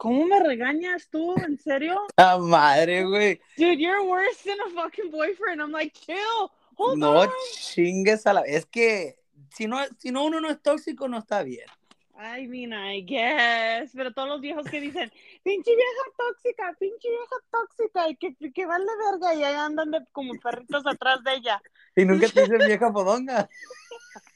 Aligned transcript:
¿Cómo 0.00 0.24
me 0.24 0.40
regañas 0.40 1.10
tú? 1.10 1.34
¿En 1.46 1.58
serio? 1.58 2.06
¡Ah, 2.16 2.38
madre, 2.38 3.04
güey! 3.04 3.38
Dude, 3.58 3.76
you're 3.76 4.02
worse 4.08 4.42
than 4.44 4.58
a 4.58 4.70
fucking 4.82 5.10
boyfriend. 5.10 5.60
I'm 5.60 5.72
like, 5.72 5.92
chill. 5.92 6.50
Hold 6.76 6.98
No 6.98 7.20
on. 7.20 7.28
chingues 7.52 8.26
a 8.26 8.32
la... 8.32 8.40
Es 8.40 8.64
que 8.64 9.18
si 9.54 9.66
no, 9.66 9.76
si 9.98 10.10
no 10.10 10.24
uno 10.24 10.40
no 10.40 10.48
es 10.48 10.62
tóxico, 10.62 11.06
no 11.06 11.18
está 11.18 11.42
bien. 11.42 11.66
I 12.14 12.46
mean, 12.46 12.72
I 12.72 13.02
guess. 13.02 13.90
Pero 13.94 14.14
todos 14.14 14.28
los 14.30 14.40
viejos 14.40 14.66
que 14.70 14.80
dicen, 14.80 15.12
pinche 15.42 15.70
vieja 15.76 16.04
tóxica, 16.16 16.74
pinche 16.78 17.08
vieja 17.10 17.36
tóxica, 17.50 18.08
y 18.08 18.16
que, 18.16 18.52
que 18.54 18.64
vale 18.64 18.86
verga, 19.10 19.34
y 19.34 19.44
ahí 19.44 19.54
andan 19.54 19.90
de- 19.90 20.06
como 20.12 20.32
perritos 20.40 20.86
atrás 20.86 21.22
de 21.24 21.34
ella. 21.34 21.60
Y 21.94 22.06
nunca 22.06 22.26
te 22.28 22.40
dicen 22.40 22.58
vieja 22.66 22.90
podonga. 22.90 23.50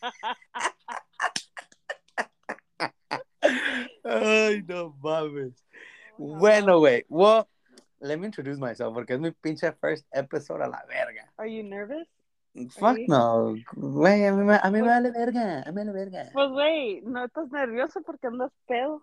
Ay, 4.05 4.63
no 4.67 4.95
mames. 5.03 5.53
Bueno, 6.19 6.79
güey. 6.79 7.05
Well, 7.09 7.47
let 8.01 8.19
me 8.19 8.27
introduce 8.27 8.59
myself 8.59 8.95
porque 8.95 9.15
es 9.15 9.21
mi 9.21 9.31
pinche 9.33 9.73
first 9.81 10.07
episode 10.13 10.63
a 10.63 10.69
la 10.69 10.85
verga. 10.89 11.33
Are 11.37 11.49
you 11.49 11.63
nervous? 11.63 12.07
Fuck 12.79 12.97
Sí. 12.99 13.07
no. 13.09 13.55
Güey, 13.75 14.27
a 14.27 14.33
mí, 14.33 14.45
me- 14.45 14.61
a 14.63 14.71
mí 14.71 14.81
me 14.81 14.89
vale 14.89 15.11
verga. 15.11 15.63
A 15.63 15.73
mí 15.73 15.85
me 15.85 15.85
vale 15.87 15.93
verga. 15.93 16.31
Pues, 16.33 16.51
güey, 16.51 17.01
no 17.03 17.25
estás 17.25 17.51
nervioso 17.51 18.01
porque 18.03 18.29
andas 18.29 18.53
pedo. 18.67 19.03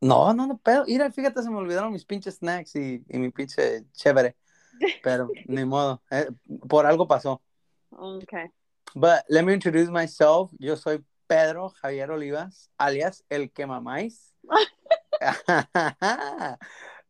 No, 0.00 0.32
no, 0.32 0.46
no, 0.46 0.58
pero, 0.62 0.84
mira, 0.86 1.10
fíjate, 1.10 1.42
se 1.42 1.50
me 1.50 1.56
olvidaron 1.56 1.92
mis 1.92 2.04
pinches 2.04 2.36
snacks 2.36 2.74
y, 2.76 3.04
y 3.08 3.18
mi 3.18 3.30
pinche 3.30 3.84
chévere. 3.92 4.36
Pero, 5.02 5.28
ni 5.46 5.64
modo, 5.64 6.02
eh, 6.10 6.28
por 6.68 6.86
algo 6.86 7.06
pasó. 7.06 7.40
Okay. 7.90 8.46
But 8.94 9.20
let 9.28 9.42
me 9.44 9.52
introduce 9.54 9.90
myself. 9.90 10.50
Yo 10.58 10.76
soy 10.76 11.04
Pedro 11.28 11.68
Javier 11.68 12.10
Olivas, 12.10 12.72
alias 12.78 13.22
El 13.28 13.52
Que 13.52 13.66
Mamáis. 13.66 14.34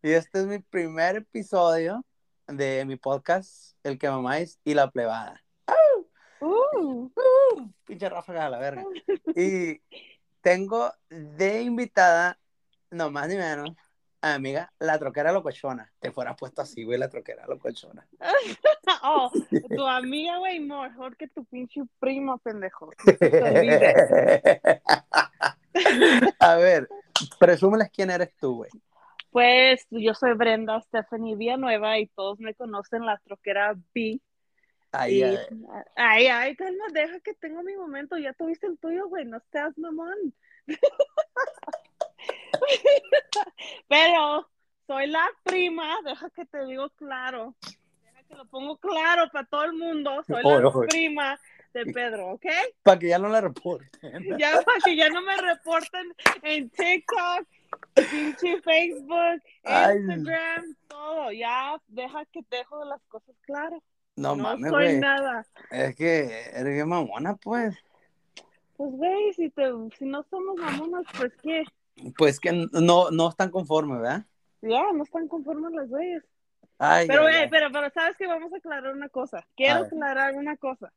y 0.02 0.10
este 0.10 0.40
es 0.40 0.46
mi 0.46 0.58
primer 0.58 1.16
episodio 1.16 2.04
de 2.48 2.84
mi 2.84 2.96
podcast, 2.96 3.76
El 3.84 3.96
Que 3.96 4.10
Mamáis 4.10 4.58
y 4.64 4.74
la 4.74 4.90
Plebada. 4.90 5.40
Uh, 5.68 6.04
Uh, 6.40 7.10
pinche 7.84 8.08
ráfaga 8.08 8.46
a 8.46 8.50
la 8.50 8.58
verga. 8.58 8.84
Y 9.36 9.80
tengo 10.40 10.92
de 11.08 11.62
invitada, 11.62 12.38
no 12.90 13.10
más 13.10 13.28
ni 13.28 13.36
menos, 13.36 13.70
amiga, 14.20 14.72
la 14.78 14.98
troquera 14.98 15.32
locochona. 15.32 15.92
Te 16.00 16.10
fuera 16.10 16.34
puesto 16.34 16.62
así, 16.62 16.84
güey, 16.84 16.98
la 16.98 17.08
troquera 17.08 17.46
locochona. 17.46 18.06
oh, 19.02 19.30
tu 19.74 19.86
amiga, 19.86 20.38
güey, 20.38 20.60
mejor 20.60 21.16
que 21.16 21.28
tu 21.28 21.44
pinche 21.44 21.82
prima, 21.98 22.38
pendejo. 22.38 22.90
Te 23.18 24.82
a 26.40 26.56
ver, 26.56 26.88
presúmeles 27.38 27.90
quién 27.90 28.10
eres 28.10 28.34
tú, 28.36 28.56
güey. 28.56 28.70
Pues 29.30 29.86
yo 29.90 30.14
soy 30.14 30.32
Brenda 30.34 30.80
Stephanie 30.80 31.36
Villanueva 31.36 31.98
y 31.98 32.06
todos 32.08 32.40
me 32.40 32.54
conocen 32.54 33.04
la 33.04 33.18
troquera 33.18 33.74
B. 33.94 34.20
Ahí, 34.90 35.18
Y- 35.18 35.22
ahí. 35.22 35.36
ay, 35.96 36.26
ay, 36.28 36.56
calma, 36.56 36.84
deja 36.92 37.20
que 37.20 37.34
tengo 37.34 37.62
mi 37.62 37.76
momento. 37.76 38.16
Ya 38.16 38.32
tuviste 38.32 38.66
el 38.66 38.78
tuyo, 38.78 39.06
güey, 39.08 39.26
no 39.26 39.38
seas 39.52 39.76
mamón. 39.76 40.34
Pero 43.88 44.48
soy 44.86 45.06
la 45.06 45.26
prima, 45.44 45.96
deja 46.04 46.30
que 46.30 46.44
te 46.46 46.64
digo 46.66 46.88
claro. 46.90 47.54
Deja 48.02 48.22
que 48.28 48.34
lo 48.34 48.44
pongo 48.46 48.76
claro 48.78 49.28
para 49.32 49.46
todo 49.46 49.64
el 49.64 49.74
mundo. 49.74 50.22
Soy 50.26 50.42
la 50.42 50.72
prima 50.88 51.38
de 51.74 51.86
Pedro, 51.92 52.32
¿ok? 52.32 52.46
Para 52.82 52.98
que 52.98 53.08
ya 53.08 53.18
no 53.18 53.28
la 53.28 53.40
reporten. 53.40 53.90
Ya 54.38 54.60
para 54.62 54.80
que 54.84 54.96
ya 54.96 55.08
no 55.10 55.22
me 55.22 55.36
reporten 55.36 56.14
en 56.42 56.70
TikTok, 56.70 57.46
pinche 58.10 58.60
Facebook, 58.62 59.42
Ay. 59.64 59.98
Instagram, 59.98 60.76
todo. 60.88 61.32
Ya 61.32 61.76
deja 61.88 62.24
que 62.26 62.40
dejo 62.50 62.84
las 62.84 63.02
cosas 63.08 63.34
claras. 63.42 63.82
No, 64.16 64.34
No 64.34 64.42
mames, 64.42 64.70
soy 64.70 64.98
nada. 64.98 65.46
Es 65.70 65.94
que 65.94 66.50
eres 66.52 66.74
bien 66.74 66.88
mamona, 66.88 67.36
pues. 67.36 67.76
Pues 68.76 68.90
güey, 68.92 69.32
si, 69.34 69.50
te, 69.50 69.70
si 69.96 70.06
no 70.06 70.24
somos 70.30 70.56
mamonas, 70.56 71.04
pues 71.16 71.32
qué. 71.42 71.64
Pues 72.16 72.40
que 72.40 72.68
no, 72.72 73.10
no 73.10 73.28
están 73.28 73.50
conformes, 73.50 74.00
¿verdad? 74.00 74.26
Ya, 74.60 74.92
no 74.92 75.02
están 75.02 75.28
conformes 75.28 75.72
las 75.72 75.88
güeyes. 75.88 76.24
Ay, 76.78 77.06
Pero, 77.08 77.26
ay, 77.26 77.34
ay. 77.34 77.48
pero, 77.50 77.70
pero, 77.72 77.90
¿sabes 77.90 78.16
que 78.16 78.26
Vamos 78.26 78.52
a 78.52 78.56
aclarar 78.56 78.92
una 78.92 79.08
cosa. 79.08 79.46
Quiero 79.56 79.80
aclarar 79.80 80.34
una 80.34 80.56
cosa. 80.56 80.92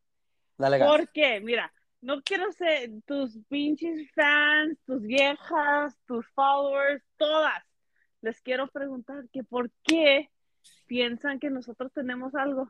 Dale. 0.57 0.79
¿Por 0.79 1.09
qué? 1.09 1.41
Mira, 1.41 1.73
no 2.01 2.21
quiero 2.21 2.51
ser 2.51 2.89
tus 3.05 3.37
pinches 3.49 4.11
fans, 4.13 4.77
tus 4.85 5.01
viejas, 5.01 5.97
tus 6.05 6.27
followers, 6.33 7.03
todas. 7.17 7.63
Les 8.21 8.39
quiero 8.41 8.67
preguntar 8.67 9.25
que 9.31 9.43
por 9.43 9.71
qué 9.83 10.29
piensan 10.85 11.39
que 11.39 11.49
nosotros 11.49 11.91
tenemos 11.93 12.35
algo. 12.35 12.69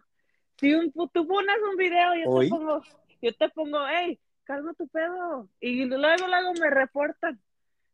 Si 0.58 0.74
un, 0.74 0.92
tú 0.92 1.28
pones 1.28 1.58
un 1.70 1.76
video, 1.76 2.16
yo 2.16 2.30
Hoy. 2.30 2.46
te 2.46 2.50
pongo, 2.56 2.82
yo 3.22 3.34
te 3.34 3.50
pongo, 3.50 3.80
hey, 3.88 4.20
calma 4.44 4.74
tu 4.74 4.88
pedo. 4.88 5.50
Y 5.60 5.86
luego, 5.86 6.28
luego 6.28 6.54
me 6.60 6.70
reportan. 6.70 7.42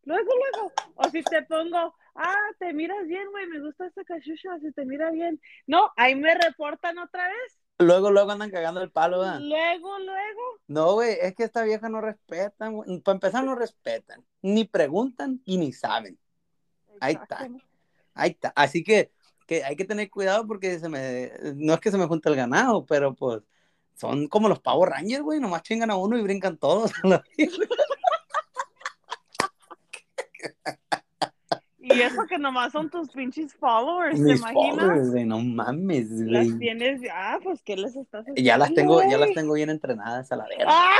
Luego, 0.08 0.30
luego. 0.54 0.72
O 0.94 1.04
si 1.10 1.22
te 1.22 1.42
pongo, 1.42 1.94
ah, 2.14 2.48
te 2.58 2.72
miras 2.72 3.06
bien, 3.06 3.30
güey, 3.30 3.46
me 3.46 3.60
gusta 3.60 3.86
esta 3.86 4.02
cachucha, 4.04 4.58
si 4.58 4.72
te 4.72 4.86
mira 4.86 5.10
bien. 5.10 5.38
No, 5.66 5.90
ahí 5.96 6.14
me 6.14 6.34
reportan 6.34 6.96
otra 6.96 7.28
vez. 7.28 7.58
Luego, 7.78 8.10
luego 8.10 8.30
andan 8.30 8.50
cagando 8.50 8.80
el 8.80 8.90
palo, 8.90 9.20
¿verdad? 9.20 9.38
Luego, 9.40 9.98
luego. 9.98 10.42
No, 10.66 10.94
güey, 10.94 11.18
es 11.20 11.34
que 11.34 11.44
esta 11.44 11.62
vieja 11.62 11.90
no 11.90 12.00
respetan, 12.00 12.76
güey. 12.76 13.00
Para 13.00 13.16
empezar, 13.16 13.44
no 13.44 13.54
respetan. 13.54 14.24
Ni 14.40 14.64
preguntan 14.64 15.42
y 15.44 15.58
ni 15.58 15.74
saben. 15.74 16.18
Ahí 17.00 17.12
está. 17.12 17.46
Ahí 18.14 18.30
está. 18.30 18.50
Así 18.56 18.82
que, 18.82 19.12
que 19.46 19.62
hay 19.62 19.76
que 19.76 19.84
tener 19.84 20.08
cuidado 20.08 20.46
porque 20.46 20.78
se 20.78 20.88
me, 20.88 21.32
no 21.54 21.74
es 21.74 21.80
que 21.80 21.90
se 21.90 21.98
me 21.98 22.06
junte 22.06 22.30
el 22.30 22.36
ganado, 22.36 22.86
pero 22.86 23.14
pues 23.14 23.42
son 23.94 24.26
como 24.28 24.48
los 24.48 24.60
Power 24.60 24.88
Rangers, 24.88 25.22
güey. 25.22 25.38
Nomás 25.38 25.64
chingan 25.64 25.90
a 25.90 25.96
uno 25.96 26.16
y 26.16 26.22
brincan 26.22 26.56
todos. 26.56 26.92
Y 31.80 32.02
eso 32.02 32.26
que 32.28 32.38
nomás 32.38 32.72
son 32.72 32.90
tus 32.90 33.10
pinches 33.10 33.54
followers, 33.54 34.22
¿te 34.22 34.34
imaginas? 34.34 34.52
followers, 34.52 35.26
no 35.26 35.38
mames, 35.40 36.10
güey. 36.10 36.30
Las 36.30 36.58
tienes, 36.58 37.00
ah, 37.12 37.38
pues 37.42 37.62
¿qué 37.62 37.76
les 37.76 37.96
estás 37.96 38.22
haciendo? 38.22 38.42
Ya 38.42 38.58
las 38.58 38.74
tengo, 38.74 39.00
ya 39.08 39.16
las 39.16 39.32
tengo 39.32 39.54
bien 39.54 39.70
entrenadas 39.70 40.30
a 40.30 40.36
la 40.36 40.46
verga. 40.48 40.66
Ah, 40.68 40.98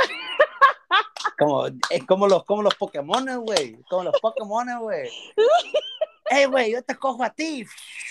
Como, 1.37 1.67
es 1.67 2.05
como 2.05 2.27
los, 2.27 2.43
como 2.43 2.63
los 2.63 2.75
Pokémon, 2.75 3.25
güey. 3.45 3.81
Como 3.89 4.05
los 4.05 4.19
Pokémon, 4.19 4.67
güey. 4.79 5.09
Ey, 6.29 6.45
güey, 6.45 6.71
yo 6.71 6.83
te 6.83 6.95
cojo 6.95 7.23
a 7.23 7.29
ti. 7.29 7.65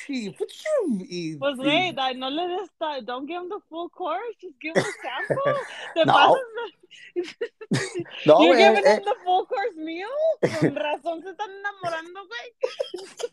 Y, 0.09 0.29
y- 0.29 1.37
pues 1.37 1.57
güey, 1.57 1.93
no 2.17 2.31
le 2.31 2.49
des, 2.49 2.71
don't 3.05 3.29
give 3.29 3.39
them 3.41 3.49
the 3.49 3.61
full 3.69 3.89
course, 3.91 4.37
just 4.41 4.59
give 4.61 4.75
them 4.75 4.85
a 4.85 5.37
sample. 5.37 5.55
Te 5.95 6.05
No, 6.05 6.13
pasas 6.13 6.41
no, 8.27 8.43
you're 8.43 8.57
giving 8.57 8.79
eh, 8.79 8.83
them 8.83 9.05
the 9.05 9.15
full 9.25 9.45
course 9.47 9.77
meal. 9.77 10.09
Con 10.41 10.75
razón 10.75 11.23
se 11.23 11.31
están 11.31 11.51
enamorando, 11.51 12.21
güey. 12.27 13.33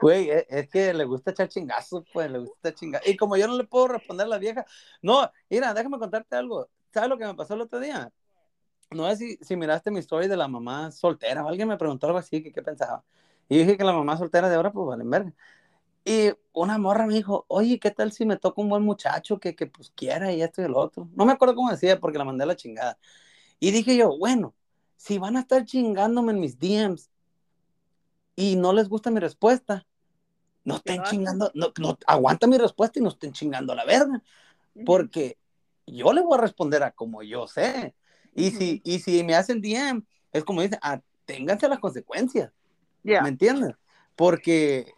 Güey, 0.00 0.30
es, 0.30 0.46
es 0.48 0.68
que 0.68 0.92
le 0.92 1.04
gusta 1.04 1.30
echar 1.30 1.48
chingazos, 1.48 2.04
pues, 2.12 2.30
le 2.30 2.38
gusta 2.38 2.74
chingar. 2.74 3.02
Y 3.06 3.16
como 3.16 3.36
yo 3.36 3.46
no 3.46 3.56
le 3.56 3.64
puedo 3.64 3.88
responder 3.88 4.26
a 4.26 4.30
la 4.30 4.38
vieja, 4.38 4.64
no, 5.02 5.30
mira, 5.48 5.72
déjame 5.74 5.98
contarte 5.98 6.34
algo. 6.34 6.68
¿Sabes 6.92 7.08
lo 7.08 7.18
que 7.18 7.26
me 7.26 7.34
pasó 7.34 7.54
el 7.54 7.60
otro 7.60 7.78
día? 7.78 8.10
No 8.90 9.08
sé 9.10 9.16
si, 9.16 9.36
si 9.36 9.56
miraste 9.56 9.90
mi 9.92 10.00
story 10.00 10.26
de 10.26 10.36
la 10.36 10.48
mamá 10.48 10.90
soltera, 10.90 11.44
o 11.44 11.48
alguien 11.48 11.68
me 11.68 11.76
preguntó 11.76 12.06
algo 12.06 12.18
así, 12.18 12.42
que 12.42 12.52
qué 12.52 12.62
pensaba. 12.62 13.04
Y 13.50 13.58
dije 13.58 13.76
que 13.76 13.84
la 13.84 13.92
mamá 13.92 14.16
soltera 14.16 14.48
de 14.48 14.54
ahora, 14.54 14.72
pues, 14.72 14.86
valen 14.86 15.10
verga. 15.10 15.34
Y 16.04 16.30
una 16.52 16.78
morra 16.78 17.04
me 17.04 17.14
dijo, 17.14 17.44
oye, 17.48 17.80
¿qué 17.80 17.90
tal 17.90 18.12
si 18.12 18.24
me 18.24 18.36
toca 18.36 18.62
un 18.62 18.68
buen 18.68 18.84
muchacho 18.84 19.40
que, 19.40 19.54
que 19.56 19.66
pues 19.66 19.92
quiera 19.94 20.32
y 20.32 20.40
esto 20.40 20.62
y 20.62 20.66
el 20.66 20.74
otro? 20.74 21.08
No 21.14 21.26
me 21.26 21.32
acuerdo 21.32 21.56
cómo 21.56 21.70
decía 21.70 21.98
porque 21.98 22.16
la 22.16 22.24
mandé 22.24 22.44
a 22.44 22.46
la 22.46 22.56
chingada. 22.56 22.96
Y 23.58 23.72
dije 23.72 23.96
yo, 23.96 24.16
bueno, 24.16 24.54
si 24.96 25.18
van 25.18 25.36
a 25.36 25.40
estar 25.40 25.64
chingándome 25.64 26.32
en 26.32 26.40
mis 26.40 26.58
DMs 26.58 27.10
y 28.36 28.54
no 28.54 28.72
les 28.72 28.88
gusta 28.88 29.10
mi 29.10 29.18
respuesta, 29.18 29.84
no 30.64 30.76
estén 30.76 31.02
chingando, 31.02 31.50
no, 31.54 31.72
no, 31.78 31.98
aguanta 32.06 32.46
mi 32.46 32.56
respuesta 32.56 33.00
y 33.00 33.02
no 33.02 33.08
estén 33.08 33.32
chingando 33.32 33.74
la 33.74 33.84
verga, 33.84 34.22
porque 34.86 35.38
yo 35.86 36.12
le 36.12 36.20
voy 36.20 36.38
a 36.38 36.40
responder 36.40 36.84
a 36.84 36.92
como 36.92 37.22
yo 37.24 37.48
sé. 37.48 37.94
Y, 38.32 38.52
si, 38.52 38.80
y 38.84 39.00
si 39.00 39.24
me 39.24 39.34
hacen 39.34 39.60
DM, 39.60 40.04
es 40.32 40.44
como 40.44 40.62
dice, 40.62 40.78
aténganse 40.80 41.66
a 41.66 41.70
las 41.70 41.80
consecuencias. 41.80 42.52
Ya. 43.02 43.22
¿Me 43.22 43.28
entiendes? 43.30 43.74
Porque 44.16 44.92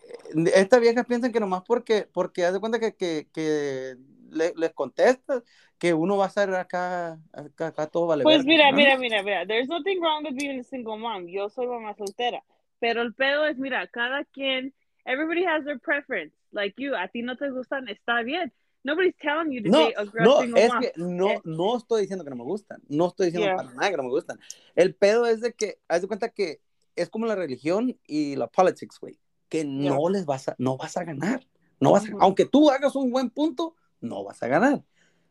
estas 0.54 0.80
viejas 0.80 1.06
piensan 1.06 1.32
que 1.32 1.40
nomás 1.40 1.62
porque, 1.66 2.08
porque 2.12 2.44
haz 2.44 2.52
de 2.52 2.60
cuenta 2.60 2.80
que, 2.80 2.94
que, 2.94 3.28
que 3.32 3.96
le- 4.30 4.54
les 4.56 4.72
contestas, 4.72 5.42
que 5.78 5.94
uno 5.94 6.16
va 6.16 6.24
a 6.24 6.28
estar 6.28 6.52
acá, 6.54 7.18
acá, 7.32 7.68
acá 7.68 7.86
todo 7.86 8.06
vale 8.06 8.24
Pues 8.24 8.44
mira, 8.44 8.70
¿no? 8.70 8.76
mira, 8.76 8.96
mira, 8.98 9.22
mira. 9.22 9.46
There's 9.46 9.68
nothing 9.68 10.00
wrong 10.00 10.24
with 10.24 10.36
being 10.36 10.58
a 10.60 10.64
single 10.64 10.96
mom. 10.98 11.26
Yo 11.26 11.48
soy 11.48 11.66
mamá 11.66 11.94
soltera. 11.94 12.42
Pero 12.80 13.02
el 13.02 13.14
pedo 13.14 13.46
es, 13.46 13.58
mira, 13.58 13.86
cada 13.86 14.24
quien, 14.24 14.74
everybody 15.04 15.44
has 15.44 15.64
their 15.64 15.78
preference. 15.78 16.34
Like 16.50 16.74
you, 16.82 16.94
a 16.96 17.08
ti 17.08 17.22
no 17.22 17.36
te 17.36 17.48
gustan, 17.50 17.88
está 17.88 18.22
bien. 18.24 18.52
Nobody's 18.84 19.14
telling 19.18 19.52
you 19.52 19.62
to 19.62 19.70
No, 19.70 19.78
date 19.86 19.94
a 19.96 20.04
girl 20.04 20.24
no, 20.24 20.40
single 20.40 20.60
es 20.60 20.72
mom. 20.72 20.80
que 20.80 20.92
no, 20.96 21.30
Eh. 21.30 21.40
no 21.44 21.76
estoy 21.76 22.00
diciendo 22.02 22.24
que 22.24 22.30
no 22.30 22.36
me 22.36 22.42
gustan, 22.42 22.82
no 22.88 23.06
estoy 23.06 23.26
diciendo 23.26 23.46
Yeah. 23.46 23.56
para 23.56 23.72
nada 23.72 23.90
que 23.90 23.96
no 23.96 24.02
me 24.02 24.08
gustan. 24.08 24.40
El 24.74 24.94
pedo 24.96 25.26
es 25.26 25.40
de 25.40 25.52
que, 25.52 25.78
haz 25.86 26.02
de 26.02 26.08
cuenta 26.08 26.28
que 26.30 26.58
es 26.96 27.08
como 27.08 27.26
la 27.26 27.34
religión 27.34 27.98
y 28.06 28.36
la 28.36 28.46
politics, 28.46 28.98
güey, 29.00 29.18
que 29.48 29.64
no 29.64 30.08
les 30.08 30.26
vas 30.26 30.48
a, 30.48 30.54
no 30.58 30.76
vas 30.76 30.96
a 30.96 31.04
ganar. 31.04 31.46
No 31.80 31.92
vas 31.92 32.04
a, 32.04 32.12
aunque 32.20 32.44
tú 32.46 32.70
hagas 32.70 32.94
un 32.94 33.10
buen 33.10 33.30
punto, 33.30 33.74
no 34.00 34.22
vas 34.24 34.42
a 34.42 34.48
ganar. 34.48 34.84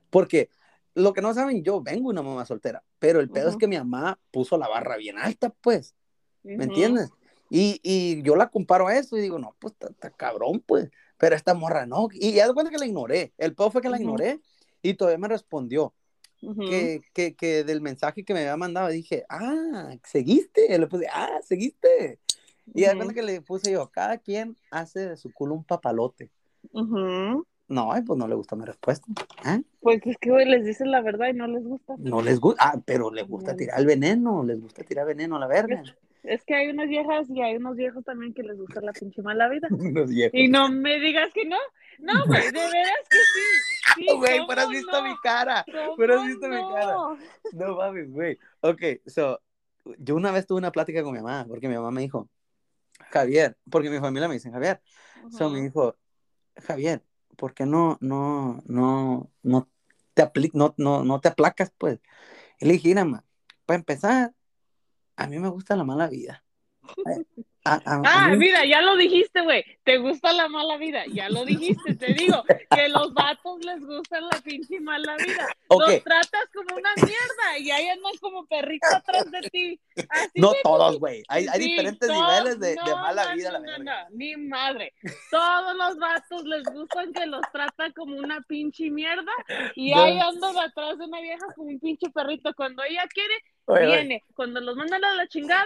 Porque 0.10 0.50
lo 0.94 1.14
que 1.14 1.22
no 1.22 1.34
saben, 1.34 1.64
yo 1.64 1.82
vengo 1.82 2.10
una 2.10 2.22
mamá 2.22 2.46
soltera, 2.46 2.84
pero 3.00 3.20
el 3.20 3.30
pedo 3.30 3.50
es 3.50 3.58
que 3.58 3.68
mi 3.68 3.78
mamá 3.78 4.20
puso 4.32 4.58
la 4.58 4.68
barra 4.68 4.98
bien 4.98 5.18
alta, 5.18 5.50
pues. 5.62 5.96
¿Me 6.44 6.64
entiendes? 6.64 7.10
Y, 7.50 7.80
y, 7.84 8.22
yo 8.24 8.36
la 8.36 8.50
comparo 8.50 8.88
a 8.88 8.98
eso 8.98 9.18
y 9.18 9.22
digo, 9.22 9.38
no, 9.38 9.56
pues 9.60 9.74
está 9.90 10.10
cabrón, 10.10 10.64
pues. 10.66 10.90
Pero 11.18 11.36
esta 11.36 11.54
morra 11.54 11.86
no. 11.86 12.08
Y 12.12 12.34
ya 12.34 12.48
de 12.48 12.54
cuenta 12.54 12.72
que 12.72 12.78
la 12.78 12.86
ignoré. 12.86 13.34
El 13.38 13.54
pedo 13.54 13.72
fue 13.72 13.82
que 13.82 13.90
la 13.90 14.00
ignoré 14.00 14.40
y 14.82 14.96
todavía 14.96 15.20
me 15.20 15.28
respondió. 15.28 15.94
Que, 16.42 17.02
que, 17.14 17.36
que, 17.36 17.64
del 17.64 17.82
mensaje 17.82 18.24
que 18.24 18.34
me 18.34 18.42
había 18.42 18.58
mandado 18.58 18.90
dije, 18.90 19.26
ah, 19.30 19.96
seguiste. 20.04 20.78
Le 20.78 20.88
puse, 20.88 21.08
ah, 21.12 21.40
seguiste. 21.44 22.20
Y 22.74 22.82
de 22.82 22.96
cuenta 22.96 23.14
que 23.14 23.22
le 23.22 23.42
puse 23.42 23.72
yo, 23.72 23.90
cada 23.90 24.18
quien 24.18 24.56
hace 24.70 25.10
de 25.10 25.18
su 25.18 25.32
culo 25.34 25.56
un 25.56 25.64
papalote. 25.64 26.30
No, 26.72 27.90
pues 28.06 28.20
no 28.20 28.28
le 28.28 28.36
gusta 28.36 28.56
mi 28.56 28.66
respuesta. 28.66 29.08
¿eh? 29.46 29.62
Pues 29.80 30.02
es 30.06 30.18
que 30.18 30.32
hoy 30.32 30.46
les 30.46 30.66
dicen 30.66 30.92
la 30.92 31.02
verdad 31.02 31.30
y 31.30 31.34
no 31.34 31.48
les 31.48 31.64
gusta. 31.64 31.96
No 31.98 32.22
les 32.22 32.40
gusta, 32.40 32.64
ah, 32.64 32.82
pero 32.86 33.12
les 33.12 33.28
gusta 33.28 33.56
tirar 33.56 33.80
el 33.80 33.86
veneno, 33.86 34.44
les 34.44 34.60
gusta 34.60 34.84
tirar 34.84 35.06
veneno 35.06 35.38
a 35.38 35.40
la 35.40 35.48
verga. 35.48 35.82
Es 36.24 36.44
que 36.46 36.54
hay 36.54 36.70
unas 36.70 36.88
viejas 36.88 37.28
y 37.30 37.42
hay 37.42 37.56
unos 37.56 37.76
viejos 37.76 38.04
también 38.04 38.34
que 38.34 38.44
les 38.44 38.58
gusta 38.58 38.80
la 38.82 38.94
pinche 38.94 39.22
mala 39.22 39.50
vida. 39.50 39.68
y 40.34 40.48
no 40.48 40.70
me 40.70 41.00
digas 41.00 41.34
que 41.34 41.46
no. 41.46 41.58
No, 42.00 42.26
güey, 42.26 42.44
de 42.44 42.52
veras 42.52 43.08
que 43.10 43.18
sí. 43.18 43.96
sí 43.96 44.08
güey, 44.18 44.40
pero 44.48 44.62
has 44.62 44.70
visto 44.70 45.04
mi 45.04 45.16
cara. 45.24 45.66
Pero 45.98 46.20
has 46.20 46.28
visto 46.28 46.48
mi 46.48 46.62
cara. 46.74 46.96
No 47.54 47.76
mames, 47.76 48.12
güey. 48.12 48.40
Ok, 48.62 48.82
so, 49.08 49.42
yo 49.98 50.16
una 50.16 50.32
vez 50.32 50.46
tuve 50.46 50.60
una 50.60 50.72
plática 50.72 51.04
con 51.04 51.14
mi 51.14 51.20
mamá, 51.20 51.46
porque 51.48 51.68
mi 51.68 51.76
mamá 51.76 51.92
me 51.92 52.02
dijo, 52.02 52.30
Javier, 53.12 53.58
porque 53.70 53.90
mi 53.90 54.00
familia 54.00 54.28
me 54.28 54.36
dice, 54.36 54.52
Javier. 54.52 54.82
So 55.30 55.50
me 55.50 55.62
dijo, 55.62 55.98
Javier, 56.56 57.04
¿por 57.36 57.54
qué 57.54 57.66
no, 57.66 57.98
no, 58.02 58.62
no, 58.66 59.32
no 59.44 59.70
te 60.14 60.30
no, 60.54 60.74
no, 60.78 61.04
no 61.04 61.20
te 61.20 61.30
aplacas, 61.30 61.72
pues? 61.78 62.00
Y 62.60 62.66
le 62.66 62.74
dije, 62.74 62.90
mira, 62.90 63.24
para 63.66 63.80
empezar, 63.80 64.34
a 65.22 65.28
mí 65.28 65.40
me 65.40 65.50
gusta 65.50 65.76
la 65.76 65.84
mala 65.84 66.08
vida. 66.08 66.44
ah, 67.64 68.34
mira, 68.36 68.66
ya 68.66 68.82
lo 68.82 68.96
dijiste, 68.96 69.42
güey. 69.42 69.64
Te 69.84 69.98
gusta 69.98 70.34
la 70.34 70.48
mala 70.48 70.78
vida. 70.78 71.04
Ya 71.14 71.30
lo 71.30 71.46
dijiste, 71.46 71.96
te 71.96 72.14
digo. 72.14 72.44
Que 72.76 72.90
los 72.90 73.14
vatos 73.14 73.64
les 73.64 73.86
gusta 73.86 74.20
la 74.20 74.42
pinche 74.44 74.80
mala 74.80 75.16
vida. 75.18 75.48
Los 75.70 76.04
tratas 76.04 76.46
como 76.54 76.76
una 76.76 76.94
mierda 76.96 77.60
y 77.60 77.70
ahí 77.72 77.88
andan 77.90 78.14
como 78.20 78.46
perrito 78.48 78.88
atrás 78.94 79.30
de 79.30 79.42
ti. 79.50 79.80
no 80.36 80.54
todos, 80.64 81.00
güey. 81.00 81.24
Hay, 81.28 81.46
hay 81.48 81.60
diferentes 81.60 82.10
niveles 82.10 82.60
de, 82.60 82.70
de 82.70 82.96
mala 82.96 83.34
vida. 83.36 83.60
No, 83.60 83.78
no, 83.84 84.10
ni 84.12 84.36
madre. 84.38 84.94
Todos 85.30 85.76
los 85.76 85.98
vatos 85.98 86.44
les 86.46 86.64
gustan 86.64 87.14
que 87.14 87.26
los 87.26 87.42
trata 87.52 87.92
como 87.94 88.16
una 88.16 88.42
pinche 88.42 88.90
mierda 88.90 89.32
y 89.76 89.94
ahí 89.94 90.20
andan 90.20 90.58
atrás 90.58 90.98
de 90.98 91.06
una 91.06 91.22
vieja 91.22 91.46
como 91.56 91.70
un 91.70 91.80
pinche 91.80 92.10
perrito. 92.10 92.54
Cuando 92.56 92.84
ella 92.84 93.04
quiere, 93.14 93.36
viene. 93.68 94.24
Cuando 94.36 94.62
los 94.62 94.76
mandan 94.76 95.04
a 95.04 95.16
la 95.16 95.28
chingada, 95.28 95.66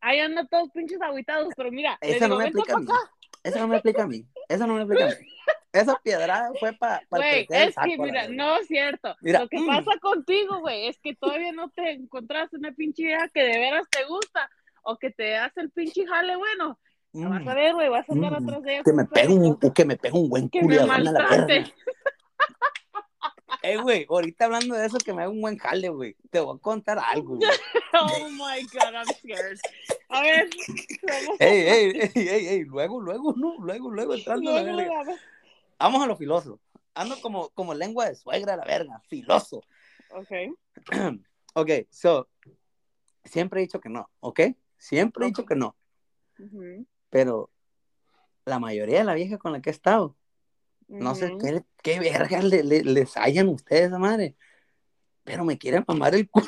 ahí 0.00 0.20
andan 0.20 0.48
todos 0.48 0.70
pinches 0.70 1.00
aguitados, 1.00 1.52
pero 1.56 1.70
mira, 1.70 1.98
eso 2.00 2.28
no 2.28 2.38
me 2.38 2.44
explica 2.44 2.74
a 2.74 2.78
mí. 2.78 2.86
Eso 3.42 3.58
no 3.58 3.68
me 3.68 3.76
explica 3.76 4.02
a 4.02 4.06
mí. 4.06 4.26
Eso 4.48 4.66
no 4.66 4.74
me 4.74 4.82
explica 4.82 5.04
a 5.04 5.08
mí. 5.08 5.26
Esa 5.72 5.98
piedra 6.02 6.50
fue 6.60 6.74
para 6.74 7.00
pa 7.08 7.16
Güey, 7.16 7.46
es 7.48 7.74
que, 7.74 7.98
mira, 7.98 8.28
no 8.28 8.58
es 8.58 8.66
cierto. 8.66 9.16
Lo 9.22 9.48
que 9.48 9.58
mm. 9.58 9.66
pasa 9.66 9.98
contigo, 10.00 10.60
güey, 10.60 10.88
es 10.88 10.98
que 10.98 11.14
todavía 11.14 11.52
no 11.52 11.70
te 11.70 11.92
encontraste 11.92 12.58
una 12.58 12.72
pinche 12.72 13.04
vieja 13.04 13.28
que 13.28 13.42
de 13.42 13.58
veras 13.58 13.88
te 13.90 14.04
gusta 14.04 14.50
o 14.82 14.98
que 14.98 15.10
te 15.10 15.36
hace 15.36 15.62
el 15.62 15.70
pinche 15.70 16.06
jale 16.06 16.36
bueno. 16.36 16.78
vas 17.14 17.46
a 17.46 17.52
mm. 17.52 17.54
ver, 17.54 17.74
güey, 17.74 17.88
vas 17.88 18.08
a 18.08 18.12
andar 18.12 18.32
mm. 18.32 18.44
atrás 18.44 18.62
de 18.62 18.72
ella. 18.74 18.82
Que 18.84 18.92
me 18.92 19.04
pegue 19.06 19.32
un, 19.32 19.58
que 19.58 19.84
me 19.86 19.96
pegue 19.96 20.18
un 20.18 20.28
buen 20.28 20.48
culo 20.50 20.92
a 20.92 20.98
la 20.98 21.12
verga. 21.12 21.72
Eh, 23.62 23.76
güey, 23.76 24.06
ahorita 24.08 24.46
hablando 24.46 24.74
de 24.74 24.86
eso, 24.86 24.98
que 24.98 25.12
me 25.12 25.22
haga 25.22 25.30
un 25.30 25.40
buen 25.40 25.56
jale, 25.56 25.88
güey. 25.88 26.16
Te 26.30 26.40
voy 26.40 26.56
a 26.56 26.60
contar 26.60 26.98
algo, 26.98 27.36
güey. 27.36 27.48
oh 27.94 28.28
my 28.30 28.62
God, 28.72 28.92
I'm 28.92 29.06
scared. 29.06 29.58
A 30.08 30.20
ver. 30.20 30.50
Ey, 31.38 31.60
ey, 31.60 31.92
ey, 31.94 32.28
ey, 32.28 32.46
ey, 32.48 32.64
luego, 32.64 33.00
luego, 33.00 33.34
no, 33.36 33.56
luego, 33.58 33.90
luego 33.90 34.14
entrando 34.14 34.50
luego, 34.50 34.66
la 34.66 34.76
verga. 34.76 35.16
Vamos 35.78 36.02
a 36.02 36.06
lo 36.06 36.16
filoso. 36.16 36.60
Ando 36.94 37.20
como, 37.20 37.50
como 37.50 37.72
lengua 37.72 38.08
de 38.08 38.16
suegra, 38.16 38.56
la 38.56 38.64
verga, 38.64 39.00
filoso. 39.08 39.62
Ok. 40.10 40.30
ok, 41.54 41.70
so, 41.88 42.28
siempre 43.24 43.60
he 43.60 43.64
dicho 43.64 43.80
que 43.80 43.88
no, 43.88 44.10
¿ok? 44.20 44.40
Siempre 44.76 45.24
he 45.24 45.28
dicho 45.28 45.46
que 45.46 45.54
no. 45.54 45.76
Pero 47.10 47.50
la 48.44 48.58
mayoría 48.58 48.98
de 48.98 49.04
la 49.04 49.14
vieja 49.14 49.38
con 49.38 49.52
la 49.52 49.60
que 49.60 49.70
he 49.70 49.72
estado, 49.72 50.16
no 50.92 51.14
sé 51.14 51.36
qué, 51.40 51.62
qué 51.82 52.00
verga 52.00 52.42
le, 52.42 52.62
les 52.62 53.16
hayan 53.16 53.48
ustedes, 53.48 53.90
madre. 53.92 54.36
Pero 55.24 55.44
me 55.44 55.56
quieren 55.56 55.84
mamar 55.86 56.14
el 56.14 56.28
culo. 56.28 56.46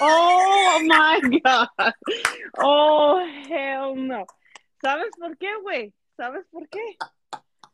Oh 0.00 0.78
my 0.82 1.40
God. 1.40 1.68
Oh, 2.58 3.20
hell 3.20 4.06
no. 4.06 4.26
¿Sabes 4.80 5.10
por 5.18 5.36
qué, 5.38 5.48
güey? 5.62 5.92
¿Sabes 6.16 6.46
por 6.50 6.68
qué? 6.68 6.96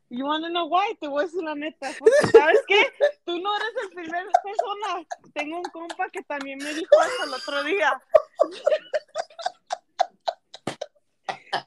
You 0.08 0.24
wanna 0.24 0.48
know 0.48 0.68
why? 0.68 0.96
Te 1.00 1.08
voy 1.08 1.22
a 1.22 1.26
decir 1.26 1.42
la 1.42 1.54
neta. 1.54 1.92
¿Sabes 2.32 2.62
qué? 2.68 2.92
Tú 3.24 3.38
no 3.40 3.56
eres 3.56 3.68
el 3.82 3.88
primer 3.90 4.26
persona. 4.42 5.06
Tengo 5.34 5.58
un 5.58 5.64
compa 5.64 6.08
que 6.10 6.22
también 6.22 6.58
me 6.58 6.72
dijo 6.74 6.90
eso 7.02 7.24
el 7.24 7.34
otro 7.34 7.64
día. 7.64 8.00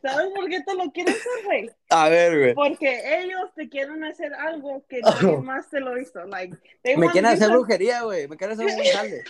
¿Sabes 0.02 0.28
por 0.36 0.50
qué 0.50 0.62
te 0.62 0.74
lo 0.76 0.92
quieren 0.92 1.14
hacer, 1.14 1.46
güey? 1.46 1.70
A 1.90 2.10
ver, 2.10 2.38
güey. 2.38 2.54
Porque 2.54 3.22
ellos 3.22 3.50
te 3.56 3.70
quieren 3.70 4.04
hacer 4.04 4.34
algo 4.34 4.84
que 4.88 5.00
nadie 5.02 5.38
más 5.38 5.70
te 5.70 5.80
lo 5.80 6.00
hizo. 6.00 6.24
Like, 6.26 6.58
me 6.98 7.10
quieren 7.10 7.32
hacer 7.32 7.50
brujería, 7.50 8.04
güey. 8.04 8.28
Me 8.28 8.38
quieren 8.38 8.60
hacer 8.60 8.78
un 8.78 8.84
jale. 8.94 9.24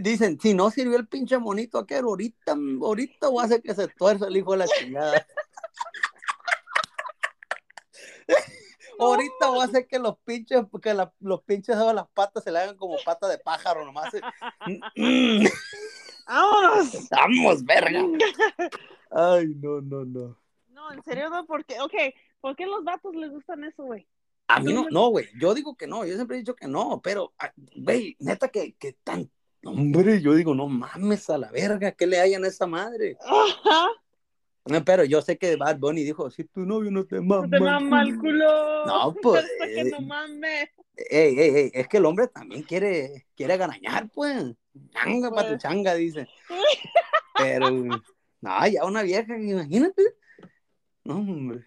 Dicen, 0.00 0.38
si 0.40 0.54
no 0.54 0.70
sirvió 0.70 0.98
el 0.98 1.08
pinche 1.08 1.38
monito 1.38 1.78
aquel, 1.78 2.04
ahorita, 2.04 2.54
ahorita 2.82 3.28
voy 3.28 3.42
a 3.42 3.46
hacer 3.46 3.62
que 3.62 3.74
se 3.74 3.88
tuerza 3.88 4.26
el 4.26 4.36
hijo 4.36 4.52
de 4.52 4.58
la 4.58 4.66
chingada. 4.66 5.26
Ahorita 8.98 9.48
voy 9.48 9.60
a 9.60 9.64
hacer 9.64 9.86
que 9.88 9.98
los 9.98 10.18
pinches, 10.18 10.62
porque 10.70 10.94
los 11.20 11.42
pinches 11.42 11.76
de 11.76 11.94
las 11.94 12.06
patas 12.14 12.44
se 12.44 12.52
le 12.52 12.58
hagan 12.60 12.76
como 12.76 12.96
patas 13.04 13.30
de 13.30 13.38
pájaro 13.38 13.84
nomás. 13.84 14.12
¡Vámonos! 16.26 17.08
¡Vamos, 17.10 17.64
verga! 17.64 18.00
Ay, 19.14 19.54
no, 19.56 19.80
no, 19.80 20.04
no. 20.04 20.38
No, 20.68 20.92
en 20.92 21.02
serio, 21.02 21.30
no, 21.30 21.46
porque, 21.46 21.80
ok, 21.80 21.94
¿por 22.40 22.56
qué 22.56 22.66
los 22.66 22.82
vatos 22.82 23.14
les 23.14 23.30
gustan 23.30 23.64
eso, 23.64 23.84
güey? 23.84 24.06
A 24.48 24.60
mí 24.60 24.72
no, 24.72 24.88
no, 24.90 25.08
güey, 25.08 25.28
yo 25.38 25.54
digo 25.54 25.76
que 25.76 25.86
no, 25.86 26.04
yo 26.04 26.14
siempre 26.14 26.36
he 26.36 26.40
dicho 26.40 26.56
que 26.56 26.66
no, 26.66 27.00
pero, 27.02 27.32
ah, 27.38 27.52
güey, 27.76 28.16
neta 28.18 28.48
que, 28.48 28.74
que 28.74 28.92
tan, 29.04 29.30
hombre, 29.64 30.20
yo 30.20 30.34
digo, 30.34 30.54
no 30.54 30.66
mames 30.68 31.30
a 31.30 31.38
la 31.38 31.50
verga, 31.50 31.92
¿qué 31.92 32.06
le 32.06 32.20
hayan 32.20 32.44
a 32.44 32.48
esa 32.48 32.66
madre? 32.66 33.16
Ajá. 33.20 33.88
No, 34.64 34.84
pero 34.84 35.04
yo 35.04 35.20
sé 35.22 35.38
que 35.38 35.56
Bad 35.56 35.78
Bunny 35.78 36.04
dijo, 36.04 36.30
si 36.30 36.44
tu 36.44 36.60
novio 36.60 36.90
no 36.90 37.04
te 37.04 37.20
mama. 37.20 37.46
No 37.46 37.50
te 37.50 37.60
mama 37.60 38.02
el 38.02 38.18
culo. 38.18 38.86
No, 38.86 39.14
pues. 39.22 39.44
que 39.58 39.84
no 39.84 40.00
mames. 40.00 40.68
Ey, 40.96 41.38
ey, 41.38 41.56
ey, 41.56 41.70
es 41.74 41.88
que 41.88 41.96
el 41.96 42.06
hombre 42.06 42.28
también 42.28 42.62
quiere, 42.62 43.26
quiere 43.34 43.56
ganañar, 43.56 44.08
pues. 44.10 44.54
Changa 44.92 45.30
para 45.30 45.48
tu 45.48 45.54
pues. 45.54 45.62
changa, 45.62 45.94
dice. 45.94 46.28
Pero, 47.36 47.66
no, 48.42 48.66
ya 48.66 48.84
una 48.84 49.02
vieja, 49.02 49.38
imagínate. 49.38 50.02
No, 51.04 51.16
hombre. 51.16 51.64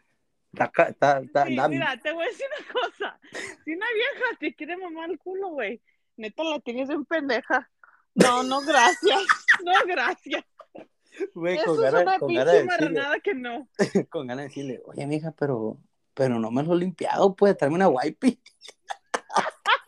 Está, 0.53 0.72
está, 0.89 1.20
está, 1.20 1.46
mira, 1.67 1.98
te 1.98 2.13
voy 2.13 2.24
a 2.24 2.27
decir 2.27 2.46
una 2.60 2.82
cosa. 2.82 3.20
Si 3.65 3.74
una 3.74 3.86
vieja 3.94 4.25
te 4.39 4.53
quiere 4.53 4.77
mamar 4.77 5.10
el 5.10 5.17
culo, 5.17 5.50
güey, 5.50 5.82
neta 6.15 6.44
la 6.44 6.60
tienes 6.60 6.89
en 6.89 7.03
pendeja. 7.05 7.70
No, 8.13 8.44
no, 8.44 8.62
gracias. 8.62 9.22
No, 9.63 9.74
gracias. 9.86 10.44
Güey, 11.34 11.58
con 11.63 11.79
ganas, 11.79 12.01
es 12.01 12.08
una 12.08 12.20
con 12.20 12.27
pinche 12.27 12.63
marranada 12.63 13.20
que 13.20 13.34
no. 13.34 13.67
Con 14.10 14.27
ganas 14.27 14.44
de 14.44 14.48
decirle, 14.50 14.82
oye, 14.86 15.08
mija, 15.08 15.32
pero, 15.32 15.77
pero 16.13 16.39
no 16.39 16.51
me 16.51 16.63
lo 16.63 16.74
he 16.74 16.77
limpiado, 16.77 17.36
puede 17.36 17.55
traerme 17.55 17.77
una 17.77 17.88
wipey 17.88 18.39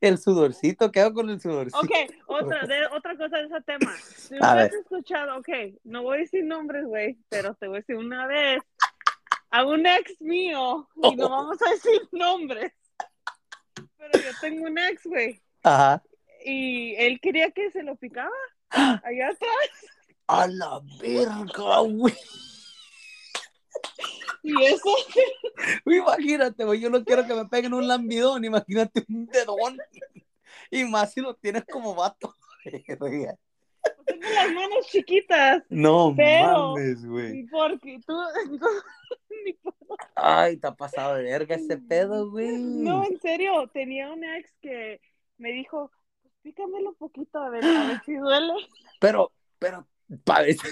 el 0.00 0.18
sudorcito, 0.18 0.90
¿qué 0.90 1.00
hago 1.00 1.14
con 1.14 1.30
el 1.30 1.40
sudorcito? 1.40 1.78
Ok, 1.78 1.90
otra, 2.26 2.66
de, 2.66 2.86
otra 2.86 3.16
cosa 3.16 3.36
de 3.38 3.44
ese 3.44 3.60
tema. 3.62 3.92
Si 3.98 4.34
no 4.34 4.46
has 4.46 4.72
escuchado, 4.72 5.38
ok, 5.38 5.48
no 5.84 6.02
voy 6.02 6.18
a 6.18 6.20
decir 6.20 6.44
nombres, 6.44 6.84
güey, 6.84 7.18
pero 7.28 7.54
te 7.54 7.66
voy 7.66 7.76
a 7.76 7.80
decir 7.80 7.96
una 7.96 8.26
vez 8.26 8.62
a 9.50 9.64
un 9.64 9.86
ex 9.86 10.20
mío, 10.20 10.88
y 11.02 11.16
no 11.16 11.28
vamos 11.28 11.58
a 11.62 11.70
decir 11.70 12.02
nombres, 12.12 12.72
pero 13.96 14.12
yo 14.12 14.30
tengo 14.40 14.66
un 14.66 14.78
ex, 14.78 15.04
güey. 15.04 15.40
Ajá. 15.62 16.02
Y 16.44 16.94
él 16.96 17.20
quería 17.20 17.50
que 17.50 17.70
se 17.70 17.82
lo 17.82 17.96
picaba 17.96 18.30
allá 18.70 19.28
atrás. 19.28 19.70
A 20.28 20.46
la 20.46 20.80
verga, 21.00 21.80
güey. 21.80 22.14
Y 24.42 24.64
eso. 24.64 24.90
Imagínate, 25.86 26.64
güey, 26.64 26.80
yo 26.80 26.90
no 26.90 27.04
quiero 27.04 27.26
que 27.26 27.34
me 27.34 27.46
peguen 27.46 27.74
un 27.74 27.88
lambidón, 27.88 28.44
imagínate 28.44 29.04
un 29.08 29.26
dedón. 29.26 29.78
Y 30.70 30.84
más 30.84 31.12
si 31.12 31.20
lo 31.20 31.34
tienes 31.34 31.64
como 31.64 31.94
vato. 31.94 32.34
Tengo 34.06 34.24
las 34.34 34.52
manos 34.52 34.86
chiquitas. 34.88 35.62
No 35.68 36.14
Pero- 36.16 36.74
mames, 36.74 37.04
güey. 37.04 37.46
Porque 37.46 38.00
tú. 38.06 38.14
Ay, 40.14 40.56
te 40.56 40.66
ha 40.66 40.74
pasado 40.74 41.14
de 41.14 41.22
verga 41.24 41.54
ese 41.56 41.78
pedo, 41.78 42.30
güey. 42.30 42.56
No, 42.58 43.04
en 43.04 43.20
serio, 43.20 43.68
tenía 43.72 44.10
un 44.10 44.24
ex 44.24 44.52
que 44.60 45.00
me 45.38 45.52
dijo, 45.52 45.90
pícamelo 46.42 46.90
un 46.90 46.96
poquito 46.96 47.38
a 47.38 47.50
ver, 47.50 47.64
a 47.64 47.86
ver 47.88 48.02
si 48.04 48.14
duele. 48.14 48.54
Pero, 49.00 49.32
pero, 49.58 49.86
parece. 50.24 50.68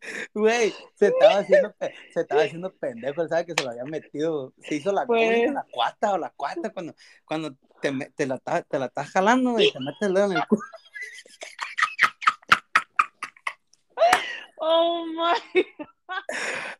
Güey, 0.34 0.72
se 0.94 1.08
estaba 1.08 1.38
haciendo, 1.38 1.74
se 2.12 2.20
estaba 2.20 2.42
haciendo 2.42 2.72
pendejo, 2.74 3.22
él 3.22 3.28
sabe 3.28 3.46
que 3.46 3.54
se 3.56 3.64
lo 3.64 3.70
había 3.70 3.84
metido, 3.84 4.52
se 4.62 4.76
hizo 4.76 4.92
la 4.92 5.06
Pues- 5.06 5.52
la 5.52 5.66
cuarta 5.70 6.12
o 6.14 6.18
la 6.18 6.30
cuarta 6.30 6.70
cuando, 6.70 6.94
cuando 7.24 7.54
te, 7.82 7.92
te 8.16 8.26
la 8.26 8.36
estás 8.36 8.66
te 8.66 8.78
la 8.78 8.86
estás 8.86 9.10
jalando, 9.10 9.52
güey, 9.52 9.70
te 9.72 9.80
metes 9.80 10.02
el 10.02 10.14
dedo 10.14 10.26
en 10.30 10.36
el 10.38 10.46
culo. 10.46 10.62
Oh 14.62 15.06
my. 15.06 15.64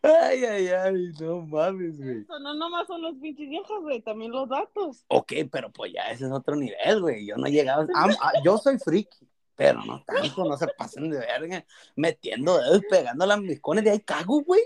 Ay, 0.03 0.45
ay, 0.45 0.69
ay, 0.69 1.12
no 1.21 1.41
mames, 1.43 1.97
güey. 1.99 2.21
Eso 2.23 2.39
no 2.41 2.55
nomás 2.55 2.87
son 2.87 3.00
los 3.00 3.15
pinches 3.17 3.49
viejas, 3.49 3.81
güey, 3.81 4.03
también 4.03 4.33
los 4.33 4.49
datos. 4.49 5.05
Ok, 5.09 5.33
pero 5.50 5.71
pues 5.71 5.93
ya 5.93 6.11
ese 6.11 6.27
es 6.27 6.33
otro 6.33 6.57
nivel, 6.57 7.00
güey. 7.00 7.27
Yo 7.27 7.37
no 7.37 7.47
he 7.47 7.50
llegado. 7.53 7.87
am- 7.95 8.17
ah, 8.21 8.33
yo 8.45 8.59
soy 8.59 8.79
friki, 8.79 9.27
pero 9.61 9.85
no 9.85 10.02
tanto, 10.07 10.45
no 10.47 10.57
se 10.57 10.69
pasen 10.69 11.11
de 11.11 11.19
verga. 11.19 11.67
Metiendo 11.95 12.57
dedos, 12.57 12.81
pegando 12.88 13.26
las 13.26 13.38
miscones 13.43 13.85
de 13.85 13.90
ahí 13.90 14.00
cago, 14.00 14.40
güey. 14.40 14.62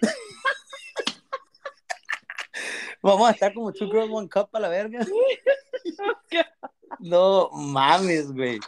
Vamos 3.02 3.28
a 3.28 3.32
estar 3.32 3.52
como 3.52 3.70
Two 3.70 3.90
Girls 3.90 4.10
One 4.10 4.30
Cup 4.30 4.48
a 4.54 4.60
la 4.60 4.70
verga. 4.70 5.06
No 6.98 7.50
mames, 7.52 8.32
güey. 8.32 8.58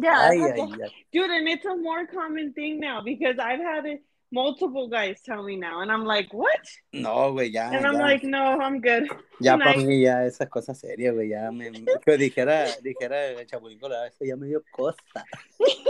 Yeah, 0.00 0.28
Ay, 0.28 0.40
ay, 0.40 0.60
ay. 0.60 0.90
dude, 1.12 1.30
and 1.30 1.48
it's 1.48 1.66
a 1.66 1.76
more 1.76 2.06
common 2.06 2.54
thing 2.54 2.80
now 2.80 3.02
because 3.04 3.38
I've 3.38 3.60
had 3.60 3.84
it 3.86 4.02
multiple 4.30 4.88
guys 4.88 5.20
tell 5.22 5.42
me 5.42 5.56
now, 5.56 5.80
and 5.80 5.90
I'm 5.90 6.04
like, 6.04 6.32
what? 6.32 6.66
No, 6.92 7.32
güey, 7.32 7.52
ya. 7.52 7.70
And 7.70 7.86
I'm 7.86 7.94
ya. 7.94 8.00
like, 8.00 8.24
no, 8.24 8.58
I'm 8.60 8.80
good. 8.80 9.08
Ya 9.40 9.56
para 9.56 9.76
mí 9.76 10.02
ya 10.02 10.24
esas 10.24 10.48
cosas 10.48 10.78
serias, 10.78 11.14
güey, 11.14 11.30
ya 11.30 11.50
me, 11.50 11.70
que 11.72 12.16
dijera, 12.16 12.66
dijera 12.82 13.26
el 13.26 13.46
Chapulín 13.46 13.78
Colorado, 13.78 14.06
eso 14.06 14.24
ya 14.24 14.36
me 14.36 14.46
dio 14.46 14.62
costa. 14.70 15.24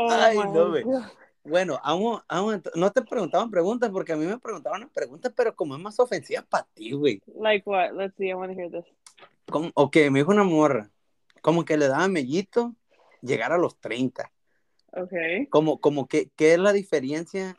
Oh 0.00 0.08
Ay, 0.10 0.36
no, 0.36 0.70
güey. 0.70 0.84
Bueno, 1.42 1.80
vamos, 1.82 2.22
vamos, 2.28 2.60
no 2.76 2.92
te 2.92 3.02
preguntaban 3.02 3.50
preguntas 3.50 3.90
porque 3.90 4.12
a 4.12 4.16
mí 4.16 4.26
me 4.26 4.38
preguntaban 4.38 4.88
preguntas, 4.94 5.32
pero 5.34 5.56
como 5.56 5.74
es 5.74 5.82
más 5.82 5.98
ofensiva 5.98 6.42
para 6.42 6.68
ti, 6.72 6.92
güey. 6.92 7.20
Like 7.34 7.68
what? 7.68 7.94
Let's 7.94 8.14
see. 8.16 8.28
I 8.28 8.34
want 8.34 8.52
to 8.52 8.60
hear 8.60 8.70
this. 8.70 8.84
Como- 9.50 9.72
Ok, 9.74 9.96
me 10.10 10.20
dijo 10.20 10.30
una 10.30 10.44
morra, 10.44 10.90
como 11.42 11.64
que 11.64 11.76
le 11.76 11.88
daba 11.88 12.06
mellito 12.06 12.76
llegar 13.22 13.52
a 13.52 13.58
los 13.58 13.76
30. 13.80 14.30
Okay. 14.92 15.46
Como, 15.48 15.80
como 15.80 16.08
que, 16.08 16.30
¿qué 16.36 16.54
es 16.54 16.58
la 16.58 16.72
diferencia 16.72 17.56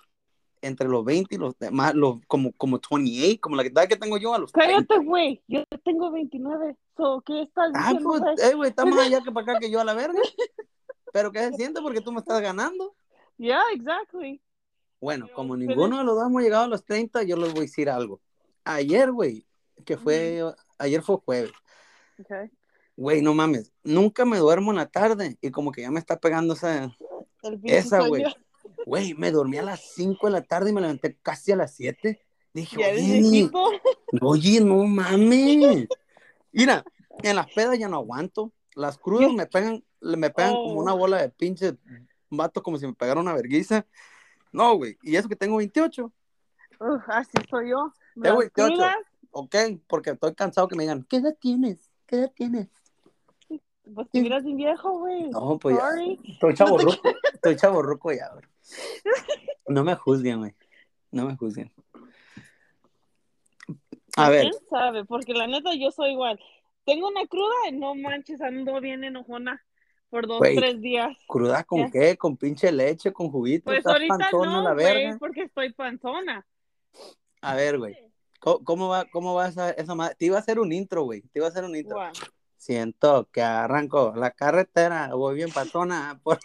entre 0.62 0.88
los 0.90 1.06
20 1.06 1.36
y 1.36 1.38
los 1.38 1.58
demás, 1.58 1.94
los, 1.94 2.18
como, 2.28 2.52
como 2.54 2.80
28, 2.92 3.40
como 3.40 3.56
la 3.56 3.64
edad 3.64 3.88
que 3.88 3.96
tengo 3.96 4.18
yo 4.18 4.34
a 4.34 4.40
los 4.40 4.52
30? 4.52 4.74
Cállate, 4.88 5.06
güey. 5.06 5.42
Yo 5.48 5.64
tengo 5.84 6.12
29. 6.12 6.76
So, 6.98 7.22
¿qué 7.26 7.44
estás 7.44 7.72
Ah, 7.76 7.90
diciendo, 7.92 8.10
pues, 8.10 8.22
güey? 8.22 8.36
eh, 8.52 8.56
güey, 8.56 8.70
está 8.70 8.86
más 8.86 9.00
allá 9.08 9.22
que 9.22 9.32
para 9.32 9.52
acá 9.52 9.60
que 9.60 9.72
yo 9.72 9.80
a 9.80 9.86
la 9.86 9.94
verga. 9.94 10.20
Pero 11.14 11.32
¿qué 11.32 11.40
se 11.40 11.54
siente? 11.54 11.82
Porque 11.82 12.02
tú 12.02 12.12
me 12.12 12.20
estás 12.20 12.42
ganando. 12.42 12.96
Yeah, 13.38 13.62
exactly. 13.74 14.42
Bueno, 15.00 15.28
Pero 15.28 15.36
como 15.36 15.56
ninguno 15.56 15.98
de 16.00 16.04
los 16.04 16.16
dos 16.16 16.26
hemos 16.28 16.42
llegado 16.42 16.66
a 16.66 16.68
los 16.68 16.84
30, 16.84 17.24
yo 17.24 17.38
les 17.38 17.52
voy 17.52 17.60
a 17.60 17.62
decir 17.62 17.90
algo. 17.90 18.20
Ayer, 18.66 19.12
güey, 19.12 19.46
que 19.86 19.98
fue, 19.98 20.44
ayer 20.78 21.02
fue 21.02 21.18
jueves. 21.24 21.54
Okay. 22.20 22.50
Güey, 22.98 23.22
no 23.22 23.34
mames, 23.34 23.72
nunca 23.82 24.26
me 24.26 24.38
duermo 24.40 24.72
en 24.72 24.78
la 24.78 24.88
tarde 24.88 25.38
y 25.40 25.52
como 25.52 25.72
que 25.72 25.84
ya 25.84 25.90
me 25.90 26.00
está 26.00 26.20
pegando 26.20 26.54
esa... 26.54 26.94
Esa, 27.64 28.08
güey. 28.08 28.24
Güey, 28.86 29.14
me 29.14 29.32
dormí 29.32 29.58
a 29.58 29.64
las 29.64 29.82
5 29.94 30.28
de 30.28 30.32
la 30.34 30.42
tarde 30.42 30.70
y 30.70 30.74
me 30.74 30.82
levanté 30.82 31.18
casi 31.22 31.52
a 31.52 31.56
las 31.56 31.74
7. 31.76 32.20
Dije, 32.54 32.78
oye, 32.78 33.50
oye, 34.22 34.62
no 34.62 34.84
mames. 34.86 35.88
Mira, 36.52 36.84
en 37.24 37.36
las 37.36 37.48
pedas 37.54 37.78
ya 37.78 37.88
no 37.88 37.98
aguanto. 37.98 38.52
Las 38.76 38.98
crudas 38.98 39.32
me 39.34 39.46
pegan, 39.46 39.84
me 40.02 40.30
pegan 40.30 40.54
Oh. 40.56 40.64
como 40.68 40.80
una 40.80 40.94
bola 40.94 41.22
de 41.22 41.30
pinche 41.30 41.76
vato, 42.30 42.62
como 42.64 42.78
si 42.78 42.88
me 42.88 42.94
pegara 42.94 43.20
una 43.20 43.34
verguiza. 43.34 43.86
No, 44.52 44.76
güey, 44.78 44.98
y 45.04 45.16
eso 45.16 45.28
que 45.30 45.36
tengo 45.36 45.58
28. 45.58 46.12
Uf, 46.80 47.02
así 47.10 47.32
soy 47.50 47.70
yo. 47.70 47.94
Eh, 47.98 48.12
Las 48.16 48.34
güey, 48.36 48.50
te 48.50 48.62
ocho. 48.64 48.74
crudas, 48.74 48.96
Ok, 49.32 49.56
porque 49.88 50.12
estoy 50.12 50.34
cansado 50.34 50.68
que 50.68 50.76
me 50.76 50.84
digan, 50.84 51.06
¿qué 51.08 51.18
edad 51.18 51.36
tienes? 51.40 51.92
¿Qué 52.08 52.16
edad 52.16 52.32
tienes? 52.36 52.68
Pues 53.94 54.10
te 54.12 54.22
miras 54.22 54.44
bien 54.44 54.58
viejo, 54.58 55.00
güey. 55.00 55.30
No, 55.30 55.58
pues 55.60 55.78
ya. 55.78 56.32
Estoy 56.32 56.54
chavo 56.54 56.78
Estoy 57.34 57.56
chavo 57.56 57.82
ya, 58.12 58.30
güey. 58.34 58.46
No 59.68 59.84
me 59.84 59.96
juzguen, 59.96 60.40
güey. 60.40 60.56
No 61.12 61.26
me 61.26 61.36
juzguen. 61.36 61.72
A 64.16 64.30
ver, 64.30 64.50
¿Quién 64.50 64.64
sabe? 64.70 65.06
Porque 65.06 65.34
la 65.34 65.48
neta 65.48 65.72
yo 65.76 65.92
soy 65.92 66.12
igual. 66.12 66.40
Tengo 66.86 67.08
una 67.08 67.26
cruda 67.28 67.54
y 67.70 67.74
no 67.74 67.96
manches, 67.96 68.42
ando 68.42 68.82
bien 68.82 69.04
enojona 69.04 69.64
por 70.10 70.28
dos, 70.28 70.40
Güey. 70.40 70.56
tres 70.56 70.82
días. 70.82 71.16
¿cruda 71.28 71.64
con 71.64 71.82
Ya. 71.82 71.92
qué? 71.92 72.18
¿Con 72.18 72.36
pinche 72.36 72.72
leche? 72.72 73.14
¿Con 73.14 73.32
juguito? 73.32 73.66
Pues 73.66 73.80
¿Estás 73.80 73.94
ahorita 73.94 74.18
panzona 74.18 74.52
no, 74.54 74.64
la 74.64 74.74
verga? 74.74 75.18
porque 75.20 75.44
estoy 75.44 75.72
panzona. 75.74 76.46
A 77.42 77.56
ver, 77.56 77.78
güey. 77.78 77.96
¿Cómo, 78.40 78.64
cómo 78.64 78.88
va, 78.90 79.06
cómo 79.06 79.36
va 79.36 79.50
esa, 79.50 79.72
esa 79.72 79.96
madre? 79.96 80.16
Te 80.18 80.26
iba 80.26 80.38
a 80.38 80.40
hacer 80.40 80.60
un 80.60 80.72
intro, 80.74 81.04
güey. 81.04 81.22
Te 81.22 81.40
iba 81.40 81.46
a 81.46 81.50
hacer 81.50 81.64
un 81.64 81.76
intro. 81.76 81.98
Guau. 81.98 82.12
Siento 82.60 83.30
que 83.32 83.42
arranco 83.42 84.14
la 84.18 84.32
carretera, 84.32 85.16
voy 85.16 85.36
bien 85.36 85.50
patona. 85.50 86.20
Por... 86.24 86.38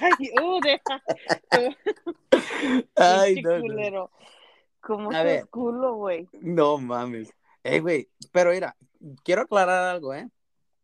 Ay, 0.00 0.30
uh, 0.40 0.60
deja. 0.60 1.02
Ay, 2.94 3.42
no, 3.42 3.90
no. 3.90 4.10
¿Cómo 4.80 5.10
A 5.10 5.24
ver. 5.24 5.48
culo, 5.48 5.94
güey? 5.96 6.28
No 6.40 6.78
mames. 6.78 7.34
Eh, 7.64 7.80
güey, 7.80 8.08
pero 8.30 8.52
mira, 8.52 8.76
quiero 9.24 9.42
aclarar 9.42 9.96
algo, 9.96 10.14
¿eh? 10.14 10.30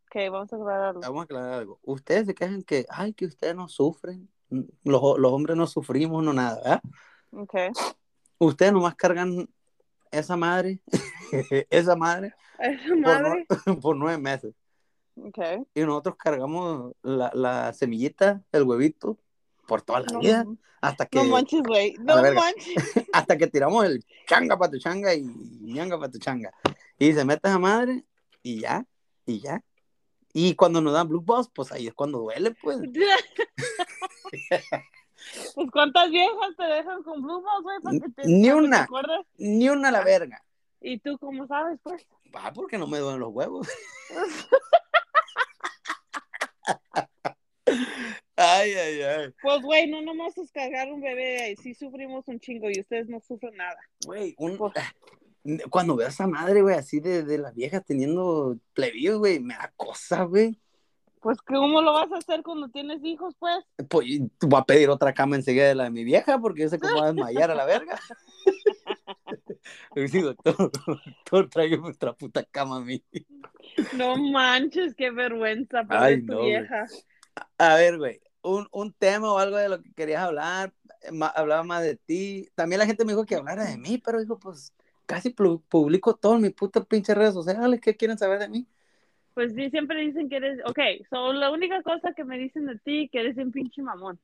Ok, 0.07 0.17
vamos 0.33 0.53
a 0.53 0.57
aclararlo. 0.57 1.01
Vamos 1.01 1.21
a 1.21 1.25
aclarar 1.25 1.53
algo. 1.53 1.79
Ustedes 1.83 2.27
se 2.27 2.35
quejan 2.35 2.65
que, 2.65 2.85
ay, 2.91 3.15
que 3.15 3.27
ustedes 3.27 3.55
no 3.55 3.69
sufren. 3.69 4.29
Los, 4.51 5.01
los 5.19 5.33
hombres 5.33 5.57
no 5.57 5.69
sufrimos, 5.69 6.23
no 6.25 6.33
nada, 6.33 6.57
¿verdad? 6.57 6.83
Ok. 7.31 7.55
Ustedes 8.39 8.73
nomás 8.73 8.97
cargan 8.97 9.49
esa 10.13 10.37
madre, 10.37 10.81
esa 11.71 11.97
madre, 11.97 12.35
Esa 12.59 13.45
por, 13.49 13.81
por 13.81 13.97
nueve 13.97 14.19
meses. 14.19 14.55
Ok. 15.17 15.39
Y 15.75 15.81
nosotros 15.81 16.17
cargamos 16.17 16.93
la, 17.03 17.31
la 17.35 17.73
semillita, 17.73 18.43
el 18.53 18.63
huevito, 18.63 19.19
por 19.67 19.83
toda 19.83 20.01
la 20.01 20.07
No, 20.13 20.21
vida, 20.21 20.47
hasta 20.81 21.07
que, 21.07 21.19
no 21.19 21.25
manches, 21.25 21.63
güey. 21.63 21.95
No 21.99 22.23
verga. 22.23 22.41
manches. 22.41 22.75
hasta 23.13 23.37
que 23.37 23.47
tiramos 23.47 23.85
el 23.85 24.05
changa 24.27 24.59
para 24.59 24.71
tu 24.71 24.79
changa 24.79 25.15
y 25.15 25.23
ñanga 25.23 25.99
para 25.99 26.11
tu 26.11 26.19
changa. 26.19 26.53
Y 26.99 27.13
se 27.13 27.25
mete 27.25 27.49
esa 27.49 27.59
madre 27.59 28.05
y 28.43 28.61
ya, 28.61 28.87
y 29.27 29.41
ya. 29.41 29.63
Y 30.35 30.55
cuando 30.55 30.81
nos 30.81 30.95
dan 30.95 31.09
blue 31.09 31.21
balls, 31.21 31.51
pues 31.53 31.73
ahí 31.73 31.87
es 31.89 31.95
cuando 31.95 32.19
duele, 32.21 32.55
pues. 32.63 32.79
Pues 35.55 35.71
cuántas 35.71 36.11
viejas 36.11 36.57
te 36.57 36.65
dejan 36.65 37.03
con 37.03 37.23
balls, 37.23 37.63
güey, 37.63 37.81
para 37.83 37.99
que 38.01 38.09
te, 38.11 38.23
Ni 38.29 38.43
te 38.49 38.55
una. 38.55 38.83
acuerdes? 38.83 39.21
Ni 39.39 39.69
una 39.69 39.89
a 39.89 39.93
la 39.93 40.05
verga. 40.05 40.43
¿Y 40.81 40.99
tú 40.99 41.17
cómo 41.19 41.47
sabes, 41.47 41.79
pues? 41.83 42.07
Ah, 42.35 42.53
porque 42.55 42.79
no 42.79 42.87
me 42.87 42.99
duelen 42.99 43.21
los 43.21 43.33
huevos. 43.33 43.69
ay, 48.37 48.73
ay, 48.73 49.03
ay. 49.03 49.35
Pues, 49.43 49.63
güey, 49.63 49.89
no 49.91 50.03
nomás 50.03 50.37
es 50.39 50.51
cargar 50.51 50.91
un 50.93 51.01
bebé, 51.01 51.55
sí 51.63 51.75
sufrimos 51.75 52.27
un 52.29 52.41
chingo 52.41 52.69
y 52.71 52.81
ustedes 52.81 53.09
no 53.09 53.21
sufren 53.21 53.57
nada. 53.57 53.79
Güey, 54.05 54.35
un- 54.39 54.57
Pues- 54.59 54.73
cuando 55.71 55.97
veo 55.97 56.07
a 56.07 56.11
esa 56.11 56.27
madre, 56.27 56.63
güey, 56.63 56.77
así 56.77 57.01
de, 57.01 57.25
de 57.25 57.39
las 57.39 57.55
viejas 57.55 57.85
teniendo 57.85 58.57
plebillos, 58.75 59.19
güey, 59.19 59.41
me 59.41 59.55
da 59.55 59.73
cosa, 59.77 60.23
güey. 60.25 60.59
Pues, 61.23 61.41
¿cómo 61.43 61.81
lo 61.81 61.93
vas 61.93 62.11
a 62.13 62.17
hacer 62.19 62.43
cuando 62.43 62.69
tienes 62.69 63.03
hijos, 63.05 63.35
pues? 63.39 63.65
Pues 63.89 64.07
voy 64.41 64.61
a 64.61 64.65
pedir 64.65 64.91
otra 64.91 65.15
cama 65.15 65.37
enseguida 65.37 65.69
de 65.69 65.75
la 65.75 65.85
de 65.85 65.91
mi 65.91 66.05
vieja 66.05 66.39
porque 66.39 66.63
yo 66.63 66.69
sé 66.69 66.79
cómo 66.79 66.97
va 66.97 67.05
a 67.07 67.13
desmayar 67.13 67.51
a 67.51 67.55
la 67.55 67.65
verga. 67.65 67.99
Le 69.95 70.09
digo, 70.09 70.29
doctor, 70.35 70.71
doctor, 70.87 71.49
tráigame 71.51 71.89
otra 71.91 72.13
puta 72.13 72.45
cama 72.45 72.77
a 72.77 72.81
mí. 72.81 73.03
No 73.93 74.17
manches, 74.17 74.95
qué 74.95 75.11
vergüenza, 75.11 75.85
pero 75.89 76.01
Ay, 76.01 76.23
tu 76.23 76.33
no, 76.33 76.39
vieja. 76.45 76.87
A 77.59 77.75
ver, 77.77 77.99
güey, 77.99 78.21
un, 78.43 78.69
un 78.73 78.93
tema 78.93 79.33
o 79.33 79.39
algo 79.39 79.57
de 79.57 79.69
lo 79.69 79.83
que 79.83 79.93
querías 79.95 80.23
hablar, 80.23 80.75
ma- 81.13 81.29
hablaba 81.29 81.63
más 81.63 81.83
de 81.83 81.97
ti. 81.97 82.49
También 82.55 82.79
la 82.81 82.87
gente 82.87 83.05
me 83.05 83.13
dijo 83.13 83.25
que 83.25 83.37
hablara 83.37 83.65
de 83.65 83.79
mí, 83.79 83.99
pero 83.99 84.21
dijo, 84.21 84.39
pues 84.39 84.73
casi 85.07 85.31
pu- 85.31 85.63
publico 85.69 86.15
todo 86.15 86.37
en 86.37 86.43
mi 86.43 86.51
puta 86.51 86.83
pinche 86.85 87.15
redes 87.15 87.35
sociales. 87.35 87.81
¿Qué 87.81 87.97
quieren 87.97 88.19
saber 88.19 88.39
de 88.41 88.49
mí? 88.49 88.67
Pues 89.35 89.53
siempre 89.55 90.01
dicen 90.01 90.29
que 90.29 90.37
eres, 90.37 90.59
ok, 90.67 90.79
so 91.09 91.33
la 91.33 91.51
única 91.51 91.83
cosa 91.83 92.13
que 92.15 92.25
me 92.25 92.39
dicen 92.39 92.67
de 92.67 92.79
ti, 92.81 93.09
que 93.11 93.21
eres 93.21 93.37
un 93.39 93.51
pinche 93.53 93.81
mamón. 93.83 94.21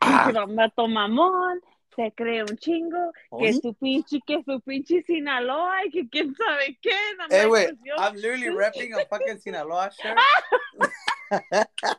Ah. 0.00 0.24
Pinche 0.32 0.54
vato 0.54 0.88
mamón, 0.88 1.60
se 1.94 2.12
cree 2.12 2.42
un 2.42 2.56
chingo, 2.56 3.12
que 3.12 3.36
Oye. 3.50 3.52
su 3.54 3.74
pinche, 3.74 4.18
que 4.26 4.42
su 4.42 4.60
pinche 4.60 5.02
Sinaloa 5.02 5.84
y 5.86 5.90
que 5.90 6.08
quién 6.08 6.34
sabe 6.34 6.78
qué. 6.82 6.90
I'm 6.90 7.28
Eh, 7.30 7.46
güey, 7.46 7.66
pues 7.76 7.78
I'm 7.98 8.14
literally 8.16 8.48
rapping 8.48 8.94
a 8.94 9.04
fucking 9.06 9.38
Sinaloa 9.40 9.90
shirt. 9.90 10.18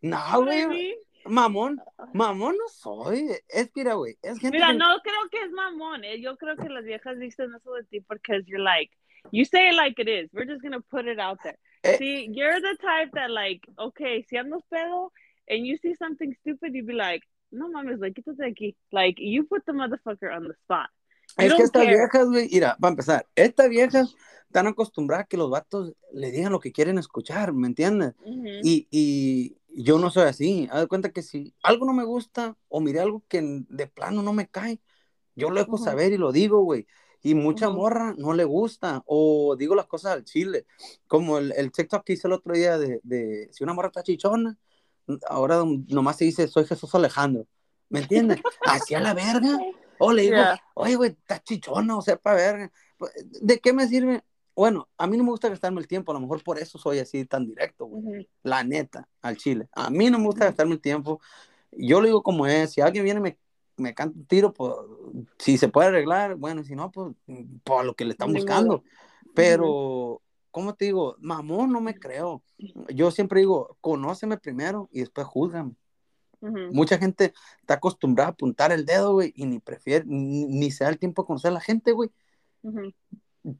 no, 0.00 0.16
I 0.16 0.36
güey, 0.64 0.98
mamón, 1.26 1.80
mamón 2.12 2.56
no 2.56 2.68
soy. 2.68 3.30
Es 3.48 3.70
que, 3.72 3.80
mira, 3.82 3.94
güey, 3.94 4.16
es 4.22 4.38
gente 4.38 4.56
Mira, 4.56 4.68
que- 4.68 4.74
no 4.78 5.00
creo 5.02 5.28
que 5.30 5.42
es 5.42 5.50
mamón. 5.52 6.04
eh. 6.04 6.20
Yo 6.20 6.36
creo 6.36 6.56
que 6.56 6.68
las 6.68 6.84
viejas 6.84 7.18
dicen 7.18 7.54
eso 7.54 7.72
de 7.74 7.84
ti 7.84 8.00
porque 8.00 8.42
you're 8.46 8.62
like, 8.62 8.92
you 9.30 9.44
say 9.44 9.68
it 9.68 9.74
like 9.74 9.98
it 9.98 10.08
is. 10.08 10.28
We're 10.32 10.44
just 10.46 10.62
gonna 10.62 10.80
put 10.90 11.06
it 11.06 11.18
out 11.18 11.38
there. 11.42 11.56
Eh. 11.84 11.96
See, 11.98 12.28
you're 12.32 12.60
the 12.60 12.76
type 12.80 13.10
that 13.14 13.30
like, 13.30 13.60
okay, 13.78 14.24
si 14.28 14.36
andas 14.36 14.62
pedo 14.72 15.10
and 15.48 15.66
you 15.66 15.76
see 15.78 15.94
something 15.96 16.34
stupid, 16.40 16.74
you'd 16.74 16.86
be 16.86 16.92
like, 16.94 17.22
no 17.50 17.68
mames, 17.68 18.00
like, 18.00 18.14
quítate 18.14 18.36
de 18.38 18.50
aquí. 18.50 18.76
Like, 18.92 19.16
you 19.18 19.44
put 19.44 19.64
the 19.66 19.72
motherfucker 19.72 20.34
on 20.34 20.44
the 20.48 20.54
spot. 20.64 20.88
You 21.38 21.46
Es 21.46 21.54
que 21.54 21.62
estas 21.64 21.82
care. 21.82 21.96
viejas, 21.96 22.28
güey, 22.28 22.48
mira, 22.52 22.76
para 22.80 22.90
empezar, 22.92 23.26
estas 23.34 23.68
viejas 23.68 24.14
están 24.46 24.66
acostumbradas 24.66 25.24
a 25.24 25.28
que 25.28 25.36
los 25.36 25.50
vatos 25.50 25.92
le 26.12 26.30
digan 26.30 26.52
lo 26.52 26.60
que 26.60 26.72
quieren 26.72 26.98
escuchar, 26.98 27.52
¿me 27.52 27.66
entiendes? 27.66 28.14
Y, 28.62 28.86
y 28.90 29.56
yo 29.68 29.98
no 29.98 30.10
soy 30.10 30.24
así. 30.24 30.68
Haz 30.70 30.82
de 30.82 30.86
cuenta 30.88 31.10
que 31.10 31.22
si 31.22 31.54
algo 31.62 31.86
no 31.86 31.94
me 31.94 32.04
gusta 32.04 32.56
o 32.68 32.80
miré 32.80 33.00
algo 33.00 33.22
que 33.28 33.40
de 33.42 33.86
plano 33.86 34.22
no 34.22 34.32
me 34.32 34.46
cae, 34.48 34.80
yo 35.34 35.50
lo 35.50 35.60
dejo 35.60 35.78
saber 35.78 36.12
y 36.12 36.18
lo 36.18 36.32
digo, 36.32 36.62
güey. 36.62 36.86
Y 37.22 37.34
mucha 37.34 37.70
morra 37.70 38.14
no 38.18 38.32
le 38.32 38.44
gusta 38.44 39.02
o 39.06 39.54
digo 39.56 39.74
las 39.74 39.86
cosas 39.86 40.12
al 40.12 40.24
chile. 40.24 40.66
Como 41.06 41.38
el, 41.38 41.52
el 41.52 41.70
TikTok 41.70 42.04
que 42.04 42.14
hice 42.14 42.26
el 42.26 42.32
otro 42.32 42.54
día 42.54 42.78
de, 42.78 43.00
de 43.04 43.48
si 43.52 43.62
una 43.62 43.74
morra 43.74 43.88
está 43.88 44.02
chichona, 44.02 44.58
ahora 45.28 45.62
nomás 45.88 46.16
se 46.16 46.24
dice 46.24 46.48
soy 46.48 46.64
Jesús 46.64 46.94
Alejandro. 46.94 47.46
¿Me 47.88 48.00
entiendes? 48.00 48.40
Hacia 48.64 49.00
la 49.00 49.14
verga. 49.14 49.58
O 49.98 50.12
le 50.12 50.22
digo, 50.22 50.34
Yeah. 50.34 50.60
oye, 50.74 50.96
güey, 50.96 51.10
está 51.10 51.40
chichona, 51.40 51.96
o 51.96 52.02
sea, 52.02 52.16
para 52.16 52.36
verga. 52.36 52.72
¿De 53.40 53.60
qué 53.60 53.72
me 53.72 53.86
sirve? 53.86 54.24
Bueno, 54.56 54.88
a 54.98 55.06
mí 55.06 55.16
no 55.16 55.22
me 55.24 55.30
gusta 55.30 55.48
gastarme 55.48 55.80
el 55.80 55.86
tiempo, 55.86 56.10
a 56.10 56.14
lo 56.14 56.20
mejor 56.20 56.42
por 56.42 56.58
eso 56.58 56.76
soy 56.76 56.98
así 56.98 57.24
tan 57.24 57.46
directo, 57.46 57.86
güey. 57.86 58.02
Ujú. 58.02 58.26
La 58.42 58.64
neta, 58.64 59.08
al 59.20 59.36
chile. 59.36 59.68
A 59.72 59.90
mí 59.90 60.10
no 60.10 60.18
me 60.18 60.26
gusta 60.26 60.46
gastarme 60.46 60.74
el 60.74 60.80
tiempo. 60.80 61.20
Yo 61.70 62.00
lo 62.00 62.06
digo 62.06 62.22
como 62.22 62.46
es. 62.46 62.72
Si 62.72 62.80
alguien 62.80 63.04
viene 63.04 63.20
y 63.20 63.22
me, 63.22 63.38
me 63.76 63.94
canta 63.94 64.18
un 64.18 64.26
tiro, 64.26 64.52
pues 64.52 64.72
si 65.38 65.58
se 65.58 65.68
puede 65.68 65.88
arreglar, 65.88 66.36
bueno, 66.36 66.62
si 66.64 66.74
no, 66.74 66.90
pues 66.90 67.14
por 67.64 67.84
lo 67.84 67.94
que 67.94 68.04
le 68.04 68.12
están 68.12 68.32
buscando. 68.32 68.82
Pero, 69.34 70.22
¿cómo 70.50 70.74
te 70.74 70.86
digo? 70.86 71.16
Mamón, 71.18 71.72
no 71.72 71.80
me 71.80 71.98
creo. 71.98 72.42
Yo 72.94 73.10
siempre 73.10 73.40
digo, 73.40 73.76
conóceme 73.80 74.36
primero 74.38 74.88
y 74.92 75.00
después 75.00 75.26
júzgame. 75.26 75.74
Mucha 76.72 76.98
gente 76.98 77.32
está 77.60 77.74
acostumbrada 77.74 78.30
a 78.30 78.32
apuntar 78.32 78.72
el 78.72 78.84
dedo, 78.84 79.12
güey, 79.12 79.32
y 79.36 79.46
ni 79.46 79.60
prefiere, 79.60 80.04
ni, 80.06 80.46
ni 80.46 80.72
se 80.72 80.82
da 80.82 80.90
el 80.90 80.98
tiempo 80.98 81.22
a 81.22 81.26
conocer 81.26 81.50
a 81.50 81.54
la 81.54 81.60
gente, 81.60 81.92
güey. 81.92 82.10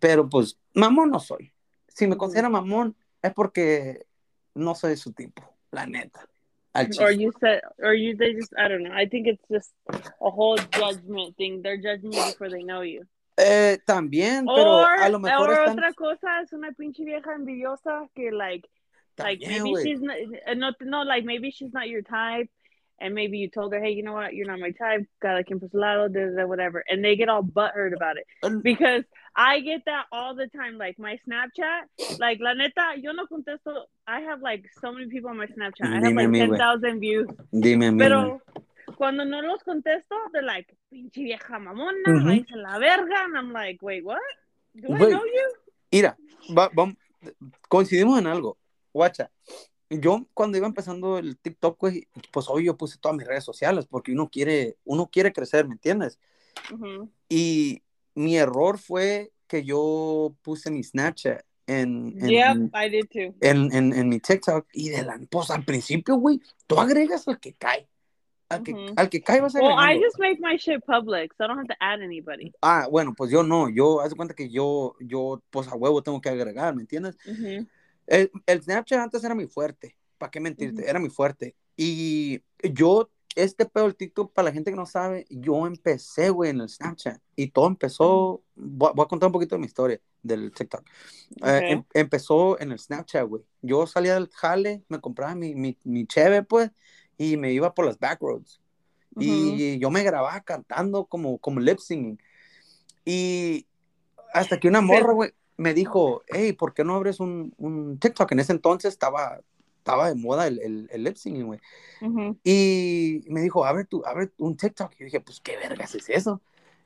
Pero 0.00 0.28
pues, 0.28 0.58
mamón 0.74 1.10
no 1.10 1.20
soy. 1.20 1.52
Si 1.86 2.06
me 2.06 2.16
considera 2.16 2.48
mamón, 2.48 2.96
es 3.22 3.32
porque 3.32 4.06
no 4.54 4.74
soy 4.74 4.90
de 4.90 4.96
su 4.96 5.12
tipo, 5.12 5.42
la 5.70 5.86
neta. 5.86 6.28
Al 6.74 6.86
Or 7.00 7.10
you 7.10 7.32
said, 7.38 7.60
or 7.78 7.92
you, 7.94 8.16
they 8.16 8.32
just, 8.32 8.52
I 8.58 8.68
don't 8.68 8.82
know. 8.82 8.92
I 8.94 9.06
think 9.06 9.26
it's 9.26 9.44
just 9.50 9.70
a 9.88 10.30
whole 10.30 10.56
judgment 10.56 11.36
thing. 11.36 11.60
They're 11.62 11.76
judging 11.76 12.12
you 12.12 12.24
before 12.24 12.48
they 12.48 12.62
know 12.62 12.80
you. 12.80 13.04
Eh, 13.38 13.78
también, 13.86 14.44
pero 14.46 14.82
Or, 14.82 14.94
a 15.00 15.08
lo 15.08 15.18
mejor 15.18 15.48
or 15.48 15.52
están... 15.52 15.78
otra 15.78 15.94
cosa 15.94 16.40
es 16.42 16.52
una 16.52 16.72
pinche 16.72 17.04
vieja 17.04 17.34
envidiosa 17.34 18.06
que 18.14 18.30
like 18.30 18.68
like 19.18 19.40
maybe 19.46 19.70
güey. 19.70 19.82
she's 19.82 20.00
not 20.00 20.16
uh, 20.46 20.54
no, 20.54 20.72
no 20.82 21.02
like 21.02 21.24
maybe 21.24 21.50
she's 21.50 21.72
not 21.72 21.88
your 21.88 22.02
type 22.02 22.50
and 23.02 23.14
maybe 23.14 23.38
you 23.38 23.48
told 23.48 23.72
her 23.74 23.80
hey 23.82 23.90
you 23.90 24.02
know 24.02 24.12
what? 24.14 24.34
You're 24.34 24.46
not 24.46 24.60
my 24.60 24.70
type. 24.70 25.06
Cada 25.20 25.42
quien 25.44 25.58
por 25.60 25.68
su 25.70 25.78
lado 25.78 26.08
da, 26.08 26.20
da, 26.26 26.36
da, 26.42 26.46
whatever. 26.46 26.84
And 26.88 27.04
they 27.04 27.16
get 27.16 27.28
all 27.28 27.42
butthurt 27.42 27.92
about 27.94 28.16
it. 28.16 28.26
Because 28.62 29.04
I 29.34 29.60
get 29.60 29.82
that 29.86 30.04
all 30.12 30.34
the 30.34 30.46
time. 30.48 30.78
Like 30.78 30.98
my 30.98 31.18
Snapchat 31.26 32.18
like 32.18 32.38
la 32.40 32.52
neta 32.54 32.94
yo 32.98 33.12
no 33.12 33.26
contesto. 33.26 33.84
I 34.06 34.20
have 34.20 34.40
like 34.42 34.64
so 34.80 34.92
many 34.92 35.06
people 35.08 35.30
on 35.30 35.36
my 35.36 35.46
Snapchat. 35.46 35.86
I 35.86 35.94
have 35.94 36.02
Dime 36.04 36.16
like 36.16 36.28
güey. 36.50 36.58
10,000 36.58 37.00
views. 37.00 37.28
Dime 37.52 37.82
a 37.86 37.90
mí, 37.92 37.98
pero 37.98 38.40
cuando 38.96 39.24
no 39.24 39.40
los 39.40 39.62
contesto 39.62 40.14
they're 40.32 40.42
like 40.46 40.66
pinche 40.92 41.22
vieja 41.24 41.58
mamona 41.58 42.02
váyanse 42.24 42.54
a 42.54 42.58
la 42.58 42.78
verga. 42.78 43.24
And 43.24 43.36
I'm 43.36 43.52
like 43.52 43.78
wait 43.82 44.04
what? 44.04 44.20
Do 44.76 44.88
I 44.94 44.98
Güey. 44.98 45.10
know 45.10 45.24
you? 45.24 45.52
Mira, 45.92 46.16
va- 46.54 46.70
vam- 46.70 46.96
coincidimos 47.68 48.18
en 48.18 48.26
algo. 48.26 48.56
Guacha, 48.94 49.30
yo 50.00 50.26
cuando 50.34 50.58
iba 50.58 50.66
empezando 50.66 51.18
el 51.18 51.36
TikTok, 51.38 51.78
güey, 51.78 52.08
pues 52.32 52.46
hoy 52.48 52.64
yo 52.64 52.76
puse 52.76 52.98
todas 52.98 53.16
mis 53.16 53.26
redes 53.26 53.44
sociales 53.44 53.86
porque 53.86 54.12
uno 54.12 54.28
quiere, 54.30 54.76
uno 54.84 55.08
quiere 55.10 55.32
crecer, 55.32 55.66
¿me 55.66 55.74
entiendes? 55.74 56.18
Ujú. 56.72 57.10
Y 57.28 57.82
mi 58.14 58.36
error 58.36 58.78
fue 58.78 59.32
que 59.46 59.64
yo 59.64 60.34
puse 60.42 60.70
mi 60.70 60.82
Snapchat 60.82 61.42
en, 61.66 62.14
en, 62.20 62.28
Yep, 62.28 62.74
I 62.74 62.88
did 62.90 63.06
too. 63.08 63.34
en, 63.40 63.72
en- 63.72 63.92
en 63.92 64.08
mi 64.08 64.18
TikTok 64.20 64.66
y 64.72 64.88
de 64.90 65.02
la, 65.02 65.20
pues 65.30 65.50
al 65.50 65.64
principio, 65.64 66.16
güey, 66.16 66.40
tú 66.66 66.78
agregas 66.80 67.26
al 67.28 67.38
que 67.38 67.54
cae. 67.54 67.88
Al 68.48 68.62
que, 68.62 68.72
Ujú. 68.72 68.92
al 68.96 69.08
que 69.08 69.22
cae 69.22 69.40
vas 69.40 69.54
Well, 69.54 69.72
I 69.78 69.98
just 69.98 70.18
make 70.18 70.38
my 70.40 70.56
shit 70.58 70.84
public, 70.84 71.32
so 71.38 71.44
I 71.44 71.48
don't 71.48 71.58
have 71.58 71.68
to 71.68 71.76
add 71.80 72.02
anybody. 72.02 72.52
Ah, 72.60 72.86
bueno, 72.90 73.14
pues 73.16 73.30
yo 73.30 73.42
no, 73.42 73.70
yo, 73.70 74.00
haz 74.02 74.10
de 74.10 74.16
cuenta 74.16 74.34
que 74.34 74.50
yo, 74.50 74.94
yo, 75.00 75.42
pues 75.50 75.68
a 75.68 75.74
huevo 75.74 76.02
tengo 76.02 76.20
que 76.20 76.28
agregar, 76.28 76.74
¿me 76.74 76.82
entiendes? 76.82 77.16
Ujú. 77.26 77.66
El, 78.06 78.30
el 78.46 78.62
Snapchat 78.62 78.98
antes 79.00 79.22
era 79.24 79.34
muy 79.34 79.46
fuerte, 79.46 79.96
¿para 80.18 80.30
qué 80.30 80.40
mentirte? 80.40 80.82
Era 80.90 80.98
muy 80.98 81.10
fuerte. 81.10 81.54
Y 81.76 82.42
yo, 82.62 83.10
este 83.34 83.64
pedo 83.66 83.84
del 83.84 83.96
TikTok, 83.96 84.32
para 84.32 84.46
la 84.46 84.52
gente 84.52 84.70
que 84.70 84.76
no 84.76 84.86
sabe, 84.86 85.24
yo 85.30 85.66
empecé, 85.66 86.30
güey, 86.30 86.50
en 86.50 86.60
el 86.60 86.68
Snapchat. 86.68 87.20
Y 87.36 87.48
todo 87.48 87.66
empezó, 87.66 88.42
voy, 88.54 88.90
a- 88.90 88.92
voy 88.92 89.04
a 89.04 89.08
contar 89.08 89.28
un 89.28 89.32
poquito 89.32 89.54
de 89.54 89.60
mi 89.60 89.66
historia 89.66 90.00
del 90.22 90.52
TikTok. 90.52 90.84
Eh, 91.44 91.62
em- 91.68 91.84
empezó 91.94 92.60
en 92.60 92.72
el 92.72 92.78
Snapchat, 92.78 93.26
güey. 93.26 93.42
Yo 93.62 93.86
salía 93.86 94.14
del 94.14 94.28
jale, 94.30 94.82
me 94.88 95.00
compraba 95.00 95.34
mi, 95.34 95.54
mi, 95.54 95.78
mi 95.84 96.06
cheve, 96.06 96.42
pues, 96.42 96.70
y 97.16 97.36
me 97.36 97.52
iba 97.52 97.72
por 97.74 97.86
las 97.86 97.98
backroads. 97.98 98.60
Y 99.24 99.78
yo 99.78 99.90
me 99.90 100.02
grababa 100.02 100.40
cantando 100.42 101.06
como, 101.06 101.38
como 101.38 101.60
lip 101.60 101.78
singing. 101.78 102.18
Y 103.04 103.66
hasta 104.32 104.58
que 104.58 104.68
una 104.68 104.80
morra, 104.80 105.12
güey, 105.12 105.32
me 105.62 105.74
dijo, 105.74 106.22
hey, 106.28 106.52
¿por 106.52 106.74
qué 106.74 106.84
no 106.84 106.94
abres 106.94 107.20
un, 107.20 107.54
un 107.56 107.98
TikTok? 107.98 108.32
En 108.32 108.40
ese 108.40 108.52
entonces 108.52 108.92
estaba, 108.92 109.40
estaba 109.78 110.08
de 110.08 110.14
moda 110.16 110.46
el, 110.48 110.58
el, 110.60 110.88
el 110.90 111.04
lip 111.04 111.16
güey. 111.44 111.60
Y 112.44 113.24
me 113.28 113.40
dijo, 113.40 113.64
abre, 113.64 113.84
tu, 113.84 114.04
abre 114.04 114.30
un 114.38 114.56
TikTok. 114.56 114.92
Y 114.94 114.98
yo 114.98 115.04
dije, 115.06 115.20
pues, 115.20 115.40
¿qué 115.40 115.56
vergas 115.56 115.94
es 115.94 116.08
eso? 116.10 116.40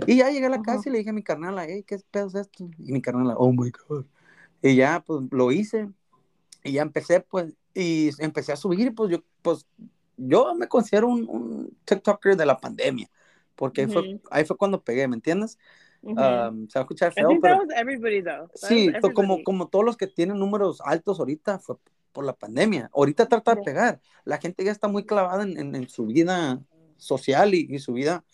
Y 0.06 0.18
ya 0.18 0.30
llegué 0.30 0.46
a 0.46 0.50
la 0.50 0.62
casa 0.62 0.88
y 0.88 0.92
le 0.92 0.98
dije 0.98 1.10
a 1.10 1.14
mi 1.14 1.22
carnala, 1.22 1.64
hey, 1.66 1.82
¿qué 1.86 1.98
pedo 2.10 2.28
es 2.28 2.34
esto? 2.34 2.68
Y 2.78 2.92
mi 2.92 3.00
carnala, 3.00 3.34
oh 3.36 3.50
my 3.50 3.72
God. 3.88 4.04
Y 4.62 4.76
ya, 4.76 5.02
pues, 5.04 5.26
lo 5.30 5.50
hice. 5.50 5.88
Y 6.62 6.72
ya 6.72 6.82
empecé, 6.82 7.20
pues, 7.20 7.54
y 7.74 8.10
empecé 8.18 8.52
a 8.52 8.56
subir, 8.56 8.94
pues, 8.94 9.10
yo, 9.10 9.18
pues, 9.42 9.66
yo 10.18 10.54
me 10.54 10.68
considero 10.68 11.08
un, 11.08 11.26
un 11.28 11.76
TikToker 11.84 12.36
de 12.36 12.46
la 12.46 12.58
pandemia. 12.58 13.10
Porque 13.54 13.82
ahí, 13.82 13.86
fue, 13.86 14.20
ahí 14.30 14.44
fue 14.44 14.58
cuando 14.58 14.82
pegué, 14.82 15.08
¿me 15.08 15.16
entiendes? 15.16 15.58
Um, 16.06 16.68
se 16.68 16.78
va 16.78 16.80
a 16.80 16.84
escuchar 16.84 17.12
feo, 17.12 17.28
pero 17.40 17.62
everybody 17.76 18.22
though. 18.22 18.48
Sí, 18.54 18.90
como, 19.12 19.42
como 19.42 19.68
todos 19.68 19.84
los 19.84 19.96
que 19.96 20.06
tienen 20.06 20.38
números 20.38 20.80
altos 20.84 21.18
ahorita 21.18 21.58
fue 21.58 21.76
por 22.12 22.24
la 22.24 22.32
pandemia. 22.32 22.90
Ahorita 22.94 23.26
trata 23.26 23.54
de 23.54 23.62
pegar. 23.62 24.00
La 24.24 24.38
gente 24.38 24.64
ya 24.64 24.72
está 24.72 24.88
muy 24.88 25.04
clavada 25.04 25.42
en, 25.42 25.58
en- 25.58 25.74
en 25.74 25.88
su 25.88 26.06
vida 26.06 26.60
social 26.96 27.54
y, 27.54 27.66
y 27.68 27.78
su 27.78 27.92
vida 27.92 28.24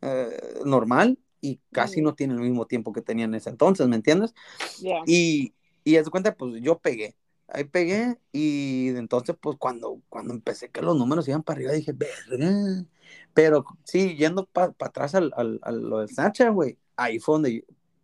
eh, 0.00 0.60
normal 0.64 1.18
y 1.40 1.60
casi 1.70 2.00
no 2.02 2.14
tienen 2.14 2.38
el 2.38 2.44
mismo 2.44 2.66
tiempo 2.66 2.92
que 2.92 3.02
tenían 3.02 3.30
en 3.30 3.36
ese 3.36 3.50
entonces, 3.50 3.86
¿me 3.88 3.96
entiendes? 3.96 4.34
Yeah. 4.80 5.02
Y, 5.06 5.54
y 5.84 5.92
de 5.94 6.04
cuenta, 6.04 6.34
pues 6.34 6.60
yo 6.62 6.78
pegué. 6.78 7.14
Ahí 7.48 7.64
pegué 7.64 8.16
y 8.32 8.88
entonces, 8.96 9.36
pues 9.38 9.56
cuando, 9.58 10.00
cuando 10.08 10.32
empecé 10.32 10.70
que 10.70 10.80
los 10.80 10.96
números 10.96 11.28
iban 11.28 11.42
para 11.42 11.58
arriba, 11.58 11.72
dije, 11.72 11.92
verga. 11.92 12.84
Pero 13.34 13.64
sí, 13.84 14.16
yendo 14.16 14.46
para 14.46 14.74
atrás 14.78 15.14
al, 15.14 15.32
al, 15.36 15.58
a 15.62 15.70
lo 15.72 15.98
del 15.98 16.08
Snapchat, 16.08 16.52
güey, 16.52 16.78
ahí 16.96 17.18
fue 17.18 17.34
donde 17.34 17.54
yo, 17.54 17.60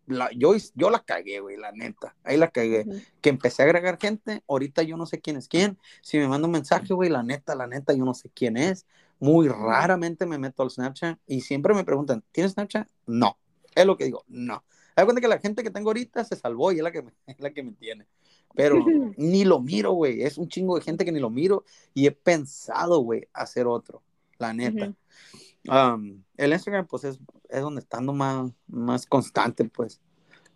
la, 0.07 0.31
yo, 0.33 0.55
yo 0.75 0.91
la 0.91 1.01
cagué, 1.01 1.41
güey, 1.41 1.57
la 1.57 1.73
neta. 1.73 2.17
Ahí 2.25 2.37
la 2.37 2.49
cagué. 2.49 2.85
Ujú. 2.87 3.01
Que 3.21 3.29
empecé 3.29 3.63
a 3.63 3.67
agregar 3.67 3.99
gente, 3.99 4.43
ahorita 4.49 4.83
yo 4.83 4.97
no 4.97 5.07
sé 5.07 5.21
quién 5.21 5.37
es 5.37 5.49
quién. 5.49 5.79
Si 6.03 6.19
me 6.19 6.29
manda 6.29 6.47
un 6.47 6.53
mensaje, 6.53 6.95
güey, 6.95 7.11
la 7.11 7.23
neta, 7.23 7.55
la 7.55 7.67
neta, 7.67 7.93
yo 7.93 8.05
no 8.05 8.15
sé 8.15 8.31
quién 8.35 8.57
es. 8.57 8.87
Muy 9.21 9.49
raramente 9.49 10.27
me 10.27 10.39
meto 10.39 10.63
al 10.63 10.71
Snapchat 10.71 11.19
y 11.27 11.41
siempre 11.41 11.75
me 11.75 11.85
preguntan, 11.85 12.23
¿tienes 12.33 12.53
Snapchat? 12.53 12.89
No. 13.07 13.37
Es 13.75 13.85
lo 13.85 13.97
que 13.97 14.05
digo, 14.05 14.25
no. 14.29 14.65
Da 14.97 15.05
cuenta 15.05 15.21
que 15.21 15.29
la 15.29 15.39
gente 15.39 15.63
que 15.63 15.71
tengo 15.71 15.91
ahorita 15.91 16.25
se 16.25 16.35
salvó 16.35 16.73
y 16.73 16.79
es 16.79 16.83
la 16.83 16.91
que 16.91 17.03
me, 17.03 17.13
es 17.27 17.39
la 17.41 17.53
que 17.53 17.63
me 17.63 17.73
tiene. 17.73 18.07
Pero 18.55 18.77
ni 19.17 19.45
lo 19.45 19.61
miro, 19.61 19.93
güey. 19.93 20.23
Es 20.23 20.39
un 20.39 20.49
chingo 20.49 20.77
de 20.77 20.83
gente 20.83 21.05
que 21.05 21.13
ni 21.13 21.21
lo 21.21 21.31
miro 21.31 21.65
y 21.95 22.07
he 22.07 22.13
pensado, 22.13 23.01
güey, 23.01 23.29
hacer 23.33 23.67
otro, 23.67 24.03
la 24.39 24.53
neta. 24.53 24.87
Ujú. 24.87 24.95
Um, 25.71 26.23
el 26.37 26.53
Instagram, 26.53 26.87
pues, 26.87 27.05
es, 27.05 27.19
es 27.49 27.61
donde 27.61 27.81
estando 27.81 28.13
más, 28.13 28.51
más 28.67 29.07
constante, 29.07 29.65
pues. 29.65 30.01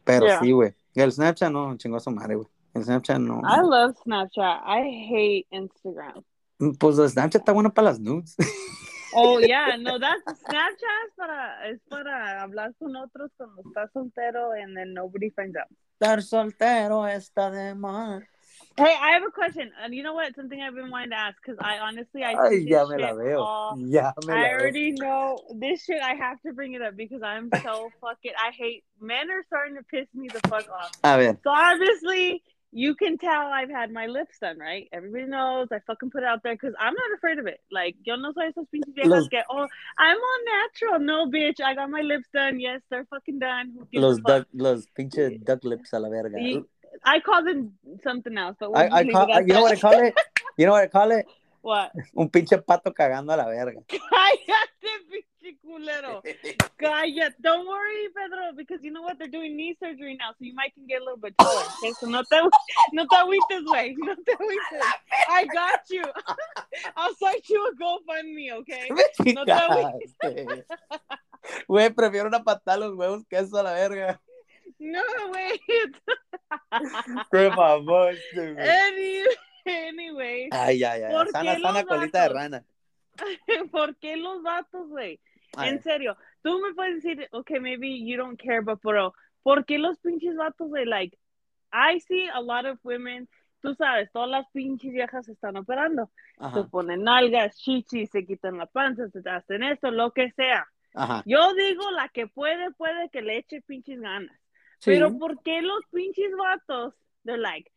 Pero 0.04 0.26
Yeah. 0.26 0.40
sí, 0.40 0.52
güey. 0.52 0.74
El 0.94 1.12
Snapchat 1.12 1.50
no, 1.50 1.76
chingó 1.76 1.96
a 1.96 2.00
su 2.00 2.10
madre, 2.10 2.34
güey. 2.36 2.48
El 2.74 2.84
Snapchat 2.84 3.18
no. 3.18 3.40
I 3.40 3.60
love 3.62 3.96
Snapchat. 4.02 4.62
I 4.66 5.06
hate 5.10 5.46
Instagram. 5.50 6.22
Pues 6.78 6.98
el 6.98 7.08
Snapchat 7.08 7.40
está 7.42 7.52
bueno 7.52 7.72
para 7.72 7.90
las 7.90 8.00
nudes. 8.00 8.36
Oh, 9.14 9.38
yeah, 9.40 9.76
no, 9.76 9.98
that's 9.98 10.22
Snapchat 10.24 11.06
es 11.06 11.14
para, 11.16 11.68
es 11.68 11.80
para 11.90 12.40
hablar 12.40 12.74
con 12.78 12.96
otros 12.96 13.30
cuando 13.36 13.60
estás 13.66 13.90
soltero 13.92 14.52
and 14.52 14.74
then 14.74 14.94
nobody 14.94 15.28
finds 15.28 15.54
out. 15.54 15.68
Estar 16.00 16.22
soltero 16.22 17.06
está 17.06 17.50
de 17.50 17.74
más. 17.74 18.22
Hey, 18.76 18.96
I 19.00 19.10
have 19.12 19.22
a 19.22 19.30
question. 19.30 19.70
And 19.82 19.94
you 19.94 20.02
know 20.02 20.14
what? 20.14 20.34
Something 20.34 20.60
I've 20.62 20.74
been 20.74 20.90
wanting 20.90 21.10
to 21.10 21.16
ask 21.16 21.36
because 21.44 21.58
I 21.60 21.78
honestly, 21.78 22.24
I 22.24 22.32
Ay, 22.32 22.48
think 22.50 22.70
ya 22.70 22.84
this 22.86 22.96
me 22.96 23.02
la 23.02 23.14
veo. 23.14 23.40
all- 23.42 23.76
Ya 23.78 24.12
me 24.26 24.32
I 24.32 24.36
la 24.36 24.42
veo. 24.42 24.58
already 24.58 24.92
know 24.92 25.38
this 25.54 25.84
shit. 25.84 26.00
I 26.02 26.14
have 26.14 26.40
to 26.42 26.52
bring 26.52 26.72
it 26.74 26.82
up 26.82 26.96
because 26.96 27.22
I'm 27.22 27.50
so 27.62 27.90
fucking. 28.00 28.32
I 28.38 28.50
hate 28.52 28.84
men 29.00 29.30
are 29.30 29.42
starting 29.46 29.76
to 29.76 29.82
piss 29.84 30.06
me 30.14 30.28
the 30.28 30.40
fuck 30.48 30.68
off. 30.70 30.90
A 31.04 31.18
ver, 31.18 31.38
So 31.44 31.50
obviously, 31.50 32.42
you 32.74 32.94
can 32.94 33.18
tell 33.18 33.42
I've 33.52 33.68
had 33.68 33.92
my 33.92 34.06
lips 34.06 34.38
done, 34.40 34.58
right? 34.58 34.88
Everybody 34.92 35.26
knows 35.26 35.68
I 35.70 35.80
fucking 35.86 36.10
put 36.10 36.22
it 36.22 36.26
out 36.26 36.42
there 36.42 36.54
because 36.54 36.74
I'm 36.80 36.94
not 36.94 37.10
afraid 37.18 37.38
of 37.38 37.46
it. 37.46 37.60
Like, 37.70 37.96
yo 38.04 38.16
no 38.16 38.32
soy 38.32 38.48
esas 38.48 38.66
pinches 38.72 38.94
viejas 38.94 39.28
que, 39.28 39.42
oh, 39.50 39.68
I'm 39.98 40.16
all 40.16 40.40
natural. 40.62 40.98
No, 41.00 41.26
bitch, 41.26 41.60
I 41.62 41.74
got 41.74 41.90
my 41.90 42.00
lips 42.00 42.28
done. 42.32 42.58
Yes, 42.58 42.80
they're 42.90 43.04
fucking 43.10 43.38
done. 43.40 43.74
Los, 43.92 44.16
fuck? 44.20 44.26
duck, 44.26 44.46
los 44.54 44.86
pinche 44.98 45.44
duck 45.44 45.62
lips 45.64 45.92
a 45.92 45.98
la 46.00 46.08
verga. 46.08 46.38
Y- 46.38 46.62
I 47.04 47.20
call 47.20 47.44
them 47.44 47.72
something 48.04 48.36
else, 48.36 48.56
but 48.58 48.72
we'll 48.72 48.80
I, 48.80 48.88
I 49.00 49.04
call, 49.10 49.40
you 49.40 49.52
know 49.54 49.62
what 49.62 49.72
I 49.72 49.80
call 49.80 50.00
it? 50.00 50.14
You 50.56 50.66
know 50.66 50.72
what 50.72 50.84
I 50.84 50.88
call 50.88 51.10
it? 51.12 51.26
What? 51.62 51.92
Un 52.16 52.28
pinche 52.28 52.58
pato 52.58 52.92
cagando 52.92 53.32
a 53.32 53.36
la 53.36 53.44
verga. 53.46 53.80
Cállate, 53.86 54.90
pinche 55.08 55.56
culero. 55.62 56.20
Cállate. 56.76 57.36
Don't 57.40 57.68
worry, 57.68 58.08
Pedro, 58.16 58.52
because 58.56 58.82
you 58.82 58.90
know 58.90 59.02
what? 59.02 59.16
They're 59.16 59.28
doing 59.28 59.56
knee 59.56 59.76
surgery 59.78 60.16
now, 60.18 60.30
so 60.30 60.44
you 60.44 60.54
might 60.54 60.74
can 60.74 60.88
get 60.88 61.00
a 61.00 61.04
little 61.04 61.18
bit 61.18 61.38
taller. 61.38 61.62
Okay, 61.78 61.92
so 62.00 62.08
no 62.08 62.24
te, 62.24 62.42
no 62.92 63.06
te 63.06 63.16
agüites, 63.16 63.62
güey. 63.64 63.94
No 63.96 64.16
te 64.16 64.32
agüites. 64.32 64.82
I 65.30 65.46
got 65.54 65.88
you. 65.88 66.02
I'll 66.96 67.14
start 67.14 67.48
you 67.48 67.70
a 67.70 67.74
GoFundMe, 67.80 68.52
okay? 68.58 68.88
Me 68.90 69.32
No 69.32 69.44
te 69.44 69.52
chingaste. 69.52 70.64
Güey, 71.68 71.90
prefiero 71.90 72.26
una 72.26 72.42
patada 72.42 72.74
a 72.76 72.80
los 72.88 72.96
huevos 72.96 73.24
que 73.28 73.38
eso 73.38 73.56
a 73.56 73.62
la 73.62 73.72
verga. 73.72 74.20
No, 74.82 75.00
wait. 75.32 75.60
Te 77.30 77.48
mamaste, 77.50 78.52
güey. 78.54 78.68
Any, 78.68 79.22
anyway, 79.64 80.48
Ay, 80.50 80.78
ya. 80.80 81.08
¿Por 81.08 81.28
Sana, 81.28 81.54
qué 81.54 81.62
sana 81.62 81.84
colita 81.84 82.22
de 82.22 82.28
rana. 82.28 82.64
¿por 83.70 83.94
qué 83.96 84.16
los 84.16 84.42
vatos, 84.42 84.88
güey? 84.88 85.20
En 85.58 85.80
serio, 85.82 86.16
tú 86.42 86.58
me 86.60 86.74
puedes 86.74 87.02
decir, 87.02 87.28
okay, 87.30 87.60
maybe 87.60 88.04
you 88.04 88.16
don't 88.16 88.40
care, 88.40 88.60
but 88.60 88.80
pero, 88.82 89.14
¿por 89.42 89.64
qué 89.66 89.78
los 89.78 89.98
pinches 89.98 90.34
vatos 90.34 90.72
de 90.72 90.86
like, 90.86 91.16
I 91.72 92.00
see 92.00 92.28
a 92.28 92.40
lot 92.40 92.64
of 92.64 92.78
women, 92.82 93.28
tú 93.60 93.74
sabes, 93.74 94.10
todas 94.12 94.30
las 94.30 94.46
pinches 94.52 94.92
viejas 94.92 95.26
se 95.26 95.32
están 95.32 95.56
operando, 95.58 96.10
se 96.54 96.64
ponen 96.64 97.04
nalgas, 97.04 97.56
chichis, 97.56 98.10
se 98.10 98.24
quitan 98.26 98.56
la 98.58 98.66
panza, 98.66 99.08
se 99.10 99.20
hacen 99.28 99.62
esto, 99.62 99.90
lo 99.90 100.12
que 100.12 100.32
sea. 100.32 100.66
ajá. 100.94 101.22
Yo 101.26 101.54
digo, 101.54 101.88
la 101.92 102.08
que 102.08 102.26
puede, 102.26 102.72
puede 102.72 103.10
que 103.10 103.22
le 103.22 103.36
eche 103.36 103.60
pinches 103.60 104.00
ganas. 104.00 104.41
Sí. 104.82 104.90
Pero 104.90 105.16
¿por 105.16 105.40
qué 105.42 105.62
los 105.62 105.80
pinches 105.92 106.32
vatos, 106.36 106.94
they're 107.24 107.38
like, 107.40 107.70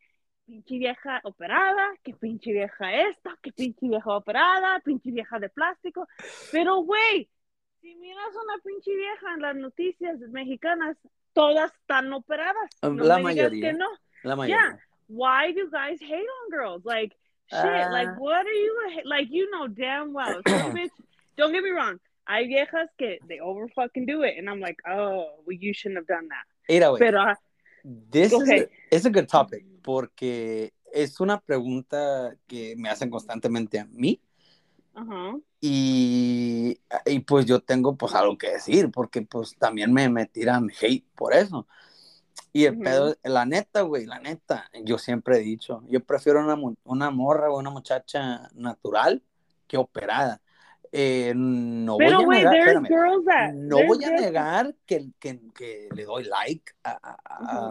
pinche 0.44 0.78
vieja 0.78 1.20
operada, 1.22 1.94
que 2.02 2.14
pinche 2.14 2.52
vieja 2.52 2.94
esta, 3.08 3.36
que 3.42 3.52
pinche 3.52 3.86
vieja 3.88 4.10
operada, 4.16 4.80
pinche 4.80 5.12
vieja 5.12 5.38
de 5.38 5.48
plástico? 5.48 6.08
Pero, 6.50 6.78
güey, 6.82 7.28
si 7.80 7.94
miras 7.94 8.30
una 8.34 8.58
pinche 8.64 8.94
vieja 8.96 9.34
en 9.34 9.40
las 9.42 9.54
noticias 9.54 10.18
mexicanas, 10.30 10.96
todas 11.32 11.72
están 11.74 12.12
operadas. 12.12 12.70
No 12.82 12.88
La 13.04 13.18
me 13.18 13.30
digas 13.30 13.52
mayoría. 13.52 13.70
que 13.72 13.78
no. 13.78 13.86
La 14.24 14.34
mayoría. 14.36 14.78
Why 15.08 15.52
do 15.52 15.70
guys 15.70 16.00
hate 16.02 16.26
on 16.26 16.50
girls? 16.50 16.84
Like, 16.84 17.14
shit, 17.48 17.60
Ah. 17.60 17.88
like, 17.92 18.18
what 18.18 18.44
are 18.44 18.52
you, 18.52 19.02
like, 19.04 19.28
you 19.30 19.48
know 19.52 19.68
damn 19.68 20.12
well. 20.12 20.42
Bitch, 20.74 20.90
don't 21.36 21.52
get 21.52 21.62
me 21.62 21.70
wrong. 21.70 22.00
Hay 22.26 22.48
viejas 22.48 22.88
que 22.98 23.20
they 23.28 23.38
over 23.38 23.68
fucking 23.68 24.06
do 24.06 24.24
it, 24.24 24.36
and 24.36 24.50
I'm 24.50 24.58
like, 24.58 24.78
oh, 24.88 25.28
well, 25.46 25.56
you 25.56 25.72
shouldn't 25.72 25.98
have 25.98 26.08
done 26.08 26.26
that. 26.30 26.44
Mira, 26.68 26.88
güey. 26.88 27.00
Pero, 27.00 27.20
This 28.10 28.32
is 28.32 28.42
Okay. 28.42 28.60
a, 28.62 28.68
it's 28.90 29.06
a 29.06 29.10
good 29.10 29.28
topic 29.28 29.64
porque 29.82 30.72
es 30.92 31.20
una 31.20 31.40
pregunta 31.40 32.34
que 32.48 32.74
me 32.76 32.88
hacen 32.88 33.10
constantemente 33.10 33.78
a 33.78 33.84
mí 33.84 34.20
y, 35.60 36.80
y 37.04 37.18
pues 37.20 37.46
yo 37.46 37.60
tengo 37.60 37.96
pues 37.96 38.14
algo 38.14 38.36
que 38.36 38.50
decir 38.50 38.90
porque 38.90 39.22
pues 39.22 39.56
también 39.56 39.92
me, 39.92 40.08
me 40.08 40.26
tiran 40.26 40.68
hate 40.80 41.06
por 41.14 41.34
eso. 41.34 41.66
Y 42.52 42.64
el 42.64 42.78
pedo, 42.78 43.14
la 43.22 43.44
neta, 43.44 43.82
güey, 43.82 44.06
la 44.06 44.18
neta, 44.18 44.70
yo 44.82 44.98
siempre 44.98 45.36
he 45.36 45.40
dicho, 45.40 45.82
yo 45.88 46.02
prefiero 46.02 46.40
una, 46.42 46.56
una 46.84 47.10
morra 47.10 47.50
o 47.50 47.58
una 47.58 47.70
muchacha 47.70 48.48
natural 48.54 49.22
que 49.68 49.76
operada. 49.76 50.40
Eh, 50.92 51.32
no 51.34 51.96
Pero, 51.98 52.24
voy 52.24 52.36
a 52.36 52.38
negar, 52.50 52.56
espérame, 52.56 53.24
that. 53.24 53.52
no 53.54 53.86
voy 53.86 54.04
a 54.04 54.10
negar 54.10 54.74
que, 54.86 55.08
que, 55.18 55.40
que 55.54 55.88
le 55.94 56.04
doy 56.04 56.24
like 56.24 56.72
a, 56.84 56.90
a- 57.02 57.18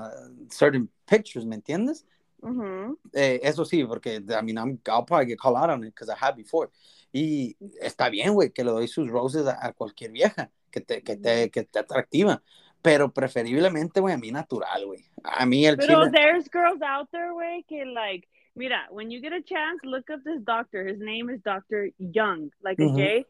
a 0.08 0.12
certain 0.50 0.90
pictures, 1.06 1.46
¿me 1.46 1.56
entiendes? 1.56 2.06
Ujú. 2.42 3.00
Eh, 3.14 3.40
eso 3.44 3.66
sí, 3.66 3.84
porque 3.86 4.18
I 4.18 4.44
mean, 4.44 4.58
I'm, 4.58 4.80
I'll 4.88 5.06
probably 5.06 5.28
get 5.28 5.40
called 5.40 5.58
out 5.58 5.70
on 5.70 5.84
it 5.84 5.94
because 5.96 6.10
I 6.10 6.16
have 6.20 6.36
before. 6.36 6.70
Y 7.12 7.56
está 7.82 8.10
bien, 8.10 8.34
güey, 8.34 8.52
que 8.52 8.64
le 8.64 8.72
doy 8.72 8.88
sus 8.88 9.08
roses 9.10 9.48
a, 9.48 9.66
a 9.66 9.74
cualquier 9.74 10.12
vieja 10.12 10.52
que 10.70 10.82
te, 10.82 11.02
que 11.02 11.16
te, 11.16 11.50
que 11.50 11.64
te 11.64 11.80
atractiva. 11.80 12.42
Pero 12.82 13.12
preferiblemente, 13.12 14.00
güey, 14.00 14.14
a 14.14 14.18
mí 14.18 14.32
natural, 14.32 14.86
güey. 14.86 15.04
A 15.24 15.44
mí 15.48 15.66
el 15.66 15.78
Pero 15.78 16.06
chile. 16.06 16.12
there's 16.14 16.48
girls 16.52 16.82
out 16.84 17.10
there, 17.10 17.32
güey, 17.32 17.64
que 17.64 17.84
like, 17.86 18.28
mira, 18.56 18.86
when 18.90 19.12
you 19.12 19.22
get 19.22 19.34
a 19.34 19.42
chance, 19.42 19.80
look 19.84 20.10
up 20.10 20.20
this 20.24 20.42
doctor. 20.44 20.86
His 20.86 21.00
name 21.00 21.30
is 21.30 21.40
Dr. 21.42 21.90
Young, 21.98 22.52
like 22.64 22.80
a. 22.80 22.90
J. 22.90 23.26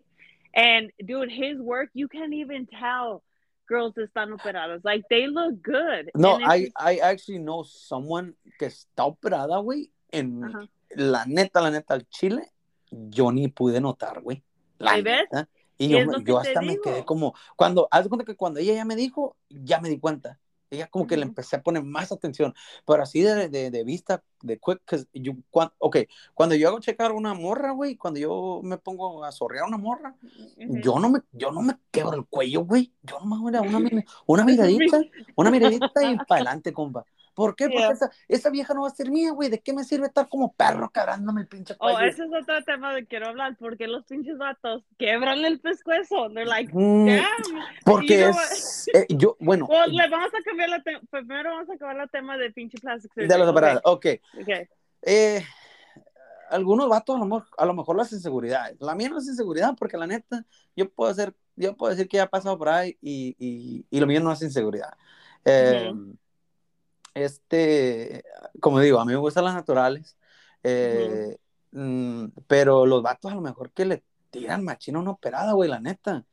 And 0.54 0.92
dude, 1.06 1.30
his 1.30 1.60
work, 1.60 1.90
you 1.94 2.08
can't 2.08 2.34
even 2.34 2.66
tell 2.66 3.24
girls 3.68 3.94
están 3.98 4.32
operadas. 4.32 4.82
Like 4.84 5.04
they 5.10 5.28
look 5.28 5.62
good. 5.62 6.12
No, 6.16 6.40
I, 6.42 6.72
I 6.78 6.98
actually 6.98 7.40
know 7.40 7.64
someone 7.64 8.36
que 8.58 8.68
está 8.68 9.06
operada, 9.06 9.62
güey, 9.62 9.92
en 10.12 10.44
Ajá. 10.44 10.70
la 10.96 11.26
neta, 11.26 11.62
la 11.62 11.72
neta, 11.72 11.94
al 11.96 12.08
chile, 12.10 12.52
yo 12.92 13.32
ni 13.32 13.48
pude 13.48 13.82
notar, 13.82 14.22
güey. 14.22 14.44
La 14.80 14.92
¿Ahí 14.92 15.02
ves? 15.02 15.26
neta. 15.32 15.50
Y 15.78 15.88
¿Y 15.88 15.90
yo, 15.90 16.20
yo 16.24 16.40
hasta 16.40 16.62
me 16.62 16.80
quedé 16.80 17.04
como, 17.04 17.34
cuando, 17.58 17.90
haz 17.92 18.08
cuenta 18.08 18.24
que 18.24 18.38
cuando 18.38 18.62
ella 18.62 18.74
ya 18.74 18.86
me 18.86 18.96
dijo, 18.96 19.36
ya 19.50 19.82
me 19.82 19.90
di 19.90 20.00
cuenta. 20.00 20.40
Ella 20.76 20.88
como 20.88 21.08
que 21.08 21.18
le 21.18 21.24
empecé 21.24 21.56
a 21.58 21.64
poner 21.64 21.84
más 21.84 22.12
atención, 22.12 22.54
pero 22.86 23.04
así 23.04 23.22
de, 23.22 23.50
de, 23.50 23.72
de 23.72 23.84
vista, 23.84 24.24
de 24.42 24.60
quick, 24.60 24.82
cause 24.86 25.08
you, 25.14 25.44
cuan- 25.52 25.72
ok, 25.80 25.98
cuando 26.34 26.56
yo 26.56 26.68
hago 26.70 26.80
checar 26.80 27.12
una 27.12 27.34
morra, 27.34 27.72
güey, 27.72 27.96
cuando 27.98 28.20
yo 28.20 28.62
me 28.64 28.78
pongo 28.78 29.24
a 29.26 29.32
sorrear 29.32 29.66
una 29.66 29.78
morra, 29.78 30.16
Ujú. 30.68 30.82
yo 30.82 31.00
no 31.00 31.10
me, 31.10 31.20
yo 31.32 31.52
no 31.52 31.62
me 31.62 31.76
quebro 31.92 32.16
el 32.18 32.26
cuello, 32.28 32.62
güey, 32.66 32.94
yo 33.04 33.20
nomás 33.20 33.40
una, 33.40 33.62
una 34.28 34.44
miradita, 34.44 35.06
una 35.36 35.52
miradita 35.52 36.04
y 36.06 36.20
para 36.20 36.38
adelante, 36.42 36.74
compa. 36.74 37.06
¿Por 37.36 37.56
qué? 37.56 37.66
Porque 37.66 37.80
Yeah. 37.80 37.92
esa, 37.92 38.12
esa 38.30 38.50
vieja 38.50 38.74
no 38.74 38.84
va 38.84 38.88
a 38.88 38.92
ser 38.92 39.12
mía, 39.12 39.32
güey, 39.32 39.50
¿de 39.50 39.60
qué 39.60 39.74
me 39.74 39.84
sirve 39.84 40.08
estar 40.08 40.28
como 40.30 40.54
perro 40.54 40.90
cagándome 40.90 41.42
el 41.42 41.48
pinche 41.48 41.74
Oh, 41.80 41.92
cuello? 41.94 42.00
ese 42.10 42.24
es 42.24 42.30
otro 42.42 42.64
tema 42.64 42.94
de 42.94 43.02
que 43.02 43.08
quiero 43.08 43.28
hablar, 43.28 43.56
porque 43.60 43.88
los 43.88 44.06
pinches 44.06 44.38
vatos 44.38 44.84
quebran 44.98 45.44
el 45.46 45.60
pescuezo. 45.60 46.30
They're 46.30 46.46
like, 46.46 46.72
Mm, 46.74 47.06
damn. 47.06 47.26
porque 47.84 48.20
You 48.20 48.32
know 48.32 48.40
es, 48.52 48.88
eh, 48.94 49.06
yo, 49.10 49.36
bueno, 49.40 49.66
Well, 49.66 49.92
le 49.96 50.08
vamos 50.10 50.32
a 50.34 50.42
cambiar 50.44 50.70
la 50.70 50.82
te- 50.82 51.00
primero 51.12 51.52
vamos 51.52 51.70
a 51.70 51.74
acabar 51.74 51.96
la 51.98 52.08
tema 52.08 52.38
de 52.38 52.52
pinche 52.52 52.78
plastic 52.80 53.12
surgery. 53.14 53.28
de 53.28 53.38
los 53.38 53.50
operados, 53.50 53.82
ok. 53.84 54.06
Okay. 54.42 54.68
Eh, 55.02 55.44
algunos 56.50 56.88
vatos 56.88 57.16
a 57.16 57.20
lo, 57.20 57.26
mejor, 57.26 57.48
a 57.58 57.66
lo 57.66 57.74
mejor 57.74 57.96
las 57.98 58.12
inseguridades. 58.14 58.78
La 58.80 58.96
mía 58.96 59.10
no 59.10 59.18
es 59.18 59.28
inseguridad 59.28 59.76
porque 59.78 59.98
la 59.98 60.08
neta, 60.08 60.46
yo 60.76 60.90
puedo 60.90 61.12
hacer, 61.12 61.34
yo 61.56 61.76
puedo 61.76 61.92
decir 61.92 62.08
que 62.08 62.18
ya 62.18 62.24
he 62.24 62.28
pasado 62.28 62.58
por 62.58 62.70
ahí 62.70 62.98
y, 63.02 63.36
y, 63.40 63.86
y 63.90 64.00
lo 64.00 64.08
mío 64.08 64.22
no 64.22 64.32
es 64.32 64.42
inseguridad. 64.42 64.94
Eh, 65.44 65.92
Este, 67.16 68.24
como 68.60 68.80
digo, 68.82 69.00
a 69.00 69.06
mí 69.06 69.14
me 69.14 69.18
gustan 69.18 69.46
las 69.46 69.56
naturales, 69.56 70.18
eh, 70.64 71.38
mm, 71.72 72.26
pero 72.46 72.86
los 72.86 73.02
vatos 73.02 73.32
a 73.32 73.36
lo 73.36 73.42
mejor 73.42 73.72
que 73.72 73.86
le 73.86 74.04
tiran 74.30 74.64
machina 74.64 75.00
una 75.00 75.12
operada, 75.12 75.54
güey, 75.54 75.70
la 75.70 75.80
neta. 75.80 76.26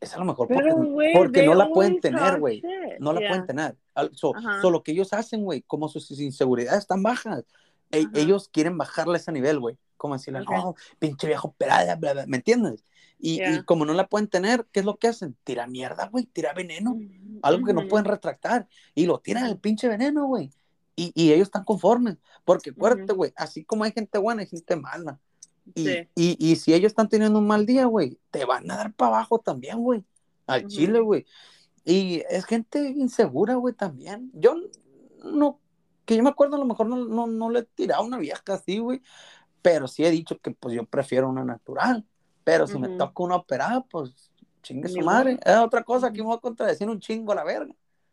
Es 0.00 0.14
a 0.14 0.18
lo 0.18 0.26
mejor 0.26 0.48
porque, 0.48 0.70
porque 1.14 1.42
no 1.42 1.54
la 1.54 1.70
pueden 1.70 1.98
tener, 2.00 2.38
güey. 2.38 2.62
No 2.98 3.12
la 3.14 3.20
Yeah. 3.20 3.28
pueden 3.30 3.46
tener. 3.46 3.76
So, 4.12 4.34
so 4.60 4.70
lo 4.70 4.82
que 4.82 4.92
ellos 4.92 5.12
hacen, 5.14 5.44
güey, 5.44 5.62
como 5.62 5.88
sus 5.88 6.10
inseguridades 6.20 6.80
están 6.80 7.02
bajas, 7.02 7.44
e- 7.90 8.06
ellos 8.14 8.48
quieren 8.52 8.76
bajarle 8.76 9.16
ese 9.16 9.32
nivel, 9.32 9.58
güey. 9.60 9.78
Como 9.96 10.14
decirle, 10.14 10.40
no, 10.40 10.74
pinche 10.98 11.26
viejo 11.26 11.48
operada, 11.48 11.96
bla, 11.96 12.12
bla", 12.12 12.26
¿me 12.26 12.36
entiendes? 12.38 12.84
Y, 13.20 13.62
como 13.64 13.84
no 13.84 13.92
la 13.92 14.08
pueden 14.08 14.28
tener, 14.28 14.66
¿qué 14.72 14.80
es 14.80 14.86
lo 14.86 14.96
que 14.96 15.08
hacen? 15.08 15.36
Tira 15.44 15.66
mierda, 15.66 16.08
güey, 16.08 16.24
tira 16.24 16.52
veneno, 16.52 16.98
algo 17.42 17.66
que 17.66 17.74
no 17.74 17.86
pueden 17.86 18.06
retractar, 18.06 18.66
y 18.94 19.06
lo 19.06 19.18
tiran 19.18 19.46
el 19.46 19.58
pinche 19.58 19.88
veneno, 19.88 20.26
güey. 20.26 20.50
Y, 20.96 21.12
y 21.14 21.32
ellos 21.32 21.48
están 21.48 21.64
conformes, 21.64 22.16
porque 22.44 22.70
acuérdate, 22.70 23.12
güey, 23.12 23.32
así 23.36 23.64
como 23.64 23.84
hay 23.84 23.92
gente 23.92 24.18
buena, 24.18 24.42
hay 24.42 24.48
gente 24.48 24.76
mala. 24.76 25.18
Y, 25.74 25.86
Sí. 25.86 26.08
y, 26.14 26.50
y 26.52 26.56
si 26.56 26.74
ellos 26.74 26.90
están 26.90 27.08
teniendo 27.08 27.38
un 27.38 27.46
mal 27.46 27.66
día, 27.66 27.84
güey, 27.84 28.18
te 28.30 28.44
van 28.44 28.70
a 28.70 28.76
dar 28.76 28.92
para 28.92 29.16
abajo 29.16 29.38
también, 29.38 29.78
güey. 29.78 30.04
Al 30.46 30.66
chile, 30.66 31.00
güey. 31.00 31.26
Y 31.84 32.22
es 32.28 32.44
gente 32.44 32.88
insegura, 32.90 33.54
güey, 33.54 33.74
también. 33.74 34.30
Yo 34.34 34.56
no, 35.24 35.60
que 36.04 36.16
yo 36.16 36.22
me 36.22 36.30
acuerdo, 36.30 36.56
a 36.56 36.58
lo 36.58 36.64
mejor 36.64 36.86
no, 36.88 36.96
no, 37.04 37.26
no 37.26 37.50
le 37.50 37.60
he 37.60 37.62
tirado 37.62 38.02
una 38.02 38.18
vieja 38.18 38.42
así, 38.48 38.78
güey. 38.78 39.00
Pero 39.62 39.86
sí 39.88 40.04
he 40.04 40.10
dicho 40.10 40.38
que 40.38 40.50
pues 40.50 40.74
yo 40.74 40.84
prefiero 40.86 41.28
una 41.28 41.44
natural. 41.44 42.04
Pero 42.50 42.66
si 42.66 42.78
me 42.80 42.88
Ujú. 42.88 42.96
toca 42.98 43.22
una 43.22 43.36
operada, 43.36 43.80
pues 43.82 44.32
chingue 44.60 44.88
su 44.88 44.98
Ni 44.98 45.04
madre. 45.04 45.38
Es 45.44 45.56
otra 45.56 45.84
cosa 45.84 46.12
que 46.12 46.18
me 46.20 46.26
voy 46.26 46.36
a 46.36 46.40
contradecir 46.40 46.88
un 46.88 46.98
chingo 46.98 47.30
a 47.30 47.36
la 47.36 47.44
verga. 47.44 47.72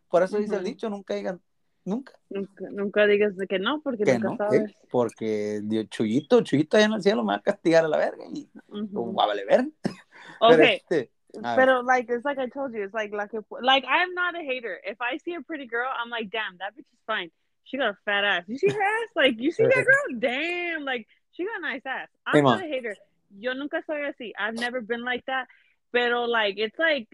Por 0.10 0.21
eso 0.21 0.38
dice 0.38 0.56
el 0.58 0.63
dicho, 0.63 0.91
nunca 0.91 1.15
digan, 1.15 1.41
nunca. 1.84 2.13
Nunca, 2.30 2.65
nunca 2.69 3.08
digas 3.08 3.34
que 3.50 3.58
no, 3.58 3.82
porque 3.82 4.04
Que 4.04 4.13
nunca 4.13 4.30
no, 4.30 4.38
sabes. 4.38 4.69
¿eh? 4.69 4.76
porque 4.91 5.62
Dios, 5.63 5.89
Chuyito, 5.89 6.41
Chuyito 6.43 6.78
allá 6.78 6.86
en 6.86 6.93
el 6.93 7.02
cielo 7.02 7.23
me 7.23 7.30
va 7.34 7.38
a 7.38 7.41
castigar 7.41 7.84
a 7.84 7.88
la 7.88 7.97
verga 7.97 8.26
y 8.32 8.47
Ujú. 8.67 9.15
va 9.15 9.23
a 9.23 9.28
valer 9.28 9.47
verga. 9.47 9.69
Pero, 10.39 10.54
Okay, 10.54 10.76
este, 10.76 11.12
a 11.43 11.56
ver. 11.56 11.65
pero 11.65 11.82
like 11.82 12.13
it's 12.13 12.23
like 12.23 12.38
I 12.38 12.47
told 12.47 12.73
you, 12.76 12.84
it's 12.84 12.93
like 12.93 13.12
like 13.12 13.34
if, 13.34 13.43
like 13.62 13.86
I'm 13.89 14.13
not 14.13 14.36
a 14.36 14.43
hater. 14.43 14.80
If 14.84 14.97
I 15.02 15.17
see 15.17 15.34
a 15.34 15.41
pretty 15.41 15.65
girl, 15.65 15.89
I'm 15.89 16.12
like, 16.12 16.30
damn, 16.30 16.58
that 16.60 16.76
bitch 16.76 16.86
is 16.93 17.00
fine. 17.08 17.32
She 17.63 17.78
got 17.78 17.89
a 17.89 17.97
fat 18.06 18.23
ass. 18.23 18.43
You 18.47 18.58
see 18.60 18.67
her 18.67 18.84
ass? 18.84 19.10
Like 19.15 19.39
you 19.39 19.52
see 19.52 19.63
that 19.63 19.86
girl? 19.88 20.19
Damn, 20.19 20.86
like 20.86 21.08
she 21.32 21.43
got 21.43 21.58
a 21.58 21.62
nice 21.62 21.82
ass. 21.86 22.10
I'm 22.28 22.36
Hey, 22.36 22.41
not 22.43 22.63
a 22.63 22.67
hater. 22.67 22.95
Yo 23.36 23.54
nunca 23.54 23.82
soy 23.86 24.02
así. 24.10 24.32
I've 24.40 24.56
never 24.56 24.82
been 24.82 25.04
like 25.04 25.26
that. 25.26 25.48
Pero 25.94 26.24
like 26.26 26.56
it's 26.58 26.78
like 26.78 27.08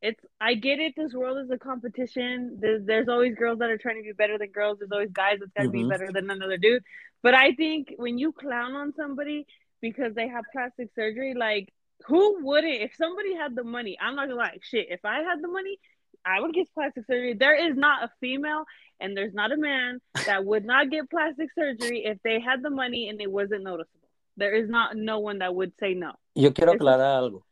it's 0.00 0.20
I 0.40 0.54
get 0.54 0.78
it. 0.78 0.94
This 0.96 1.12
world 1.12 1.38
is 1.44 1.50
a 1.50 1.58
competition. 1.58 2.58
There's 2.60 2.84
there's 2.84 3.08
always 3.08 3.34
girls 3.34 3.58
that 3.60 3.70
are 3.70 3.78
trying 3.78 3.96
to 3.96 4.02
be 4.02 4.12
better 4.12 4.38
than 4.38 4.50
girls. 4.50 4.78
There's 4.78 4.92
always 4.92 5.10
guys 5.10 5.38
that's 5.40 5.52
gotta 5.56 5.70
be 5.70 5.82
Mhm. 5.84 5.88
better 5.90 6.12
than 6.12 6.30
another 6.30 6.56
dude. 6.56 6.82
But 7.22 7.34
I 7.34 7.52
think 7.54 7.94
when 7.96 8.18
you 8.18 8.32
clown 8.32 8.74
on 8.74 8.92
somebody 8.94 9.46
because 9.80 10.14
they 10.14 10.28
have 10.28 10.44
plastic 10.52 10.90
surgery, 10.94 11.34
like 11.34 11.72
who 12.06 12.44
wouldn't? 12.44 12.80
If 12.82 12.94
somebody 12.94 13.34
had 13.34 13.54
the 13.56 13.64
money, 13.64 13.98
I'm 14.00 14.14
not 14.14 14.28
gonna 14.28 14.38
lie. 14.38 14.58
Shit, 14.62 14.86
if 14.90 15.04
I 15.04 15.22
had 15.22 15.42
the 15.42 15.48
money, 15.48 15.78
I 16.24 16.40
would 16.40 16.52
get 16.54 16.72
plastic 16.72 17.04
surgery. 17.06 17.34
There 17.34 17.54
is 17.54 17.76
not 17.76 18.04
a 18.04 18.10
female 18.20 18.64
and 19.00 19.16
there's 19.16 19.34
not 19.34 19.50
a 19.52 19.56
man 19.56 20.00
that 20.26 20.44
would 20.44 20.64
not 20.64 20.90
get 20.90 21.10
plastic 21.10 21.50
surgery 21.54 22.04
if 22.04 22.18
they 22.22 22.38
had 22.40 22.62
the 22.62 22.70
money 22.70 23.08
and 23.08 23.20
it 23.20 23.30
wasn't 23.30 23.64
noticeable. 23.64 23.97
There 24.38 24.56
is 24.56 24.68
not 24.68 24.94
no 24.94 25.18
one 25.18 25.38
that 25.40 25.52
would 25.52 25.72
say 25.78 25.94
no. 25.94 26.14
Yo 26.34 26.52
quiero 26.54 26.72
aclarar 26.72 27.16
algo. 27.18 27.44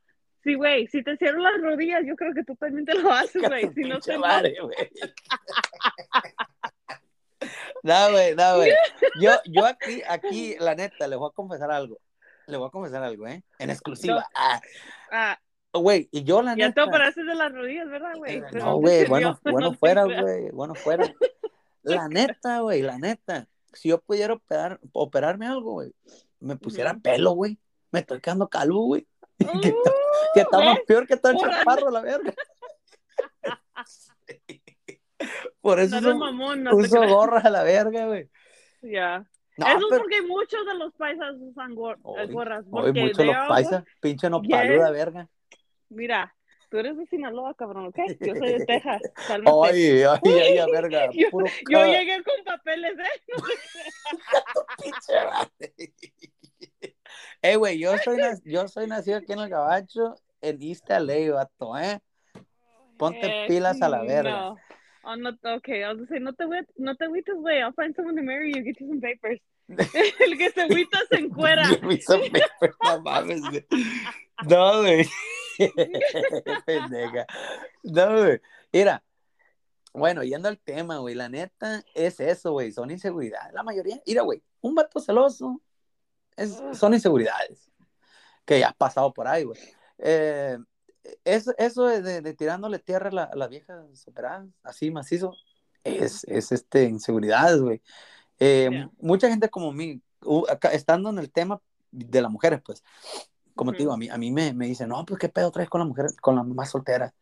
Sí, 0.44 0.54
güey, 0.54 0.86
si 0.86 1.02
te 1.02 1.16
cierro 1.16 1.38
las 1.40 1.60
rodillas, 1.60 2.02
yo 2.06 2.14
creo 2.14 2.32
que 2.32 2.44
tú 2.44 2.54
también 2.54 2.84
te 2.84 2.94
lo 2.94 3.10
haces, 3.10 3.42
güey. 3.42 3.72
Si 3.74 3.80
no 3.82 3.98
te 3.98 4.16
madre, 4.16 4.54
güey. 4.62 4.76
No, 7.82 8.10
güey, 8.10 8.34
no, 8.34 8.56
güey. 8.56 8.72
Yo, 9.20 9.30
yo 9.44 9.64
aquí, 9.66 10.02
aquí, 10.08 10.56
la 10.58 10.74
neta, 10.74 11.06
le 11.06 11.16
voy 11.16 11.28
a 11.30 11.34
confesar 11.34 11.70
algo. 11.70 11.98
Le 12.46 12.56
voy 12.56 12.66
a 12.66 12.70
confesar 12.70 13.02
algo, 13.02 13.26
¿eh? 13.28 13.42
En 13.58 13.70
exclusiva. 13.70 14.16
No. 14.20 14.22
Ah, 14.34 14.60
Ah, 15.12 15.38
Güey, 15.78 16.08
y 16.10 16.24
yo 16.24 16.40
la 16.42 16.52
ya 16.56 16.72
te 16.72 16.80
neta. 16.80 16.84
operaste 16.84 17.22
de 17.22 17.34
las 17.34 17.52
rodillas, 17.52 17.86
¿verdad, 17.88 18.14
güey? 18.16 18.36
Eh, 18.38 18.42
No, 18.54 18.76
güey, 18.78 19.04
bueno, 19.06 19.38
bueno 19.42 19.60
No 19.70 19.74
fuera, 19.74 20.04
güey, 20.04 20.50
bueno 20.50 20.74
fuera. 20.74 21.12
La 21.82 22.08
neta, 22.08 22.60
güey, 22.60 22.80
la 22.82 22.98
neta. 22.98 23.46
Si 23.74 23.90
yo 23.90 24.00
pudiera 24.00 24.32
operar, 24.34 24.80
operarme 24.92 25.46
algo, 25.46 25.72
güey, 25.72 25.92
me 26.40 26.56
pusiera 26.56 26.92
Ujú. 26.92 27.02
pelo, 27.02 27.30
güey. 27.32 27.58
Me 27.92 28.00
estoy 28.00 28.20
quedando 28.20 28.48
calvo, 28.48 28.84
güey. 28.86 29.06
Uh, 29.38 29.60
que, 29.60 29.68
está, 29.68 29.90
que 30.34 30.40
está 30.40 30.60
más 30.60 30.78
peor 30.86 31.06
que 31.06 31.16
todo 31.18 31.32
el 31.32 31.38
Por 31.38 31.50
chaparro, 31.50 31.90
la 31.90 32.00
verga. 32.00 32.32
Por 35.60 35.80
eso 35.80 36.00
No 36.00 36.08
uso, 36.10 36.18
mamón, 36.18 36.62
no 36.62 36.74
uso 36.76 36.96
creas. 37.00 37.12
gorra 37.12 37.40
a 37.40 37.50
la 37.50 37.62
verga, 37.62 38.06
güey. 38.06 38.28
Ya. 38.82 39.26
No, 39.56 39.66
Eso 39.66 39.76
es 39.78 39.84
pero 39.90 40.02
porque 40.02 40.22
muchos 40.22 40.66
de 40.66 40.74
los 40.74 40.92
paisas 40.94 41.34
usan 41.38 41.74
gor- 41.74 41.98
Hoy- 42.02 42.22
eh, 42.24 42.26
gorras. 42.32 42.64
hoy 42.70 42.82
Porque 42.92 43.00
mucho 43.00 43.16
they 43.16 43.26
los 43.26 43.36
are- 43.36 43.48
paisas, 43.48 43.84
pinche 44.00 44.28
nopaluda, 44.30 44.90
verga. 44.90 45.28
Mira, 45.88 46.34
tú 46.70 46.76
eres 46.78 46.96
de 46.98 47.06
Sinaloa, 47.06 47.54
cabrón, 47.54 47.86
¿ok? 47.86 47.98
Yo 48.20 48.34
soy 48.34 48.52
de 48.58 48.64
Texas. 48.66 49.00
cálmate. 49.26 49.74
Ay, 49.74 50.02
ay, 50.02 50.32
ay, 50.40 50.58
a 50.58 50.66
verga. 50.66 51.10
Yo- 51.12 51.28
Yo 51.70 51.86
llegué 51.86 52.22
con 52.22 52.44
papeles, 52.44 52.98
¿eh? 52.98 53.22
No 53.28 53.42
pinche. 54.82 55.14
Eh, 57.46 57.54
güey, 57.54 57.78
yo 57.78 57.96
soy, 57.98 58.18
yo 58.44 58.66
soy 58.66 58.88
nacido 58.88 59.18
aquí 59.18 59.32
en 59.32 59.38
el 59.38 59.48
Gabacho, 59.48 60.16
en 60.40 60.60
East 60.60 60.88
LA, 60.90 61.32
vato, 61.32 61.78
¿eh? 61.78 62.00
Ponte 62.96 63.20
Eh, 63.24 63.46
pilas 63.46 63.80
a 63.82 63.88
la 63.88 64.02
verga. 64.02 64.30
No. 64.30 64.56
Oh, 65.04 65.14
no, 65.14 65.30
okay, 65.56 65.82
I 65.82 65.88
was 65.88 65.98
gonna 65.98 66.08
say, 66.08 66.18
no 66.18 66.32
te, 66.32 66.44
no 66.76 66.96
te 66.96 67.04
agüites, 67.04 67.36
güey. 67.36 67.60
I'll 67.60 67.72
find 67.72 67.94
someone 67.94 68.16
to 68.16 68.22
marry 68.22 68.52
you, 68.52 68.64
get 68.64 68.80
you 68.80 68.88
some 68.88 69.00
papers. 69.00 69.40
El 69.68 70.36
que 70.36 70.50
se 70.50 70.62
agüita 70.62 70.98
se 71.08 71.20
encuera. 71.20 71.62
Me 71.82 71.94
hizo 71.94 72.18
pepe, 72.20 72.74
no 72.82 73.00
mames, 73.02 73.42
güey. 73.42 73.64
No, 74.48 74.80
güey. 74.80 75.06
Pendeja. 76.66 77.26
No, 77.84 78.22
güey. 78.24 78.40
Mira, 78.72 79.04
bueno, 79.92 80.24
yendo 80.24 80.48
al 80.48 80.58
tema, 80.58 80.98
güey, 80.98 81.14
la 81.14 81.28
neta 81.28 81.84
es 81.94 82.18
eso, 82.18 82.50
güey, 82.50 82.72
son 82.72 82.90
inseguridades. 82.90 83.54
La 83.54 83.62
mayoría, 83.62 84.02
mira, 84.04 84.22
güey, 84.22 84.42
un 84.60 84.74
vato 84.74 84.98
celoso 84.98 85.62
es, 86.36 86.60
son 86.72 86.94
inseguridades 86.94 87.70
que 88.44 88.60
ya 88.60 88.68
has 88.68 88.76
pasado 88.76 89.12
por 89.12 89.26
ahí, 89.26 89.44
güey. 89.44 89.58
Eh, 89.98 90.58
eso, 91.24 91.52
eso 91.58 91.86
de, 91.86 92.20
de- 92.20 92.34
tirándole 92.34 92.78
tierra 92.78 93.08
a 93.08 93.12
la, 93.12 93.24
a 93.24 93.36
las 93.36 93.48
viejas 93.48 94.06
operadas, 94.06 94.46
así 94.62 94.90
macizo, 94.90 95.34
es, 95.84 96.24
es 96.24 96.52
este, 96.52 96.84
inseguridades, 96.84 97.60
güey. 97.60 97.82
Eh, 98.38 98.68
Yeah. 98.70 98.90
Mucha 99.00 99.28
gente 99.28 99.48
como 99.48 99.72
mí, 99.72 100.02
estando 100.72 101.10
en 101.10 101.18
el 101.18 101.30
tema 101.30 101.60
de 101.90 102.20
las 102.20 102.30
mujeres, 102.30 102.60
pues, 102.64 102.84
como 103.54 103.72
te 103.72 103.78
digo, 103.78 103.92
a 103.92 103.96
mí, 103.96 104.08
a 104.10 104.18
mí 104.18 104.30
me, 104.30 104.52
me 104.52 104.66
dicen, 104.66 104.90
no, 104.90 105.04
pues, 105.06 105.18
¿qué 105.18 105.28
pedo 105.28 105.50
traes 105.50 105.70
con 105.70 105.78
la 105.80 105.86
mujer, 105.86 106.06
con 106.20 106.34
la 106.36 106.42
mamá 106.42 106.66
soltera? 106.66 107.14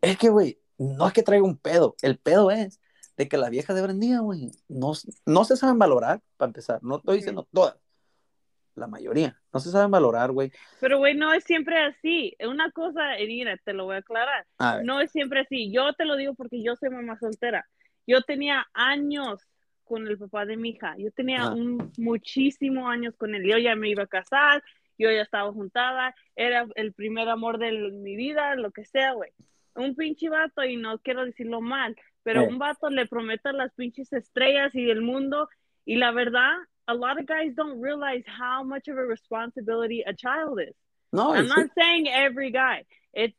Es 0.00 0.16
que, 0.16 0.28
güey, 0.28 0.60
no 0.78 1.06
es 1.08 1.12
que 1.12 1.22
traiga 1.22 1.44
un 1.44 1.56
pedo, 1.56 1.96
el 2.02 2.18
pedo 2.18 2.50
es 2.50 2.80
de 3.16 3.28
que 3.28 3.36
las 3.36 3.50
viejas 3.50 3.74
de 3.74 3.82
hoy 3.82 3.90
en 3.90 4.00
día, 4.00 4.20
güey, 4.20 4.52
no, 4.68 4.92
no 5.26 5.44
se 5.44 5.56
saben 5.56 5.78
valorar, 5.78 6.22
para 6.36 6.48
empezar, 6.48 6.78
no 6.82 6.98
estoy 6.98 7.16
diciendo 7.16 7.48
todas, 7.52 7.76
la 8.74 8.86
mayoría, 8.86 9.36
no 9.52 9.60
se 9.60 9.70
saben 9.70 9.90
valorar, 9.90 10.30
güey. 10.32 10.52
Pero, 10.80 10.98
güey, 10.98 11.14
no 11.14 11.32
es 11.32 11.44
siempre 11.44 11.78
así. 11.78 12.36
Una 12.46 12.70
cosa, 12.70 13.18
y 13.20 13.26
mira, 13.26 13.56
te 13.64 13.72
lo 13.72 13.84
voy 13.84 13.96
a 13.96 13.98
aclarar. 13.98 14.46
A 14.58 14.80
No 14.82 15.00
es 15.00 15.10
siempre 15.10 15.40
así. 15.40 15.70
Yo 15.72 15.92
te 15.94 16.04
lo 16.04 16.16
digo 16.16 16.34
porque 16.34 16.62
yo 16.62 16.76
soy 16.76 16.90
mamá 16.90 17.18
soltera. 17.18 17.66
Yo 18.06 18.22
tenía 18.22 18.66
años 18.72 19.46
con 19.84 20.06
el 20.06 20.18
papá 20.18 20.46
de 20.46 20.56
mi 20.56 20.70
hija. 20.70 20.94
Yo 20.98 21.10
tenía 21.10 21.50
un, 21.50 21.92
muchísimos 21.98 22.88
años 22.88 23.14
con 23.16 23.34
él. 23.34 23.42
Yo 23.44 23.58
ya 23.58 23.74
me 23.76 23.88
iba 23.88 24.04
a 24.04 24.06
casar, 24.06 24.62
yo 24.98 25.10
ya 25.10 25.22
estaba 25.22 25.52
juntada, 25.52 26.14
era 26.36 26.66
el 26.76 26.92
primer 26.92 27.28
amor 27.28 27.58
de 27.58 27.72
mi 27.90 28.16
vida, 28.16 28.54
lo 28.54 28.70
que 28.70 28.84
sea, 28.84 29.12
güey. 29.12 29.30
Un 29.74 29.94
pinche 29.94 30.28
vato, 30.28 30.62
y 30.64 30.76
no 30.76 30.98
quiero 30.98 31.24
decirlo 31.24 31.60
mal, 31.60 31.96
pero 32.22 32.42
Eh. 32.42 32.48
un 32.48 32.58
vato 32.58 32.90
le 32.90 33.06
promete 33.06 33.52
las 33.52 33.72
pinches 33.74 34.12
estrellas 34.12 34.74
y 34.74 34.90
el 34.90 35.00
mundo, 35.00 35.48
y 35.84 35.96
la 35.96 36.10
verdad, 36.12 36.52
a 36.90 36.94
lot 36.94 37.18
of 37.20 37.26
guys 37.26 37.50
don't 37.56 37.80
realize 37.80 38.22
how 38.26 38.62
much 38.72 38.88
of 38.88 38.96
a 38.96 39.06
responsibility 39.16 40.02
a 40.06 40.14
child 40.14 40.60
is. 40.60 40.74
no, 41.12 41.32
I'm 41.34 41.48
not 41.48 41.68
saying 41.78 42.08
every 42.08 42.50
guy. 42.50 42.84
It's 43.12 43.36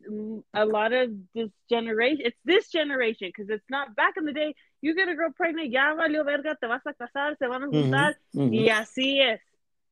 a 0.54 0.66
lot 0.66 0.92
of 0.92 1.12
this 1.34 1.50
generation. 1.70 2.22
It's 2.26 2.42
this 2.44 2.66
generation 2.70 3.28
because 3.30 3.50
it's 3.50 3.70
not 3.70 3.96
back 3.96 4.16
in 4.18 4.26
the 4.26 4.34
day. 4.34 4.54
You 4.82 4.96
get 4.96 5.08
a 5.08 5.16
girl 5.16 5.32
pregnant, 5.32 5.72
ya 5.72 5.96
valió 5.96 6.26
verga, 6.26 6.58
te 6.60 6.68
vas 6.68 6.82
a 6.86 6.94
casar, 6.94 7.38
se 7.40 7.48
van 7.48 7.64
a 7.64 7.68
ujú, 7.68 7.84
juntar 7.84 8.16
ujú. 8.36 8.52
y 8.52 8.68
mm-hmm. 8.68 8.82
así 8.82 9.22
es. 9.22 9.40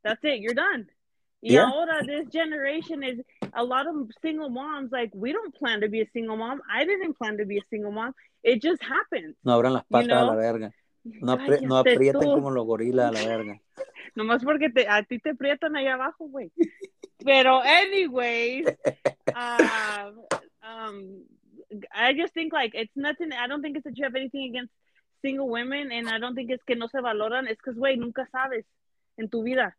That's 0.04 0.24
it. 0.24 0.42
You're 0.42 0.54
done. 0.54 0.88
Y 1.42 1.54
Yeah. 1.54 1.70
ahora 1.70 2.04
this 2.06 2.28
generation 2.40 3.04
is 3.04 3.18
a 3.54 3.64
lot 3.64 3.88
of 3.88 3.96
single 4.22 4.50
moms. 4.50 4.92
Like 4.92 5.12
we 5.14 5.32
don't 5.32 5.54
plan 5.56 5.80
to 5.82 5.88
be 5.88 6.02
a 6.02 6.10
single 6.12 6.36
mom. 6.36 6.62
I 6.70 6.84
didn't 6.86 7.14
plan 7.18 7.38
to 7.38 7.46
be 7.46 7.58
a 7.58 7.66
single 7.70 7.94
mom. 7.94 8.14
It 8.44 8.62
just 8.62 8.82
happened. 8.84 9.36
no 9.44 9.54
abran 9.54 9.74
las 9.74 9.86
patas 9.90 10.22
a 10.22 10.26
la 10.26 10.36
verga, 10.36 10.74
no, 11.04 11.34
apri- 11.38 11.62
no 11.62 11.78
aprieten 11.78 12.22
tú. 12.22 12.32
como 12.34 12.52
los 12.52 12.66
gorilas 12.66 13.10
a 13.10 13.12
la 13.12 13.28
verga. 13.38 13.62
Nomás 14.16 14.44
porque 14.44 14.70
te, 14.70 14.88
a 14.88 15.04
ti 15.04 15.20
te 15.20 15.32
aprietan 15.32 15.76
allá 15.76 15.94
abajo, 15.94 16.26
güey. 16.28 16.52
Pero, 17.24 17.62
anyways, 17.62 18.66
uh, 19.36 20.12
um, 20.64 21.24
I 21.94 22.14
just 22.14 22.34
think 22.34 22.52
like 22.54 22.74
it's 22.74 22.96
nothing. 22.96 23.32
I 23.32 23.48
don't 23.48 23.62
think 23.62 23.76
it's 23.78 23.84
that 23.84 23.98
you 23.98 24.04
have 24.06 24.16
anything 24.16 24.50
against 24.50 24.74
single 25.22 25.48
women, 25.50 25.92
and 25.92 26.10
I 26.10 26.18
don't 26.18 26.34
think 26.36 26.50
it's 26.50 26.64
que 26.64 26.76
no 26.76 26.88
se 26.88 27.00
valoran. 27.00 27.48
It's 27.48 27.60
because, 27.64 27.78
güey, 27.78 27.98
nunca 27.98 28.28
sabes 28.32 28.66
en 29.18 29.30
tu 29.30 29.44
vida. 29.44 29.76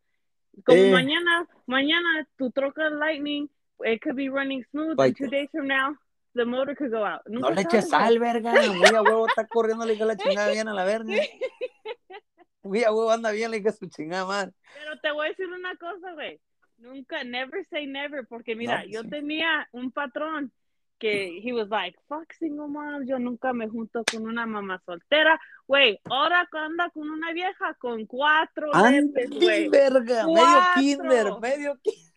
Como 0.65 0.77
Eh. 0.79 0.91
mañana, 0.91 1.47
mañana 1.67 2.25
tu 2.37 2.51
troca 2.51 2.89
lightning, 2.89 3.49
it 3.83 4.01
could 4.01 4.15
be 4.15 4.29
running 4.29 4.63
smooth, 4.71 4.99
and 4.99 5.15
two 5.17 5.27
days 5.27 5.49
from 5.51 5.67
now, 5.67 5.95
the 6.33 6.45
motor 6.45 6.75
could 6.75 6.91
go 6.91 7.05
out. 7.05 7.21
No 7.27 7.39
Nunca 7.41 7.53
le 7.55 7.61
eches 7.61 7.89
sal, 7.89 8.19
verga. 8.19 8.51
Muy 8.53 8.95
a 8.95 9.01
huevo 9.01 9.27
está 9.27 9.45
corriendo, 9.47 9.85
le 9.85 9.93
dije 9.93 10.05
la 10.05 10.15
chingada 10.17 10.51
bien 10.51 10.67
a 10.67 10.73
la 10.73 10.85
verga. 10.85 11.13
Muy 12.63 12.83
a 12.83 12.91
huevo 12.91 13.11
anda 13.11 13.31
bien, 13.31 13.49
le 13.51 13.57
dije 13.57 13.71
su 13.71 13.87
chingada 13.87 14.25
madre. 14.25 14.51
Pero 14.75 14.99
te 15.01 15.11
voy 15.11 15.25
a 15.25 15.29
decir 15.29 15.47
una 15.47 15.75
cosa, 15.77 16.13
güey. 16.13 16.39
Nunca, 16.77 17.23
never 17.23 17.65
say 17.69 17.87
never, 17.87 18.25
porque 18.27 18.55
mira, 18.55 18.83
No, 18.83 18.89
yo 18.89 19.01
sí. 19.01 19.09
tenía 19.09 19.67
un 19.71 19.91
patrón 19.91 20.51
que 20.99 21.39
he 21.43 21.51
was 21.53 21.67
like, 21.69 21.97
fuck 22.07 22.31
single 22.37 22.67
moms, 22.67 23.07
yo 23.07 23.17
nunca 23.17 23.53
me 23.53 23.67
junto 23.67 24.03
con 24.11 24.27
una 24.27 24.45
mamá 24.45 24.79
soltera. 24.85 25.39
Güey, 25.65 25.99
ahora 26.05 26.47
anda 26.51 26.89
con 26.91 27.09
una 27.09 27.33
vieja 27.33 27.73
con 27.79 28.05
cuatro 28.05 28.69
Andy, 28.73 29.25
güey. 29.39 29.67
verga. 29.69 30.25
Medio 30.27 30.33
Cuatro. 30.35 30.81
kinder, 30.81 31.25
medio 31.41 31.79
kinder. 31.81 32.10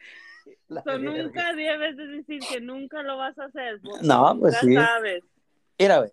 Verga. 0.68 0.96
nunca 0.98 1.52
debes 1.54 1.96
de 1.96 2.06
decir 2.06 2.40
que 2.48 2.60
nunca 2.60 3.02
lo 3.02 3.16
vas 3.16 3.38
a 3.38 3.44
hacer. 3.44 3.80
No, 4.02 4.36
pues 4.40 4.56
sí. 4.60 4.74
sabes. 4.74 5.22
Mira, 5.78 5.98
güey. 5.98 6.10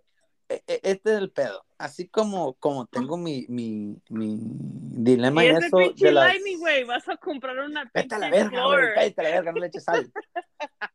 e- 0.50 0.64
e- 0.68 0.80
Este 0.84 1.14
es 1.14 1.18
el 1.20 1.32
pedo. 1.32 1.64
así 1.78 2.08
como, 2.08 2.54
como 2.56 2.86
tengo 2.86 3.18
mi, 3.18 3.46
mi, 3.50 3.98
mi 4.10 4.38
dilema 4.40 5.44
Y 5.44 5.48
en 5.48 5.64
eso 5.64 5.78
de 5.78 6.12
las... 6.12 6.28
Lightning, 6.28 6.60
güey, 6.60 6.84
vas 6.84 7.08
a 7.10 7.18
comprar 7.18 7.58
una 7.60 7.90
Vete 7.94 8.14
a 8.16 8.20
la 8.20 8.30
verga, 8.30 8.66
güey, 8.66 8.94
cállate 8.94 9.22
a 9.22 9.24
la 9.24 9.30
verga, 9.30 9.52
no 9.54 9.60
le 9.60 9.68
eches 9.68 9.84
sal. 9.84 10.12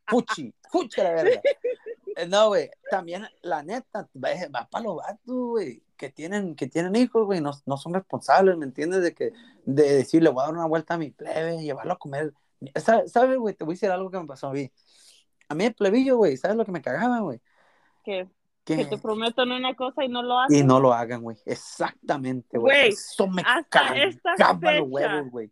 Fuchi, 0.06 0.52
fuchi 0.70 1.00
a 1.00 1.04
la 1.04 1.12
verga. 1.14 1.40
Eh, 2.16 2.26
No, 2.28 2.48
güey, 2.48 2.70
también, 2.90 3.26
la 3.42 3.62
neta, 3.62 4.08
va, 4.14 4.30
va 4.54 4.68
para 4.70 4.84
los 4.84 4.96
vatos, 4.96 5.20
güey, 5.26 5.82
que 5.96 6.08
tienen, 6.10 6.54
que 6.54 6.66
tienen 6.68 6.94
hijos, 6.96 7.24
güey, 7.26 7.40
no, 7.40 7.50
no 7.66 7.76
son 7.76 7.94
responsables, 7.94 8.56
¿me 8.56 8.64
entiendes? 8.66 9.02
De 9.02 9.12
que, 9.14 9.32
de 9.64 9.94
decirle, 9.96 10.28
voy 10.30 10.42
a 10.42 10.46
dar 10.46 10.54
una 10.54 10.66
vuelta 10.66 10.94
a 10.94 10.98
mi 10.98 11.10
plebe, 11.10 11.62
llevarlo 11.62 11.94
a 11.94 11.98
comer. 11.98 12.32
Sa- 12.76 13.06
¿Sabes, 13.06 13.38
güey? 13.38 13.54
Te 13.54 13.64
voy 13.64 13.72
a 13.72 13.76
decir 13.76 13.90
algo 13.90 14.10
que 14.10 14.18
me 14.18 14.26
pasó 14.26 14.48
a 14.48 14.52
mí. 14.52 14.70
A 15.48 15.54
mí 15.54 15.64
el 15.64 15.74
plebillo, 15.74 16.16
güey, 16.16 16.36
¿sabes 16.36 16.56
lo 16.56 16.64
que 16.64 16.72
me 16.72 16.82
cagaba, 16.82 17.20
güey? 17.20 17.40
Que, 18.04 18.26
Que, 18.64 18.76
que 18.78 18.84
te 18.86 18.98
prometan 18.98 19.52
una 19.52 19.74
cosa 19.74 20.04
y 20.04 20.08
no 20.08 20.22
lo 20.22 20.38
hacen. 20.40 20.58
y 20.58 20.62
no 20.64 20.80
lo 20.80 20.92
hagan, 20.92 21.22
güey. 21.22 21.36
Exactamente, 21.46 22.58
güey. 22.58 22.88
Eso 22.88 23.26
me 23.28 23.42
hasta 23.46 23.96
esta 23.96 24.34
fecha. 24.36 24.52
los 24.80 24.88
huevos, 24.88 25.30
güey. 25.30 25.50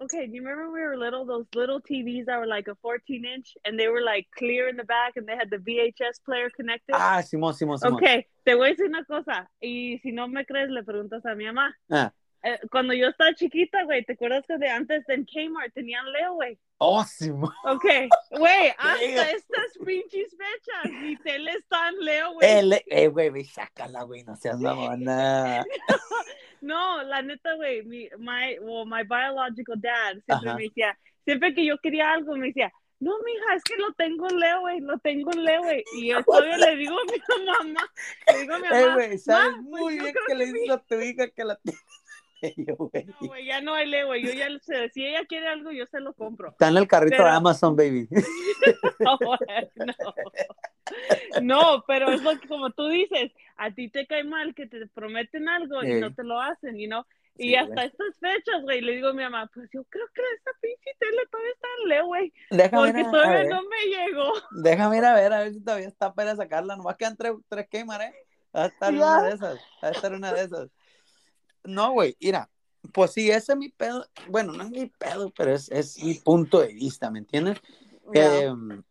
Okay, 0.00 0.26
do 0.28 0.34
you 0.34 0.42
remember 0.42 0.70
we 0.70 0.80
were 0.80 0.96
little? 0.96 1.24
Those 1.24 1.46
little 1.54 1.80
TVs 1.80 2.26
that 2.26 2.38
were 2.38 2.46
like 2.46 2.68
a 2.68 2.74
14 2.76 3.24
inch 3.24 3.56
and 3.64 3.78
they 3.78 3.88
were 3.88 4.00
like 4.02 4.28
clear 4.36 4.68
in 4.68 4.76
the 4.76 4.84
back 4.84 5.16
and 5.16 5.26
they 5.26 5.34
had 5.36 5.50
the 5.50 5.58
VHS 5.58 6.22
player 6.24 6.48
connected. 6.50 6.94
Ah, 6.94 7.20
Simón, 7.22 7.54
Simón, 7.54 7.78
Simón. 7.78 7.94
Okay, 7.94 8.26
te 8.44 8.54
voy 8.54 8.68
a 8.68 8.70
decir 8.70 8.86
una 8.86 9.04
cosa 9.04 9.50
y 9.60 9.98
si 10.02 10.12
no 10.12 10.28
me 10.28 10.44
crees 10.46 10.70
le 10.70 10.82
preguntas 10.84 11.24
a 11.26 11.34
mi 11.34 11.44
mamá. 11.46 11.74
Ah. 11.90 12.12
Eh, 12.44 12.58
cuando 12.70 12.94
yo 12.94 13.08
estaba 13.08 13.34
chiquita, 13.34 13.82
güey, 13.84 14.04
¿te 14.04 14.12
acuerdas 14.12 14.44
que 14.46 14.56
de 14.58 14.68
antes 14.68 15.08
en 15.08 15.24
Kmart 15.26 15.74
tenían 15.74 16.10
Leo, 16.12 16.34
güey? 16.34 16.56
Oh, 16.78 17.02
Simón. 17.04 17.52
Okay, 17.64 18.08
güey, 18.30 18.68
hasta 18.78 19.30
estas 19.32 19.78
pinches 19.84 20.36
fechas, 20.36 20.92
mi 21.02 21.16
tele 21.16 21.50
está 21.52 21.88
en 21.88 21.98
Leo, 22.04 22.32
güey. 22.34 22.48
Eh, 22.48 22.84
eh, 22.86 23.08
güey, 23.08 23.30
ve, 23.30 23.44
sácala, 23.44 24.02
güey, 24.04 24.22
no 24.24 24.36
seas 24.36 24.58
mamona. 24.60 25.64
No, 26.60 27.02
la 27.04 27.22
neta, 27.22 27.54
güey, 27.54 27.84
mi, 27.84 28.08
my, 28.18 28.58
well, 28.60 28.84
my 28.84 29.04
biological 29.04 29.76
dad 29.80 30.14
siempre 30.26 30.48
Ajá. 30.48 30.56
me 30.56 30.64
decía, 30.64 30.98
siempre 31.24 31.54
que 31.54 31.64
yo 31.64 31.78
quería 31.78 32.12
algo, 32.12 32.34
me 32.36 32.48
decía, 32.48 32.72
no, 32.98 33.12
mija, 33.24 33.54
es 33.54 33.62
que 33.62 33.76
lo 33.76 33.92
tengo 33.92 34.28
en 34.28 34.40
Leo, 34.40 34.60
güey, 34.62 34.80
lo 34.80 34.98
tengo 34.98 35.30
en 35.32 35.44
Leo, 35.44 35.62
güey. 35.62 35.84
Y 35.94 36.08
yo 36.08 36.24
todavía 36.24 36.56
le 36.58 36.74
digo 36.76 36.96
a 36.98 37.04
mi 37.04 37.44
mamá, 37.46 37.88
le 38.32 38.38
digo 38.40 38.54
a 38.54 38.58
mi 38.58 38.66
Eh, 38.66 38.70
mamá, 38.70 38.94
güey, 38.94 39.18
sabes 39.18 39.52
"Ma, 39.56 39.62
muy 39.62 39.80
pues 39.80 39.96
yo 39.98 40.02
bien 40.02 40.14
que 40.26 40.34
le 40.34 40.44
que 40.46 40.52
dices 40.52 40.70
a 40.70 40.78
tu 40.78 40.94
hija 41.00 41.28
que 41.28 41.44
la 41.44 41.56
tiene. 41.56 41.78
Yo, 42.56 42.76
güey. 42.76 43.04
no, 43.04 43.14
güey, 43.26 43.46
ya 43.46 43.60
no 43.60 43.74
hay 43.74 43.86
Leo, 43.88 44.06
güey, 44.08 44.22
yo 44.24 44.32
ya 44.32 44.46
sé, 44.60 44.88
si 44.90 45.04
ella 45.04 45.24
quiere 45.26 45.48
algo, 45.48 45.72
yo 45.72 45.86
se 45.86 46.00
lo 46.00 46.12
compro. 46.14 46.50
Está 46.50 46.68
en 46.68 46.76
el 46.76 46.86
carrito 46.86 47.16
Pero- 47.16 47.28
de 47.28 47.34
Amazon, 47.36 47.74
baby. 47.76 48.08
No, 49.00 49.16
güey, 49.18 49.38
no. 49.76 49.94
No, 51.42 51.84
pero 51.86 52.10
es 52.10 52.22
lo 52.22 52.38
que, 52.38 52.48
como 52.48 52.70
tú 52.70 52.88
dices, 52.88 53.32
a 53.56 53.70
ti 53.70 53.88
te 53.88 54.06
cae 54.06 54.24
mal 54.24 54.54
que 54.54 54.66
te 54.66 54.86
prometen 54.88 55.48
algo 55.48 55.82
y 55.82 55.92
Sí. 55.94 56.00
no 56.00 56.14
te 56.14 56.24
lo 56.24 56.40
hacen? 56.40 56.78
Y 56.80 56.88
Sí, 57.36 57.54
hasta 57.54 57.74
güey. 57.74 57.86
estas 57.86 58.16
fechas, 58.18 58.62
güey, 58.62 58.80
le 58.80 58.92
digo 58.96 59.08
a 59.08 59.12
mi 59.12 59.22
mamá, 59.22 59.48
pues 59.54 59.68
yo 59.72 59.84
creo 59.84 60.06
que 60.14 60.22
esta 60.36 60.50
pinche 60.60 60.90
tele 60.98 61.22
todavía 61.30 61.52
está 61.52 61.68
en 61.82 61.88
Leo, 61.88 62.06
güey, 62.06 62.32
Déjame 62.50 62.86
porque 62.88 63.00
a, 63.02 63.10
todavía 63.10 63.44
no 63.44 63.62
me 63.62 63.84
llegó. 63.86 64.32
Déjame 64.50 64.96
ir 64.98 65.04
a 65.04 65.14
ver, 65.14 65.32
a 65.32 65.38
ver 65.40 65.52
si 65.52 65.60
todavía 65.62 65.88
está 65.88 66.12
para 66.14 66.34
sacarla. 66.36 66.76
Nomás 66.76 66.96
quedan 66.96 67.16
tres, 67.16 67.32
tres 67.48 67.68
queimar, 67.68 68.00
¿eh? 68.02 68.12
Va 68.56 68.64
a 68.64 68.66
estar 68.66 68.92
Ya. 68.92 68.98
una 68.98 69.22
de 69.22 69.34
esas. 69.34 69.60
Va 69.84 69.88
a 69.88 69.90
estar 69.92 70.12
una 70.12 70.32
de 70.32 70.42
esas. 70.42 70.68
No, 71.68 71.92
güey, 71.92 72.16
mira. 72.20 72.50
Pues 72.92 73.12
sí, 73.12 73.30
ese 73.30 73.52
es 73.52 73.58
mi 73.58 73.68
pedo. 73.68 74.06
Bueno, 74.28 74.52
no 74.52 74.62
es 74.62 74.70
mi 74.70 74.86
pedo, 74.86 75.30
pero 75.36 75.52
es, 75.52 75.70
es 75.70 76.02
mi 76.02 76.14
punto 76.14 76.60
de 76.60 76.72
vista, 76.72 77.10
¿me 77.10 77.18
entiendes? 77.18 77.58
Em, 78.14 78.82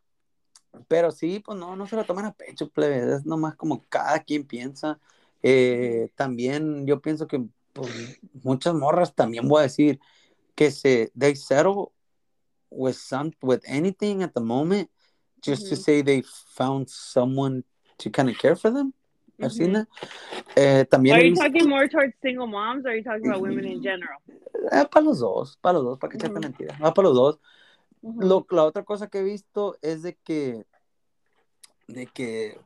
pero 0.87 1.11
sí, 1.11 1.39
pues 1.39 1.57
no, 1.57 1.75
no 1.75 1.87
se 1.87 1.95
lo 1.95 2.05
toman 2.05 2.25
a 2.25 2.33
pecho, 2.33 2.69
plebe. 2.69 3.15
Es 3.15 3.25
nomás 3.25 3.55
como 3.55 3.83
cada 3.89 4.19
quien 4.19 4.45
piensa. 4.45 4.99
Eh, 5.41 6.11
también 6.15 6.85
yo 6.85 7.01
pienso 7.01 7.27
que 7.27 7.43
pues, 7.73 8.19
muchas 8.43 8.75
morras 8.75 9.15
también 9.15 9.47
voy 9.47 9.61
a 9.61 9.63
decir 9.63 9.99
que 10.55 10.71
se 10.71 11.11
they 11.17 11.35
settle 11.35 11.91
with 12.69 12.95
some 12.95 13.31
with 13.41 13.61
anything 13.67 14.21
at 14.21 14.33
the 14.33 14.41
moment 14.41 14.89
just 15.43 15.69
to 15.69 15.75
Ujú. 15.75 15.83
say 15.83 16.03
they 16.03 16.23
found 16.55 16.87
someone 16.89 17.63
to 17.97 18.09
kind 18.11 18.29
of 18.29 18.37
care 18.37 18.55
for 18.55 18.71
them. 18.71 18.93
I've 19.39 19.51
seen 19.51 19.73
that. 19.73 19.87
Eh, 20.55 20.85
también 20.89 21.15
Are 21.15 21.23
you 21.23 21.31
visto- 21.31 21.45
talking 21.45 21.69
more 21.69 21.87
towards 21.87 22.13
single 22.21 22.47
moms 22.47 22.85
or 22.85 22.89
are 22.91 22.97
you 22.97 23.03
talking 23.03 23.27
about 23.27 23.41
women 23.41 23.65
in 23.65 23.81
general? 23.81 24.19
eh, 24.71 24.85
para 24.91 25.05
los 25.05 25.19
dos, 25.19 25.57
para 25.61 25.73
los 25.73 25.83
dos, 25.83 25.99
para 25.99 26.11
que 26.11 26.17
echarte 26.17 26.39
Ujú. 26.39 26.41
mentira. 26.41 26.77
Va 26.83 26.93
para 26.93 27.07
los 27.09 27.15
dos. 27.17 27.39
Ujú. 28.01 28.21
Lo, 28.21 28.47
la 28.49 28.63
otra 28.63 28.83
cosa 28.83 29.07
que 29.07 29.19
he 29.19 29.23
visto 29.23 29.77
es 29.81 30.01
de 30.01 30.15
que, 30.15 30.65
de 31.87 32.07
que 32.07 32.59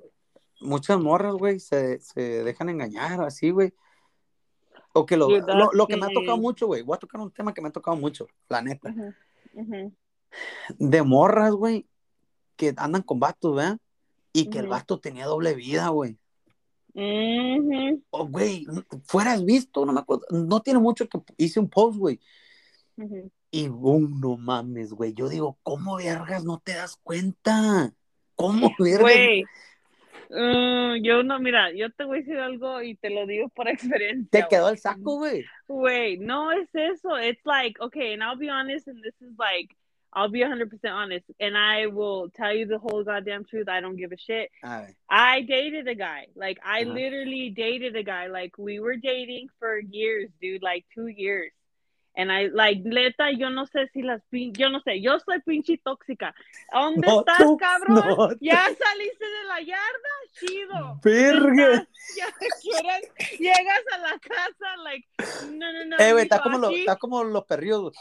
muchas 0.62 1.00
morras, 1.00 1.34
güey, 1.34 1.60
se, 1.60 2.00
se 2.00 2.44
dejan 2.44 2.70
engañar 2.70 3.22
así, 3.22 3.50
güey. 3.50 3.74
O 4.94 5.06
que 5.06 5.16
lo, 5.18 5.28
Dude, 5.28 5.54
lo, 5.54 5.70
lo 5.74 5.88
que 5.88 5.96
me 5.98 6.06
ha 6.06 6.10
tocado 6.10 6.38
mucho, 6.38 6.68
güey, 6.68 6.82
voy 6.82 6.96
a 6.96 7.00
tocar 7.00 7.20
un 7.22 7.32
tema 7.32 7.54
que 7.54 7.62
me 7.62 7.70
ha 7.70 7.72
tocado 7.72 7.96
mucho, 7.98 8.28
la 8.50 8.62
neta. 8.62 8.90
Ujú. 8.90 9.14
Ujú. 9.54 9.94
De 10.80 11.02
morras, 11.02 11.52
güey, 11.54 11.86
que 12.56 12.74
andan 12.78 13.02
con 13.02 13.20
vatos, 13.20 13.56
¿verdad? 13.56 13.78
Y 14.34 14.50
que 14.50 14.60
el 14.60 14.68
vato 14.68 15.00
tenía 15.00 15.26
doble 15.26 15.54
vida, 15.56 15.90
güey. 15.90 16.18
Ujú. 16.93 18.04
O, 18.10 18.27
güey, 18.27 18.65
fueras 19.04 19.43
visto, 19.45 19.86
no 19.86 19.93
me 19.93 20.01
acuerdo, 20.01 20.25
no 20.30 20.60
tiene 20.62 20.80
mucho 20.80 21.08
que 21.08 21.19
hice 21.38 21.60
un 21.60 21.69
post, 21.69 21.97
güey. 21.97 22.19
Y 23.49 23.67
boom, 23.67 24.19
no 24.19 24.38
mames, 24.38 24.93
güey. 24.93 25.13
Yo 25.13 25.27
digo, 25.27 25.58
¿cómo 25.63 25.97
vergas 25.97 26.43
no 26.43 26.60
te 26.60 26.73
das 26.73 26.97
cuenta? 26.97 27.93
¿Cómo 28.36 28.71
vergas? 28.80 29.01
Güey, 29.01 29.43
mm, 30.30 31.04
yo 31.04 31.23
no, 31.23 31.39
mira, 31.39 31.71
yo 31.73 31.89
te 31.91 32.04
voy 32.04 32.19
a 32.19 32.21
decir 32.21 32.38
algo 32.38 32.82
y 32.82 32.95
te 32.95 33.10
lo 33.10 33.25
digo 33.25 33.49
por 33.49 33.67
experiencia. 33.69 34.30
Te 34.30 34.47
quedó 34.49 34.63
güey. 34.63 34.73
el 34.73 34.80
saco, 34.80 35.17
güey. 35.17 35.45
Wait, 35.67 36.21
no 36.21 36.51
es 36.51 36.69
eso. 36.73 37.17
It's 37.17 37.45
like, 37.45 37.82
okay, 37.82 38.13
and 38.13 38.21
I'll 38.21 38.38
be 38.38 38.49
honest, 38.49 38.88
and 38.88 39.01
this 39.01 39.15
is 39.21 39.38
like, 39.38 39.75
I'll 40.13 40.28
be 40.30 40.41
100% 40.41 40.69
honest, 40.91 41.26
and 41.39 41.58
I 41.58 41.88
will 41.88 42.30
tell 42.36 42.54
you 42.54 42.65
the 42.65 42.78
whole 42.80 43.04
goddamn 43.04 43.45
truth. 43.45 43.69
I 43.69 43.80
don't 43.80 43.95
give 43.95 44.12
a 44.12 44.17
shit. 44.17 44.50
Ver. 44.62 44.93
I 45.10 45.41
dated 45.41 45.88
a 45.88 45.95
guy. 45.95 46.28
Like, 46.36 46.60
I 46.65 46.84
Uh-huh. 46.84 46.93
literally 46.93 47.50
dated 47.50 47.95
a 47.95 48.04
guy. 48.04 48.28
Like, 48.28 48.58
we 48.58 48.80
were 48.82 48.97
dating 48.97 49.47
for 49.58 49.80
years, 49.80 50.30
dude, 50.41 50.62
like 50.63 50.86
two 50.93 51.08
years. 51.08 51.52
And 52.13 52.30
I, 52.30 52.47
like, 52.47 52.82
neta, 52.84 53.32
yo 53.32 53.47
no 53.47 53.65
sé 53.67 53.88
si 53.93 54.02
las 54.02 54.19
pin, 54.30 54.52
yo 54.54 54.67
no 54.67 54.82
sé, 54.82 55.02
yo 55.02 55.17
soy 55.19 55.39
pinche 55.47 55.78
tóxica. 55.82 56.34
¿Dónde 56.74 57.08
No, 57.08 57.19
estás, 57.21 57.38
tú, 57.38 57.56
cabrón? 57.58 57.95
no, 57.95 58.36
ya 58.41 58.63
saliste 58.65 59.26
de 59.26 59.43
la 59.47 59.62
yarda, 59.62 60.13
chido. 60.38 61.00
Verga. 61.02 61.88
Ya 62.17 62.28
quieres, 62.62 63.39
llegas 63.39 63.84
a 63.93 63.97
la 64.00 64.19
casa, 64.19 64.76
like, 64.84 65.08
no, 65.54 65.71
no, 65.71 65.86
no. 65.86 65.97
Eh, 66.00 66.12
güey, 66.12 66.24
está 66.24 66.41
como, 66.41 66.58
lo- 66.58 66.69
está 66.71 66.97
como 66.97 67.24
los 67.24 67.45
perrillos. 67.45 67.93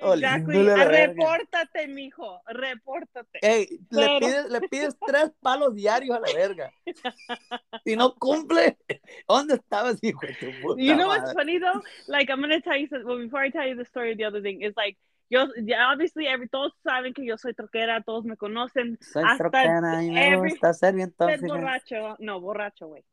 Ah, 0.00 0.14
verga. 0.44 0.84
repórtate, 0.84 1.88
mijo, 1.88 2.40
repórtate. 2.46 3.38
Ey, 3.42 3.68
le 3.90 4.06
Pero- 4.06 4.18
pides, 4.20 4.50
le 4.50 4.60
pides 4.68 4.96
tres 5.06 5.32
palos 5.40 5.74
diarios 5.74 6.16
a 6.16 6.20
la 6.20 6.32
verga. 6.34 6.72
Si 7.84 7.96
no 7.96 8.14
cumple, 8.14 8.76
¿dónde 9.28 9.54
estabas, 9.54 9.98
hijo 10.02 10.20
de 10.26 10.34
tu 10.34 10.46
puta 10.62 10.80
You 10.82 10.94
know 10.94 11.08
what's 11.08 11.22
madre? 11.22 11.34
funny 11.34 11.58
though? 11.58 11.82
Like 12.06 12.30
I'm 12.30 12.40
gonna 12.40 12.60
tell 12.60 12.76
you 12.76 12.86
something. 12.88 13.06
Well, 13.06 13.18
before 13.18 13.42
I 13.44 13.50
tell 13.50 13.66
you 13.66 13.76
the 13.76 13.84
story, 13.84 14.14
the 14.14 14.24
other 14.24 14.40
thing 14.42 14.62
is 14.62 14.74
like 14.76 14.96
yo. 15.30 15.46
Obviously, 15.90 16.26
every 16.28 16.48
todos 16.48 16.72
saben 16.86 17.12
que 17.14 17.24
yo 17.24 17.36
soy 17.38 17.54
troquera, 17.54 18.02
todos 18.04 18.24
me 18.24 18.36
conocen. 18.36 18.98
Soy 19.00 19.22
hasta 19.24 19.50
troquera 19.50 20.02
y 20.04 20.10
me 20.10 20.28
every- 20.34 20.50
gusta 20.50 20.72
ser 20.74 20.94
bien 20.94 21.12
tóxica. 21.12 21.46
borracho, 21.46 22.16
no 22.20 22.40
borracho, 22.40 22.86
güey. 22.88 23.04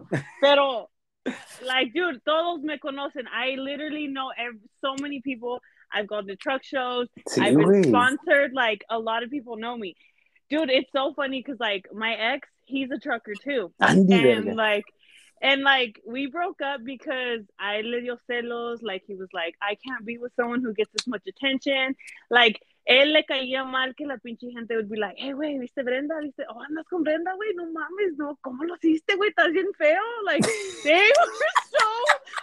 Pero, 0.42 0.90
like, 1.66 1.92
dude, 1.94 2.20
todos 2.24 2.62
me 2.62 2.80
conocen. 2.80 3.26
I 3.28 3.56
literally 3.56 4.08
know 4.08 4.30
ev- 4.38 4.60
so 4.82 4.96
many 5.02 5.22
people. 5.22 5.62
I've 5.92 6.08
gone 6.08 6.28
to 6.28 6.36
truck 6.36 6.64
shows. 6.64 7.08
I've 7.38 7.56
been 7.56 7.84
sponsored. 7.84 8.54
Like 8.54 8.84
a 8.90 9.00
lot 9.00 9.24
of 9.24 9.30
people 9.30 9.58
know 9.58 9.76
me, 9.78 9.96
dude. 10.50 10.70
It's 10.70 10.92
so 10.92 11.14
funny 11.14 11.42
because 11.42 11.60
like 11.60 11.88
my 11.94 12.14
ex, 12.14 12.48
he's 12.66 12.92
a 12.92 13.00
trucker 13.00 13.34
too, 13.44 13.72
Andy, 13.80 14.32
and 14.32 14.46
verga. 14.46 14.56
like, 14.56 14.86
and 15.42 15.62
like 15.64 16.00
we 16.06 16.28
broke 16.28 16.62
up 16.62 16.82
because 16.84 17.42
I 17.60 17.82
le 17.82 18.02
dio 18.02 18.18
celos. 18.30 18.82
Like 18.82 19.04
he 19.08 19.16
was 19.16 19.30
like, 19.34 19.56
I 19.62 19.76
can't 19.76 20.06
be 20.06 20.18
with 20.18 20.32
someone 20.36 20.62
who 20.62 20.74
gets 20.74 20.92
this 20.92 21.08
much 21.08 21.24
attention. 21.28 21.96
Like 22.30 22.62
él 22.90 23.14
le 23.14 23.24
caía 23.24 23.64
mal 23.64 23.94
que 23.94 24.04
la 24.04 24.18
pinche 24.18 24.50
gente 24.50 24.76
would 24.76 24.90
be 24.90 24.98
like, 24.98 25.16
hey, 25.16 25.34
güey, 25.34 25.60
¿viste 25.60 25.84
Brenda? 25.84 26.20
¿Viste? 26.22 26.44
Oh, 26.50 26.60
andas 26.60 26.88
con 26.88 27.04
Brenda, 27.04 27.36
güey, 27.36 27.54
no 27.54 27.72
mames, 27.72 28.18
no, 28.18 28.36
¿cómo 28.42 28.64
lo 28.64 28.76
hiciste, 28.78 29.16
güey? 29.16 29.30
Estás 29.30 29.52
bien 29.52 29.68
feo. 29.78 30.02
Like, 30.26 30.44
they 30.84 30.96
were 30.96 31.32
so 31.70 31.86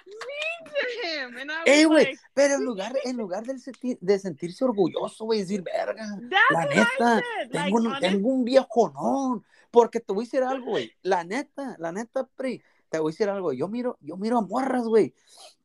mean 0.07 0.73
to 0.73 1.09
him. 1.09 1.37
And 1.37 1.51
I 1.51 1.55
was 1.55 1.67
Ey, 1.67 1.85
güey, 1.85 2.05
like, 2.05 2.21
pero 2.33 2.55
en 2.55 2.65
lugar, 2.65 2.93
en 3.03 3.17
lugar 3.17 3.43
de, 3.43 3.59
senti- 3.59 3.99
de 4.01 4.19
sentirse 4.21 4.65
orgulloso, 4.65 5.25
güey, 5.25 5.41
decir, 5.41 5.63
verga, 5.63 6.07
that's 6.31 6.51
la 6.53 6.65
neta, 6.67 6.97
said. 6.97 7.51
Like, 7.51 7.65
tengo, 7.65 7.77
un, 7.79 7.99
tengo 7.99 8.45
viejonón. 8.45 9.45
Porque 9.73 9.99
te 9.99 10.13
voy 10.13 10.23
a 10.23 10.27
decir 10.27 10.45
algo, 10.45 10.67
güey. 10.67 10.93
La 11.03 11.25
neta, 11.25 11.75
la 11.81 11.91
neta, 11.91 12.25
Pri, 12.37 12.63
te 12.89 13.01
voy 13.01 13.11
a 13.11 13.13
decir 13.13 13.29
algo. 13.29 13.53
Yo 13.53 13.67
miro, 13.67 13.99
yo 14.01 14.17
miro 14.17 14.39
a 14.39 14.43
morras, 14.43 14.85
güey, 14.85 15.13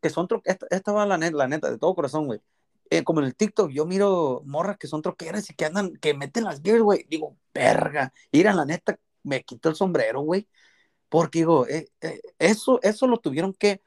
que 0.02 0.10
son 0.10 0.28
esta, 0.44 0.66
esta 0.72 0.92
va 0.92 1.06
la 1.06 1.20
neta, 1.20 1.38
la 1.38 1.48
neta, 1.48 1.70
de 1.70 1.78
todo 1.78 1.94
corazón, 1.94 2.26
güey. 2.26 2.42
Eh, 2.94 3.06
como 3.06 3.22
en 3.22 3.28
el 3.28 3.36
TikTok, 3.36 3.72
yo 3.72 3.86
miro 3.86 4.42
morras 4.46 4.78
que 4.78 4.86
son 4.86 5.02
troqueras 5.02 5.50
y 5.50 5.54
que 5.56 5.64
andan, 5.64 5.96
que 5.96 6.14
meten 6.14 6.44
las 6.44 6.62
gears, 6.62 6.82
güey. 6.82 7.06
Digo, 7.10 7.38
verga. 7.54 8.12
Mira, 8.34 8.54
la 8.54 8.66
neta, 8.66 9.00
me 9.24 9.44
quito 9.44 9.70
el 9.70 9.76
sombrero, 9.76 10.20
güey. 10.20 10.46
Porque 11.08 11.40
digo, 11.40 11.66
eh, 11.68 11.88
eh, 12.02 12.20
eso, 12.38 12.80
eso 12.84 13.08
lo 13.08 13.18
tuvieron 13.18 13.54
que, 13.54 13.82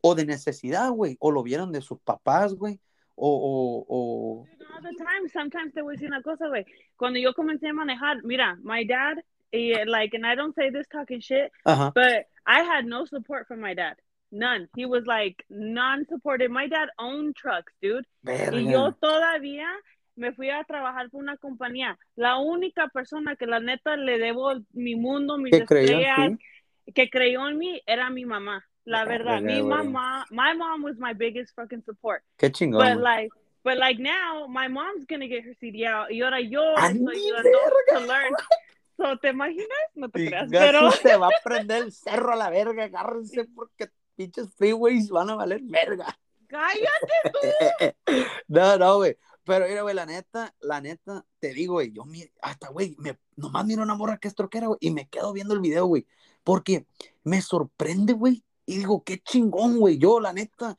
o 0.00 0.16
de 0.16 0.26
necesidad, 0.26 0.90
güey, 0.90 1.16
o 1.20 1.30
lo 1.30 1.44
vieron 1.44 1.70
de 1.70 1.80
sus 1.80 2.00
papás, 2.00 2.54
güey, 2.54 2.80
o, 3.14 3.28
o, 3.28 3.86
o... 3.88 4.46
All 4.74 4.82
the 4.82 4.94
time, 4.96 5.28
sometimes 5.28 5.72
te 5.72 5.82
voy 5.82 5.92
a 5.92 5.94
decir 5.94 6.08
una 6.08 6.22
cosa, 6.22 6.48
güey. 6.48 6.64
Cuando 6.96 7.20
yo 7.20 7.34
comencé 7.34 7.68
a 7.68 7.72
manejar, 7.72 8.22
mira, 8.24 8.56
my 8.62 8.84
dad, 8.84 9.18
eh, 9.52 9.84
like, 9.86 10.16
and 10.16 10.26
I 10.26 10.34
don't 10.36 10.54
say 10.54 10.70
this 10.70 10.86
talking 10.88 11.20
shit, 11.20 11.50
Ajá. 11.64 11.92
but 11.94 12.26
I 12.44 12.62
had 12.62 12.86
no 12.86 13.04
support 13.06 13.46
from 13.46 13.60
my 13.60 13.74
dad. 13.74 13.96
None. 14.30 14.68
He 14.76 14.84
was 14.84 15.04
like 15.06 15.44
non-supported. 15.48 16.50
My 16.50 16.68
dad 16.68 16.88
owned 16.98 17.36
trucks, 17.36 17.72
dude. 17.80 18.04
Verga. 18.22 18.56
Y 18.56 18.70
yo 18.70 18.92
todavía 19.00 19.68
me 20.16 20.32
fui 20.32 20.50
a 20.50 20.64
trabajar 20.64 21.10
por 21.10 21.22
una 21.22 21.36
compañía. 21.36 21.96
La 22.16 22.38
única 22.38 22.88
persona 22.88 23.36
que 23.36 23.46
la 23.46 23.60
neta 23.60 23.96
le 23.96 24.18
debo 24.18 24.60
mi 24.72 24.96
mundo, 24.96 25.38
mis 25.38 25.52
creyó 25.64 25.98
estrellas, 25.98 26.38
que 26.94 27.08
creyó 27.08 27.48
en 27.48 27.58
mí 27.58 27.80
era 27.86 28.10
mi 28.10 28.24
mamá. 28.24 28.64
La 28.84 29.04
verdad, 29.04 29.42
Verga, 29.42 29.54
mi 29.54 29.62
mamá, 29.62 30.24
my 30.30 30.54
mom 30.54 30.82
was 30.82 30.96
my 30.98 31.12
biggest 31.12 31.54
fucking 31.54 31.82
support. 31.82 32.22
Qué 32.38 32.50
chingón. 32.50 32.80
But 32.80 33.02
like, 33.02 33.30
but 33.62 33.76
like 33.76 34.00
now, 34.00 34.46
my 34.48 34.66
mom's 34.68 35.04
gonna 35.06 35.28
get 35.28 35.44
her 35.44 35.54
CDL 35.60 36.10
y 36.10 36.22
ahora 36.22 36.40
yo 36.40 36.74
estoy 36.74 37.30
to 37.92 38.00
learn. 38.00 38.32
So, 38.96 39.16
¿te 39.18 39.28
imaginas? 39.28 39.68
No 39.94 40.08
te 40.08 40.26
creas, 40.26 40.48
pero 40.50 40.90
se 40.90 41.16
va 41.16 41.28
a 41.28 41.30
prender 41.44 41.84
el 41.84 41.92
cerro 41.92 42.32
a 42.32 42.36
la 42.36 42.50
verga, 42.50 42.84
agárrense 42.84 43.44
porque 43.54 43.90
pinches 44.18 44.52
freeways 44.52 45.08
van 45.10 45.30
a 45.30 45.36
valer 45.36 45.60
verga. 45.62 46.18
cállate. 46.48 47.96
no, 48.48 48.76
no, 48.76 48.96
güey. 48.96 49.16
Pero 49.44 49.66
mira, 49.66 49.82
güey, 49.82 49.94
la 49.94 50.04
neta, 50.04 50.54
la 50.60 50.80
neta, 50.80 51.24
te 51.38 51.54
digo, 51.54 51.74
güey, 51.74 51.92
yo 51.92 52.04
mi- 52.04 52.28
hasta, 52.42 52.68
güey, 52.68 52.96
me, 52.98 53.18
nomás 53.36 53.64
miro 53.64 53.82
una 53.82 53.94
morra 53.94 54.18
que 54.18 54.28
es 54.28 54.34
troquera, 54.34 54.66
güey, 54.66 54.78
y 54.82 54.90
me 54.90 55.08
quedo 55.08 55.32
viendo 55.32 55.54
el 55.54 55.60
video, 55.60 55.86
güey, 55.86 56.06
porque 56.44 56.86
me 57.24 57.40
sorprende, 57.40 58.12
güey, 58.12 58.44
y 58.66 58.76
digo, 58.76 59.02
qué 59.04 59.20
chingón, 59.20 59.78
güey, 59.78 59.96
yo, 59.96 60.20
la 60.20 60.34
neta, 60.34 60.76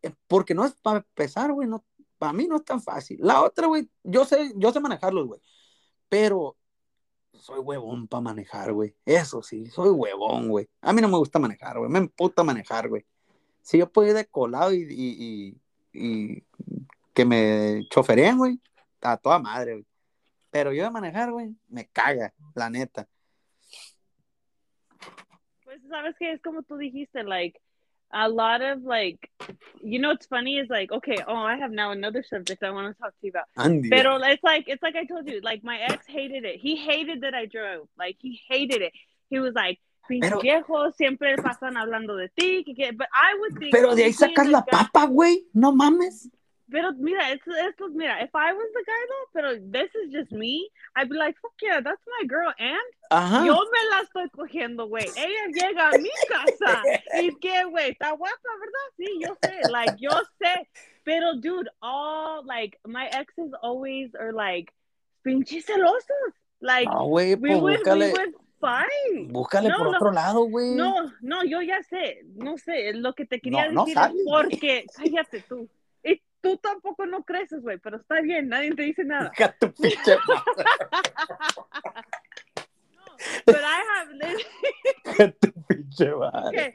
eh, 0.00 0.14
porque 0.26 0.54
no 0.54 0.64
es 0.64 0.72
para 0.80 0.98
empezar, 1.00 1.52
güey, 1.52 1.68
no, 1.68 1.84
para 2.16 2.32
mí 2.32 2.46
no 2.46 2.56
es 2.56 2.64
tan 2.64 2.80
fácil. 2.80 3.18
La 3.20 3.42
otra, 3.42 3.66
güey, 3.66 3.90
yo 4.04 4.24
sé, 4.24 4.52
yo 4.56 4.72
sé 4.72 4.80
manejarlos, 4.80 5.26
güey, 5.26 5.40
pero 6.08 6.56
soy 7.42 7.58
huevón 7.58 8.06
para 8.06 8.20
manejar, 8.20 8.72
güey, 8.72 8.94
eso 9.04 9.42
sí, 9.42 9.66
soy 9.66 9.90
huevón, 9.90 10.48
güey. 10.48 10.68
A 10.80 10.92
mí 10.92 11.02
no 11.02 11.08
me 11.08 11.18
gusta 11.18 11.40
manejar, 11.40 11.76
güey, 11.76 11.90
me 11.90 11.98
emputa 11.98 12.44
manejar, 12.44 12.88
güey. 12.88 13.04
Si 13.62 13.78
yo 13.78 13.90
puedo 13.90 14.08
ir 14.08 14.14
de 14.14 14.26
colado 14.26 14.72
y, 14.72 14.86
y, 14.88 15.60
y- 15.92 16.44
que 17.12 17.24
me 17.24 17.82
chofereen, 17.90 18.38
güey, 18.38 18.60
a 19.00 19.16
toda 19.16 19.38
madre, 19.40 19.72
güey. 19.72 19.86
Pero 20.50 20.72
yo 20.72 20.84
de 20.84 20.90
manejar, 20.90 21.32
güey, 21.32 21.54
me 21.68 21.88
caga, 21.88 22.32
la 22.54 22.70
neta. 22.70 23.08
Pues 25.64 25.80
sabes 25.88 26.14
que 26.18 26.32
es 26.32 26.42
como 26.42 26.62
tú 26.62 26.76
dijiste, 26.76 27.24
like 27.24 27.60
a 28.12 28.28
lot 28.28 28.60
of 28.62 28.82
like, 28.82 29.30
you 29.82 29.98
know, 29.98 30.08
what's 30.10 30.26
funny 30.26 30.58
is 30.58 30.68
like, 30.68 30.92
okay, 30.92 31.16
oh, 31.26 31.34
I 31.36 31.56
have 31.56 31.70
now 31.72 31.90
another 31.92 32.22
subject 32.22 32.62
I 32.62 32.70
want 32.70 32.94
to 32.94 33.00
talk 33.02 33.10
to 33.12 33.26
you 33.26 33.30
about. 33.30 33.46
Andy. 33.56 33.88
Pero 33.90 34.16
it's 34.22 34.42
like 34.44 34.64
it's 34.68 34.82
like 34.82 34.96
I 34.96 35.04
told 35.04 35.28
you, 35.28 35.40
like 35.42 35.64
my 35.64 35.78
ex 35.78 36.06
hated 36.06 36.44
it. 36.44 36.60
He 36.60 36.76
hated 36.76 37.22
that 37.22 37.34
I 37.34 37.46
drove. 37.46 37.88
Like 37.98 38.16
he 38.20 38.40
hated 38.48 38.82
it. 38.82 38.92
He 39.30 39.38
was 39.38 39.54
like, 39.54 39.78
Pero- 40.08 40.40
viejo, 40.40 40.90
siempre 40.92 41.36
pasan 41.36 41.76
hablando 41.76 42.16
de 42.18 42.28
ti. 42.36 42.64
que- 42.64 42.74
que-" 42.74 42.92
But 42.92 43.08
I 43.14 43.34
would 43.38 43.58
think. 43.58 43.72
Pero 43.72 43.94
de 43.94 44.04
ahí 44.04 44.12
sacas 44.12 44.48
la 44.48 44.60
guy- 44.60 44.70
papa, 44.70 45.06
güey, 45.06 45.44
no 45.54 45.72
mames. 45.72 46.28
Pero 46.72 46.92
mira, 46.98 47.30
it's, 47.32 47.44
it's 47.46 47.78
mira, 47.94 48.16
if 48.24 48.30
I 48.34 48.52
was 48.54 48.66
the 48.72 48.82
guy 48.86 49.02
though, 49.10 49.26
pero 49.34 49.48
this 49.70 49.90
is 49.94 50.10
just 50.10 50.32
me, 50.32 50.68
I'd 50.96 51.10
be 51.10 51.16
like, 51.16 51.36
fuck 51.42 51.52
yeah, 51.62 51.80
that's 51.80 52.02
my 52.18 52.26
girl, 52.26 52.52
and 52.58 52.88
Ajá. 53.10 53.44
yo 53.44 53.52
me 53.54 53.80
la 53.90 54.02
estoy 54.02 54.30
cogiendo, 54.30 54.88
güey. 54.88 55.04
Ella 55.14 55.46
llega 55.52 55.90
a 55.90 55.98
mi 55.98 56.10
casa 56.28 56.82
y 57.20 57.30
que, 57.40 57.64
güey, 57.70 57.90
está 57.90 58.10
guapa, 58.16 58.50
¿verdad? 58.58 58.88
Sí, 58.96 59.06
yo 59.20 59.36
sé, 59.44 59.68
like, 59.70 59.96
yo 60.00 60.10
sé. 60.40 60.66
Pero, 61.04 61.34
dude, 61.34 61.68
all, 61.82 62.42
like, 62.46 62.78
my 62.86 63.06
exes 63.12 63.52
always 63.62 64.14
are 64.14 64.32
like, 64.32 64.72
pinches 65.24 65.66
celosos. 65.66 66.32
Like, 66.60 66.88
No, 66.88 67.06
güey, 67.06 67.34
we 67.34 67.50
pues 67.50 67.60
would, 67.60 67.98
we 67.98 68.12
would 68.12 68.34
fight. 68.60 69.28
búscale 69.28 69.68
No, 69.68 69.76
por 69.78 69.90
no. 69.90 69.96
otro 69.98 70.12
lado, 70.12 70.44
güey. 70.44 70.74
No, 70.76 71.12
no, 71.20 71.44
yo 71.44 71.60
ya 71.60 71.82
sé, 71.82 72.22
no 72.36 72.56
sé, 72.56 72.92
lo 72.94 73.12
que 73.14 73.26
te 73.26 73.40
quería 73.40 73.66
No, 73.66 73.72
no 73.72 73.84
decir 73.84 73.98
es 74.00 74.22
porque, 74.24 74.86
cállate 74.96 75.40
tú. 75.42 75.68
Tú 76.42 76.56
tampoco 76.58 77.06
no 77.06 77.22
creces, 77.22 77.62
güey, 77.62 77.78
pero 77.78 77.96
está 77.98 78.20
bien, 78.20 78.48
nadie 78.48 78.74
te 78.74 78.82
dice 78.82 79.04
nada. 79.04 79.30
Tu 79.60 79.72
pinche 79.72 80.16
madre, 80.28 80.64
But 83.46 83.60
I 83.62 83.82
have, 83.94 84.08
hija 85.06 85.32
tu 85.40 85.52
pinche 85.68 86.10
madre. 86.16 86.48
Okay. 86.48 86.74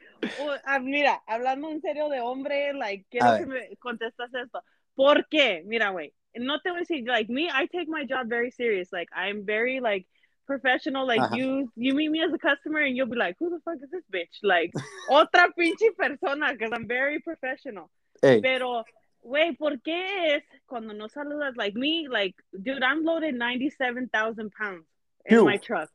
ah, 0.65 0.79
mira, 0.79 1.21
hablando 1.27 1.69
en 1.69 1.81
serio 1.81 2.07
de 2.09 2.21
hombre, 2.21 2.73
like, 2.73 3.05
A 3.05 3.09
quiero 3.09 3.31
ver. 3.31 3.39
que 3.39 3.45
me 3.47 3.75
contestas 3.77 4.33
esto. 4.33 4.63
¿Por 4.95 5.27
qué? 5.27 5.63
Mira, 5.65 5.89
güey, 5.89 6.13
no 6.35 6.61
te 6.61 6.69
voy 6.69 6.77
a 6.77 6.79
decir, 6.81 7.05
like, 7.05 7.29
me, 7.31 7.49
I 7.49 7.67
take 7.67 7.87
my 7.89 8.05
job 8.05 8.27
very 8.29 8.51
serious. 8.51 8.91
Like, 8.93 9.09
I'm 9.13 9.45
very, 9.45 9.81
like, 9.81 10.07
professional. 10.45 11.05
Like, 11.05 11.19
Ajá. 11.21 11.35
you, 11.37 11.69
you 11.75 11.93
meet 11.93 12.09
me 12.09 12.21
as 12.23 12.31
a 12.33 12.37
customer 12.37 12.79
and 12.79 12.95
you'll 12.95 13.07
be 13.09 13.17
like, 13.17 13.35
who 13.39 13.49
the 13.49 13.59
fuck 13.65 13.75
is 13.83 13.89
this 13.91 14.05
bitch? 14.09 14.39
Like, 14.41 14.71
otra 15.09 15.49
pinche 15.57 15.93
persona, 15.97 16.53
because 16.53 16.71
I'm 16.73 16.87
very 16.87 17.19
professional. 17.19 17.89
Ey, 18.23 18.39
Pero, 18.41 18.83
güey, 19.27 19.55
¿por 19.55 19.81
qué 19.81 20.35
es 20.35 20.43
cuando 20.65 20.93
no 20.93 21.09
saludas? 21.09 21.55
Like, 21.57 21.77
me, 21.77 22.07
like, 22.09 22.35
dude, 22.53 22.81
I'm 22.81 23.03
loaded 23.03 23.35
97,000 23.35 24.51
pounds 24.51 24.87
in 25.25 25.37
Phew. 25.37 25.45
my 25.45 25.57
truck. 25.57 25.89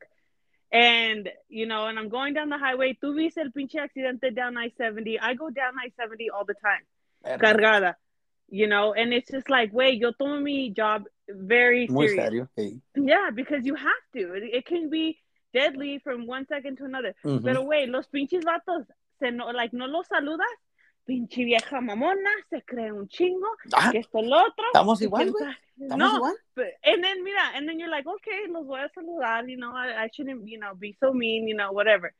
And, 0.71 1.29
you 1.49 1.65
know, 1.65 1.87
and 1.87 1.97
I'm 1.99 2.09
going 2.09 2.33
down 2.33 2.49
the 2.49 2.57
highway. 2.57 2.97
Tú 3.01 3.13
viste 3.15 3.39
el 3.41 3.51
pinche 3.51 3.79
accidente 3.79 4.33
down 4.33 4.57
I-70. 4.57 5.17
I 5.21 5.33
go 5.35 5.49
down 5.49 5.73
I-70 5.77 6.27
all 6.33 6.45
the 6.45 6.55
time, 6.55 6.85
cargada. 7.39 7.95
You 8.49 8.67
know, 8.67 8.93
and 8.93 9.13
it's 9.13 9.31
just 9.31 9.49
like, 9.49 9.71
wait, 9.73 9.99
yo 9.99 10.11
tomo 10.11 10.39
mi 10.39 10.69
job 10.69 11.05
very 11.27 11.87
Muy 11.89 12.07
serious. 12.09 12.47
serio. 12.55 12.81
Yeah, 12.95 13.29
because 13.33 13.65
you 13.65 13.75
have 13.75 14.03
to. 14.15 14.33
It, 14.33 14.43
it 14.43 14.65
can 14.65 14.89
be 14.89 15.17
deadly 15.53 15.99
from 16.03 16.27
one 16.27 16.45
second 16.47 16.77
to 16.77 16.85
another. 16.85 17.15
Ujú. 17.25 17.43
Pero, 17.43 17.63
güey, 17.63 17.87
los 17.87 18.07
pinches 18.07 18.43
vatos, 18.43 18.85
se 19.19 19.31
no, 19.31 19.47
like, 19.51 19.73
no 19.73 19.85
los 19.87 20.07
saludas. 20.07 20.53
Pinche 21.05 21.43
vieja 21.43 21.81
mamona, 21.81 22.29
se 22.49 22.61
cree 22.63 22.91
un 22.91 23.07
chingo, 23.09 23.47
Ah, 23.73 23.89
que 23.91 23.99
esto, 23.99 24.21
lo 24.21 24.37
otro. 24.39 24.63
Estamos 24.67 25.01
igual, 25.01 25.31
güey. 25.31 25.51
Estamos 25.81 25.97
No, 25.97 26.15
igual. 26.17 26.33
and 26.83 27.03
then, 27.03 27.23
mira, 27.23 27.41
and 27.55 27.67
then 27.67 27.77
you're 27.77 27.89
like, 27.89 28.07
okay, 28.07 28.47
los 28.47 28.65
voy 28.65 28.79
a 28.79 28.89
saludar, 28.95 29.45
you 29.49 29.57
know, 29.57 29.71
I, 29.75 30.05
I 30.05 30.09
shouldn't, 30.13 30.47
you 30.47 30.57
know, 30.57 30.73
be 30.75 30.95
so 31.01 31.11
mean, 31.13 31.47
you 31.47 31.55
know, 31.55 31.71
whatever. 31.73 32.13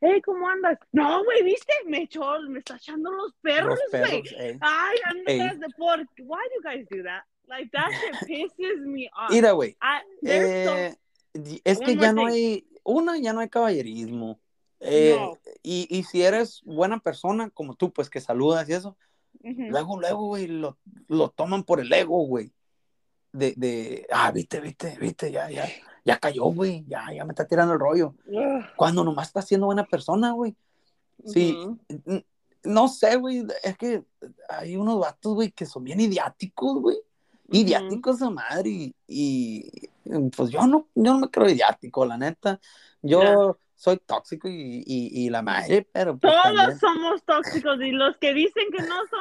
Hey, 0.00 0.20
¿cómo 0.24 0.48
andas? 0.48 0.78
No, 0.92 1.24
güey, 1.24 1.42
¿viste? 1.42 1.72
Me 1.86 2.02
echó, 2.02 2.40
me 2.48 2.60
está 2.60 2.76
echando 2.76 3.10
los 3.10 3.32
perros, 3.42 3.80
güey. 3.90 4.22
ey. 4.38 4.56
Ay, 4.60 4.96
atrás 5.04 5.58
de 5.58 5.66
por, 5.76 5.98
why 6.20 6.38
do 6.48 6.54
you 6.54 6.62
guys 6.62 6.86
do 6.88 7.02
that? 7.02 7.24
Like, 7.48 7.68
that 7.72 7.90
shit 7.90 8.14
pisses 8.28 8.86
me 8.86 9.10
off. 9.18 9.30
Mira, 9.30 9.50
güey. 9.52 9.72
So 9.80 10.28
eh, 10.30 10.94
di- 11.34 11.60
es 11.64 11.80
que 11.80 11.96
ya 11.96 12.12
no 12.12 12.26
hay, 12.26 12.64
una, 12.84 13.18
ya 13.18 13.32
no 13.32 13.40
hay 13.40 13.48
caballerismo. 13.48 14.38
Eh, 14.80 15.16
No. 15.18 15.38
y, 15.62 15.86
y 15.90 16.04
si 16.04 16.22
eres 16.22 16.62
buena 16.64 17.00
persona, 17.00 17.50
como 17.50 17.74
tú, 17.74 17.92
pues 17.92 18.08
que 18.10 18.20
saludas 18.20 18.68
y 18.68 18.74
eso, 18.74 18.96
Ujú. 19.42 19.62
luego, 19.68 20.00
luego, 20.00 20.26
güey, 20.28 20.46
lo, 20.46 20.78
lo 21.08 21.30
toman 21.30 21.64
por 21.64 21.80
el 21.80 21.92
ego, 21.92 22.24
güey. 22.26 22.52
De, 23.32 23.54
de, 23.56 24.06
ah, 24.12 24.30
viste, 24.32 24.60
viste, 24.60 24.96
viste, 24.98 25.30
ya, 25.30 25.50
ya, 25.50 25.68
ya 26.04 26.18
cayó, 26.18 26.44
güey, 26.44 26.84
ya, 26.88 27.06
ya 27.14 27.24
me 27.24 27.32
está 27.32 27.46
tirando 27.46 27.74
el 27.74 27.80
rollo. 27.80 28.14
Ugh. 28.26 28.64
Cuando 28.76 29.04
nomás 29.04 29.28
está 29.28 29.42
siendo 29.42 29.66
buena 29.66 29.84
persona, 29.84 30.32
güey. 30.32 30.56
Sí, 31.26 31.54
Ujú. 31.58 31.78
n- 32.06 32.24
no 32.64 32.88
sé, 32.88 33.16
güey, 33.16 33.44
es 33.62 33.76
que 33.76 34.04
hay 34.48 34.76
unos 34.76 34.98
vatos, 34.98 35.34
güey, 35.34 35.50
que 35.50 35.66
son 35.66 35.84
bien 35.84 36.00
idiáticos, 36.00 36.80
güey. 36.80 36.98
Idiáticos 37.50 38.20
a 38.22 38.30
madre 38.30 38.68
y, 38.70 38.94
y, 39.06 39.70
pues 40.36 40.50
yo 40.50 40.66
no, 40.66 40.86
yo 40.94 41.12
no 41.14 41.18
me 41.20 41.30
creo 41.30 41.48
idiático, 41.48 42.04
la 42.04 42.16
neta. 42.18 42.60
Yo. 43.02 43.58
Soy 43.78 43.96
tóxico 43.98 44.48
y, 44.48 44.82
y, 44.84 45.24
y 45.26 45.30
la 45.30 45.40
madre, 45.40 45.86
pero 45.92 46.18
pues 46.18 46.32
Todos 46.32 46.42
también- 46.56 46.78
somos 46.80 47.22
tóxicos 47.24 47.80
y 47.80 47.92
los 47.92 48.16
que 48.18 48.34
dicen 48.34 48.64
que 48.76 48.82
no 48.82 48.96
son, 49.06 49.20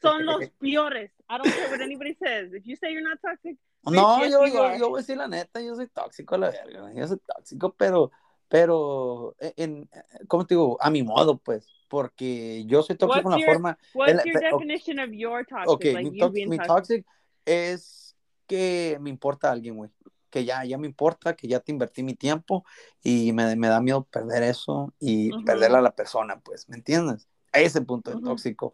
son 0.00 0.24
los 0.26 0.38
peores. 0.60 1.10
I 1.28 1.38
don't 1.38 1.52
care 1.52 1.68
what 1.68 1.80
anybody 1.80 2.14
says. 2.14 2.52
If 2.54 2.64
you 2.64 2.76
say 2.76 2.92
you're 2.92 3.02
not 3.02 3.18
toxic, 3.20 3.58
No, 3.84 4.24
yo, 4.24 4.46
yo, 4.46 4.76
yo 4.76 4.88
voy 4.90 4.98
a 4.98 5.02
decir 5.02 5.16
la 5.16 5.26
neta, 5.26 5.60
yo 5.60 5.74
soy 5.74 5.88
tóxico 5.88 6.36
a 6.36 6.38
la 6.38 6.50
verga, 6.50 6.92
yo 6.94 7.06
soy 7.08 7.18
tóxico, 7.18 7.74
pero, 7.76 8.12
pero, 8.48 9.34
en, 9.56 9.88
¿cómo 10.28 10.46
te 10.46 10.54
digo? 10.54 10.76
A 10.80 10.88
mi 10.88 11.02
modo, 11.02 11.38
pues, 11.38 11.66
porque 11.88 12.64
yo 12.66 12.82
soy 12.84 12.94
tóxico 12.96 13.28
en 13.28 13.32
la 13.32 13.38
your- 13.38 13.52
forma, 13.54 13.78
what's 13.92 14.12
El- 14.12 14.32
your 14.32 14.40
pe- 14.40 14.52
ok. 14.52 14.60
definition 14.60 14.98
of 15.00 15.10
your 15.12 15.44
toxic? 15.46 15.68
ok, 15.68 15.84
like 15.84 16.10
mi, 16.12 16.28
being 16.30 16.48
mi 16.50 16.56
toxic. 16.58 17.04
toxic 17.04 17.06
es 17.44 18.16
que 18.46 18.98
me 19.00 19.10
importa 19.10 19.50
alguien, 19.50 19.76
güey, 19.76 19.90
que 20.30 20.44
ya, 20.44 20.64
ya 20.64 20.78
me 20.78 20.86
importa, 20.86 21.34
que 21.34 21.48
ya 21.48 21.60
te 21.60 21.72
invertí 21.72 22.02
mi 22.02 22.14
tiempo 22.14 22.64
y 23.02 23.32
me, 23.32 23.54
me 23.56 23.68
da 23.68 23.80
miedo 23.80 24.04
perder 24.04 24.42
eso 24.42 24.92
y 24.98 25.32
Ujú. 25.32 25.44
perder 25.44 25.74
a 25.74 25.80
la 25.80 25.94
persona, 25.94 26.40
pues, 26.40 26.68
¿me 26.68 26.76
entiendes? 26.76 27.28
A 27.52 27.60
ese 27.60 27.80
punto 27.80 28.10
de 28.10 28.16
Ujú. 28.16 28.26
tóxico. 28.26 28.72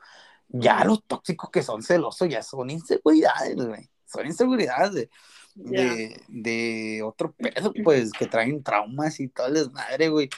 Ya 0.48 0.84
los 0.84 1.04
tóxicos 1.04 1.50
que 1.50 1.62
son 1.62 1.82
celosos 1.82 2.28
ya 2.28 2.42
son 2.42 2.70
inseguridades, 2.70 3.56
güey, 3.56 3.88
son 4.06 4.26
inseguridades 4.26 4.92
de, 4.92 5.10
Yeah. 5.54 5.94
de, 5.94 6.20
de 6.28 7.02
otro 7.02 7.32
pedo, 7.32 7.72
pues, 7.84 8.12
que 8.12 8.26
traen 8.26 8.62
traumas 8.62 9.20
y 9.20 9.28
todo 9.28 9.46
el 9.48 9.54
desmadre, 9.54 10.08
güey. 10.08 10.30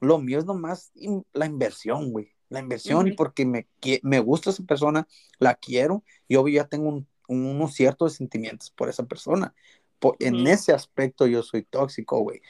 Lo 0.00 0.18
mío 0.18 0.38
es 0.38 0.44
nomás 0.44 0.90
in- 0.94 1.24
la 1.32 1.46
inversión, 1.46 2.10
güey. 2.12 2.32
La 2.48 2.60
inversión 2.60 3.06
y 3.06 3.10
Ujú. 3.10 3.16
porque 3.16 3.46
me, 3.46 3.68
me 4.02 4.20
gusta 4.20 4.50
esa 4.50 4.62
persona, 4.64 5.06
la 5.38 5.54
quiero 5.54 6.04
y 6.28 6.36
obvio 6.36 6.62
ya 6.62 6.68
tengo 6.68 6.88
un- 6.88 7.08
unos 7.28 7.74
ciertos 7.74 8.14
sentimientos 8.14 8.70
por 8.70 8.88
esa 8.88 9.04
persona. 9.04 9.54
En 10.20 10.46
ese 10.46 10.72
aspecto 10.72 11.26
yo 11.26 11.42
soy 11.42 11.62
tóxico, 11.62 12.20
güey. 12.20 12.40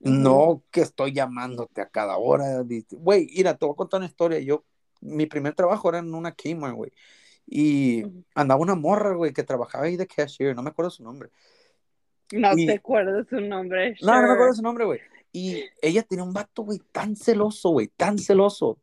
No 0.00 0.62
que 0.70 0.80
estoy 0.80 1.12
llamándote 1.12 1.80
a 1.80 1.88
cada 1.88 2.16
hora. 2.16 2.64
Güey, 2.90 3.28
mira, 3.34 3.56
te 3.56 3.66
voy 3.66 3.74
a 3.74 3.76
contar 3.76 3.98
una 3.98 4.06
historia. 4.06 4.38
Yo, 4.40 4.64
mi 5.00 5.26
primer 5.26 5.54
trabajo 5.54 5.88
era 5.88 5.98
en 5.98 6.14
una 6.14 6.32
Kmart, 6.32 6.74
güey. 6.74 6.92
Y 7.46 8.04
andaba 8.34 8.60
una 8.60 8.74
morra, 8.74 9.14
güey, 9.14 9.32
que 9.32 9.42
trabajaba 9.42 9.84
ahí 9.84 9.96
de 9.96 10.06
cashier, 10.06 10.54
no 10.54 10.62
me 10.62 10.70
acuerdo 10.70 10.90
su 10.90 11.02
nombre. 11.02 11.30
No 12.32 12.56
Y- 12.56 12.66
te 12.66 12.74
acuerdo 12.74 13.24
su 13.28 13.40
nombre. 13.40 13.96
No, 14.00 14.20
no 14.20 14.28
me 14.28 14.32
acuerdo 14.32 14.54
su 14.54 14.62
nombre, 14.62 14.84
güey. 14.84 15.00
Y 15.32 15.64
ella 15.80 16.02
tenía 16.02 16.24
un 16.24 16.32
vato, 16.32 16.62
güey, 16.62 16.78
tan 16.92 17.16
celoso, 17.16 17.70
güey, 17.70 17.88
tan 17.88 18.18
celoso, 18.18 18.78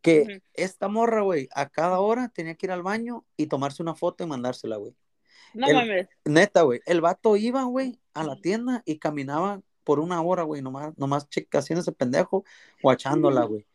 que 0.00 0.42
esta 0.52 0.88
morra, 0.88 1.22
güey, 1.22 1.48
a 1.54 1.68
cada 1.68 2.00
hora 2.00 2.28
tenía 2.28 2.56
que 2.56 2.66
ir 2.66 2.72
al 2.72 2.82
baño 2.82 3.24
y 3.36 3.46
tomarse 3.46 3.82
una 3.82 3.94
foto 3.94 4.24
y 4.24 4.26
mandársela, 4.26 4.76
güey. 4.76 4.94
No 5.54 5.66
El- 5.66 5.74
mames. 5.74 6.08
Neta, 6.24 6.62
güey, 6.62 6.80
el 6.86 7.00
vato 7.00 7.36
iba, 7.36 7.64
güey, 7.64 7.98
a 8.14 8.24
la 8.24 8.36
tienda 8.40 8.82
y 8.84 8.98
caminaba 8.98 9.60
por 9.84 10.00
una 10.00 10.22
hora, 10.22 10.42
güey, 10.42 10.62
nomás, 10.62 10.96
nomás 10.96 11.28
haciendo 11.52 11.80
ese 11.80 11.92
pendejo, 11.92 12.44
guachándola, 12.82 13.44
güey. 13.44 13.66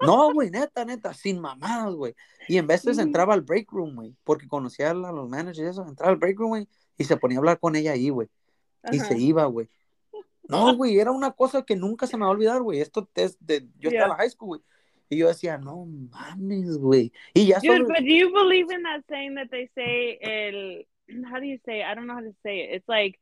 No, 0.00 0.32
güey, 0.32 0.50
neta, 0.50 0.84
neta, 0.84 1.14
sin 1.14 1.40
mamadas, 1.40 1.94
güey. 1.94 2.14
Y 2.48 2.58
en 2.58 2.66
veces 2.66 2.98
entraba 2.98 3.34
al 3.34 3.40
break 3.40 3.72
room, 3.72 3.94
güey, 3.94 4.14
porque 4.24 4.46
conocía 4.46 4.90
a 4.90 4.94
los 4.94 5.28
managers 5.28 5.58
y 5.58 5.62
eso, 5.62 5.86
entraba 5.88 6.12
al 6.12 6.18
break 6.18 6.38
room, 6.38 6.50
güey, 6.50 6.68
y 6.98 7.04
se 7.04 7.16
ponía 7.16 7.38
a 7.38 7.40
hablar 7.40 7.58
con 7.58 7.76
ella 7.76 7.92
ahí, 7.92 8.10
güey, 8.10 8.28
y 8.92 8.98
se 9.00 9.18
iba, 9.18 9.46
güey. 9.46 9.68
No, 10.48 10.76
güey, 10.76 10.98
era 10.98 11.10
una 11.10 11.32
cosa 11.32 11.62
que 11.62 11.76
nunca 11.76 12.06
se 12.06 12.16
me 12.16 12.22
va 12.22 12.28
a 12.28 12.32
olvidar, 12.32 12.62
güey. 12.62 12.80
Esto 12.80 13.08
es 13.14 13.36
de, 13.40 13.66
yo 13.78 13.90
estaba 13.90 14.14
en 14.14 14.18
high 14.18 14.30
school, 14.30 14.48
güey. 14.48 14.60
Y 15.08 15.18
yo 15.18 15.28
decía, 15.28 15.56
no 15.56 15.86
mames, 15.86 16.78
güey. 16.78 17.12
Y 17.32 17.46
ya 17.46 17.60
Dude, 17.60 17.84
but 17.84 17.98
do 17.98 18.06
you 18.06 18.32
believe 18.32 18.72
in 18.74 18.82
that 18.82 19.02
saying 19.08 19.36
that 19.36 19.48
they 19.50 19.68
say 19.74 20.18
el 20.20 20.86
how 21.30 21.38
do 21.40 21.46
you 21.46 21.58
say 21.66 21.80
it? 21.80 21.84
I 21.86 21.94
don't 21.94 22.06
know 22.06 22.14
how 22.14 22.20
to 22.20 22.34
say 22.42 22.60
it. 22.60 22.70
It's 22.76 22.88
like 22.88 23.18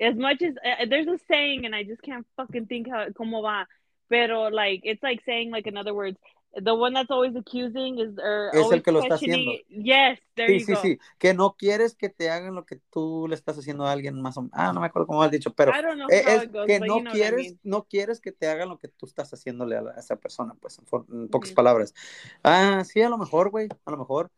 as 0.00 0.14
much 0.16 0.42
as 0.42 0.54
uh, 0.56 0.86
there's 0.88 1.06
a 1.06 1.18
saying 1.28 1.66
and 1.66 1.74
I 1.74 1.82
just 1.84 2.02
can't 2.02 2.26
fucking 2.36 2.66
think 2.66 2.88
how 2.88 3.06
como 3.16 3.42
va. 3.42 3.66
Pero 4.08 4.48
like 4.48 4.80
it's 4.84 5.02
like 5.02 5.22
saying 5.24 5.50
like 5.50 5.66
in 5.66 5.76
other 5.76 5.94
words, 5.94 6.18
the 6.54 6.74
one 6.74 6.92
that's 6.92 7.10
always 7.10 7.34
accusing 7.34 7.98
is 7.98 8.18
or 8.18 8.50
Es 8.52 8.60
el 8.60 8.64
always 8.64 8.82
que 8.82 8.92
lo 8.92 9.00
está 9.00 9.08
questioning. 9.08 9.60
Yes, 9.70 10.18
there 10.36 10.48
sí, 10.50 10.60
you 10.60 10.66
sí, 10.66 10.72
go. 10.74 10.82
sí, 10.82 10.98
que 11.18 11.32
no 11.34 11.54
quieres 11.56 11.94
que 11.94 12.08
te 12.10 12.28
hagan 12.28 12.54
lo 12.54 12.66
que 12.66 12.76
tú 12.90 13.26
le 13.28 13.34
estás 13.34 13.58
haciendo 13.58 13.86
a 13.86 13.92
alguien 13.92 14.20
más 14.20 14.36
o. 14.36 14.48
Ah, 14.52 14.72
no 14.72 14.80
me 14.80 14.86
acuerdo 14.86 15.06
cómo 15.06 15.22
has 15.22 15.30
dicho, 15.30 15.54
pero 15.54 15.72
how 15.72 15.80
es 16.08 16.42
it 16.42 16.52
goes, 16.52 16.66
que 16.66 16.78
no 16.80 16.86
you 16.86 17.02
know 17.02 17.12
what 17.12 17.12
I 17.12 17.12
quieres, 17.12 17.42
mean. 17.42 17.58
no 17.62 17.84
quieres 17.84 18.20
que 18.20 18.32
te 18.32 18.48
hagan 18.48 18.68
lo 18.68 18.78
que 18.78 18.88
tú 18.88 19.06
estás 19.06 19.32
haciéndole 19.32 19.76
a, 19.76 19.82
la- 19.82 19.90
a 19.92 20.00
esa 20.00 20.16
persona, 20.16 20.54
pues, 20.60 20.78
en, 20.78 20.84
en 21.10 21.28
pocas 21.28 21.50
Ujú. 21.50 21.56
palabras. 21.56 21.94
Ah, 22.42 22.82
sí, 22.84 23.00
a 23.00 23.08
lo 23.08 23.16
mejor, 23.18 23.50
güey, 23.50 23.68
a 23.86 23.90
lo 23.90 23.96
mejor. 23.96 24.30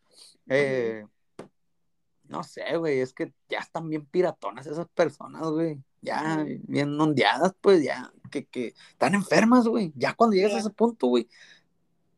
Eh, 0.48 1.04
No 2.28 2.42
sé, 2.42 2.76
güey, 2.76 3.00
es 3.00 3.12
que 3.12 3.32
ya 3.48 3.58
están 3.58 3.88
bien 3.88 4.06
piratonas 4.06 4.66
esas 4.66 4.88
personas, 4.88 5.42
güey. 5.48 5.78
Ya 6.00 6.44
bien 6.64 7.00
ondeadas, 7.00 7.54
pues 7.60 7.82
ya, 7.82 8.12
que, 8.30 8.44
que 8.46 8.74
están 8.90 9.14
enfermas, 9.14 9.66
güey. 9.66 9.92
Ya 9.96 10.14
cuando 10.14 10.36
llegas 10.36 10.54
a 10.54 10.58
ese 10.58 10.70
punto, 10.70 11.06
güey. 11.06 11.28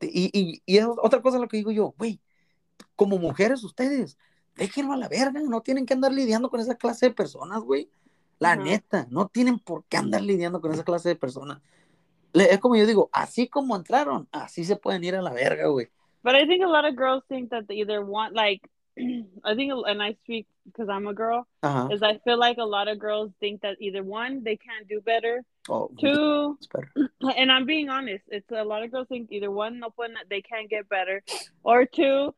Y, 0.00 0.30
y, 0.32 0.62
y 0.66 0.78
es 0.78 0.86
otra 0.86 1.22
cosa 1.22 1.38
lo 1.38 1.48
que 1.48 1.56
digo 1.56 1.70
yo, 1.70 1.94
güey, 1.98 2.20
como 2.96 3.18
mujeres 3.18 3.64
ustedes, 3.64 4.18
déjenlo 4.54 4.92
a 4.92 4.96
la 4.96 5.08
verga, 5.08 5.40
no 5.40 5.60
tienen 5.62 5.86
que 5.86 5.94
andar 5.94 6.12
lidiando 6.12 6.50
con 6.50 6.60
esa 6.60 6.74
clase 6.74 7.06
de 7.06 7.14
personas, 7.14 7.60
güey. 7.62 7.88
La 8.38 8.54
neta, 8.64 9.06
no 9.10 9.28
tienen 9.28 9.58
por 9.58 9.84
qué 9.84 9.96
andar 9.96 10.20
lidiando 10.22 10.60
con 10.60 10.72
esa 10.72 10.84
clase 10.84 11.08
de 11.10 11.16
personas. 11.16 11.60
Le- 12.32 12.52
Es 12.52 12.58
como 12.58 12.76
yo 12.76 12.86
digo, 12.86 13.08
así 13.12 13.48
como 13.48 13.74
entraron, 13.76 14.28
así 14.30 14.64
se 14.64 14.76
pueden 14.76 15.02
ir 15.04 15.16
a 15.16 15.22
la 15.22 15.32
verga, 15.32 15.68
güey. 15.68 15.88
But 16.22 16.34
I 16.34 16.46
think 16.46 16.62
a 16.62 16.66
lot 16.68 16.84
of 16.84 16.96
girls 16.96 17.24
think 17.28 17.50
that 17.50 17.64
they 17.66 17.80
either 17.80 18.04
want 18.04 18.34
like 18.34 18.68
I 19.44 19.54
think 19.54 19.72
and 19.86 20.02
I 20.02 20.16
speak 20.24 20.46
because 20.64 20.88
I'm 20.88 21.06
a 21.06 21.14
girl 21.14 21.46
Ajá. 21.62 21.92
is 21.92 22.02
I 22.02 22.18
feel 22.24 22.38
like 22.38 22.58
a 22.58 22.64
lot 22.64 22.88
of 22.88 22.98
girls 22.98 23.30
think 23.40 23.62
that 23.62 23.76
either 23.80 24.02
one 24.02 24.42
they 24.42 24.56
can't 24.56 24.88
do 24.88 25.00
better, 25.00 25.42
Oh, 25.68 25.90
two 25.98 26.58
espera. 26.62 26.88
and 27.36 27.50
I'm 27.52 27.66
being 27.66 27.88
honest, 27.88 28.24
it's 28.28 28.50
a 28.50 28.64
lot 28.64 28.82
of 28.82 28.90
girls 28.92 29.08
think 29.08 29.30
either 29.30 29.50
one 29.50 29.80
no 29.80 29.90
pueden, 29.90 30.14
they 30.30 30.40
can't 30.42 30.70
get 30.70 30.88
better, 30.88 31.22
or 31.62 31.84
two 31.84 32.34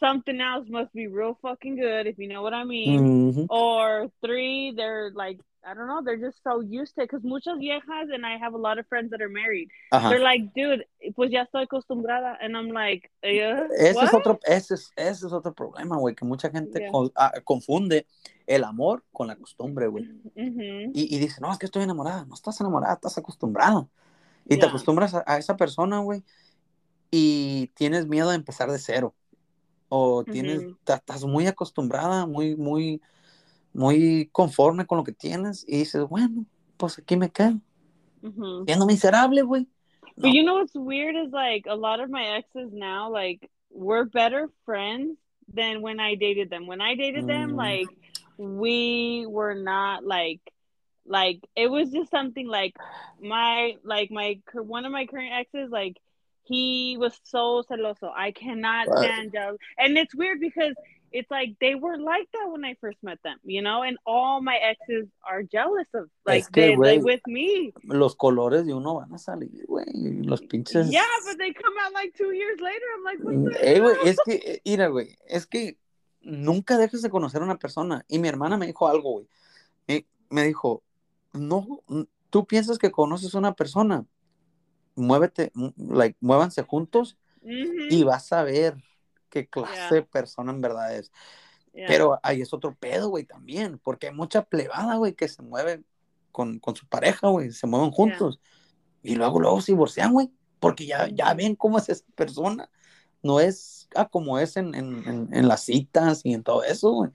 something 0.00 0.40
else 0.40 0.66
must 0.70 0.92
be 0.94 1.06
real 1.06 1.38
fucking 1.42 1.76
good 1.76 2.06
if 2.06 2.18
you 2.18 2.28
know 2.28 2.42
what 2.42 2.54
I 2.54 2.64
mean, 2.64 3.32
Ujú. 3.32 3.46
or 3.50 4.10
three 4.24 4.72
they're 4.76 5.10
like 5.14 5.38
I 5.68 5.74
don't 5.74 5.88
know 5.88 6.00
they're 6.00 6.16
just 6.16 6.38
so 6.44 6.60
used 6.60 6.94
to 6.94 7.02
it 7.02 7.10
because 7.10 7.24
muchas 7.24 7.58
viejas 7.58 8.08
and 8.14 8.24
I 8.24 8.36
have 8.38 8.54
a 8.54 8.56
lot 8.58 8.78
of 8.78 8.86
friends 8.86 9.10
that 9.10 9.20
are 9.20 9.28
married. 9.28 9.68
Ajá. 9.92 10.08
They're 10.10 10.22
like, 10.22 10.52
dude, 10.54 10.86
pues 11.16 11.32
ya 11.32 11.44
estoy 11.44 11.64
acostumbrada, 11.64 12.36
and 12.40 12.56
I'm 12.56 12.68
like, 12.70 13.10
yeah, 13.22 13.66
Ese 13.76 13.98
es 14.04 14.14
otro, 14.14 14.38
ese 14.46 14.74
es, 14.74 14.92
ese 14.96 15.26
es 15.26 15.32
otro 15.32 15.52
problema, 15.52 15.96
güey, 15.96 16.14
que 16.14 16.24
mucha 16.24 16.50
gente 16.50 16.78
Yeah. 16.80 16.92
con- 16.92 17.10
ah, 17.16 17.32
confunde 17.42 18.06
el 18.46 18.62
amor 18.62 19.02
con 19.12 19.26
la 19.26 19.34
costumbre, 19.34 19.88
güey. 19.88 20.04
Mhm. 20.36 20.92
Y, 20.94 21.16
y 21.16 21.18
dice, 21.18 21.40
no, 21.40 21.50
es 21.50 21.58
que 21.58 21.66
estoy 21.66 21.82
enamorada. 21.82 22.24
No 22.26 22.34
estás 22.34 22.60
enamorada, 22.60 22.94
estás 22.94 23.18
acostumbrada. 23.18 23.88
Y 24.44 24.50
te 24.50 24.56
Yeah. 24.60 24.68
acostumbras 24.68 25.14
a, 25.14 25.24
a 25.26 25.36
esa 25.38 25.56
persona, 25.56 25.98
güey, 25.98 26.22
y 27.10 27.72
tienes 27.74 28.06
miedo 28.06 28.30
de 28.30 28.36
empezar 28.36 28.70
de 28.70 28.78
cero. 28.78 29.14
O 29.88 30.22
tienes, 30.24 30.58
Ujú. 30.64 30.76
ta- 30.84 30.96
estás 30.96 31.24
muy 31.24 31.46
acostumbrada, 31.48 32.26
muy, 32.26 32.54
muy, 32.56 33.00
muy 33.76 34.28
conforme 34.32 34.86
con 34.86 34.98
lo 34.98 35.04
que 35.04 35.12
tienes, 35.12 35.64
y 35.68 35.78
dices, 35.78 36.02
bueno, 36.08 36.46
pues 36.76 36.98
aquí 36.98 37.16
me 37.16 37.30
quedo. 37.30 37.60
Mhm. 38.22 38.64
Siendo 38.64 38.86
miserable, 38.86 39.42
güey. 39.42 39.66
But 40.16 40.28
No. 40.28 40.32
you 40.32 40.42
know 40.42 40.54
what's 40.56 40.74
weird 40.74 41.14
is 41.14 41.30
like 41.32 41.66
a 41.68 41.74
lot 41.76 42.00
of 42.00 42.08
my 42.08 42.38
exes 42.38 42.72
now, 42.72 43.10
like 43.12 43.50
we're 43.70 44.04
better 44.04 44.48
friends 44.64 45.18
than 45.52 45.82
when 45.82 46.00
I 46.00 46.16
dated 46.16 46.48
them. 46.48 46.66
When 46.66 46.80
I 46.80 46.94
dated 46.96 47.26
them, 47.26 47.52
Mm. 47.52 47.56
like 47.56 47.88
we 48.38 49.26
were 49.28 49.54
not 49.54 50.04
like 50.04 50.40
like 51.08 51.38
it 51.54 51.70
was 51.70 51.92
just 51.92 52.10
something 52.10 52.48
like 52.48 52.74
my 53.20 53.76
like 53.84 54.10
my 54.10 54.40
one 54.54 54.84
of 54.86 54.92
my 54.92 55.06
current 55.06 55.32
exes 55.32 55.70
like 55.70 55.98
he 56.44 56.96
was 56.98 57.18
so 57.22 57.62
celoso. 57.68 58.10
I 58.14 58.32
cannot 58.32 58.88
Right. 58.88 59.04
stand 59.04 59.32
jealous, 59.32 59.58
and 59.78 59.96
it's 59.98 60.14
weird 60.14 60.40
because 60.40 60.74
it's 61.16 61.30
like 61.30 61.56
they 61.60 61.74
were 61.74 61.96
like 61.96 62.28
that 62.32 62.50
when 62.50 62.64
I 62.64 62.74
first 62.80 62.98
met 63.02 63.18
them, 63.22 63.38
you 63.44 63.62
know. 63.62 63.82
And 63.82 63.96
all 64.04 64.42
my 64.42 64.56
exes 64.56 65.08
are 65.22 65.42
jealous 65.42 65.88
of 65.94 66.08
like 66.26 66.44
Es 66.44 66.48
que, 66.48 66.76
they, 66.76 66.98
with 66.98 67.22
me. 67.26 67.72
Los 67.84 68.14
colores 68.14 68.66
de 68.66 68.74
uno 68.74 68.96
van 68.96 69.12
a 69.14 69.18
salir, 69.18 69.64
güey. 69.66 69.86
Los 70.24 70.42
pinches. 70.42 70.90
Yeah, 70.90 71.02
but 71.24 71.38
they 71.38 71.52
come 71.52 71.74
out 71.82 71.92
like 71.94 72.14
two 72.14 72.32
years 72.32 72.60
later. 72.60 72.86
I'm 72.96 73.04
like, 73.04 73.20
what 73.24 73.52
the 73.52 73.76
Eh, 73.76 73.80
güey, 73.80 73.96
es 74.04 74.16
que, 74.24 74.60
mira, 74.64 74.88
güey, 74.88 75.16
es 75.26 75.46
que 75.46 75.78
nunca 76.20 76.76
dejes 76.76 77.02
de 77.02 77.10
conocer 77.10 77.40
a 77.40 77.44
una 77.44 77.58
persona. 77.58 78.04
Y 78.08 78.18
mi 78.18 78.28
hermana 78.28 78.56
me 78.56 78.66
dijo 78.66 78.86
algo, 78.88 79.12
güey. 79.12 79.26
Me 80.28 80.44
dijo, 80.44 80.82
no, 81.32 81.82
tú 82.30 82.46
piensas 82.46 82.78
que 82.78 82.90
conoces 82.90 83.34
a 83.34 83.38
una 83.38 83.54
persona, 83.54 84.04
muévete, 84.96 85.52
like, 85.76 86.16
muévanse 86.20 86.62
juntos 86.62 87.16
y 87.42 88.02
vas 88.02 88.32
a 88.32 88.42
ver 88.42 88.74
qué 89.36 89.48
clase 89.48 89.74
Yeah. 89.74 89.90
de 89.90 90.02
persona 90.02 90.50
en 90.52 90.60
verdad 90.62 90.96
es. 90.96 91.12
Yeah. 91.74 91.86
Pero 91.88 92.18
ahí 92.22 92.40
es 92.40 92.54
otro 92.54 92.74
pedo, 92.74 93.10
güey, 93.10 93.24
también, 93.24 93.78
porque 93.78 94.08
hay 94.08 94.14
mucha 94.14 94.42
plebada, 94.42 94.96
güey, 94.96 95.14
que 95.14 95.28
se 95.28 95.42
mueve 95.42 95.84
con, 96.32 96.58
con 96.58 96.74
su 96.74 96.86
pareja, 96.86 97.28
güey, 97.28 97.50
se 97.52 97.66
mueven 97.66 97.90
juntos. 97.90 98.40
Y 99.02 99.14
luego, 99.14 99.40
luego 99.40 99.60
se 99.60 99.72
divorcian, 99.72 100.12
güey, 100.12 100.30
porque 100.58 100.86
ya, 100.86 101.08
ya 101.08 101.34
ven 101.34 101.54
cómo 101.54 101.78
es 101.78 101.88
esa 101.88 102.04
persona. 102.14 102.70
No 103.22 103.40
es 103.40 103.88
ah, 103.94 104.08
como 104.08 104.38
es 104.38 104.56
en, 104.56 104.74
en, 104.74 105.06
en, 105.06 105.28
en 105.32 105.48
las 105.48 105.64
citas 105.64 106.22
y 106.24 106.32
en 106.32 106.42
todo 106.42 106.62
eso, 106.64 106.90
güey. 106.92 107.10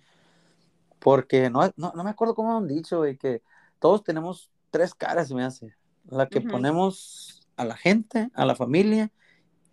Porque 0.99 1.49
no, 1.49 1.61
no, 1.75 1.91
no 1.95 2.03
me 2.03 2.11
acuerdo 2.11 2.35
cómo 2.35 2.55
han 2.55 2.67
dicho, 2.67 2.99
güey, 2.99 3.17
que 3.17 3.41
todos 3.79 4.03
tenemos 4.03 4.51
tres 4.69 4.93
caras, 4.93 5.27
se 5.29 5.35
me 5.35 5.43
hace. 5.43 5.73
La 6.05 6.27
que 6.27 6.39
Ujú. 6.39 6.49
ponemos 6.49 7.47
a 7.55 7.65
la 7.65 7.75
gente, 7.75 8.29
a 8.35 8.45
la 8.45 8.55
familia 8.55 9.11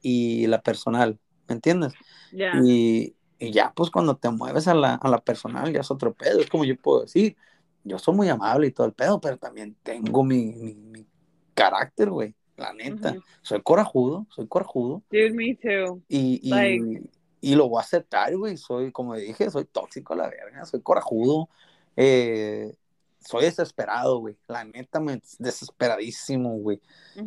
y 0.00 0.46
la 0.46 0.62
personal, 0.62 1.18
¿me 1.48 1.54
entiendes? 1.54 1.92
yeah. 2.32 2.60
Y, 2.64 3.16
y 3.38 3.50
ya, 3.52 3.72
pues 3.74 3.90
cuando 3.90 4.16
te 4.16 4.30
mueves 4.30 4.68
a 4.68 4.74
la, 4.74 4.94
a 4.94 5.08
la 5.08 5.18
personal, 5.18 5.72
ya 5.72 5.80
es 5.80 5.90
otro 5.90 6.12
pedo. 6.14 6.40
Es 6.40 6.48
como 6.48 6.64
yo 6.64 6.76
puedo 6.76 7.02
decir, 7.02 7.36
yo 7.84 7.98
soy 7.98 8.14
muy 8.14 8.28
amable 8.28 8.66
y 8.66 8.72
todo 8.72 8.86
el 8.86 8.92
pedo, 8.92 9.20
pero 9.20 9.36
también 9.38 9.76
tengo 9.82 10.22
mi, 10.24 10.52
mi, 10.52 10.74
mi 10.74 11.06
carácter, 11.54 12.10
güey. 12.10 12.34
La 12.56 12.72
neta. 12.72 13.16
Soy 13.42 13.62
corajudo, 13.62 14.26
soy 14.30 14.48
corajudo. 14.48 15.02
Dude, 15.10 15.30
me 15.30 15.54
too. 15.54 16.02
Y, 16.08 16.40
y, 16.42 16.50
Like- 16.50 17.02
y 17.40 17.54
lo 17.54 17.68
voy 17.68 17.78
a 17.78 17.82
aceptar, 17.82 18.36
güey. 18.36 18.56
Soy, 18.56 18.90
como 18.90 19.14
dije, 19.14 19.48
soy 19.50 19.64
tóxico 19.64 20.14
a 20.14 20.16
la 20.16 20.28
verga, 20.28 20.64
soy 20.64 20.82
corajudo. 20.82 21.48
Eh, 21.96 22.74
soy 23.20 23.44
desesperado, 23.44 24.18
güey. 24.18 24.36
La 24.46 24.64
neta, 24.64 25.00
me 25.00 25.20
desesperadísimo, 25.38 26.50
güey. 26.58 26.80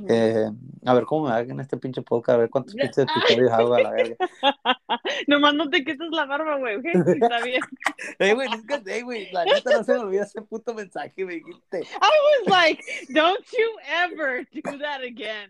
Eh, 0.09 0.45
a 0.85 0.93
ver 0.93 1.03
cómo 1.05 1.27
me 1.27 1.33
hagan 1.33 1.59
este 1.59 1.77
pinche 1.77 2.01
podcast, 2.01 2.35
a 2.35 2.39
ver 2.39 2.49
cuántos 2.49 2.75
pinches 2.75 2.99
episodios 2.99 3.51
hago 3.51 3.73
a 3.75 3.81
la 3.81 3.91
verga. 3.91 4.15
Nomás 5.27 5.53
no 5.53 5.69
te 5.69 5.83
quites 5.83 6.09
la 6.11 6.25
barba, 6.25 6.57
güey, 6.57 6.77
¿ok? 6.77 6.85
Está 6.85 7.41
bien. 7.43 7.61
Eh, 8.19 8.33
güey, 8.33 8.49
nunca 8.49 8.81
sé, 8.83 9.01
güey. 9.03 9.31
La 9.31 9.45
neta 9.45 9.77
no 9.77 9.83
se 9.83 9.93
me 9.93 9.99
olvida 9.99 10.23
ese 10.23 10.41
puto 10.41 10.73
mensaje, 10.73 11.23
me 11.23 11.35
dijiste. 11.35 11.81
I 11.81 12.43
was 12.45 12.47
like, 12.47 12.83
don't 13.13 13.45
you 13.51 13.77
ever 13.87 14.47
do 14.51 14.77
that 14.79 15.01
again. 15.03 15.49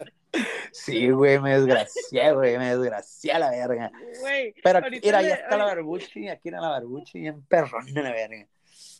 Sí, 0.71 1.09
güey, 1.09 1.39
me 1.39 1.51
desgracié, 1.51 2.33
güey, 2.33 2.57
me 2.57 2.75
desgracié 2.75 3.33
a 3.33 3.39
la 3.39 3.49
verga. 3.51 3.91
Güey, 4.21 4.53
Pero 4.63 4.81
mira, 4.89 5.21
ya 5.21 5.35
está 5.35 5.57
la 5.57 5.65
barbuchi, 5.65 6.29
aquí 6.29 6.49
era 6.49 6.61
la 6.61 6.69
barbuchi, 6.69 7.19
bien 7.19 7.41
perrón 7.43 7.85
de 7.93 8.03
la 8.03 8.11
verga. 8.11 8.47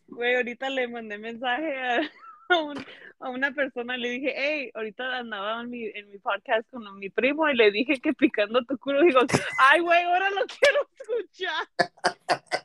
Güey, 0.08 0.36
ahorita 0.36 0.70
le 0.70 0.88
mandé 0.88 1.18
mensaje 1.18 1.78
a, 1.78 2.02
a 2.50 2.58
un- 2.58 2.86
a 3.20 3.30
una 3.30 3.52
persona, 3.52 3.98
le 3.98 4.10
dije, 4.10 4.34
hey, 4.36 4.72
ahorita 4.74 5.18
andaba 5.20 5.62
en 5.62 5.70
mi, 5.70 5.86
en 5.86 6.10
mi 6.10 6.18
podcast 6.18 6.68
con 6.72 6.98
mi 6.98 7.10
primo 7.12 7.48
y 7.48 7.56
le 7.56 7.70
dije 7.72 8.00
que 8.02 8.14
picando 8.14 8.64
tu 8.66 8.78
culo, 8.80 9.04
digo, 9.04 9.20
ay, 9.60 9.80
güey, 9.82 10.04
ahora 10.04 10.30
lo 10.32 10.42
quiero 10.48 10.90
escuchar. 10.98 11.68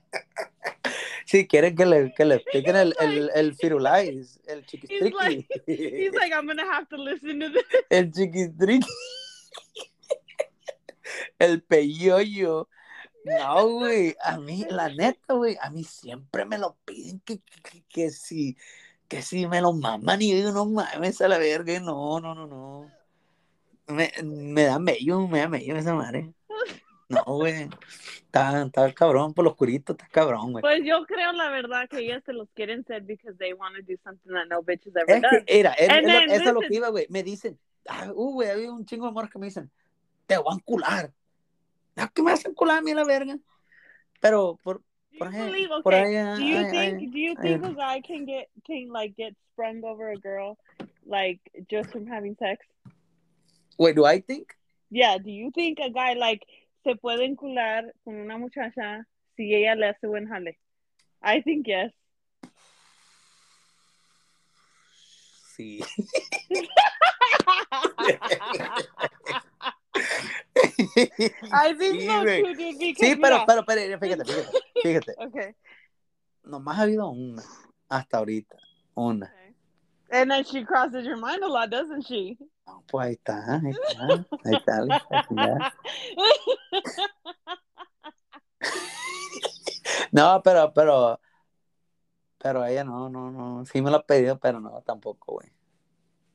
Si 1.27 1.47
quieren 1.49 1.75
que 1.75 1.85
le, 1.85 2.15
que 2.15 2.25
le 2.25 2.39
piquen 2.39 2.77
el, 2.77 2.95
el, 3.01 3.31
el 3.35 3.55
firulais, 3.57 4.41
el 4.47 4.61
He's 4.61 4.67
chiquistriqui. 4.69 5.47
He's 5.67 6.13
like, 6.15 6.33
I'm 6.33 6.47
gonna 6.47 6.65
have 6.65 6.89
to 6.91 6.97
listen 6.97 7.41
to 7.41 7.51
this. 7.51 7.65
El 7.91 8.13
chiquistriqui. 8.13 8.87
El 11.41 11.63
peyoyo. 11.63 12.69
No, 13.27 13.69
güey, 13.69 14.15
a 14.23 14.39
mí, 14.39 14.65
la 14.71 14.89
neta, 14.89 15.35
güey, 15.35 15.57
a 15.61 15.69
mí 15.71 15.83
siempre 15.83 16.45
me 16.45 16.59
lo 16.59 16.77
piden 16.85 17.19
que, 17.21 17.41
que, 17.41 17.83
que, 17.89 18.11
si, 18.11 18.57
que 19.09 19.21
si 19.21 19.49
me 19.49 19.61
lo 19.61 19.73
maman 19.73 20.23
y 20.23 20.31
yo 20.31 20.37
digo, 20.37 20.53
no 20.53 20.65
mames 20.67 21.21
a 21.21 21.29
la 21.29 21.39
verga, 21.39 21.81
no, 21.81 22.21
no, 22.21 22.35
no, 22.37 22.47
no. 22.47 22.91
Me, 23.89 24.13
me 24.23 24.63
da 24.65 24.79
mello, 24.79 25.27
me 25.27 25.41
da 25.41 25.49
mello 25.49 25.77
esa 25.77 25.95
madre. 25.95 26.33
No, 27.09 27.23
güey, 27.25 27.69
está, 28.25 28.63
está 28.63 28.93
cabrón, 28.93 29.35
por 29.35 29.45
los 29.45 29.57
curitos, 29.57 29.95
está 29.95 30.09
cabrón, 30.09 30.53
güey. 30.53 30.63
Pues 30.63 30.81
yo 30.85 31.05
creo 31.07 31.33
la 31.33 31.51
verdad 31.51 31.89
que 31.89 31.99
ellas 31.99 32.23
se 32.25 32.33
los 32.33 32.49
quieren 32.51 32.85
ser 32.85 33.03
because 33.03 33.37
they 33.39 33.53
want 33.53 33.77
to 33.77 33.83
do 33.83 33.99
something 34.05 34.33
that 34.33 34.47
no 34.49 34.63
bitch 34.63 34.87
has 34.87 34.97
ever 34.97 35.17
Es 35.17 35.21
que, 35.23 35.37
done. 35.37 35.45
era, 35.47 35.73
es, 35.73 35.89
es 35.89 36.03
lo- 36.05 36.35
eso 36.35 36.49
es 36.49 36.53
lo 36.53 36.61
que 36.61 36.75
iba, 36.75 36.89
güey. 36.91 37.07
Me 37.11 37.23
dicen, 37.23 37.59
ah, 37.89 38.11
uh, 38.13 38.33
güey, 38.33 38.51
había 38.51 38.73
un 38.73 38.85
chingo 38.85 39.07
de 39.07 39.13
morras 39.13 39.31
que 39.31 39.39
me 39.39 39.47
dicen, 39.47 39.71
te 40.27 40.37
voy 40.39 40.53
a 40.53 40.57
encular. 40.57 41.13
Ah, 41.97 42.03
no, 42.05 42.13
que 42.13 42.23
me 42.23 42.33
hacen 42.33 42.55
a 42.71 42.81
mí 42.83 42.95
la 42.95 43.05
verga. 43.05 43.39
Pero, 44.21 44.59
por, 44.63 44.79
Do 44.79 44.85
you 45.13 45.19
por 45.19 45.29
ahí, 45.29 45.51
believe? 45.51 45.69
por 45.83 45.95
Okay. 45.95 46.05
ahí, 46.05 46.15
Do 46.15 46.21
ah, 46.21 46.37
you 46.39 46.57
ay, 46.59 46.71
think? 46.71 47.13
do 47.13 47.19
you 47.19 47.35
think 47.37 47.65
a 47.65 47.73
guy 47.73 48.01
can 48.03 48.27
get 48.27 48.49
can 48.67 48.89
like 48.91 49.15
get 49.17 49.35
sprung 49.53 49.83
over 49.85 50.11
a 50.11 50.17
girl, 50.17 50.59
like 51.07 51.41
just 51.71 51.91
from 51.91 52.07
having 52.07 52.37
sex? 52.39 52.65
Wait, 53.79 53.95
do 53.97 54.05
I 54.05 54.21
think? 54.21 54.55
Yeah. 54.91 55.19
Do 55.19 55.31
you 55.31 55.51
think 55.55 55.79
a 55.81 55.91
guy 55.91 56.15
like 56.15 56.45
se 56.85 56.95
puede 56.95 57.25
encular 57.25 57.93
con 58.05 58.17
una 58.17 58.37
muchacha 58.39 59.05
si 59.37 59.55
ella 59.55 59.75
le 59.75 59.87
hace 59.89 60.07
buen 60.07 60.27
jale? 60.27 60.57
I 61.23 61.41
think 61.41 61.67
yes. 61.67 61.93
Sí. 65.57 65.81
I 71.53 71.75
think 71.79 72.01
Sí. 72.01 72.43
Because 72.71 72.97
Sí, 72.99 73.17
pero, 73.17 73.45
pero, 73.47 73.65
pero, 73.65 73.99
fíjate, 73.99 74.25
fíjate, 74.25 74.59
fíjate. 74.83 75.15
okay. 75.19 75.55
Nomás 76.45 76.79
ha 76.79 76.83
habido 76.83 77.09
una, 77.11 77.43
hasta 77.89 78.19
ahorita, 78.19 78.57
una. 78.95 79.27
okay. 79.27 79.55
And 80.11 80.31
then 80.31 80.45
she 80.45 80.65
crosses 80.65 81.05
your 81.05 81.17
mind 81.17 81.43
a 81.43 81.49
lot, 81.49 81.69
doesn't 81.71 82.07
she? 82.07 82.39
No, 82.67 82.83
pues 82.87 83.07
ahí 83.09 83.13
está, 83.15 83.55
ahí 83.55 83.71
está, 83.71 84.07
ahí 84.45 84.55
está, 84.55 84.77
ahí 84.79 84.89
está. 84.91 85.75
No, 90.13 90.41
pero, 90.43 90.73
pero, 90.73 91.21
pero 92.39 92.65
ella 92.65 92.85
no, 92.85 93.09
no, 93.09 93.31
no, 93.31 93.65
sí 93.67 93.83
me 93.83 93.91
lo 93.91 93.99
ha 93.99 94.07
pedido, 94.07 94.39
pero 94.39 94.61
no, 94.61 94.81
tampoco, 94.83 95.35
güey. 95.35 95.56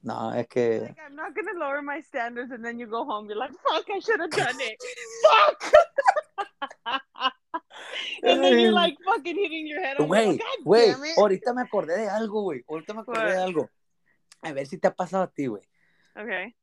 No, 0.03 0.33
es 0.33 0.47
que, 0.47 0.79
like 0.81 0.99
I'm 0.99 1.15
not 1.15 1.35
gonna 1.35 1.53
lower 1.59 1.81
my 1.81 2.01
standards, 2.01 2.51
and 2.51 2.63
then 2.63 2.79
you 2.79 2.87
go 2.87 3.05
home. 3.05 3.27
You're 3.29 3.37
like, 3.37 3.53
"Fuck, 3.53 3.85
I 3.89 3.99
should 3.99 4.19
have 4.19 4.31
done 4.45 4.59
it. 4.59 4.77
Fuck." 5.23 5.73
and 8.23 8.43
then 8.43 8.59
you're 8.59 8.71
like 8.71 8.97
fucking 9.05 9.35
hitting 9.35 9.67
your 9.67 9.81
head 9.81 9.99
on 9.99 10.07
güey, 10.07 10.39
güey, 10.63 11.13
ahorita 11.17 11.53
me 11.53 11.61
acordé 11.61 11.97
de 11.97 12.09
algo, 12.09 12.41
güey, 12.41 12.63
ahorita 12.67 12.93
me 12.93 13.01
acordé 13.01 13.31
de 13.31 13.37
What? 13.37 13.43
algo. 13.43 13.69
A 14.41 14.53
ver 14.53 14.65
si 14.65 14.77
te 14.79 14.87
ha 14.87 14.95
pasado 14.95 15.23
a 15.23 15.27
ti, 15.27 15.45
güey. 15.45 15.61
Okay. 16.15 16.55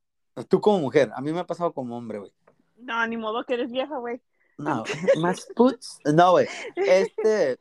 Tú 0.49 0.61
como 0.61 0.81
mujer, 0.81 1.11
a 1.15 1.21
mí 1.21 1.33
me 1.33 1.41
ha 1.41 1.47
pasado 1.47 1.73
como 1.73 1.97
hombre, 1.97 2.19
güey. 2.19 2.33
No, 2.77 3.07
ni 3.07 3.17
modo 3.17 3.45
que 3.45 3.55
eres 3.55 3.71
vieja, 3.71 3.99
güey. 3.99 4.21
No, 4.57 4.83
más 5.21 5.47
puts. 5.55 6.01
No, 6.05 6.33
güey. 6.33 6.49
Este. 6.75 7.59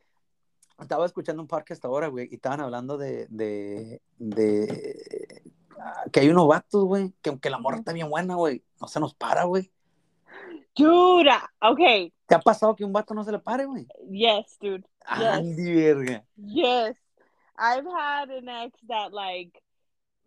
Estaba 0.80 1.06
escuchando 1.08 1.42
un 1.42 1.48
podcast 1.48 1.84
ahora, 1.86 2.08
güey, 2.08 2.28
y 2.32 2.36
estaban 2.36 2.62
hablando 2.62 2.98
de. 2.98 3.28
de, 3.30 4.02
de 4.18 5.42
que 6.12 6.20
hay 6.22 6.30
unos 6.30 6.48
vatos, 6.48 6.86
güey, 6.86 7.14
que 7.22 7.30
aunque 7.30 7.50
la 7.50 7.60
morra 7.60 7.78
está 7.78 7.94
bien 7.94 8.10
buena, 8.10 8.36
güey, 8.36 8.64
no 8.82 8.88
se 8.88 9.00
nos 9.00 9.14
para, 9.14 9.46
güey. 9.46 9.72
Uh, 10.80 11.24
okay. 11.62 12.14
¿Te 12.28 12.36
ha 12.36 12.40
pasado 12.40 12.76
que 12.76 12.86
un 12.86 12.94
vato 12.94 13.14
no 13.14 13.24
se 13.24 13.32
le 13.32 13.40
pare, 13.40 13.66
güey? 13.66 13.88
Yes, 14.12 14.58
dude. 14.62 14.84
Yes. 15.18 15.38
Andy, 15.38 15.74
verga. 15.74 16.24
Yes. 16.36 16.96
I've 17.58 17.86
had 17.86 18.30
an 18.30 18.48
ex 18.48 18.78
that 18.88 19.12
like 19.12 19.52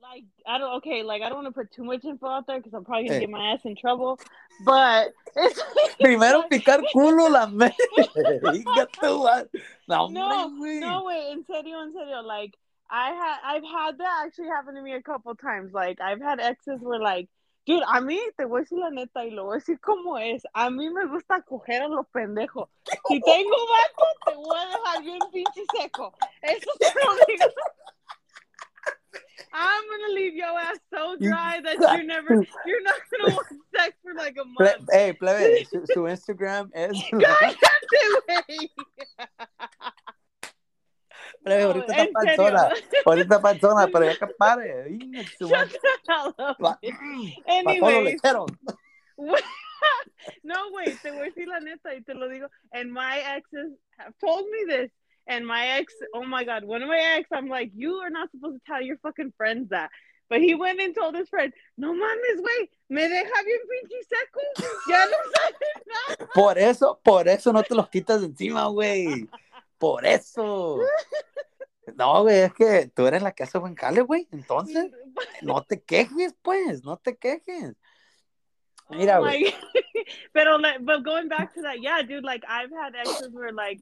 like 0.02 0.24
I 0.46 0.58
don't 0.58 0.78
okay, 0.78 1.02
like 1.04 1.22
I 1.22 1.28
don't 1.28 1.44
want 1.44 1.54
to 1.54 1.60
put 1.60 1.70
too 1.70 1.84
much 1.84 2.04
info 2.04 2.26
out 2.26 2.46
there 2.46 2.58
because 2.58 2.74
I'm 2.74 2.84
probably 2.84 3.06
gonna 3.06 3.18
Eh. 3.18 3.20
get 3.20 3.30
my 3.30 3.52
ass 3.52 3.60
in 3.64 3.76
trouble. 3.76 4.18
But 4.64 5.12
it's 5.36 5.62
Primero 6.00 6.42
picar 6.50 6.82
culo 6.92 7.30
la 7.30 7.46
me. 7.46 7.70
No, 9.88 10.08
No. 10.08 10.48
No, 10.48 11.04
wait, 11.04 11.32
in 11.32 11.44
serio, 11.44 11.82
in 11.82 11.92
serio. 11.92 12.22
Like, 12.22 12.56
I 12.90 13.10
had, 13.10 13.38
I've 13.44 13.62
had 13.64 13.98
that 13.98 14.24
actually 14.26 14.48
happen 14.48 14.74
to 14.74 14.82
me 14.82 14.94
a 14.94 15.02
couple 15.02 15.34
times. 15.36 15.72
Like, 15.72 16.00
I've 16.00 16.20
had 16.20 16.40
exes 16.40 16.80
where, 16.80 16.98
like, 16.98 17.28
dude, 17.66 17.82
a 17.82 18.00
mí 18.00 18.18
te 18.36 18.44
voy 18.44 18.60
a 18.60 18.64
decir 18.64 18.78
la 18.78 18.90
neta 18.90 19.24
y 19.24 19.30
lo 19.30 19.44
voy 19.44 19.56
a 19.56 19.60
decir 19.60 19.80
como 19.80 20.16
es. 20.16 20.42
A 20.54 20.70
mí 20.70 20.90
me 20.92 21.06
gusta 21.06 21.42
coger 21.42 21.82
a 21.82 21.88
los 21.88 22.06
pendejos. 22.12 22.68
Si 23.06 23.20
tengo 23.24 23.56
vato, 23.70 24.06
te 24.26 24.34
voy 24.34 24.58
a 24.58 24.66
dejar 24.66 25.02
bien 25.04 25.18
pinche 25.32 25.62
seco. 25.76 26.12
Eso 26.42 26.70
lo 26.80 27.14
digo. 27.28 27.46
I'm 29.52 29.82
gonna 29.90 30.14
leave 30.14 30.34
your 30.34 30.58
ass 30.58 30.78
so 30.94 31.16
dry 31.16 31.60
that 31.64 31.76
you're 31.80 32.04
never, 32.04 32.36
mm. 32.36 32.46
you're 32.66 32.82
not 32.82 33.00
gonna 33.10 33.34
want 33.36 33.48
sex 33.76 33.96
for 34.02 34.14
like 34.14 34.36
a 34.36 34.44
month. 34.44 34.88
Ey, 34.92 35.12
plebe, 35.12 35.66
su, 35.66 35.84
su 35.86 36.00
Instagram 36.06 36.70
es. 36.72 36.92
Cállate, 37.10 37.58
güey. 38.26 38.70
No, 41.44 41.54
ahorita 41.54 41.92
está 41.92 42.12
panzona. 42.12 42.68
Ahorita 43.04 43.40
panzona, 43.40 43.88
pero 43.88 44.04
ya 44.04 44.16
que 44.16 44.26
pare. 44.38 44.90
Lecheros. 48.02 48.50
no, 50.42 50.70
wait, 50.72 51.00
te 51.02 51.10
voy 51.10 51.20
a 51.20 51.24
decir 51.24 51.48
la 51.48 51.60
neta 51.60 51.94
y 51.94 52.02
te 52.02 52.14
lo 52.14 52.28
digo. 52.28 52.48
And 52.72 52.92
my 52.92 53.18
exes 53.18 53.72
have 53.98 54.14
told 54.18 54.46
me 54.50 54.64
this. 54.66 54.90
And 55.26 55.46
my 55.46 55.78
ex, 55.78 55.94
oh 56.14 56.24
my 56.24 56.44
God, 56.44 56.64
one 56.64 56.82
of 56.82 56.88
my 56.88 56.98
ex, 57.16 57.28
I'm 57.32 57.48
like, 57.48 57.70
you 57.74 57.96
are 57.96 58.10
not 58.10 58.30
supposed 58.32 58.56
to 58.56 58.62
tell 58.66 58.82
your 58.82 58.96
fucking 58.98 59.32
friends 59.36 59.68
that. 59.70 59.90
But 60.28 60.40
he 60.40 60.54
went 60.54 60.80
and 60.80 60.94
told 60.94 61.16
his 61.16 61.28
friend, 61.28 61.52
no 61.76 61.92
mames, 61.92 62.40
güey, 62.40 62.68
me 62.88 63.02
deja 63.02 63.42
bien 63.44 63.60
pinche 63.68 64.00
seco. 64.08 64.40
Ya 64.88 65.04
no 65.06 65.16
sabes 65.34 65.86
nada. 65.86 66.30
Por 66.34 66.58
eso, 66.58 67.00
por 67.02 67.28
eso 67.28 67.52
no 67.52 67.62
te 67.62 67.74
los 67.74 67.88
quitas 67.88 68.22
encima, 68.22 68.66
güey. 68.68 69.28
Por 69.80 70.04
eso. 70.04 70.78
No, 71.96 72.22
güey, 72.22 72.40
es 72.40 72.52
que 72.52 72.90
tú 72.94 73.06
eres 73.06 73.22
la 73.22 73.32
que 73.32 73.44
hace 73.44 73.56
buen 73.58 73.74
jale, 73.74 74.02
güey. 74.02 74.28
Entonces, 74.30 74.92
no 75.40 75.62
te 75.64 75.82
quejes, 75.82 76.34
pues, 76.42 76.84
no 76.84 76.98
te 76.98 77.16
quejes. 77.16 77.74
Mira, 78.90 79.18
Oh 79.18 79.22
güey. 79.22 79.54
Pero 80.34 80.58
like, 80.58 80.80
but 80.84 81.02
going 81.02 81.28
back 81.28 81.54
to 81.54 81.62
that, 81.62 81.80
yeah, 81.80 82.02
dude, 82.02 82.24
like 82.24 82.44
I've 82.46 82.70
had 82.70 82.94
exes 82.94 83.32
where 83.32 83.52
like, 83.52 83.80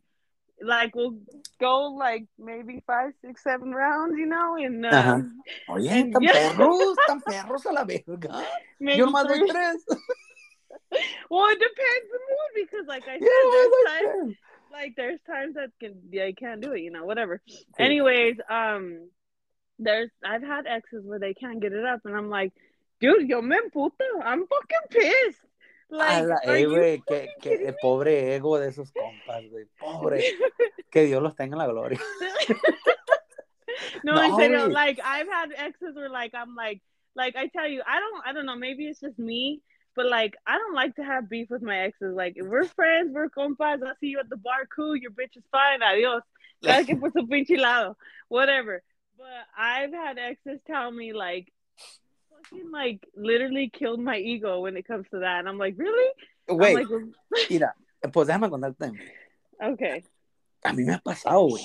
like 0.63 0.95
we'll 0.95 1.19
go 1.59 1.89
like 1.99 2.27
maybe 2.39 2.81
five, 2.87 3.13
six, 3.21 3.43
seven 3.43 3.75
rounds, 3.75 4.17
you 4.17 4.27
know, 4.27 4.55
and 4.57 4.85
Ajá. 4.85 5.25
Oye, 5.69 5.89
And 5.89 6.13
tan 6.13 6.23
yeah. 6.23 6.33
perros, 6.33 6.97
tan 7.09 7.21
perros 7.23 7.67
a 7.67 7.73
la 7.73 7.85
verga. 7.85 8.45
maybe 8.79 8.99
Yo 8.99 9.07
nomás 9.07 9.27
doy 9.27 9.41
tres. 9.49 9.85
Well, 11.29 11.47
it 11.51 11.59
depends 11.59 12.09
the 12.13 12.19
mood 12.19 12.53
because, 12.55 12.87
like 12.87 13.05
I 13.09 13.19
said, 13.19 13.29
there's 13.29 14.25
times. 14.25 14.37
Like 14.73 14.95
there's 14.97 15.21
times 15.27 15.55
that 15.55 15.71
can 15.81 15.95
they 16.11 16.33
can't 16.33 16.61
do 16.61 16.73
it, 16.73 16.81
you 16.81 16.91
know, 16.91 17.05
whatever. 17.05 17.41
Anyways, 17.79 18.37
um, 18.51 19.09
there's 19.79 20.11
I've 20.25 20.43
had 20.43 20.67
exes 20.67 21.05
where 21.05 21.19
they 21.19 21.35
can't 21.35 21.61
get 21.61 21.73
it 21.73 21.85
up, 21.85 22.01
and 22.05 22.17
I'm 22.17 22.29
like, 22.29 22.53
dude, 23.01 23.29
yo 23.29 23.41
me 23.43 23.57
emputo, 23.57 23.93
I'm 24.23 24.47
fucking 24.47 24.89
pissed. 24.91 25.39
Like, 25.91 26.27
la- 26.27 26.35
are 26.47 26.57
eh, 26.57 26.59
you 26.59 26.69
güey, 26.69 27.03
que, 27.07 27.15
fucking 27.15 27.29
que 27.41 27.51
kidding 27.51 27.67
el 27.69 27.77
pobre 27.81 28.35
ego 28.35 28.59
de 28.59 28.69
esos 28.69 28.93
compas, 28.93 29.43
güey. 29.51 29.67
Pobre. 29.79 30.23
Que 30.91 31.05
Dios 31.05 31.23
los 31.23 31.37
tenga 31.37 31.55
en 31.55 31.59
la 31.59 31.67
gloria. 31.67 32.01
no, 34.03 34.15
No, 34.15 34.23
in 34.23 34.37
serio, 34.37 34.69
like 34.69 34.99
I've 35.05 35.29
had 35.29 35.53
exes 35.55 35.95
where 35.95 36.09
like 36.09 36.35
I'm 36.35 36.55
like 36.55 36.81
like 37.15 37.37
I 37.37 37.49
tell 37.49 37.69
you, 37.69 37.83
I 37.87 38.01
don't 38.01 38.27
I 38.27 38.33
don't 38.33 38.47
know, 38.47 38.57
maybe 38.57 38.87
it's 38.87 39.01
just 39.01 39.19
me, 39.19 39.61
but 39.99 40.07
like 40.07 40.37
I 40.47 40.57
don't 40.57 40.77
like 40.77 40.95
to 40.95 41.03
have 41.03 41.29
beef 41.29 41.51
with 41.51 41.61
my 41.61 41.77
exes. 41.77 42.15
Like 42.15 42.35
if 42.37 42.47
we're 42.47 42.65
friends, 42.67 43.11
we're 43.13 43.29
compas, 43.29 43.81
I 43.85 43.95
see 43.99 44.07
you 44.15 44.21
at 44.21 44.31
the 44.31 44.37
bar, 44.37 44.65
cool, 44.75 44.95
your 44.95 45.11
bitch 45.11 45.37
is 45.37 45.43
fine, 45.51 45.83
adios. 45.83 46.23
Cada 46.63 46.85
quien 46.87 47.01
por 47.01 47.11
su 47.11 47.27
pinche 47.27 47.59
lado. 47.59 47.97
Whatever. 48.29 48.85
But 49.17 49.43
I've 49.59 49.93
had 49.93 50.17
exes 50.17 50.61
tell 50.69 50.93
me 50.93 51.13
like 51.13 51.53
fucking 52.31 52.71
like 52.71 53.05
literally 53.17 53.71
killed 53.71 53.99
my 53.99 54.19
ego 54.19 54.61
when 54.61 54.77
it 54.77 54.87
comes 54.87 55.07
to 55.11 55.19
that. 55.19 55.41
And 55.41 55.49
I'm 55.49 55.59
like, 55.59 55.75
really? 55.77 56.13
I'm 56.49 56.59
like, 56.59 56.87
mira, 57.51 57.75
pues 58.13 58.29
déjame 58.29 58.49
contarte. 58.49 58.93
okay. 59.61 60.05
A 60.63 60.73
mí 60.73 60.85
me 60.85 60.95
ha 60.95 61.01
pasado, 61.01 61.49
güey. 61.49 61.65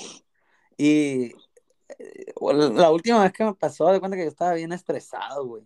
Y 0.76 1.32
eh, 1.88 2.32
la 2.40 2.90
última 2.90 3.22
vez 3.22 3.32
que 3.32 3.44
me 3.44 3.54
pasó, 3.54 3.92
de 3.92 4.00
cuenta 4.00 4.16
que 4.16 4.24
yo 4.24 4.28
estaba 4.28 4.54
bien 4.54 4.72
estresado, 4.72 5.46
güey. 5.46 5.62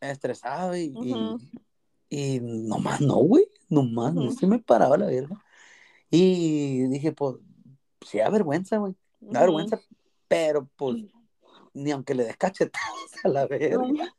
Estresado 0.00 0.76
y, 0.76 0.92
y- 1.02 1.12
Ujú. 1.14 1.38
y, 2.08 2.40
nomás 2.40 3.00
no, 3.00 3.16
güey. 3.16 3.48
Nomás 3.68 4.14
no 4.14 4.22
Ujú. 4.26 4.32
se 4.32 4.46
me 4.46 4.58
paraba 4.58 4.96
la 4.96 5.06
verga. 5.06 5.42
Y 6.10 6.86
dije, 6.88 7.12
pues, 7.12 7.36
sí 8.06 8.18
da 8.18 8.30
vergüenza, 8.30 8.76
güey. 8.76 8.94
Da 9.20 9.40
vergüenza, 9.40 9.80
pero 10.28 10.68
pues, 10.76 10.96
ni 11.72 11.90
aunque 11.90 12.14
le 12.14 12.24
des 12.24 12.36
cachetadas 12.36 13.24
a 13.24 13.28
la 13.28 13.46
verga. 13.46 13.78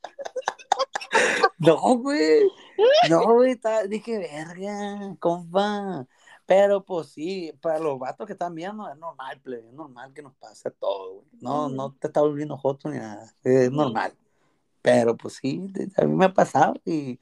No, 1.58 1.98
güey. 1.98 2.50
No, 3.10 3.34
güey. 3.36 3.58
Dije, 3.88 4.18
verga, 4.18 5.16
compa. 5.20 6.06
Pero 6.46 6.84
pues 6.84 7.08
sí, 7.08 7.54
para 7.62 7.80
los 7.80 7.98
vatos 7.98 8.28
que 8.28 8.34
están 8.34 8.54
viendo 8.54 8.88
es 8.88 8.98
normal, 8.98 9.40
plebe, 9.42 9.68
es 9.68 9.74
normal 9.74 10.14
que 10.14 10.22
nos 10.22 10.36
pase 10.36 10.70
todo, 10.72 11.14
güey. 11.16 11.28
No, 11.42 11.70
no 11.70 11.94
te 11.94 12.08
está 12.08 12.22
volviendo 12.22 12.56
joto 12.58 12.90
ni 12.90 12.98
nada. 13.00 13.34
Es 13.44 13.72
normal. 13.72 14.14
Pero 14.86 15.18
pues 15.18 15.36
sí, 15.36 15.68
a 15.98 16.06
mí 16.06 16.16
me 16.16 16.26
ha 16.26 16.34
pasado 16.34 16.76
y, 16.86 17.20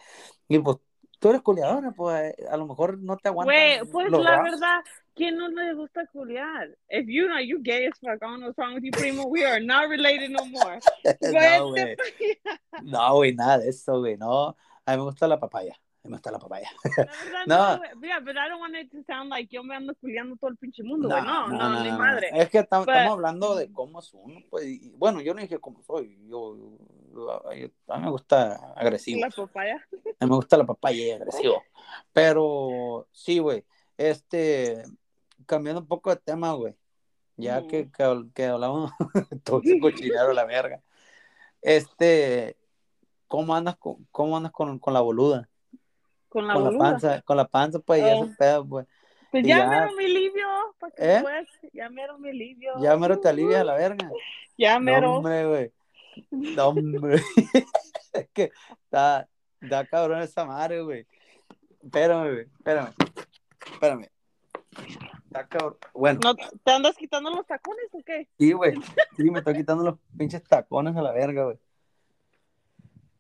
y 0.47 0.59
pues 0.59 0.78
tú 1.20 1.30
eres 1.30 1.41
culiadora, 1.41 1.91
pues 1.91 2.34
a 2.49 2.57
lo 2.57 2.68
mejor 2.68 2.97
no 2.99 3.16
te 3.18 3.30
aguantas. 3.30 3.55
Güey, 3.55 3.91
pues 3.91 4.11
la 4.11 4.20
brazos. 4.20 4.43
verdad, 4.59 4.82
¿quién 5.16 5.38
no 5.38 5.47
le 5.47 5.74
gusta 5.74 6.05
culiar? 6.07 6.70
If 6.89 7.05
you 7.07 7.28
know 7.28 7.39
you 7.39 7.59
gay 7.64 7.86
as 7.88 7.97
fuck, 7.99 8.16
I 8.22 8.26
don't 8.26 8.39
know 8.39 8.47
what's 8.47 8.57
wrong 8.57 8.74
with 8.76 8.84
you, 8.84 8.91
primo. 8.91 9.26
We 9.28 9.45
are 9.45 9.61
not 9.61 9.88
related 9.89 10.32
no 10.32 10.45
more. 10.45 10.80
No, 11.22 11.72
Vete 11.72 11.95
güey. 11.95 11.95
No, 12.84 13.24
nada 13.36 13.59
de 13.59 13.70
eso, 13.70 13.99
güey. 13.99 14.18
No, 14.18 14.55
a 14.86 14.91
mí 14.91 14.97
me 14.97 15.03
gusta 15.03 15.28
la 15.28 15.39
papaya. 15.39 15.74
A 15.74 16.07
mí 16.07 16.11
me 16.11 16.18
gusta 16.18 16.32
la 16.32 16.39
papaya. 16.39 16.70
La 16.84 17.05
verdad, 17.05 17.45
No. 17.47 17.78
no. 17.78 18.01
Yeah, 18.05 18.20
but 18.20 18.36
I 18.36 18.49
don't 18.49 18.59
want 18.59 18.76
it 18.76 18.91
to 18.91 19.01
sound 19.07 19.30
like 19.30 19.47
yo 19.49 19.64
me 19.64 19.74
ando 19.74 19.95
culiando 19.95 20.36
todo 20.36 20.49
el 20.49 20.57
pinche 20.57 20.84
mundo, 20.84 21.07
güey. 21.07 21.24
No, 21.24 21.47
no, 21.47 21.82
ni 21.82 21.91
madre. 21.93 22.30
Es 22.34 22.49
que 22.49 22.59
estamos 22.59 22.89
hablando 22.89 23.55
de 23.55 23.72
cómo 23.72 23.99
es 24.01 24.14
uno, 24.14 24.41
pues. 24.49 24.66
y- 24.66 24.91
bueno, 24.97 25.22
yo 25.22 25.34
no 25.34 25.39
dije 25.39 25.57
cómo 25.59 25.82
soy. 25.84 26.18
Yo- 26.28 26.57
a 27.88 27.97
mí 27.97 28.03
me 28.03 28.09
gusta 28.09 28.74
agresivo. 28.76 29.22
La 29.22 29.30
papaya. 29.30 29.76
A 30.20 30.26
mí 30.26 30.30
me 30.30 30.36
gusta 30.36 30.57
la 30.57 30.66
papaya 30.66 30.97
y 31.05 31.11
agresivo. 31.11 31.64
Pero 32.11 33.07
sí, 33.11 33.39
güey. 33.39 33.64
Este, 33.97 34.84
cambiando 35.45 35.82
un 35.82 35.88
poco 35.88 36.09
de 36.09 36.18
tema, 36.18 36.53
güey. 36.53 36.76
Ya 37.38 37.59
Ujú. 37.59 37.68
que, 37.68 37.91
que, 37.91 38.24
que 38.34 38.45
hablamos 38.45 38.91
todo 39.43 39.61
ese 39.64 39.80
cochinero 39.80 40.34
la 40.34 40.45
verga. 40.45 40.82
Este, 41.61 42.57
¿cómo 43.28 43.55
andas 43.55 43.78
con, 43.78 44.05
cómo 44.11 44.38
andas 44.38 44.51
con, 44.51 44.80
con 44.80 44.93
la 44.93 45.01
boluda? 45.01 45.49
Con 46.30 46.47
la 46.47 46.53
con 46.55 46.64
la 46.64 46.70
boluda. 46.70 46.84
panza, 46.91 47.22
con 47.22 47.38
la 47.38 47.47
panza, 47.47 47.80
pues, 47.80 48.01
y 48.01 48.05
Oh. 48.05 48.26
ese 48.26 48.36
pedo, 48.38 48.68
pues. 48.68 48.88
Pues 49.32 49.45
ya 49.47 49.57
ya- 49.59 49.68
mero 49.68 49.91
mi 49.93 50.05
alivio. 50.05 50.47
¿pa' 50.80 50.91
qué 50.91 51.16
¿Eh? 51.16 51.20
pues? 51.22 51.47
Ya 51.74 51.89
mero 51.89 52.20
mi 52.20 52.30
alivio. 52.30 52.74
Ya 52.80 52.95
mero 52.97 53.20
te 53.20 53.30
alivias 53.30 53.61
a 53.61 53.64
la 53.64 53.74
verga. 53.76 54.11
Ya 54.57 54.76
No, 54.78 54.86
mero. 54.86 55.14
hombre, 55.16 55.47
güey. 55.47 55.72
No, 56.32 56.70
hombre. 56.70 57.22
es 58.14 58.30
que 58.34 58.51
está, 58.84 59.28
está 59.61 59.86
cabrón 59.86 60.22
esa 60.22 60.45
madre, 60.45 60.82
güey. 60.82 61.07
Espérame, 61.84 62.32
güey. 62.32 62.47
Espérame. 62.57 62.93
Espérame. 63.72 64.07
Está 65.26 65.47
cabrón. 65.47 65.78
Bueno, 65.93 66.20
¿No, 66.24 66.36
¿Te 66.36 66.72
andas 66.72 66.95
quitando 66.95 67.30
los 67.30 67.45
tacones 67.45 67.88
o 67.91 68.01
qué? 68.03 68.28
sí, 68.38 68.53
güey. 68.53 68.74
Sí, 69.18 69.30
me 69.30 69.39
estoy 69.39 69.55
quitando 69.55 69.84
los 69.84 69.95
pinches 70.18 70.43
tacones 70.43 70.95
a 70.95 71.01
la 71.01 71.11
verga, 71.11 71.45
güey. 71.45 71.57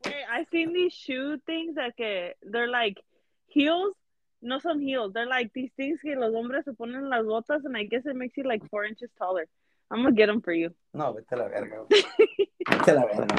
I've 0.05 0.47
seen 0.51 0.73
these 0.73 0.93
shoe 0.93 1.37
things 1.45 1.75
that 1.75 1.95
que 1.95 2.35
they're 2.41 2.67
like 2.67 3.01
heels. 3.47 3.95
No 4.41 4.59
son 4.59 4.81
heels. 4.81 5.13
They're 5.13 5.27
like 5.27 5.51
these 5.53 5.71
things 5.77 6.01
que 6.01 6.15
los 6.15 6.33
hombres 6.33 6.65
se 6.65 6.73
ponen 6.73 7.03
en 7.03 7.09
las 7.09 7.23
botas 7.23 7.63
and 7.65 7.77
I 7.77 7.85
guess 7.85 8.05
it 8.05 8.15
makes 8.15 8.35
you 8.35 8.43
like 8.43 8.67
four 8.69 8.83
inches 8.83 9.09
taller. 9.17 9.47
I'm 9.89 10.03
gonna 10.03 10.15
get 10.15 10.27
them 10.27 10.41
for 10.41 10.53
you. 10.53 10.73
No, 10.93 11.13
vete 11.13 11.35
a 11.35 11.37
la 11.37 11.47
verga. 11.47 11.83
Vete 11.89 12.91
a 12.91 12.93
la 12.93 13.05
verga. 13.05 13.35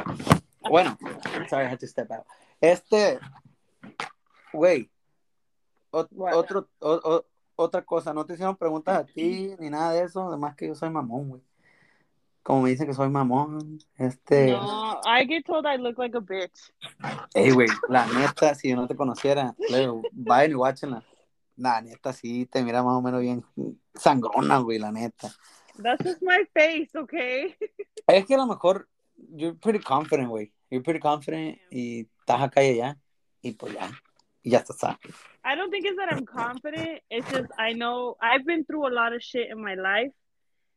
Bueno, 0.69 0.97
sorry, 1.49 1.65
I 1.67 1.69
had 1.69 1.79
to 1.81 1.87
step 1.87 2.11
out. 2.11 2.25
Este, 2.61 3.19
güey, 4.53 4.91
ot- 5.91 6.09
otro, 6.35 6.69
o- 6.81 7.01
o- 7.05 7.25
otra 7.57 7.83
cosa, 7.83 8.13
no 8.15 8.25
te 8.25 8.35
hicieron 8.35 8.57
preguntas 8.57 8.97
a 8.99 9.05
ti 9.05 9.55
ni 9.59 9.69
nada 9.71 9.93
de 9.93 10.03
eso, 10.05 10.27
además 10.29 10.57
que 10.57 10.69
yo 10.69 10.75
soy 10.75 10.91
mamón, 10.91 11.29
güey. 11.29 11.43
Como 12.43 12.63
me 12.63 12.71
dicen 12.71 12.87
que 12.87 12.95
soy 12.95 13.09
mamón, 13.09 13.79
este, 13.97 14.53
No, 14.53 15.01
I 15.07 15.27
get 15.27 15.45
told 15.47 15.67
I 15.67 15.77
look 15.79 15.99
like 15.99 16.17
a 16.17 16.21
bitch. 16.21 16.73
ey, 17.35 17.51
güey, 17.53 17.69
la 17.89 18.07
neta, 18.07 18.55
si 18.55 18.69
yo 18.71 18.77
no 18.77 18.87
te 18.87 18.97
conociera, 18.97 19.55
luego, 19.71 20.03
vayan 20.13 20.53
y 20.53 20.55
watchenla. 20.55 21.03
La 21.57 21.81
neta, 21.81 22.13
sí, 22.13 22.47
te 22.47 22.63
mira 22.63 22.83
más 22.83 22.95
o 22.95 23.03
menos 23.03 23.21
bien 23.21 23.45
sangrona, 23.95 24.59
güey, 24.59 24.79
la 24.79 24.91
neta. 24.93 25.31
That's 25.79 26.05
just 26.05 26.23
my 26.23 26.45
face, 26.55 26.91
okay? 26.95 27.55
Es 28.09 28.27
que 28.27 28.35
a 28.35 28.39
lo 28.39 28.47
mejor, 28.47 28.87
you're 29.35 29.55
pretty 29.55 29.79
confident, 29.79 30.29
güey. 30.29 30.51
You're 30.71 30.83
pretty 30.83 31.01
confident 31.01 31.59
y 31.71 32.07
estás 32.21 32.43
acá 32.43 32.63
y 32.63 32.79
allá. 32.79 32.97
Y 33.43 33.53
pues 33.53 33.73
ya. 33.75 33.91
Y 34.43 34.51
ya 34.51 34.59
está. 34.59 34.99
I 35.45 35.55
don't 35.55 35.71
think 35.71 35.87
it's 35.87 35.97
that 35.97 36.13
I'm 36.13 36.27
confident. 36.27 37.01
It's 37.11 37.31
just 37.31 37.51
I 37.59 37.73
know 37.73 38.17
I've 38.21 38.45
been 38.45 38.65
through 38.65 38.89
a 38.89 38.93
lot 38.95 39.15
of 39.15 39.23
shit 39.23 39.51
in 39.51 39.61
my 39.61 39.75
life 39.75 40.13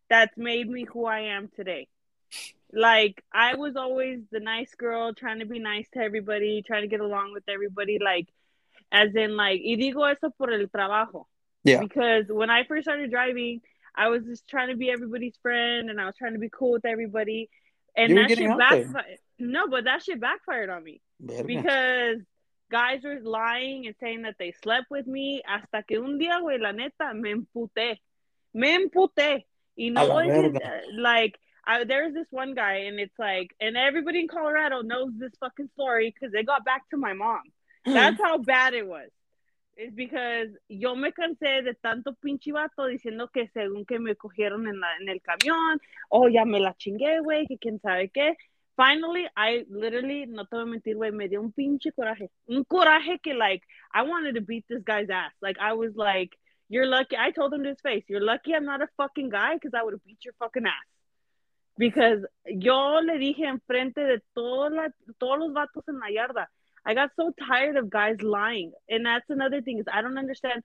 that's 0.10 0.38
made 0.38 0.70
me 0.70 0.86
who 0.86 1.06
I 1.06 1.36
am 1.36 1.50
today. 1.56 1.88
Like 2.74 3.24
I 3.34 3.56
was 3.56 3.76
always 3.76 4.20
the 4.32 4.40
nice 4.40 4.74
girl, 4.76 5.14
trying 5.14 5.40
to 5.40 5.46
be 5.46 5.60
nice 5.60 5.88
to 5.94 6.00
everybody, 6.00 6.64
trying 6.66 6.82
to 6.82 6.88
get 6.88 7.00
along 7.00 7.34
with 7.34 7.44
everybody, 7.48 8.00
like 8.04 8.28
as 8.92 9.16
in 9.16 9.36
like 9.36 9.62
y 9.64 9.76
digo 9.76 10.10
eso 10.10 10.30
por 10.38 10.52
el 10.52 10.68
trabajo. 10.68 11.26
Yeah. 11.64 11.80
Because 11.80 12.26
when 12.30 12.50
I 12.50 12.64
first 12.66 12.84
started 12.86 13.10
driving, 13.10 13.62
I 13.98 14.10
was 14.10 14.24
just 14.24 14.48
trying 14.48 14.70
to 14.70 14.76
be 14.78 14.92
everybody's 14.92 15.36
friend 15.42 15.90
and 15.90 16.00
I 16.00 16.06
was 16.06 16.16
trying 16.16 16.34
to 16.34 16.40
be 16.40 16.50
cool 16.50 16.72
with 16.74 16.86
everybody. 16.86 17.50
And 17.96 18.12
You 18.12 18.16
that 18.16 18.30
shit 18.30 18.58
backfired. 18.58 19.18
No, 19.40 19.68
but 19.68 19.86
that 19.86 20.04
shit 20.04 20.22
backfired 20.22 20.70
on 20.70 20.84
me 20.84 21.02
Verga. 21.20 21.44
because 21.44 22.18
guys 22.72 23.02
were 23.04 23.20
lying 23.24 23.88
and 23.88 23.96
saying 24.00 24.22
that 24.22 24.36
they 24.38 24.54
slept 24.64 24.86
with 24.92 25.08
me 25.08 25.42
hasta 25.46 25.84
que 25.88 25.98
un 25.98 26.20
día, 26.20 26.40
güey, 26.42 26.60
la 26.60 26.72
neta, 26.72 27.14
me 27.14 27.34
emputé. 27.34 27.98
Me 28.54 28.78
emputé. 28.78 29.46
Y 29.76 29.88
A 29.88 29.90
no 29.92 30.06
la 30.06 30.14
voy 30.14 30.30
a 30.30 30.34
decir, 30.34 30.52
verga. 30.54 30.66
uh, 30.66 31.02
like, 31.02 31.40
I, 31.66 31.84
there's 31.84 32.14
this 32.14 32.28
one 32.32 32.54
guy 32.54 32.86
and 32.88 33.00
it's 33.00 33.18
like, 33.20 33.56
and 33.60 33.76
everybody 33.76 34.20
in 34.20 34.28
Colorado 34.28 34.82
knows 34.82 35.12
this 35.18 35.34
fucking 35.40 35.70
story 35.74 36.14
because 36.14 36.32
they 36.32 36.44
got 36.44 36.64
back 36.66 36.90
to 36.92 36.98
my 36.98 37.14
mom. 37.14 37.42
That's 37.86 38.22
how 38.22 38.38
bad 38.38 38.74
it 38.74 38.88
was. 38.88 39.10
It's 39.78 39.94
because 39.94 40.50
yo 40.68 40.96
me 40.96 41.12
cansé 41.12 41.62
de 41.62 41.76
tanto 41.76 42.16
pinche 42.16 42.52
vato 42.52 42.88
diciendo 42.88 43.30
que 43.32 43.48
según 43.50 43.86
que 43.86 44.00
me 44.00 44.16
cogieron 44.16 44.68
en, 44.68 44.80
la, 44.80 44.98
en 44.98 45.08
el 45.08 45.22
camión, 45.22 45.80
o 46.10 46.28
ya 46.30 46.46
me 46.46 46.60
la 46.60 46.74
chingué, 46.74 47.20
güey, 47.20 47.46
que 47.46 47.60
quién 47.60 47.80
sabe 47.80 48.10
qué. 48.10 48.36
Finally, 48.76 49.28
I 49.36 49.66
literally, 49.70 50.26
no 50.26 50.48
te 50.48 50.56
voy 50.56 50.64
a 50.64 50.66
mentir, 50.66 50.96
güey, 50.96 51.12
me 51.12 51.28
dio 51.28 51.42
un 51.42 51.52
pinche 51.52 51.92
coraje. 51.92 52.32
Un 52.48 52.64
coraje 52.64 53.20
que, 53.20 53.36
like, 53.36 53.64
I 53.94 54.02
wanted 54.02 54.34
to 54.34 54.42
beat 54.42 54.66
this 54.68 54.84
guy's 54.84 55.10
ass. 55.12 55.34
Like, 55.42 55.60
I 55.60 55.74
was 55.74 55.96
like, 55.96 56.36
you're 56.70 56.88
lucky. 56.88 57.16
I 57.16 57.32
told 57.32 57.54
him 57.54 57.62
to 57.64 57.70
his 57.70 57.82
face, 57.82 58.04
you're 58.08 58.24
lucky 58.24 58.54
I'm 58.56 58.66
not 58.66 58.82
a 58.82 58.88
fucking 58.98 59.30
guy 59.30 59.56
because 59.56 59.74
I 59.76 59.84
would 59.84 60.04
beat 60.04 60.26
your 60.26 60.34
fucking 60.40 60.66
ass. 60.66 60.88
Because 61.78 62.26
yo 62.46 63.00
le 63.00 63.20
dije 63.20 63.46
enfrente 63.46 64.04
de 64.04 64.22
toda 64.34 64.72
la, 64.72 64.90
todos 65.20 65.38
los 65.38 65.54
vatos 65.54 65.88
en 65.88 66.00
la 66.00 66.10
yarda. 66.10 66.50
I 66.86 66.94
got 66.94 67.12
so 67.16 67.34
tired 67.48 67.78
of 67.78 67.90
guys 67.90 68.22
lying. 68.22 68.72
And 68.90 69.06
that's 69.06 69.30
another 69.30 69.62
thing 69.62 69.80
is 69.80 69.86
I 69.92 70.02
don't 70.02 70.18
understand 70.18 70.64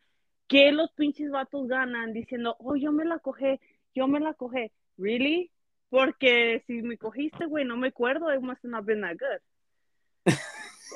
que 0.48 0.70
los 0.72 0.90
pinches 0.98 1.30
vatos 1.30 1.68
ganan 1.68 2.12
diciendo, 2.14 2.54
oh, 2.60 2.74
yo 2.74 2.92
me 2.92 3.04
la 3.04 3.18
cogé, 3.18 3.58
yo 3.94 4.06
me 4.06 4.20
la 4.20 4.34
cogé. 4.34 4.70
Really? 4.98 5.50
Porque 5.90 6.62
si 6.66 6.82
me 6.82 6.96
cogiste, 6.96 7.46
güey, 7.48 7.66
no 7.66 7.76
me 7.76 7.90
acuerdo, 7.90 8.34
it 8.34 8.42
must 8.42 8.62
have 8.62 8.70
not 8.70 8.86
been 8.86 9.00
that 9.02 9.16
good. 9.18 10.38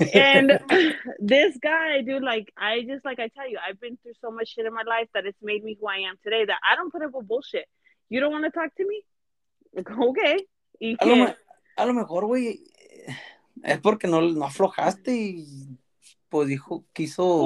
and 0.15 0.59
this 1.19 1.59
guy, 1.59 2.03
dude, 2.03 2.23
like, 2.23 2.53
I 2.57 2.83
just, 2.83 3.05
like 3.05 3.19
I 3.19 3.29
tell 3.29 3.49
you, 3.49 3.59
I've 3.67 3.81
been 3.81 3.99
through 4.03 4.15
so 4.21 4.31
much 4.31 4.55
shit 4.55 4.67
in 4.67 4.73
my 4.73 4.85
life 4.87 5.09
that 5.15 5.27
it's 5.27 5.43
made 5.43 5.65
me 5.65 5.77
who 5.81 5.87
I 5.87 6.09
am 6.09 6.17
today 6.23 6.45
that 6.45 6.59
I 6.63 6.77
don't 6.77 6.91
put 6.91 7.03
up 7.03 7.13
with 7.13 7.29
bullshit. 7.29 7.67
You 8.09 8.21
don't 8.21 8.33
want 8.33 8.45
to 8.45 8.51
talk 8.51 8.75
to 8.75 8.87
me? 8.87 9.03
Like, 9.75 9.91
okay. 9.99 10.39
Y 10.81 10.97
A 11.01 11.07
lo, 11.07 11.15
que, 11.15 11.37
a 11.77 11.87
lo 11.87 11.93
mejor, 11.95 12.25
güey, 12.25 12.59
es 13.63 13.81
porque 13.81 14.07
no, 14.09 14.21
no 14.21 14.45
aflojaste 14.45 15.13
y 15.15 15.47
pues 16.29 16.49
dijo, 16.49 16.85
quiso, 16.93 17.45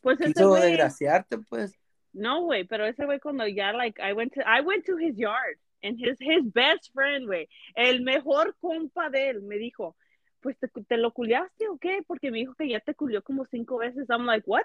Pues, 0.00 0.18
pues 0.18 0.18
quiso 0.18 0.48
güey, 0.50 0.62
desgraciarte, 0.62 1.38
pues. 1.38 1.78
no, 2.12 2.42
güey, 2.42 2.64
pero 2.64 2.86
ese 2.86 3.04
güey 3.04 3.20
cuando 3.20 3.46
ya, 3.46 3.72
like, 3.72 4.00
I 4.02 4.12
went 4.12 4.32
to, 4.34 4.40
I 4.40 4.60
went 4.62 4.84
to 4.86 4.96
his 4.98 5.16
yard 5.16 5.58
and 5.82 5.96
his, 5.98 6.16
his 6.20 6.42
best 6.52 6.92
friend, 6.92 7.26
güey, 7.26 7.48
el 7.74 8.02
mejor 8.02 8.56
compa 8.60 9.10
de 9.10 9.30
él, 9.30 9.42
me 9.42 9.56
dijo, 9.56 9.96
pues, 10.40 10.56
¿te, 10.58 10.68
te 10.68 10.96
lo 10.96 11.12
culiaste 11.12 11.68
o 11.68 11.78
qué? 11.78 12.02
Porque 12.06 12.30
me 12.30 12.38
dijo 12.38 12.54
que 12.54 12.68
ya 12.68 12.80
te 12.80 12.94
culió 12.94 13.22
como 13.22 13.44
cinco 13.46 13.78
veces. 13.78 14.08
I'm 14.10 14.26
like, 14.26 14.44
what? 14.46 14.64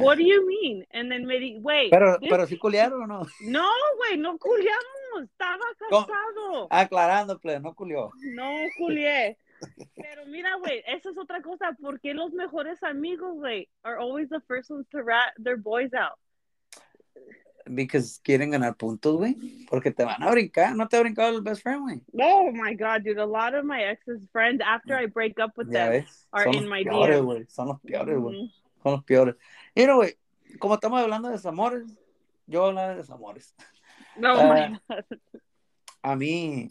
What 0.00 0.16
do 0.16 0.22
you 0.24 0.46
mean? 0.46 0.86
And 0.92 1.10
then 1.10 1.26
me 1.26 1.38
di, 1.38 1.60
güey, 1.60 1.90
Pero, 1.90 2.18
this- 2.18 2.30
pero 2.30 2.46
sí 2.46 2.56
culiaron 2.56 3.02
o 3.02 3.06
no. 3.06 3.26
no, 3.42 3.68
güey, 3.98 4.16
no 4.16 4.38
culiamos, 4.38 5.24
estaba 5.24 5.58
casado. 5.78 6.68
Aclarando, 6.70 7.38
pues, 7.38 7.60
no 7.60 7.74
culió. 7.74 8.10
No 8.34 8.50
culié. 8.78 9.36
Pero 9.96 10.26
mira, 10.26 10.54
güey, 10.56 10.82
esa 10.86 11.10
es 11.10 11.18
otra 11.18 11.40
cosa. 11.42 11.72
¿Por 11.80 12.00
qué 12.00 12.14
los 12.14 12.32
mejores 12.32 12.82
amigos, 12.82 13.34
güey, 13.36 13.68
are 13.82 13.98
always 13.98 14.28
the 14.28 14.40
first 14.46 14.70
ones 14.70 14.86
to 14.90 15.02
rat 15.02 15.32
their 15.42 15.56
boys 15.56 15.92
out? 15.94 16.18
Because 17.68 18.20
quieren 18.22 18.50
ganar 18.52 18.76
puntos, 18.76 19.16
güey. 19.16 19.66
Porque 19.68 19.90
te 19.90 20.04
van 20.04 20.22
a 20.22 20.30
brincar. 20.30 20.76
No 20.76 20.86
te 20.86 20.96
ha 20.96 21.00
brincado 21.00 21.34
el 21.34 21.42
best 21.42 21.62
friend, 21.62 21.80
güey. 21.82 22.00
Oh 22.22 22.52
my 22.52 22.74
god, 22.76 23.02
dude. 23.02 23.18
A 23.20 23.26
lot 23.26 23.54
of 23.54 23.64
my 23.64 23.82
ex's 23.82 24.20
friends, 24.30 24.62
after 24.64 24.94
I 24.96 25.06
break 25.06 25.40
up 25.40 25.52
with 25.56 25.66
Ya 25.72 25.86
them, 25.90 25.90
ves. 26.04 26.28
are 26.30 26.44
Son 26.44 26.54
in 26.62 26.68
my 26.68 26.84
peores, 26.84 27.16
DMs. 27.16 27.24
güey. 27.24 27.46
Son 27.48 27.66
los 27.68 27.80
peores, 27.80 28.18
güey. 28.18 28.36
Mhm. 28.42 28.52
Son 28.84 28.92
los 28.92 29.04
peores. 29.04 29.34
Mira, 29.74 29.94
güey. 29.94 30.14
Como 30.60 30.74
estamos 30.74 31.02
hablando 31.02 31.26
de 31.28 31.34
desamores, 31.34 31.84
yo 32.46 32.60
voy 32.60 32.66
a 32.66 32.68
hablar 32.68 32.90
de 32.90 32.96
desamores. 33.02 33.52
Oh 34.18 34.22
Ah, 34.26 34.68
my 34.70 34.78
god. 34.88 35.04
A 36.02 36.14
mí. 36.14 36.70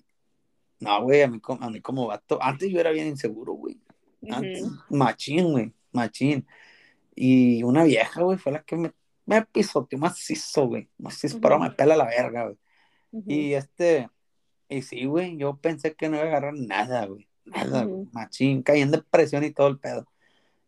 No, 0.80 1.04
güey. 1.04 1.22
A 1.22 1.28
mí, 1.28 1.40
como- 1.40 1.64
a 1.64 1.70
mí 1.70 1.82
como 1.82 2.08
vato. 2.08 2.38
Antes 2.42 2.70
yo 2.70 2.80
era 2.80 2.92
bien 2.92 3.08
inseguro, 3.08 3.54
güey. 3.54 3.80
Antes, 4.30 4.64
Mhm. 4.64 4.80
machín, 4.98 5.52
güey, 5.52 5.74
machín. 5.92 6.48
Y 7.16 7.64
una 7.64 7.84
vieja, 7.84 8.22
güey, 8.22 8.38
fue 8.38 8.52
la 8.52 8.64
que 8.64 8.76
me, 8.76 8.92
me 9.26 9.46
pisoteó 9.46 9.98
macizo, 10.00 10.68
güey. 10.68 10.90
Macizo, 10.98 11.40
pero 11.40 11.56
Ujú. 11.56 11.64
me 11.66 11.72
pela 11.72 11.96
la 11.96 12.06
verga, 12.06 12.44
güey. 12.46 12.58
Mhm. 13.12 13.24
Y 13.32 13.54
este, 13.54 14.10
y 14.68 14.82
sí, 14.82 15.06
güey, 15.06 15.38
yo 15.38 15.58
pensé 15.58 15.94
que 15.96 16.10
no 16.10 16.16
iba 16.18 16.26
a 16.26 16.28
agarrar 16.28 16.54
nada, 16.56 17.06
güey. 17.06 17.28
Nada, 17.46 17.84
güey. 17.86 18.08
Machín, 18.12 18.64
caí 18.64 18.82
en 18.82 18.92
depresión 18.92 19.44
y 19.44 19.52
todo 19.52 19.68
el 19.68 19.80
pedo. 19.80 20.08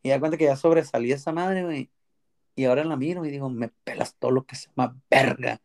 Y 0.03 0.09
da 0.09 0.19
cuenta 0.19 0.37
que 0.37 0.45
ya 0.45 0.55
sobresalí 0.55 1.11
esa 1.11 1.31
madre, 1.33 1.63
güey. 1.63 1.89
Y 2.55 2.65
ahora 2.65 2.83
la 2.85 2.95
miro 2.95 3.25
y 3.25 3.29
digo, 3.31 3.49
me 3.49 3.69
pelas 3.83 4.15
todo 4.15 4.31
lo 4.31 4.45
que 4.45 4.55
se 4.55 4.69
llama 4.69 4.95
verga. 5.09 5.61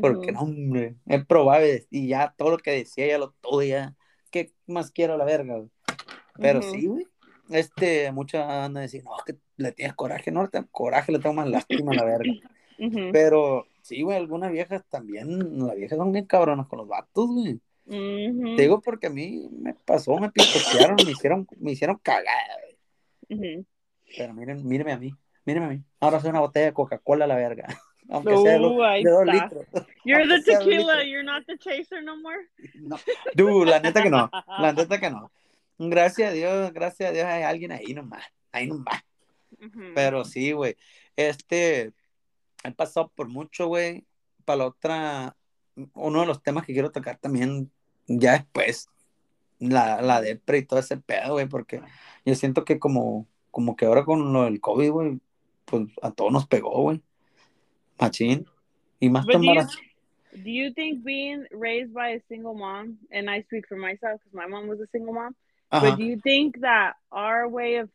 Porque 0.00 0.32
no, 0.32 0.40
hombre, 0.40 0.96
es 1.06 1.24
probable. 1.26 1.86
Y 1.90 2.08
ya 2.08 2.34
todo 2.36 2.50
lo 2.50 2.58
que 2.58 2.70
decía, 2.70 3.06
ya 3.06 3.18
lo 3.18 3.32
todo, 3.40 3.62
ya. 3.62 3.94
¿Qué 4.30 4.52
más 4.66 4.90
quiero 4.90 5.16
la 5.16 5.24
verga, 5.24 5.56
güey? 5.56 5.70
Pero 6.38 6.60
Ujú. 6.60 6.68
sí, 6.68 6.86
güey. 6.86 7.06
Este, 7.50 8.12
mucha 8.12 8.64
anda 8.64 8.80
a 8.80 8.82
decir, 8.82 9.02
no, 9.04 9.12
que 9.24 9.36
le 9.56 9.72
tienes 9.72 9.94
coraje, 9.94 10.30
no, 10.30 10.42
le 10.42 10.50
coraje, 10.70 11.12
le 11.12 11.18
tengo 11.18 11.34
más 11.34 11.48
lástima 11.48 11.92
a 11.92 11.96
la 11.96 12.04
verga. 12.04 12.32
Ujú. 12.78 13.10
Pero 13.12 13.66
sí, 13.82 14.02
güey, 14.02 14.18
algunas 14.18 14.52
viejas 14.52 14.84
también, 14.88 15.58
las 15.66 15.76
viejas 15.76 15.96
son 15.96 16.12
bien 16.12 16.26
cabronas 16.26 16.66
con 16.66 16.78
los 16.78 16.88
vatos, 16.88 17.26
güey. 17.28 17.60
Te 17.88 18.62
digo 18.62 18.82
porque 18.82 19.06
a 19.06 19.10
mí 19.10 19.48
me 19.50 19.72
pasó, 19.72 20.18
me 20.18 20.30
pisotearon, 20.30 21.02
me 21.04 21.12
hicieron, 21.12 21.46
me 21.58 21.72
hicieron 21.72 21.98
cagada, 22.02 22.58
güey. 23.28 23.66
Pero 24.16 24.34
miren, 24.34 24.66
míreme 24.66 24.92
a 24.92 24.98
mí, 24.98 25.10
míreme 25.46 25.66
a 25.66 25.68
mí. 25.70 25.82
Ahora 26.00 26.20
soy 26.20 26.30
una 26.30 26.40
botella 26.40 26.66
de 26.66 26.72
Coca-Cola 26.74 27.24
a 27.24 27.28
la 27.28 27.36
verga. 27.36 27.66
Aunque 28.08 28.36
sea 28.38 28.58
de, 28.58 28.58
Uh, 28.58 29.02
dos- 29.02 29.26
de 29.26 29.32
litros. 29.32 29.66
You're 30.04 30.26
the 30.26 30.34
Aunque 30.34 30.52
tequila. 30.58 31.04
You're 31.04 31.22
not 31.24 31.44
the 31.46 31.58
chaser 31.58 32.02
no 32.02 32.16
more. 32.16 32.38
No. 32.74 32.96
Dude, 33.34 33.70
la 33.70 33.80
neta 33.80 34.02
que 34.02 34.10
no. 34.10 34.30
La 34.58 34.72
neta 34.72 34.98
que 34.98 35.10
no. 35.10 35.30
Gracias 35.78 36.30
a 36.30 36.32
Dios, 36.32 36.72
gracias 36.72 37.10
a 37.10 37.12
Dios 37.12 37.24
hay 37.26 37.42
alguien 37.42 37.70
ahí 37.72 37.94
nomás. 37.94 38.24
Ahí 38.50 38.66
nomás. 38.66 39.02
Ujú. 39.62 39.92
Pero 39.94 40.24
sí, 40.24 40.52
güey. 40.52 40.76
Este, 41.16 41.92
he 42.64 42.70
pasado 42.72 43.12
por 43.14 43.28
mucho, 43.28 43.66
güey. 43.68 44.04
Para 44.44 44.58
la 44.58 44.66
otra, 44.66 45.36
uno 45.94 46.20
de 46.20 46.26
los 46.26 46.42
temas 46.42 46.64
que 46.64 46.72
quiero 46.72 46.90
tocar 46.90 47.18
también, 47.18 47.70
ya 48.06 48.32
después, 48.32 48.88
la, 49.58 50.00
la 50.00 50.20
depre 50.22 50.58
y 50.58 50.64
todo 50.64 50.80
ese 50.80 50.96
pedo, 50.96 51.34
güey, 51.34 51.46
porque 51.46 51.82
yo 52.24 52.34
siento 52.34 52.64
que 52.64 52.78
como, 52.78 53.26
como 53.50 53.76
que 53.76 53.84
ahora 53.84 54.04
con 54.04 54.32
lo 54.32 54.44
del 54.44 54.60
COVID, 54.60 54.90
güey, 54.90 55.20
pues 55.66 55.82
a 56.00 56.10
todos 56.10 56.32
nos 56.32 56.46
pegó, 56.46 56.80
güey. 56.82 57.02
Machín. 57.98 58.46
Y 59.00 59.08
más 59.08 59.26
But 59.26 59.40
do 59.40 59.46
you, 59.46 59.62
do 60.42 60.50
you 60.50 60.72
think 60.72 61.04
being 61.04 61.46
raised 61.52 61.94
by 61.94 62.08
a 62.10 62.20
single 62.28 62.54
mom, 62.54 62.98
and 63.12 63.30
I 63.30 63.42
speak 63.42 63.68
for 63.68 63.76
myself 63.76 64.20
because 64.20 64.34
my 64.34 64.46
mom 64.46 64.66
was 64.68 64.80
a 64.80 64.88
single 64.92 65.14
mom, 65.14 65.34
Ajá. 65.72 65.80
but 65.90 65.96
do 65.96 66.04
you 66.04 66.20
think 66.22 66.60
that 66.60 66.94
our 67.12 67.48
way 67.48 67.76
of 67.76 67.88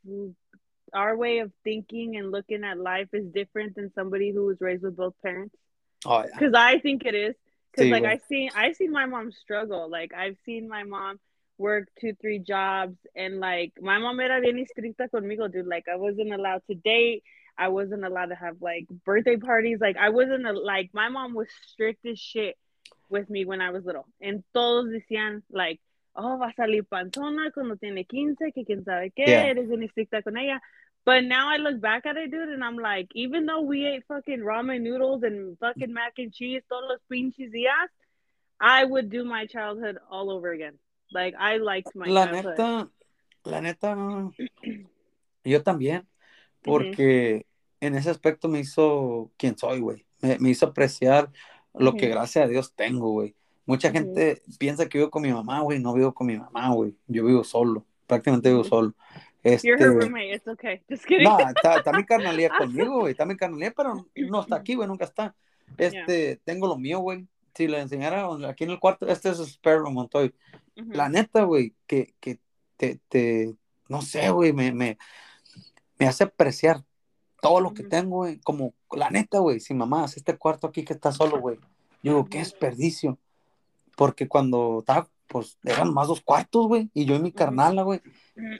our 0.93 1.17
way 1.17 1.39
of 1.39 1.51
thinking 1.63 2.17
and 2.17 2.31
looking 2.31 2.63
at 2.63 2.77
life 2.77 3.09
is 3.13 3.25
different 3.33 3.75
than 3.75 3.91
somebody 3.95 4.31
who 4.31 4.45
was 4.45 4.57
raised 4.61 4.83
with 4.83 4.95
both 4.95 5.13
parents? 5.23 5.55
Oh, 6.05 6.19
yeah. 6.19 6.27
Because 6.31 6.53
I 6.55 6.79
think 6.79 7.05
it 7.05 7.15
is. 7.15 7.35
Because 7.71 7.89
like. 7.89 8.05
I 8.05 8.19
seen 8.29 8.51
I 8.55 8.73
seen 8.73 8.91
my 8.91 9.05
mom 9.05 9.31
struggle. 9.31 9.89
Like 9.89 10.13
I've 10.13 10.37
seen 10.45 10.69
my 10.69 10.83
mom 10.83 11.19
work 11.57 11.87
two, 11.99 12.13
three 12.21 12.39
jobs 12.39 12.97
and 13.15 13.39
like 13.39 13.73
my 13.81 13.97
mom 13.97 14.19
era 14.19 14.39
bien 14.41 14.57
estricta 14.57 15.09
conmigo, 15.09 15.51
dude. 15.51 15.67
Like 15.67 15.87
I 15.91 15.95
wasn't 15.95 16.33
allowed 16.33 16.61
to 16.69 16.75
date. 16.75 17.23
I 17.57 17.67
wasn't 17.69 18.03
allowed 18.05 18.27
to 18.27 18.35
have 18.35 18.61
like 18.61 18.87
birthday 19.05 19.37
parties. 19.37 19.79
Like 19.79 19.97
I 19.97 20.09
wasn't 20.09 20.45
a, 20.47 20.53
like 20.53 20.89
my 20.93 21.09
mom 21.09 21.33
was 21.33 21.47
strict 21.67 22.05
as 22.05 22.19
shit 22.19 22.57
with 23.09 23.29
me 23.29 23.45
when 23.45 23.61
I 23.61 23.69
was 23.69 23.85
little. 23.85 24.07
And 24.21 24.43
todos 24.53 24.87
decían 24.91 25.43
like, 25.51 25.79
oh, 26.15 26.37
va 26.37 26.51
a 26.55 26.61
salir 26.61 26.83
panzona 26.83 27.51
cuando 27.53 27.75
tiene 27.75 28.07
15, 28.07 28.51
que 28.53 28.63
quién 28.65 28.83
sabe 28.83 29.11
qué, 29.17 29.27
Yeah. 29.27 29.45
eres 29.45 29.67
bien 29.67 29.83
estricta 29.83 30.23
con 30.23 30.37
ella. 30.37 30.59
But 31.05 31.25
now 31.25 31.49
I 31.49 31.57
look 31.57 31.81
back 31.81 32.05
at 32.05 32.15
it, 32.15 32.31
dude, 32.31 32.47
and 32.49 32.63
I'm 32.63 32.77
like, 32.77 33.09
even 33.13 33.45
though 33.45 33.61
we 33.61 33.85
ate 33.85 34.03
fucking 34.07 34.39
ramen 34.39 34.81
noodles 34.81 35.23
and 35.23 35.57
fucking 35.59 35.91
mac 35.93 36.13
and 36.17 36.31
cheese 36.33 36.61
todos 36.69 36.85
los 36.89 36.99
pinches 37.11 37.51
días, 37.51 37.89
I 38.59 38.85
would 38.85 39.09
do 39.09 39.25
my 39.25 39.45
childhood 39.45 39.97
all 40.09 40.31
over 40.31 40.51
again. 40.51 40.79
Like 41.11 41.35
I 41.37 41.57
liked 41.57 41.93
my 41.93 42.07
La 42.07 42.25
childhood. 42.25 42.57
neta, 42.57 42.89
la 43.45 43.59
neta, 43.59 44.29
yo 45.43 45.59
también, 45.61 46.05
porque 46.63 47.45
en 47.79 47.95
ese 47.95 48.09
aspecto 48.09 48.47
me 48.47 48.59
hizo 48.59 49.31
quien 49.37 49.57
soy, 49.57 49.79
güey. 49.79 50.05
Me, 50.21 50.37
me 50.39 50.49
hizo 50.49 50.67
apreciar 50.67 51.29
lo 51.73 51.93
que 51.93 52.05
Ujú. 52.07 52.15
gracias 52.15 52.45
a 52.45 52.47
Dios 52.47 52.73
tengo, 52.73 53.11
güey. 53.11 53.35
Mucha 53.65 53.89
Ujú. 53.89 53.97
gente 53.97 54.41
piensa 54.57 54.87
que 54.87 54.97
vivo 54.97 55.09
con 55.09 55.21
mi 55.21 55.31
mamá, 55.31 55.61
güey. 55.61 55.79
No 55.79 55.93
vivo 55.93 56.13
con 56.13 56.27
mi 56.27 56.37
mamá, 56.37 56.73
güey. 56.73 56.95
Yo 57.07 57.25
vivo 57.25 57.43
solo, 57.43 57.85
prácticamente 58.07 58.49
vivo 58.49 58.63
solo. 58.63 58.93
You're 59.43 59.75
her 59.77 59.87
Este, 59.87 59.87
roommate. 59.87 60.33
It's 60.33 60.47
okay. 60.47 60.81
Just 60.89 61.05
kidding. 61.05 61.25
no, 61.25 61.37
está, 61.39 61.77
está 61.77 61.91
mi 61.91 62.05
carnalía 62.05 62.49
conmigo, 62.57 63.01
güey. 63.01 63.11
Está 63.11 63.25
mi 63.25 63.35
carnalía, 63.35 63.71
pero 63.75 64.05
no 64.15 64.41
está 64.41 64.55
aquí, 64.57 64.75
güey. 64.75 64.87
Nunca 64.87 65.05
está. 65.05 65.35
Este, 65.77 66.39
tengo 66.45 66.67
lo 66.67 66.77
mío, 66.77 66.99
güey. 66.99 67.27
Si 67.53 67.67
le 67.67 67.79
enseñara 67.79 68.27
aquí 68.47 68.63
en 68.63 68.71
el 68.71 68.79
cuarto, 68.79 69.07
este 69.07 69.29
es 69.29 69.37
spare 69.37 69.77
room, 69.79 69.93
Montoy. 69.93 70.33
La 70.75 71.07
neta, 71.09 71.43
güey, 71.43 71.75
que, 71.85 72.15
que 72.19 72.39
te, 72.77 72.99
te, 73.09 73.53
no 73.89 74.01
sé, 74.01 74.29
güey, 74.31 74.53
me, 74.53 74.71
me, 74.71 74.97
me 75.99 76.07
hace 76.07 76.25
apreciar 76.25 76.83
todo 77.41 77.59
lo 77.59 77.73
que 77.73 77.83
tengo, 77.83 78.17
güey. 78.17 78.39
Como, 78.39 78.73
la 78.91 79.09
neta, 79.09 79.39
güey, 79.39 79.59
si 79.59 79.73
mamá 79.73 80.03
hace 80.03 80.19
este 80.19 80.37
cuarto 80.37 80.67
aquí 80.67 80.83
que 80.83 80.93
está 80.93 81.11
solo, 81.11 81.39
güey. 81.39 81.57
Yo 82.01 82.13
digo, 82.13 82.25
qué 82.25 82.39
desperdicio. 82.39 83.19
Porque 83.95 84.27
cuando 84.27 84.79
estaba, 84.79 85.07
pues, 85.27 85.57
eran 85.63 85.93
más 85.93 86.07
dos 86.07 86.21
cuartos, 86.21 86.67
güey. 86.67 86.89
Y 86.93 87.05
yo 87.05 87.15
y 87.15 87.19
mi 87.19 87.31
carnala, 87.31 87.83
güey, 87.83 88.01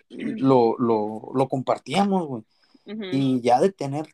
lo, 0.10 0.76
lo, 0.78 1.32
lo 1.34 1.48
compartíamos, 1.48 2.28
güey. 2.28 2.44
Y 2.86 3.40
ya 3.42 3.62
de 3.62 3.72
tener 3.72 4.08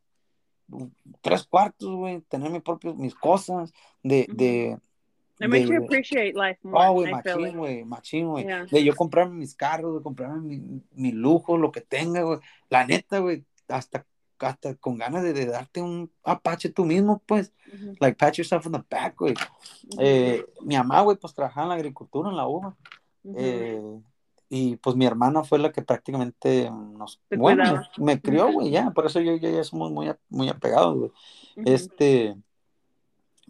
tres 1.21 1.43
cuartos, 1.43 1.89
güey, 1.95 2.21
tener 2.21 2.51
mis 2.51 2.61
propios, 2.61 2.95
mis 2.95 3.15
cosas, 3.15 3.73
de, 4.03 4.27
de, 4.29 4.77
It 5.39 5.47
makes 5.47 5.69
you 5.69 5.79
de- 5.79 5.85
appreciate 5.85 6.33
life 6.35 6.59
more. 6.63 6.83
Ah, 6.83 6.89
güey, 6.89 7.11
machín, 7.11 7.57
güey, 7.57 7.85
machín, 7.85 8.27
güey. 8.27 8.45
Yeah. 8.45 8.65
De 8.65 8.83
yo 8.83 8.93
comprarme 8.95 9.35
mis 9.35 9.55
carros, 9.55 9.95
de 9.97 10.03
comprarme 10.03 10.41
mi, 10.41 10.81
mi 10.91 11.11
lujo, 11.11 11.57
lo 11.57 11.71
que 11.71 11.81
tenga, 11.81 12.21
güey. 12.23 12.39
La 12.69 12.85
neta, 12.85 13.19
güey, 13.19 13.45
hasta, 13.69 14.05
hasta 14.39 14.75
con 14.75 14.97
ganas 14.97 15.23
de, 15.23 15.33
de 15.33 15.45
darte 15.45 15.81
un 15.81 16.11
apache 16.23 16.69
tú 16.69 16.83
mismo, 16.85 17.21
pues. 17.25 17.53
Ujú. 17.73 17.95
Like, 17.99 18.17
pat 18.17 18.35
yourself 18.35 18.65
on 18.65 18.73
the 18.73 18.83
back, 18.89 19.15
güey. 19.17 19.33
Ujú. 19.33 19.97
Eh, 19.99 20.45
mi 20.61 20.75
mamá, 20.75 21.01
güey, 21.01 21.17
pues 21.17 21.33
trabajaba 21.33 21.65
en 21.65 21.69
la 21.69 21.75
agricultura, 21.75 22.29
en 22.29 22.35
la 22.37 22.47
uva. 22.47 22.75
Ujú. 23.23 23.35
Eh, 23.39 23.81
y 24.49 24.75
pues 24.77 24.95
mi 24.95 25.05
hermana 25.05 25.43
fue 25.43 25.59
la 25.59 25.71
que 25.71 25.83
prácticamente 25.83 26.71
nos, 26.71 27.21
bueno, 27.37 27.83
me, 27.97 28.05
me 28.15 28.21
crió, 28.21 28.51
güey, 28.51 28.71
ya. 28.71 28.89
Por 28.91 29.05
eso 29.05 29.19
yo 29.19 29.33
y 29.35 29.45
ella 29.45 29.63
somos 29.63 29.91
muy, 29.91 30.11
muy 30.27 30.49
apegados, 30.49 30.97
güey. 30.97 31.11
Ujú. 31.55 31.63
Este, 31.71 32.35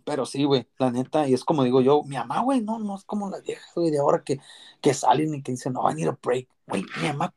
pero 0.10 0.26
sí, 0.26 0.43
güey, 0.43 0.68
la 0.80 0.89
neta, 0.89 1.28
y 1.28 1.36
es 1.36 1.45
como 1.45 1.64
digo 1.64 1.82
yo, 1.82 2.01
mi 2.01 2.16
mamá, 2.16 2.39
güey, 2.41 2.62
no, 2.62 2.80
no 2.80 2.95
es 2.95 3.03
como 3.03 3.30
las 3.30 3.43
viejas, 3.43 3.72
güey, 3.76 3.91
de 3.91 3.99
ahora 3.99 4.24
que, 4.24 4.39
que 4.82 4.95
salen 4.95 5.36
y 5.36 5.43
que 5.43 5.51
dicen, 5.51 5.74
no, 5.74 5.88
I 5.88 5.93
need 5.93 6.07
a 6.07 6.18
break, 6.20 6.47
güey, 6.66 6.84
mi 6.99 7.10
mamá, 7.10 7.32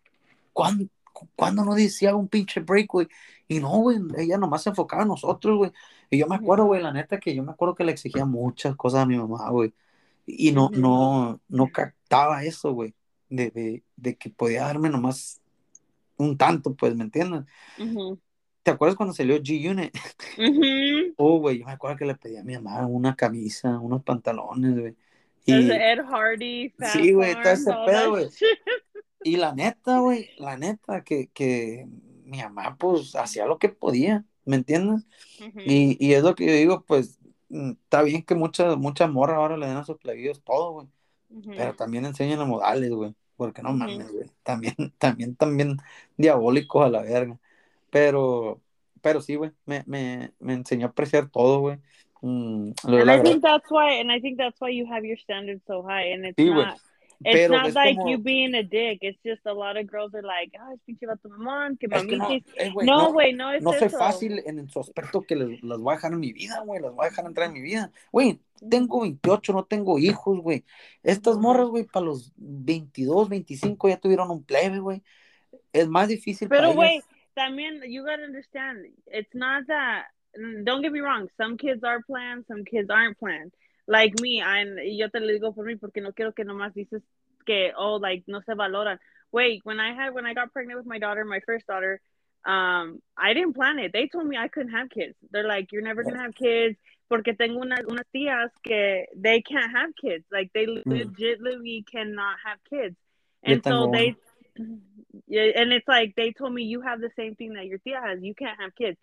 ¿cuándo, 0.55 0.87
¿cuándo 1.37 1.67
no 1.67 1.75
decía 1.75 2.17
un 2.17 2.29
pinche 2.29 2.61
break, 2.61 2.91
güey? 2.91 3.09
Y 3.47 3.61
no, 3.61 3.69
güey, 3.77 3.99
ella 4.17 4.39
nomás 4.39 4.63
se 4.63 4.71
enfocaba 4.71 5.03
en 5.03 5.09
nosotros, 5.09 5.59
güey, 5.59 5.73
y 6.09 6.17
yo 6.17 6.27
me 6.27 6.37
acuerdo, 6.37 6.65
güey, 6.65 6.81
la 6.83 6.95
neta, 6.95 7.21
que 7.21 7.35
yo 7.35 7.43
me 7.43 7.53
acuerdo 7.53 7.75
que 7.75 7.85
le 7.85 7.93
exigía 7.93 8.25
muchas 8.25 8.75
cosas 8.75 9.03
a 9.03 9.07
mi 9.07 9.19
mamá, 9.19 9.51
güey, 9.51 9.75
y 10.25 10.53
no, 10.53 10.71
no, 10.73 11.43
no 11.49 11.67
captaba 11.71 12.43
eso, 12.43 12.73
güey, 12.73 12.95
de, 13.29 13.51
de, 13.51 13.83
de 13.97 14.17
que 14.17 14.31
podía 14.31 14.63
darme 14.63 14.89
nomás 14.89 15.43
un 16.17 16.39
tanto, 16.39 16.75
pues, 16.75 16.97
¿me 16.97 17.05
entiendes? 17.05 17.43
Ujú. 17.79 18.19
¿Te 18.63 18.71
acuerdas 18.71 18.97
cuando 18.97 19.15
salió 19.15 19.37
G-Unit? 19.39 19.95
Ujú. 20.39 21.15
Oh, 21.19 21.39
güey, 21.39 21.59
yo 21.59 21.67
me 21.67 21.73
acuerdo 21.73 21.97
que 21.97 22.05
le 22.05 22.15
pedí 22.15 22.37
a 22.37 22.45
mi 22.45 22.55
mamá 22.55 22.87
una 22.87 23.15
camisa, 23.17 23.79
unos 23.79 24.03
pantalones, 24.03 24.79
güey. 24.79 24.97
Y, 25.45 25.71
Ed 25.71 26.01
Hardy, 26.05 26.71
Fat 26.71 26.93
Sí, 26.93 27.13
güey, 27.13 27.35
todo 27.41 27.53
ese 27.53 27.75
pedo, 27.85 28.11
güey. 28.11 28.29
y 29.23 29.37
la 29.37 29.55
neta, 29.55 29.99
güey, 30.01 30.31
la 30.39 30.57
neta, 30.57 31.05
que, 31.05 31.29
que 31.29 31.87
mi 32.25 32.39
mamá, 32.39 32.77
pues, 32.79 33.15
hacía 33.17 33.47
lo 33.47 33.59
que 33.59 33.69
podía, 33.69 34.25
¿me 34.45 34.57
entiendes? 34.57 35.05
Y, 35.65 35.97
y 36.05 36.15
es 36.15 36.23
lo 36.23 36.35
que 36.35 36.47
yo 36.47 36.53
digo, 36.53 36.85
pues, 36.87 37.19
está 37.51 38.03
bien 38.03 38.23
que 38.25 38.35
muchas 38.35 38.77
mucha 38.79 39.07
morra 39.07 39.37
ahora 39.37 39.57
le 39.57 39.67
den 39.67 39.77
a 39.77 39.85
sus 39.85 39.99
plebillos 39.99 40.43
todo, 40.43 40.73
güey, 40.73 40.89
pero 41.55 41.75
también 41.75 42.05
enseñan 42.07 42.39
los 42.39 42.49
modales, 42.49 42.91
güey, 42.91 43.15
porque 43.37 43.63
no 43.63 43.73
mames, 43.73 44.11
güey. 44.13 44.31
También, 44.43 44.75
también, 44.99 45.37
también 45.37 45.77
diabólicos 46.17 46.85
a 46.87 46.91
la 46.91 47.03
verga. 47.03 47.39
Pero, 47.93 48.63
pero 49.03 49.21
sí, 49.21 49.35
güey, 49.35 49.51
me, 49.67 49.83
me, 49.87 50.31
me 50.41 50.55
enseñó 50.55 50.87
a 50.87 50.89
apreciar 50.91 51.29
todo, 51.29 51.61
güey. 51.61 51.77
Mm, 52.23 52.73
And 52.85 53.11
I 53.11 53.21
think 53.21 53.43
that's 53.43 53.71
why, 53.71 54.01
and 54.01 54.11
I 54.11 54.19
think 54.19 54.39
that's 54.39 54.59
why 54.61 54.71
you 54.71 54.87
have 54.91 55.05
your 55.05 55.19
standards 55.19 55.63
so 55.67 55.83
high, 55.83 56.13
and 56.15 56.25
it's 56.25 56.37
Sí, 56.37 56.49
not. 56.49 56.79
It's 57.25 57.37
Pero 57.37 57.57
not 57.57 57.67
es 57.69 57.75
like 57.75 57.97
como- 57.99 58.11
you 58.11 58.19
being 58.19 58.55
a 58.55 58.63
dick. 58.65 58.99
It's 59.03 59.21
just 59.23 59.47
a 59.47 59.53
lot 59.53 59.77
of 59.77 59.87
girls 59.89 60.13
are 60.15 60.23
like, 60.27 60.57
ah, 60.59 60.73
pinche 60.87 61.07
vato 61.07 61.29
mamón, 61.29 61.77
que 61.79 61.87
Es 61.91 62.05
que 62.05 62.17
no, 62.17 62.31
eh, 62.31 62.71
güey, 62.73 62.87
No, 62.87 62.97
no, 63.03 63.13
güey, 63.13 63.33
no, 63.35 63.53
es 63.53 63.63
no 63.63 63.73
soy 63.75 63.91
fácil 63.91 64.43
en 64.45 64.69
su 64.69 64.81
aspecto 64.81 65.21
que 65.23 65.37
les, 65.37 65.63
las 65.63 65.79
voy 65.79 65.93
a 65.93 65.97
dejar 65.97 66.13
en 66.15 66.21
mi 66.21 66.33
vida, 66.33 66.63
güey, 66.65 66.81
las 66.81 66.93
voy 66.93 67.07
a 67.07 67.11
dejar 67.11 67.27
entrar 67.27 67.47
en 67.49 67.53
mi 67.53 67.61
vida. 67.61 67.93
Güey, 68.11 68.41
tengo 68.69 69.03
28, 69.03 69.53
no 69.53 69.65
tengo 69.65 69.99
hijos, 69.99 70.41
güey. 70.41 70.65
Estas 71.05 71.37
morras, 71.37 71.69
güey, 71.69 71.85
para 71.85 72.07
los 72.07 72.33
22, 72.37 73.29
25 73.29 73.89
ya 73.89 73.99
tuvieron 73.99 74.31
un 74.31 74.43
plebe, 74.43 74.81
güey. 74.81 75.03
Es 75.73 75.89
más 75.89 76.09
difícil 76.09 76.49
Pero, 76.49 76.73
güey, 76.73 77.03
también, 77.37 77.81
you 77.87 78.05
gotta 78.05 78.23
understand, 78.23 78.87
it's 79.07 79.35
not 79.35 79.67
that, 79.69 80.07
don't 80.65 80.83
get 80.83 80.93
me 80.93 81.01
wrong, 81.01 81.29
some 81.37 81.57
kids 81.57 81.83
are 81.85 82.01
planned, 82.03 82.45
some 82.49 82.65
kids 82.65 82.91
aren't 82.91 83.19
planned. 83.19 83.53
Like 83.87 84.19
me, 84.21 84.41
I'm, 84.41 84.79
yo 84.81 85.09
te 85.09 85.19
lo 85.19 85.27
digo 85.27 85.55
por 85.55 85.65
mí 85.67 85.79
porque 85.79 86.01
no 86.01 86.13
quiero 86.13 86.33
que 86.33 86.45
nomás 86.45 86.73
dices 86.73 87.03
que, 87.45 87.73
oh, 87.77 87.97
like, 87.97 88.25
no 88.29 88.41
se 88.41 88.55
valoran. 88.55 88.99
Wait, 89.33 89.61
when 89.65 89.81
I 89.81 89.93
had, 89.93 90.15
when 90.15 90.27
I 90.27 90.35
got 90.35 90.53
pregnant 90.53 90.79
with 90.79 90.87
my 90.87 90.99
daughter, 90.99 91.25
my 91.25 91.41
first 91.45 91.67
daughter, 91.67 92.01
um, 92.45 93.01
I 93.17 93.35
didn't 93.35 93.55
plan 93.55 93.79
it. 93.79 93.93
They 93.93 94.09
told 94.09 94.27
me 94.27 94.37
I 94.37 94.49
couldn't 94.49 94.73
have 94.73 94.91
kids. 94.91 95.15
They're 95.31 95.47
like, 95.47 95.73
you're 95.73 95.83
never 95.83 96.03
gonna 96.05 96.23
have 96.23 96.35
kids. 96.35 96.77
Porque 97.11 97.37
tengo 97.37 97.61
unas, 97.61 97.85
unas 97.85 98.05
tías 98.15 98.51
que 98.65 99.07
they 99.17 99.43
can't 99.43 99.71
have 99.71 99.91
kids. 100.01 100.25
Like, 100.31 100.51
they 100.55 100.67
legitimately 100.67 101.85
cannot 101.91 102.37
have 102.47 102.59
kids. 102.71 102.97
And 103.43 103.63
so 103.65 103.91
they, 103.93 104.15
and 104.57 105.73
it's 105.73 105.89
like 105.89 106.15
they 106.17 106.33
told 106.33 106.53
me 106.53 106.65
you 106.65 106.81
have 106.83 107.01
the 107.01 107.11
same 107.17 107.35
thing 107.35 107.55
that 107.55 107.67
your 107.67 107.79
tia 107.79 108.01
has. 108.05 108.23
You 108.23 108.35
can't 108.35 108.61
have 108.61 108.75
kids. 108.75 108.99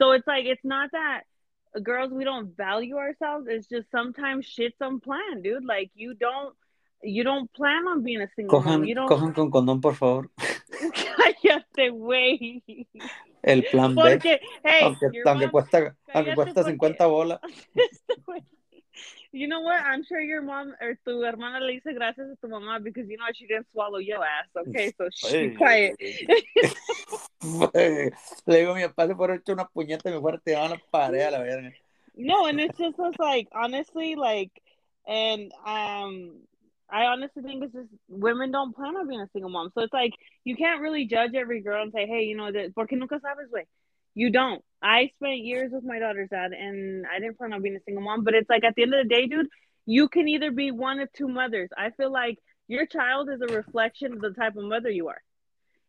So 0.00 0.12
it's 0.12 0.26
like 0.26 0.44
it's 0.46 0.64
not 0.64 0.90
that 0.92 1.22
uh, 1.76 1.80
girls 1.80 2.12
we 2.12 2.24
don't 2.24 2.56
value 2.56 2.96
ourselves. 2.96 3.46
It's 3.48 3.66
just 3.68 3.90
sometimes 3.90 4.46
shit's 4.46 4.76
unplanned, 4.80 5.42
dude. 5.42 5.64
Like 5.64 5.90
you 5.94 6.14
don't 6.14 6.54
you 7.02 7.22
don't 7.22 7.52
plan 7.52 7.86
on 7.86 8.02
being 8.02 8.22
a 8.22 8.28
single 8.34 8.62
mom. 8.62 8.84
You 8.84 8.94
don't 8.94 9.08
cojan 9.08 9.34
con 9.34 9.50
condón, 9.50 9.80
por 9.80 9.94
favor. 9.94 10.30
cállate, 11.14 11.90
güey. 11.90 12.62
El 13.42 13.62
plan 13.70 13.94
B. 13.94 14.00
Porque 14.02 14.40
hey, 14.64 14.80
Aunque, 14.82 15.06
aunque 15.26 15.44
mom- 15.46 15.50
cuesta, 15.50 15.96
aunque 16.14 16.34
cuesta 16.34 16.54
porque- 16.62 16.70
50 16.70 17.06
bolas. 17.06 17.40
You 19.34 19.48
know 19.48 19.62
what? 19.62 19.80
I'm 19.80 20.04
sure 20.04 20.20
your 20.20 20.42
mom 20.42 20.76
or 20.80 20.96
tu 21.04 21.22
hermana 21.22 21.58
le 21.58 21.72
dice 21.72 21.92
gracias 21.92 22.30
a 22.30 22.36
tu 22.40 22.46
mamá 22.46 22.78
because 22.80 23.08
you 23.08 23.16
know 23.16 23.24
she 23.34 23.48
didn't 23.48 23.66
swallow 23.72 23.98
your 23.98 24.22
ass. 24.22 24.46
Okay, 24.56 24.94
so 24.96 25.08
shh, 25.12 25.32
be 25.32 25.50
quiet. 25.50 25.96
Le 27.42 28.56
digo 28.56 28.76
mi 28.76 28.86
papá, 28.86 29.08
le 29.08 29.16
fuera 29.16 29.34
hecho 29.34 29.52
una 29.52 29.66
puñeta 29.66 30.08
y 30.08 30.12
me 30.12 30.20
fuera 30.20 30.38
tirado 30.38 30.66
a 30.66 30.68
la 30.68 30.80
pared 30.92 31.20
a 31.20 31.30
la 31.32 31.40
verga. 31.40 31.72
No, 32.16 32.46
and 32.46 32.60
it's 32.60 32.78
just 32.78 32.94
it's 32.96 33.18
like 33.18 33.48
honestly, 33.52 34.14
like, 34.14 34.52
and 35.04 35.50
um, 35.66 36.38
I 36.88 37.06
honestly 37.06 37.42
think 37.42 37.64
it's 37.64 37.74
just 37.74 37.88
women 38.08 38.52
don't 38.52 38.72
plan 38.72 38.96
on 38.96 39.08
being 39.08 39.20
a 39.20 39.28
single 39.32 39.50
mom, 39.50 39.72
so 39.74 39.82
it's 39.82 39.92
like 39.92 40.12
you 40.44 40.54
can't 40.54 40.80
really 40.80 41.06
judge 41.06 41.34
every 41.34 41.60
girl 41.60 41.82
and 41.82 41.92
say, 41.92 42.06
hey, 42.06 42.22
you 42.22 42.36
know, 42.36 42.52
that 42.52 42.72
porque 42.72 42.92
nunca 42.92 43.16
sabes, 43.16 43.50
way. 43.50 43.66
You 44.14 44.30
don't. 44.30 44.62
I 44.82 45.10
spent 45.16 45.38
years 45.38 45.72
with 45.72 45.84
my 45.84 45.98
daughter's 45.98 46.28
dad, 46.30 46.52
and 46.52 47.06
I 47.06 47.18
didn't 47.18 47.38
plan 47.38 47.52
on 47.52 47.62
being 47.62 47.76
a 47.76 47.80
single 47.80 48.02
mom. 48.02 48.22
But 48.24 48.34
it's 48.34 48.50
like 48.50 48.64
at 48.64 48.74
the 48.76 48.82
end 48.82 48.94
of 48.94 49.02
the 49.02 49.14
day, 49.14 49.26
dude, 49.26 49.48
you 49.86 50.08
can 50.08 50.28
either 50.28 50.50
be 50.50 50.70
one 50.70 51.00
of 51.00 51.12
two 51.12 51.28
mothers. 51.28 51.70
I 51.76 51.90
feel 51.90 52.12
like 52.12 52.38
your 52.68 52.86
child 52.86 53.28
is 53.30 53.40
a 53.40 53.52
reflection 53.54 54.12
of 54.12 54.20
the 54.20 54.32
type 54.32 54.56
of 54.56 54.64
mother 54.64 54.90
you 54.90 55.08
are. 55.08 55.20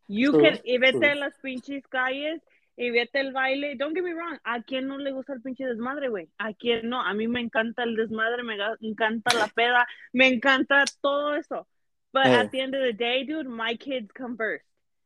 You 0.08 0.32
True, 0.32 0.42
can, 0.42 0.60
y 0.66 0.78
vete 0.78 1.12
a 1.12 1.16
las 1.16 1.34
pinches 1.44 1.84
calles 1.92 2.42
y 2.78 2.90
vete 2.92 3.16
el 3.16 3.32
baile. 3.32 3.76
Don't 3.78 3.94
get 3.96 4.04
me 4.04 4.12
wrong, 4.12 4.38
¿a 4.46 4.62
quién 4.62 4.88
no 4.88 4.98
le 4.98 5.12
gusta 5.12 5.34
el 5.34 5.42
pinche 5.42 5.66
desmadre, 5.66 6.10
güey? 6.10 6.28
¿A 6.40 6.54
quién 6.54 6.90
no? 6.90 7.02
A 7.02 7.14
mí 7.14 7.28
me 7.28 7.40
encanta 7.42 7.84
el 7.84 7.96
desmadre, 7.96 8.44
me 8.44 8.56
encanta 8.82 9.34
la 9.34 9.48
peda, 9.48 9.88
me 10.14 10.28
encanta 10.28 10.84
todo 11.02 11.36
eso. 11.36 11.68
But 12.14 12.28
Eh. 12.28 12.36
at 12.36 12.52
the 12.52 12.62
end 12.62 12.76
of 12.76 12.84
the 12.84 12.94
day, 12.94 13.24
dude, 13.24 13.48
my 13.48 13.76
kids 13.76 14.12
come 14.12 14.38
first. 14.38 14.64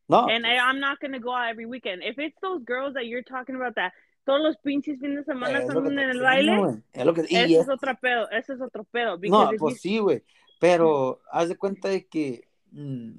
No, 0.09 0.27
And 0.27 0.45
I, 0.45 0.57
I'm 0.57 0.79
not 0.79 0.99
going 0.99 1.11
to 1.13 1.19
go 1.19 1.31
out 1.33 1.49
every 1.49 1.65
weekend. 1.67 2.01
If 2.03 2.17
it's 2.17 2.35
those 2.41 2.61
girls 2.65 2.93
that 2.95 3.05
you're 3.05 3.23
talking 3.23 3.55
about 3.55 3.75
that 3.75 3.93
todos 4.25 4.41
los 4.41 4.57
pinches 4.57 4.99
fines 4.99 5.17
de 5.17 5.23
semana 5.23 5.59
que 5.59 5.67
están 5.67 5.85
en 5.87 5.99
el 6.09 6.19
baile. 6.21 6.83
Es 6.93 7.05
lo 7.05 7.13
que 7.13 7.21
y 7.29 7.35
ese 7.35 7.53
es- 7.53 7.59
es 7.61 7.69
otro 7.69 7.95
pedo, 7.99 8.29
ese 8.31 8.53
es 8.53 8.61
otro 8.61 8.83
pedo. 8.83 9.17
No, 9.23 9.49
pues 9.57 9.75
you- 9.75 9.79
sí, 9.79 9.99
güey. 9.99 10.23
Pero 10.59 11.21
haz 11.31 11.47
de 11.49 11.55
cuenta 11.57 11.87
de 11.89 12.05
que. 12.05 12.47
mm, 12.71 13.11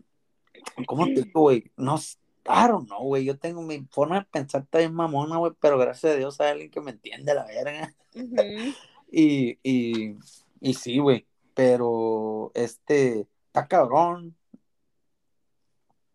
¿Cómo 0.87 1.07
te 1.07 1.23
digo, 1.23 1.41
güey? 1.43 1.71
No, 1.77 1.97
don't 2.45 2.87
know, 2.87 3.01
güey. 3.05 3.25
Yo 3.25 3.39
tengo 3.39 3.63
mi 3.63 3.81
forma 3.91 4.21
de 4.21 4.27
pensar 4.31 4.67
también 4.69 4.93
mamona, 4.93 5.37
güey. 5.39 5.53
Pero 5.61 5.79
gracias 5.79 6.13
a 6.13 6.17
Dios 6.17 6.41
hay 6.41 6.51
alguien 6.51 6.71
que 6.71 6.81
me 6.81 6.91
entiende 6.91 7.35
la 7.35 7.47
verga. 7.47 7.95
Ujú. 8.15 8.75
Y, 9.11 9.59
y, 9.63 10.17
y 10.61 10.75
sí, 10.75 10.99
güey. 10.99 11.25
Pero 11.55 12.51
este. 12.55 13.27
Está 13.47 13.67
cabrón. 13.67 14.37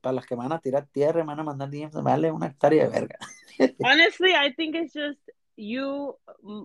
Para 0.06 0.18
las 0.18 0.28
que 0.28 0.36
me 0.36 0.43
van 0.43 0.51
a 0.51 0.60
tirar 0.60 0.86
tierra, 0.86 1.24
me 1.24 1.30
van 1.30 1.39
a 1.39 1.43
mandar 1.43 1.68
DMs, 1.68 1.95
me 1.95 2.03
vale 2.03 2.32
una 2.32 2.45
hectárea 2.45 2.84
de 2.84 2.89
verga. 2.91 3.18
Honestly, 3.84 4.36
I 4.36 4.53
think 4.53 4.76
it's 4.76 4.93
just 4.93 5.18
you. 5.56 6.16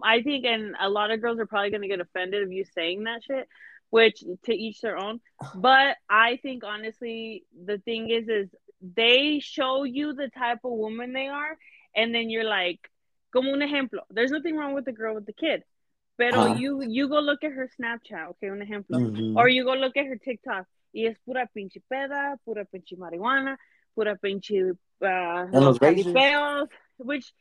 I 0.02 0.20
think, 0.20 0.44
and 0.44 0.76
a 0.78 0.90
lot 0.90 1.10
of 1.10 1.22
girls 1.22 1.40
are 1.40 1.46
probably 1.46 1.70
going 1.70 1.80
to 1.80 1.88
get 1.88 2.02
offended 2.02 2.42
of 2.42 2.52
you 2.52 2.66
saying 2.66 3.04
that 3.04 3.24
shit, 3.24 3.48
which 3.88 4.22
to 4.44 4.52
each 4.52 4.82
their 4.82 4.98
own. 4.98 5.22
But 5.54 5.96
I 6.10 6.38
think, 6.42 6.64
honestly, 6.64 7.46
the 7.64 7.78
thing 7.78 8.10
is, 8.10 8.28
is 8.28 8.50
they 8.82 9.40
show 9.42 9.84
you 9.84 10.12
the 10.12 10.28
type 10.28 10.58
of 10.62 10.72
woman 10.72 11.14
they 11.14 11.28
are, 11.28 11.56
and 11.96 12.14
then 12.14 12.28
you're 12.28 12.44
like, 12.44 12.90
como 13.32 13.54
un 13.54 13.60
ejemplo. 13.60 14.00
There's 14.10 14.32
nothing 14.32 14.54
wrong 14.54 14.74
with 14.74 14.84
the 14.84 14.92
girl 14.92 15.14
with 15.14 15.24
the 15.24 15.32
kid, 15.32 15.64
pero 16.18 16.44
Ajá. 16.44 16.60
you 16.60 16.82
you 16.82 17.08
go 17.08 17.20
look 17.20 17.42
at 17.42 17.52
her 17.52 17.70
Snapchat, 17.80 18.32
okay, 18.32 18.50
un 18.50 18.60
ejemplo. 18.60 19.00
Ujú. 19.00 19.34
Or 19.34 19.48
you 19.48 19.64
go 19.64 19.72
look 19.72 19.96
at 19.96 20.04
her 20.04 20.16
TikTok 20.16 20.66
y 20.92 21.06
es 21.06 21.16
pura 21.24 21.46
pinche 21.54 21.80
peda, 21.88 22.36
pura 22.44 22.64
pinche 22.64 22.96
marihuana, 22.96 23.56
pura 23.94 24.16
pinche 24.16 24.72
uh, 25.02 25.06
En 25.52 25.64
los 25.64 25.78
jalipeos, 25.78 26.68
which 26.98 27.32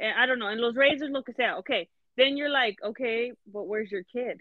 eh, 0.00 0.12
I 0.16 0.26
don't 0.26 0.38
know, 0.38 0.48
en 0.48 0.60
los 0.60 0.76
razors, 0.76 1.10
lo 1.10 1.22
que 1.22 1.34
sea. 1.34 1.56
Okay, 1.58 1.88
then 2.16 2.36
you're 2.36 2.50
like, 2.50 2.76
okay, 2.82 3.32
but 3.52 3.66
where's 3.66 3.90
your 3.90 4.04
kid? 4.04 4.40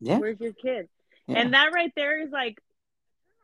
Yeah, 0.00 0.18
Where's 0.18 0.40
your 0.40 0.52
kid? 0.52 0.88
yeah. 1.28 1.38
And 1.38 1.54
that 1.54 1.72
right 1.72 1.92
there 1.94 2.20
is 2.22 2.30
like, 2.32 2.58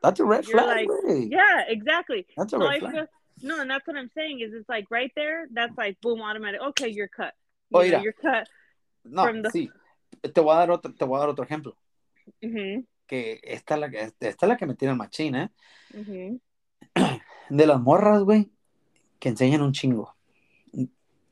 That's 0.03 0.19
a 0.21 0.25
red 0.25 0.45
flag, 0.45 0.89
like, 0.89 1.31
yeah, 1.31 1.63
exactly. 1.69 2.27
That's 2.37 2.53
a 2.53 2.59
No, 2.59 2.69
red 2.69 2.81
flag. 2.81 2.93
feel- 2.95 3.07
no, 3.43 3.61
and 3.61 3.71
that's 3.71 3.87
what 3.87 3.97
I'm 3.97 4.11
saying 4.17 4.41
is 4.41 4.53
it's 4.53 4.69
like 4.69 4.87
right 4.91 5.13
there, 5.15 5.47
that's 5.53 5.77
like 5.79 6.01
boom, 6.01 6.21
automatic. 6.21 6.61
Okay, 6.71 6.89
you're 6.89 7.07
cut. 7.07 7.35
Oh, 7.73 7.83
You 7.83 7.93
know, 7.93 7.99
mira. 7.99 8.03
you're 8.03 8.13
cut. 8.15 8.49
No, 9.05 9.23
from 9.25 9.43
the- 9.43 9.51
sí. 9.51 9.69
Te 10.23 10.41
voy 10.41 10.55
a 10.55 10.67
dar 10.67 10.71
otro, 10.73 10.91
te 10.91 11.05
voy 11.05 11.17
a 11.19 11.21
dar 11.21 11.29
otro 11.29 11.45
ejemplo. 11.45 11.75
hmm 12.43 12.81
Que 13.09 13.41
esta 13.43 13.75
es 13.75 13.81
la 13.81 13.91
que, 13.91 14.01
esta 14.01 14.29
es 14.29 14.49
la 14.49 14.57
que 14.57 14.67
me 14.67 14.77
tiene 14.77 14.93
el 14.93 14.99
machín, 14.99 15.35
¿eh? 15.35 15.51
hmm 15.93 16.37
De 17.51 17.67
las 17.67 17.81
morras, 17.81 18.23
güey, 18.23 18.53
que 19.19 19.31
enseñan 19.31 19.63
un 19.63 19.73
chingo. 19.73 20.15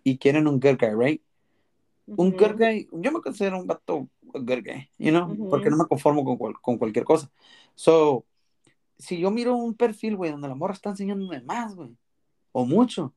Y 0.03 0.19
quieren 0.19 0.49
un 0.49 0.59
good 0.59 0.79
guy, 0.81 0.95
right? 0.97 1.23
Un 2.07 2.33
mm-hmm. 2.33 2.39
good 2.39 2.57
guy, 2.59 2.89
yo 2.93 3.13
me 3.13 3.21
considero 3.21 3.59
un 3.61 3.67
vato 3.67 4.09
good 4.23 4.63
guy, 4.65 4.89
you 4.99 5.11
know? 5.11 5.31
Ujú. 5.31 5.51
Porque 5.51 5.71
no 5.71 5.77
me 5.77 5.85
conformo 5.87 6.25
con, 6.25 6.37
cual- 6.37 6.61
con 6.61 6.79
cualquier 6.79 7.05
cosa. 7.05 7.31
So, 7.75 8.25
si 8.99 9.19
yo 9.19 9.31
miro 9.31 9.55
un 9.55 9.75
perfil, 9.75 10.17
güey, 10.17 10.31
donde 10.31 10.49
la 10.49 10.55
morra 10.55 10.75
está 10.75 10.91
enseñándome 10.91 11.43
más, 11.43 11.75
güey, 11.75 11.97
o 12.53 12.65
mucho, 12.65 13.15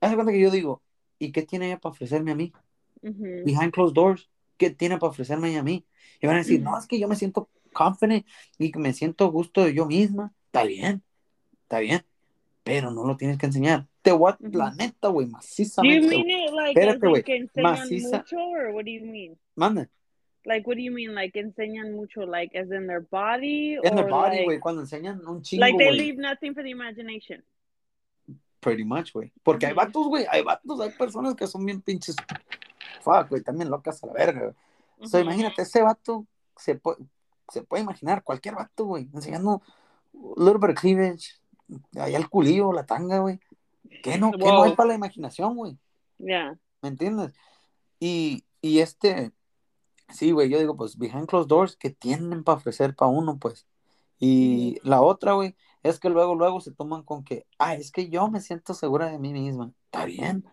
haz 0.00 0.14
cuenta 0.14 0.32
que 0.32 0.40
yo 0.40 0.50
digo, 0.50 0.82
¿y 1.18 1.32
qué 1.32 1.42
tiene 1.42 1.66
ella 1.68 1.78
para 1.78 1.92
ofrecerme 1.92 2.32
a 2.32 2.34
mí? 2.34 2.52
hmm 3.02 3.44
behind 3.44 3.72
closed 3.72 3.94
doors, 3.94 4.28
¿qué 4.56 4.70
tiene 4.70 4.98
para 4.98 5.10
ofrecerme 5.10 5.50
ella 5.50 5.60
a 5.60 5.62
mí? 5.62 5.86
Y 6.20 6.26
van 6.26 6.36
a 6.36 6.38
decir, 6.40 6.60
no, 6.60 6.76
es 6.76 6.86
que 6.86 6.98
yo 6.98 7.08
me 7.08 7.16
siento 7.16 7.48
confident 7.76 8.24
y 8.58 8.70
que 8.72 8.78
me 8.78 8.92
siento 8.92 9.30
gusto 9.30 9.64
de 9.64 9.74
yo 9.74 9.86
misma. 9.86 10.32
Está 10.46 10.64
bien, 10.64 11.02
está 11.62 11.80
bien, 11.80 12.02
pero 12.64 12.90
no 12.90 13.04
lo 13.04 13.16
tienes 13.16 13.36
que 13.38 13.46
enseñar. 13.46 13.86
Te 14.02 14.12
voy 14.12 14.32
a, 14.32 14.38
la 14.40 14.72
neta, 14.72 15.08
güey, 15.08 15.26
Do 15.26 15.84
you 15.84 16.00
mean 16.08 16.30
it 16.30 16.52
like 16.52 16.78
as 16.80 16.94
Espérate, 16.94 17.06
in 17.06 17.10
güey. 17.10 17.22
que 17.22 17.36
enseñan 17.36 17.74
Maciza- 17.78 18.18
mucho, 18.18 18.36
or 18.38 18.70
what 18.72 18.84
do 18.84 18.90
you 18.90 19.04
mean? 19.04 19.36
Manda, 19.56 19.88
Like, 20.44 20.64
what 20.64 20.76
do 20.76 20.80
you 20.82 20.92
mean, 20.92 21.12
like 21.12 21.36
enseñan 21.38 21.92
mucho, 21.92 22.24
like 22.24 22.56
as 22.56 22.70
in 22.70 22.86
their 22.86 23.00
body, 23.10 23.78
en 23.82 23.98
or 23.98 24.08
body, 24.08 24.44
güey, 24.44 24.46
like, 24.46 24.60
cuando 24.60 24.82
enseñan 24.82 25.20
un 25.26 25.42
chingo, 25.42 25.60
like 25.60 25.76
they 25.76 25.90
leave 25.90 26.16
nothing 26.18 26.54
for 26.54 26.62
the 26.62 26.70
imagination? 26.70 27.42
Pretty 28.60 28.84
much, 28.84 29.12
güey. 29.12 29.32
Porque 29.42 29.66
hay 29.66 29.72
Ujú. 29.72 29.80
vatos, 29.80 30.06
güey, 30.06 30.24
hay 30.30 30.42
vatos, 30.42 30.80
hay 30.80 30.90
personas 30.90 31.34
que 31.34 31.46
son 31.48 31.64
bien 31.66 31.80
pinches, 31.82 32.14
fuck, 33.02 33.28
güey, 33.28 33.42
también 33.42 33.70
locas 33.70 34.02
a 34.04 34.06
la 34.06 34.12
verga, 34.12 34.40
güey. 34.40 35.08
So, 35.08 35.18
imagínate, 35.20 35.62
ese 35.62 35.82
vato 35.82 36.26
se 36.56 36.76
puede, 36.76 36.98
se 37.50 37.62
puede 37.62 37.82
imaginar, 37.82 38.22
cualquier 38.22 38.54
vato, 38.54 38.84
güey, 38.84 39.08
enseñando 39.14 39.62
little 40.36 40.58
bit 40.58 40.70
of 40.70 40.80
cleavage, 40.80 41.40
allá 41.94 42.18
el 42.18 42.28
culillo, 42.28 42.72
la 42.72 42.86
tanga, 42.86 43.18
güey. 43.18 43.40
¿Qué 44.02 44.18
no, 44.18 44.32
qué 44.32 44.38
no 44.38 44.62
hay 44.62 44.70
Wow. 44.70 44.76
para 44.76 44.88
la 44.88 44.94
imaginación, 44.94 45.56
güey? 45.56 45.78
Yeah. 46.18 46.58
¿Me 46.82 46.88
entiendes? 46.88 47.32
Y, 47.98 48.44
y 48.60 48.80
este, 48.80 49.32
sí, 50.08 50.32
güey, 50.32 50.48
yo 50.48 50.58
digo, 50.58 50.76
pues, 50.76 50.96
behind 50.98 51.26
closed 51.26 51.48
doors, 51.48 51.76
que 51.76 51.90
tienen 51.90 52.44
para 52.44 52.58
ofrecer 52.58 52.94
para 52.94 53.10
uno, 53.10 53.38
pues. 53.38 53.66
Y 54.18 54.78
la 54.82 55.02
otra, 55.02 55.32
güey, 55.32 55.56
es 55.82 55.98
que 56.00 56.08
luego, 56.08 56.34
luego 56.34 56.60
se 56.60 56.72
toman 56.72 57.02
con 57.02 57.24
que, 57.24 57.46
ah, 57.58 57.74
es 57.74 57.90
que 57.90 58.08
yo 58.08 58.28
me 58.28 58.40
siento 58.40 58.74
segura 58.74 59.06
de 59.10 59.18
mí 59.18 59.32
misma. 59.32 59.72
Está 59.86 60.04
bien. 60.04 60.44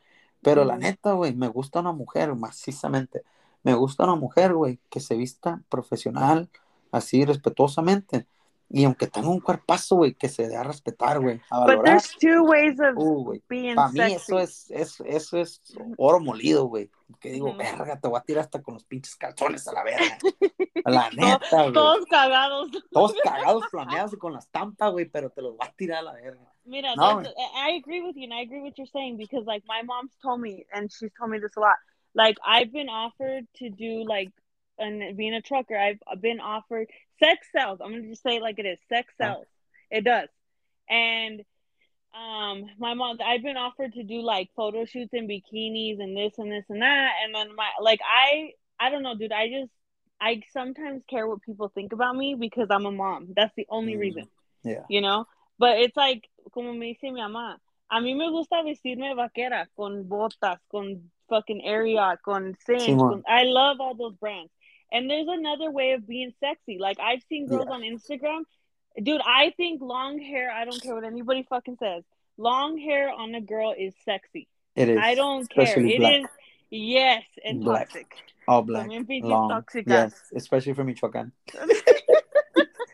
Pero 0.42 0.66
la 0.66 0.78
neta, 0.78 1.14
güey, 1.14 1.34
me 1.34 1.48
gusta 1.48 1.80
una 1.80 1.94
mujer, 1.94 2.36
macizamente. 2.36 3.24
Me 3.64 3.74
gusta 3.74 4.04
una 4.04 4.16
mujer, 4.16 4.54
güey, 4.54 4.80
que 4.90 5.00
se 5.00 5.16
vista 5.16 5.64
profesional, 5.70 6.50
así, 6.94 7.26
respetuosamente. 7.26 8.28
Y 8.70 8.86
aunque 8.86 9.06
tenga 9.06 9.28
un 9.30 9.40
cuerpazo, 9.40 9.98
güey, 9.98 10.16
que 10.16 10.28
se 10.30 10.48
dé 10.48 10.56
a 10.56 10.64
respetar, 10.64 11.20
güey, 11.20 11.40
a 11.52 11.60
But 11.60 11.68
valorar. 11.68 11.84
there's 11.86 12.18
two 12.20 12.44
ways 12.44 12.80
of 12.80 12.96
Uh, 12.98 13.34
being 13.48 13.76
Para 13.76 13.90
mí 13.90 14.00
sexy. 14.00 14.16
eso 14.16 14.40
es, 14.40 14.72
es, 14.72 15.00
eso 15.06 15.38
es 15.38 15.62
oro 15.98 16.20
molido, 16.20 16.66
güey. 16.66 16.90
Que 17.20 17.30
digo, 17.32 17.50
Ujú. 17.50 17.58
verga, 17.58 18.00
te 18.00 18.08
voy 18.08 18.18
a 18.18 18.24
tirar 18.24 18.42
hasta 18.46 18.64
con 18.64 18.74
los 18.74 18.84
pinches 18.86 19.16
calzones 19.16 19.68
a 19.68 19.74
la 19.74 19.84
verga. 19.84 20.18
La 20.86 21.10
neta, 21.12 21.62
güey. 21.62 21.74
Todos 21.74 22.06
cagados. 22.10 22.72
Todos 22.92 23.14
cagados, 23.24 23.64
flameados 23.70 24.14
y 24.14 24.18
con 24.18 24.34
la 24.34 24.40
estampa, 24.40 24.88
güey, 24.90 25.06
pero 25.06 25.30
te 25.30 25.42
los 25.42 25.56
voy 25.56 25.68
a 25.68 25.72
tirar 25.74 26.00
a 26.00 26.02
la 26.02 26.14
verga. 26.14 26.52
Mira, 26.66 26.96
No, 26.96 27.22
I 27.22 27.78
agree 27.78 28.02
with 28.02 28.16
you, 28.16 28.24
and 28.24 28.34
I 28.34 28.42
agree 28.42 28.62
what 28.62 28.74
you're 28.78 28.90
saying 28.92 29.18
because, 29.18 29.46
like, 29.46 29.64
my 29.68 29.84
mom's 29.84 30.16
told 30.22 30.42
me, 30.42 30.66
and 30.74 30.92
she's 30.92 31.12
told 31.18 31.30
me 31.30 31.40
this 31.40 31.56
a 31.58 31.60
lot. 31.60 31.76
Like, 32.16 32.38
I've 32.46 32.72
been 32.72 32.90
offered 32.90 33.46
to 33.60 33.70
do 33.70 34.04
like, 34.08 34.32
and 34.80 35.16
being 35.18 35.34
a 35.34 35.42
trucker, 35.42 35.78
I've 35.78 36.00
been 36.22 36.40
offered 36.40 36.88
sex 37.20 37.48
sells. 37.52 37.80
I'm 37.82 37.92
gonna 37.92 38.10
just 38.10 38.24
say 38.24 38.38
it 38.38 38.42
like 38.42 38.60
it 38.60 38.66
is. 38.66 38.80
Sex 38.90 39.14
sells. 39.18 39.46
It 39.92 40.04
does, 40.04 40.30
and 40.90 41.42
um, 42.14 42.66
my 42.78 42.94
mom, 42.94 43.18
I've 43.26 43.42
been 43.42 43.58
offered 43.58 43.94
to 43.94 44.04
do 44.04 44.22
like 44.22 44.50
photo 44.56 44.86
shoots 44.86 45.14
in 45.14 45.28
bikinis 45.28 46.00
and 46.00 46.16
this 46.16 46.38
and 46.38 46.52
this 46.52 46.66
and 46.70 46.82
that, 46.82 47.12
and 47.24 47.34
then 47.34 47.56
my 47.56 47.70
like, 47.82 48.00
I, 48.08 48.52
I 48.80 48.90
don't 48.92 49.02
know, 49.04 49.16
dude. 49.16 49.32
I 49.32 49.50
just, 49.50 49.72
I 50.22 50.42
sometimes 50.52 51.02
care 51.10 51.28
what 51.28 51.42
people 51.42 51.70
think 51.70 51.92
about 51.92 52.16
me 52.16 52.36
because 52.40 52.68
I'm 52.70 52.86
a 52.86 52.92
mom. 52.92 53.30
That's 53.36 53.54
the 53.56 53.66
only 53.70 53.94
Mm. 53.96 54.00
reason 54.00 54.28
Yeah. 54.64 54.84
you 54.90 55.02
know? 55.02 55.26
But 55.58 55.80
it's 55.80 55.98
like, 55.98 56.30
como 56.52 56.74
me 56.74 56.94
dice 56.94 57.12
mi 57.12 57.20
mamá, 57.20 57.58
a 57.90 58.00
mí 58.00 58.16
me 58.16 58.30
gusta 58.30 58.64
vestirme 58.64 59.16
vaquera 59.16 59.68
con 59.76 60.04
botas, 60.08 60.60
con 60.72 61.10
fucking 61.30 61.62
Ariat, 61.68 62.22
con 62.22 62.56
con, 63.00 63.24
I 63.28 63.44
love 63.44 63.80
all 63.82 63.96
those 63.96 64.16
brands. 64.16 64.52
And 64.94 65.10
there's 65.10 65.28
another 65.28 65.72
way 65.72 65.92
of 65.94 66.08
being 66.08 66.32
sexy. 66.40 66.78
Like 66.80 67.00
I've 67.00 67.24
seen 67.28 67.48
girls 67.48 67.66
Yeah. 67.68 67.74
on 67.76 67.82
Instagram. 67.82 68.44
Dude, 69.02 69.22
I 69.26 69.52
think 69.58 69.82
long 69.82 70.20
hair, 70.20 70.52
I 70.52 70.66
don't 70.66 70.80
care 70.82 70.94
what 70.94 71.04
anybody 71.04 71.44
fucking 71.50 71.78
says. 71.82 72.04
Long 72.38 72.78
hair 72.78 73.10
on 73.10 73.34
a 73.36 73.42
girl 73.42 73.74
is 73.78 73.94
sexy. 74.06 74.48
It 74.76 74.90
is. 74.90 75.00
I 75.02 75.16
don't 75.16 75.50
care. 75.50 75.64
especially 75.64 75.96
It 75.96 76.00
black. 76.00 76.22
is 76.22 76.26
yes, 76.70 77.24
and 77.44 77.64
Black. 77.64 77.90
toxic. 77.90 78.16
All 78.48 78.62
black. 78.62 78.88
Long. 78.90 79.50
tóxicas. 79.50 79.88
Yes, 79.88 80.14
especially 80.36 80.74
for 80.74 80.84
Michoacán. 80.84 81.32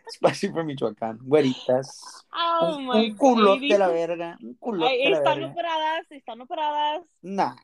especially 0.09 0.49
for 0.51 0.63
Michoacán. 0.63 1.17
Güeritas. 1.19 1.89
Oh 2.33 2.75
un, 2.77 2.85
my 2.85 2.99
un 3.05 3.15
culote 3.17 3.69
god. 3.69 3.79
la 3.79 3.87
verga. 3.89 4.37
Un 4.41 4.53
culote 4.59 4.89
Ay, 4.91 5.09
la 5.11 5.17
están 5.17 5.39
verga. 5.39 5.51
operadas, 5.53 6.11
están 6.11 6.41
operadas. 6.41 7.03
Nah. 7.23 7.55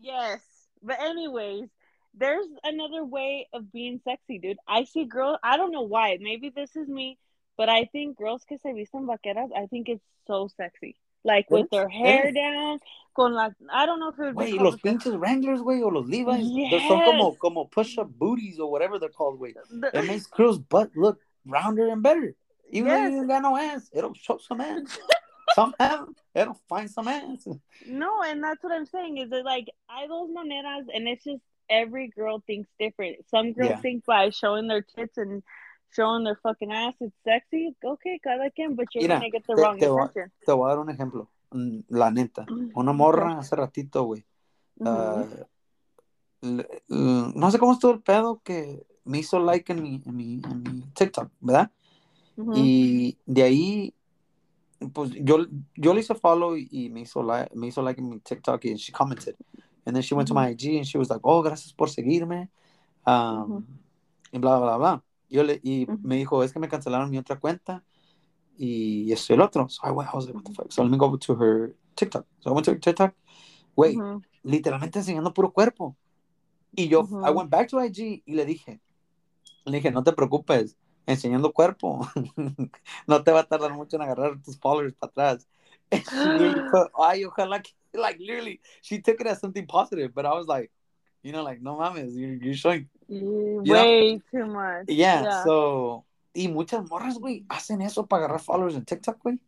Yes. 0.00 0.40
But 0.82 0.98
anyways, 1.00 1.68
there's 2.14 2.46
another 2.64 3.04
way 3.04 3.48
of 3.52 3.72
being 3.72 4.00
sexy, 4.04 4.38
dude. 4.38 4.58
I 4.68 4.84
see 4.84 5.04
girls, 5.04 5.38
I 5.42 5.56
don't 5.56 5.72
know 5.72 5.82
why. 5.82 6.18
Maybe 6.20 6.50
this 6.50 6.76
is 6.76 6.88
me, 6.88 7.18
but 7.56 7.68
I 7.68 7.86
think 7.86 8.16
girls 8.18 8.44
que 8.48 8.58
se 8.62 8.72
visten 8.72 9.06
vaqueras, 9.06 9.50
I 9.56 9.66
think 9.66 9.88
it's 9.88 10.04
so 10.26 10.48
sexy. 10.56 10.96
Like 11.24 11.48
with 11.50 11.70
their 11.70 11.88
hair 11.88 12.32
down, 12.32 12.80
con 13.14 13.32
la 13.32 13.50
I 13.72 13.86
don't 13.86 14.00
know 14.00 14.08
if 14.08 14.18
it 14.18 14.34
would 14.34 14.44
be 14.44 14.52
Güey, 14.52 14.60
los 14.60 14.76
pinches 14.80 15.14
Wranglers, 15.16 15.60
güey, 15.60 15.80
o 15.82 15.88
los 15.88 16.06
Levi's. 16.08 16.44
Yes. 16.48 16.70
They're 16.72 16.88
son 16.88 17.04
como, 17.04 17.32
como 17.36 17.64
push-up 17.66 18.10
booties 18.10 18.58
or 18.58 18.68
whatever 18.70 18.98
they're 18.98 19.08
called, 19.08 19.38
güey. 19.38 19.54
the- 19.70 19.96
It 19.96 20.06
makes 20.08 20.26
girls' 20.26 20.58
butt 20.58 20.90
look 20.96 21.20
rounder 21.46 21.88
and 21.88 22.02
better. 22.02 22.34
Even 22.70 22.88
Yes. 22.88 23.12
you 23.12 23.18
ain't 23.20 23.28
got 23.28 23.42
no 23.42 23.56
ass, 23.56 23.88
it'll 23.92 24.14
show 24.14 24.38
some 24.38 24.60
ass. 24.60 24.98
some 25.54 25.74
have, 25.78 26.08
it'll 26.34 26.58
find 26.68 26.90
some 26.90 27.06
ass. 27.06 27.46
No, 27.86 28.22
and 28.22 28.42
that's 28.42 28.62
what 28.64 28.72
I'm 28.72 28.86
saying. 28.86 29.18
Is 29.18 29.30
it 29.30 29.44
like 29.44 29.68
hay 29.88 30.08
dos 30.08 30.28
maneras, 30.32 30.86
and 30.92 31.06
it's 31.06 31.22
just 31.22 31.42
every 31.68 32.08
girl 32.08 32.42
thinks 32.46 32.68
different. 32.78 33.16
Some 33.30 33.52
girls 33.52 33.70
Yeah. 33.70 33.80
think 33.80 34.04
by 34.04 34.30
showing 34.30 34.68
their 34.68 34.82
tits 34.82 35.18
and 35.18 35.42
showing 35.90 36.24
their 36.24 36.36
fucking 36.42 36.72
ass 36.72 36.94
it's 37.00 37.14
sexy. 37.24 37.74
Okay, 37.84 38.18
cada 38.22 38.50
quien, 38.50 38.74
but 38.74 38.86
you're 38.94 39.02
Mira, 39.02 39.18
gonna 39.20 39.30
get 39.30 39.46
the 39.46 39.54
te- 39.54 39.60
wrong 39.62 39.78
te 39.78 39.86
attention. 39.86 40.30
Te 40.46 40.52
voy 40.52 40.66
a 40.70 40.74
dar 40.74 40.78
un 40.78 40.90
ejemplo. 40.90 41.28
Mm, 41.50 41.80
La 41.90 42.10
neta. 42.10 42.46
Una 42.74 42.92
morra 42.92 43.38
hace 43.38 43.56
ratito, 43.56 44.04
güey. 44.04 44.24
Mhm. 44.80 44.88
ah, 44.88 45.26
no 46.88 47.50
sé 47.50 47.58
cómo 47.58 47.72
estuvo 47.72 47.92
el 47.92 48.02
pedo 48.02 48.40
que 48.42 48.84
me 49.04 49.18
hizo 49.18 49.38
like 49.38 49.72
en 49.72 49.82
mi, 49.82 50.02
en 50.04 50.16
mi, 50.16 50.34
en 50.44 50.62
mi 50.62 50.82
TikTok, 50.94 51.30
¿verdad? 51.40 51.70
Mhm. 52.36 52.52
Y 52.56 53.18
de 53.26 53.42
ahí, 53.42 53.94
pues 54.92 55.10
yo, 55.12 55.46
yo 55.76 55.94
le 55.94 56.00
hice 56.00 56.14
follow 56.14 56.56
y 56.56 56.88
me, 56.90 57.02
hizo 57.02 57.22
like, 57.22 57.54
me 57.54 57.68
hizo 57.68 57.82
like 57.82 58.00
en 58.00 58.08
mi 58.08 58.18
TikTok 58.20 58.64
y 58.64 58.74
she 58.74 58.92
commented. 58.92 59.36
And 59.84 59.96
then 59.96 60.02
she 60.02 60.14
went 60.14 60.28
to 60.28 60.34
my 60.34 60.48
IG 60.48 60.76
and 60.76 60.86
she 60.86 60.98
was 60.98 61.10
like, 61.10 61.20
oh, 61.24 61.42
gracias 61.42 61.72
por 61.72 61.88
seguirme. 61.88 62.48
Um. 63.06 63.66
Y 64.32 64.38
bla, 64.38 64.58
bla, 64.58 64.76
bla. 64.78 65.02
Yo 65.28 65.42
le, 65.42 65.60
y 65.62 65.86
me 66.02 66.16
dijo, 66.16 66.42
es 66.42 66.52
que 66.52 66.60
me 66.60 66.68
cancelaron 66.68 67.10
mi 67.10 67.18
otra 67.18 67.38
cuenta 67.38 67.82
y 68.58 69.10
esto 69.12 69.32
y 69.32 69.36
el 69.36 69.42
otro. 69.42 69.68
So 69.68 69.86
I, 69.86 69.90
went, 69.90 70.10
I 70.12 70.16
was 70.16 70.26
like, 70.26 70.34
what 70.34 70.44
the 70.44 70.52
fuck? 70.54 70.72
So 70.72 70.82
let 70.82 70.90
me 70.90 70.98
go 70.98 71.16
to 71.16 71.34
her 71.34 71.74
TikTok. 71.96 72.26
So 72.40 72.50
I 72.50 72.52
went 72.54 72.64
to 72.66 72.72
her 72.72 72.78
TikTok. 72.78 73.14
Wait, 73.76 73.98
Mhm. 73.98 74.22
literalmente 74.44 74.98
enseñando 74.98 75.32
puro 75.32 75.52
cuerpo. 75.52 75.96
Y 76.74 76.88
yo. 76.88 77.08
I 77.24 77.30
went 77.30 77.50
back 77.50 77.68
to 77.68 77.78
IG 77.78 78.22
y 78.26 78.34
le 78.34 78.44
dije, 78.44 78.80
le 79.64 79.78
dije, 79.78 79.90
no 79.90 80.02
te 80.02 80.12
preocupes, 80.12 80.76
enseñando 81.06 81.52
cuerpo, 81.52 82.08
no 83.06 83.22
te 83.22 83.32
va 83.32 83.40
a 83.40 83.44
tardar 83.44 83.74
mucho 83.74 83.96
en 83.96 84.02
agarrar 84.02 84.40
tus 84.42 84.58
followers 84.58 84.94
para 84.94 85.10
atrás. 85.10 85.48
Literally 86.24 86.62
put, 86.70 86.90
ay, 86.98 87.24
ojalá 87.24 87.60
que, 87.60 87.72
like, 88.00 88.18
literally, 88.18 88.60
she 88.82 89.00
took 89.00 89.20
it 89.20 89.26
as 89.26 89.40
something 89.40 89.66
positive, 89.66 90.12
but 90.14 90.24
I 90.26 90.32
was 90.34 90.46
like, 90.46 90.70
you 91.22 91.32
know, 91.32 91.42
like, 91.42 91.60
no 91.62 91.76
mames, 91.76 92.14
you're, 92.16 92.34
you're 92.36 92.54
showing, 92.54 92.88
You- 93.08 93.62
know? 93.64 93.72
Way 93.72 94.20
too 94.30 94.46
much. 94.46 94.86
yeah, 94.88 95.22
Yeah. 95.22 95.44
so, 95.44 96.04
y 96.34 96.48
muchas 96.48 96.88
morras, 96.88 97.18
güey, 97.18 97.44
hacen 97.48 97.82
eso 97.82 98.06
para 98.06 98.24
agarrar 98.26 98.40
followers 98.40 98.74
en 98.74 98.84
TikTok, 98.84 99.18
güey. 99.22 99.38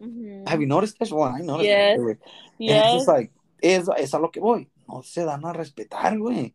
Mhm. 0.00 0.48
Have 0.48 0.60
you 0.60 0.66
noticed 0.66 0.98
this? 0.98 1.12
Well, 1.12 1.24
I 1.34 1.42
noticed 1.42 1.66
Yes. 1.68 1.98
it, 1.98 2.00
güey. 2.00 2.12
And 2.12 2.20
it's 2.58 2.58
Yes. 2.58 2.92
just 2.94 3.08
like, 3.08 3.32
es, 3.62 3.88
es 3.98 4.14
a 4.14 4.18
lo 4.18 4.30
que 4.30 4.40
voy, 4.40 4.68
no 4.88 5.02
se 5.02 5.24
dan 5.24 5.44
a 5.44 5.52
respetar, 5.52 6.18
güey. 6.18 6.54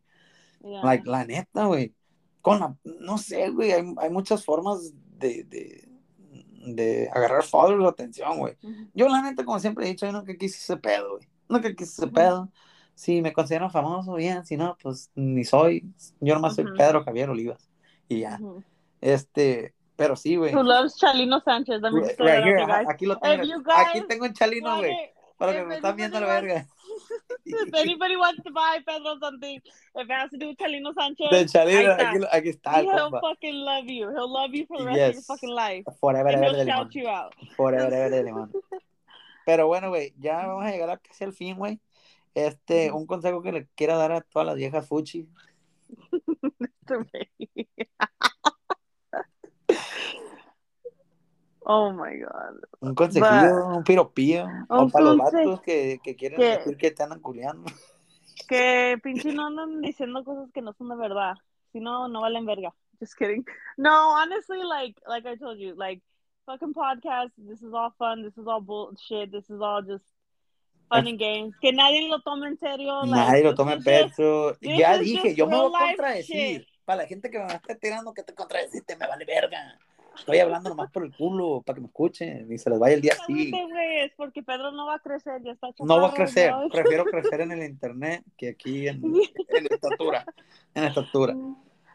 Yeah. 0.64 0.82
Like, 0.82 1.04
la 1.08 1.24
neta, 1.24 1.66
güey. 1.66 1.94
Con 2.42 2.58
la, 2.60 2.76
no 2.84 3.16
sé, 3.18 3.48
güey, 3.50 3.72
hay, 3.72 3.94
hay 3.98 4.10
muchas 4.10 4.44
formas 4.44 4.92
de, 5.18 5.44
de, 5.44 5.88
de 6.66 7.08
agarrar 7.14 7.44
followers 7.44 7.84
o 7.84 7.88
atención, 7.88 8.38
güey. 8.38 8.56
Mhm. 8.62 8.90
Yo, 8.94 9.08
la 9.08 9.22
neta, 9.22 9.44
como 9.44 9.58
siempre 9.60 9.84
he 9.86 9.88
dicho, 9.90 10.06
yo 10.06 10.12
nunca 10.12 10.34
quise 10.36 10.56
ese 10.58 10.76
pedo, 10.76 11.16
güey. 11.16 11.28
Nunca 11.48 11.68
quise 11.74 11.92
ese 11.92 12.04
Ujú. 12.06 12.14
pedo. 12.14 12.48
Si 12.94 13.20
me 13.20 13.32
considero 13.32 13.68
famoso, 13.70 14.14
bien. 14.14 14.44
Si 14.46 14.56
no, 14.56 14.76
pues 14.82 15.10
ni 15.14 15.44
soy. 15.44 15.84
Yo 16.20 16.34
nomás 16.34 16.54
soy 16.56 16.64
Ujú. 16.64 16.74
Pedro 16.76 17.04
Javier 17.04 17.28
Olivas. 17.30 17.68
Y 18.08 18.20
ya. 18.20 18.38
Mhm. 18.38 18.64
Este, 19.00 19.74
pero 19.96 20.16
sí, 20.16 20.36
güey. 20.36 20.54
Who 20.54 20.62
loves 20.62 20.96
Chalino 20.96 21.40
just 21.40 22.18
Right 22.18 22.38
out 22.38 22.44
here, 22.44 22.66
guys. 22.66 22.88
aquí 22.88 23.06
lo 23.06 23.18
tengo. 23.18 23.42
Aquí 23.76 24.00
tengo 24.08 24.24
un 24.24 24.32
chalino, 24.32 24.76
güey. 24.78 24.94
Para 25.38 25.52
que 25.52 25.64
me 25.64 25.74
están 25.76 25.96
viendo 25.96 26.18
la 26.18 26.26
verga. 26.26 26.66
If 27.44 27.74
anybody 27.74 28.16
wants 28.16 28.42
to 28.42 28.50
buy 28.52 28.78
Pedro 28.86 29.18
something, 29.20 29.56
if 29.60 30.04
it 30.04 30.10
has 30.10 30.30
to 30.30 30.38
do 30.38 30.48
with 30.48 30.56
Chalino 30.56 30.94
Sanchez, 30.94 31.28
De 31.30 31.44
chalino, 31.46 31.92
aquí, 31.92 32.18
aquí 32.32 32.48
está 32.48 32.80
el 32.80 32.86
he'll 32.86 33.10
compa. 33.10 33.20
fucking 33.20 33.54
love 33.64 33.84
you. 33.86 34.08
He'll 34.10 34.32
love 34.32 34.54
you 34.54 34.66
for 34.66 34.78
the 34.78 34.84
rest 34.86 34.96
of 34.98 35.06
your 35.06 35.14
Yes. 35.14 35.26
fucking 35.26 35.50
life. 35.54 35.84
Forever, 36.00 36.28
And 36.30 36.36
ever 36.42 36.46
he'll 36.46 36.56
de 36.56 36.64
limón. 36.64 36.76
shout 36.84 36.94
you 36.94 37.08
out. 37.08 37.34
Forever, 37.56 37.92
ever 37.94 38.24
limón. 38.24 38.50
Pero 39.46 39.68
bueno, 39.68 39.88
güey, 39.90 40.12
ya 40.18 40.44
vamos 40.44 40.64
a 40.64 40.72
llegar 40.72 40.90
a 40.90 40.98
casi 40.98 41.22
al 41.22 41.32
fin, 41.32 41.56
güey. 41.56 41.80
Este, 42.34 42.90
un 42.90 43.06
consejo 43.06 43.40
que 43.42 43.52
le 43.52 43.68
quiera 43.76 43.96
dar 43.96 44.10
a 44.10 44.20
todas 44.20 44.44
las 44.44 44.56
viejas 44.56 44.88
fuchi. 44.88 45.28
oh 51.60 51.92
my 51.92 52.18
god. 52.18 52.60
Un 52.80 52.96
consejillo, 52.96 53.68
un 53.68 53.84
piropío. 53.84 54.48
O 54.68 54.88
para 54.88 55.04
los 55.04 55.16
vatos 55.16 55.60
que, 55.60 56.00
que 56.02 56.16
quieren 56.16 56.38
que- 56.38 56.58
decir 56.58 56.76
que 56.76 56.90
te 56.90 57.04
andan 57.04 57.20
culiando. 57.20 57.70
Que 58.48 58.98
pinche 59.00 59.32
no 59.32 59.46
andan 59.46 59.80
diciendo 59.80 60.24
cosas 60.24 60.50
que 60.52 60.60
no 60.60 60.72
son 60.72 60.88
de 60.88 60.96
verdad. 60.96 61.34
Si 61.72 61.78
no, 61.78 62.08
no 62.08 62.22
valen 62.22 62.44
verga. 62.46 62.74
Just 62.98 63.16
kidding. 63.16 63.46
No, 63.76 64.10
honestly, 64.10 64.64
like 64.64 65.00
like 65.06 65.24
I 65.24 65.36
told 65.36 65.60
you, 65.60 65.76
like 65.76 66.02
fucking 66.46 66.72
podcast, 66.72 67.30
this 67.36 67.60
is 67.62 67.74
all 67.74 67.92
fun, 67.98 68.22
this 68.22 68.38
is 68.38 68.46
all 68.46 68.60
bullshit, 68.60 69.30
this 69.32 69.50
is 69.50 69.60
all 69.60 69.82
just 69.82 70.04
fun 70.88 71.06
and 71.06 71.18
games. 71.18 71.54
Que 71.60 71.72
nadie 71.72 72.08
lo 72.08 72.20
tome 72.20 72.46
en 72.46 72.56
serio. 72.58 73.02
like, 73.04 73.10
Nadie 73.10 73.42
lo 73.42 73.50
this 73.50 73.56
tome 73.56 73.76
is 73.76 73.84
pecho. 73.84 74.56
Ya 74.60 74.96
dije, 74.98 75.34
yo 75.34 75.46
me 75.46 75.56
voy 75.56 75.72
a 75.74 75.86
contradecir. 75.88 76.60
shit. 76.60 76.68
Para 76.84 77.02
la 77.02 77.08
gente 77.08 77.28
que 77.30 77.38
me 77.38 77.46
esté 77.52 77.74
tirando 77.74 78.14
que 78.14 78.22
te 78.22 78.32
contradeciste, 78.32 78.96
me 78.96 79.06
vale 79.08 79.24
verga. 79.24 79.76
Estoy 80.16 80.38
hablando 80.38 80.70
nomás 80.70 80.90
por 80.90 81.04
el 81.04 81.14
culo, 81.14 81.60
para 81.66 81.74
que 81.74 81.80
me 81.82 81.88
escuchen 81.88 82.50
y 82.50 82.56
se 82.56 82.70
les 82.70 82.78
vaya 82.78 82.94
el 82.94 83.02
día 83.02 83.12
así. 83.20 83.52
Es 84.02 84.12
porque 84.16 84.42
Pedro 84.42 84.70
no 84.72 84.86
va 84.86 84.94
a 84.94 84.98
crecer, 84.98 85.42
ya 85.42 85.52
está 85.52 85.68
No 85.80 86.00
va 86.00 86.08
a 86.08 86.14
crecer. 86.14 86.50
ya. 86.50 86.68
Prefiero 86.70 87.04
crecer 87.04 87.40
en 87.42 87.52
el 87.52 87.62
internet 87.64 88.24
que 88.38 88.48
aquí 88.50 88.88
en, 88.88 89.02
en 89.04 89.66
estatura. 89.70 90.24
En 90.74 90.84
estatura. 90.84 91.34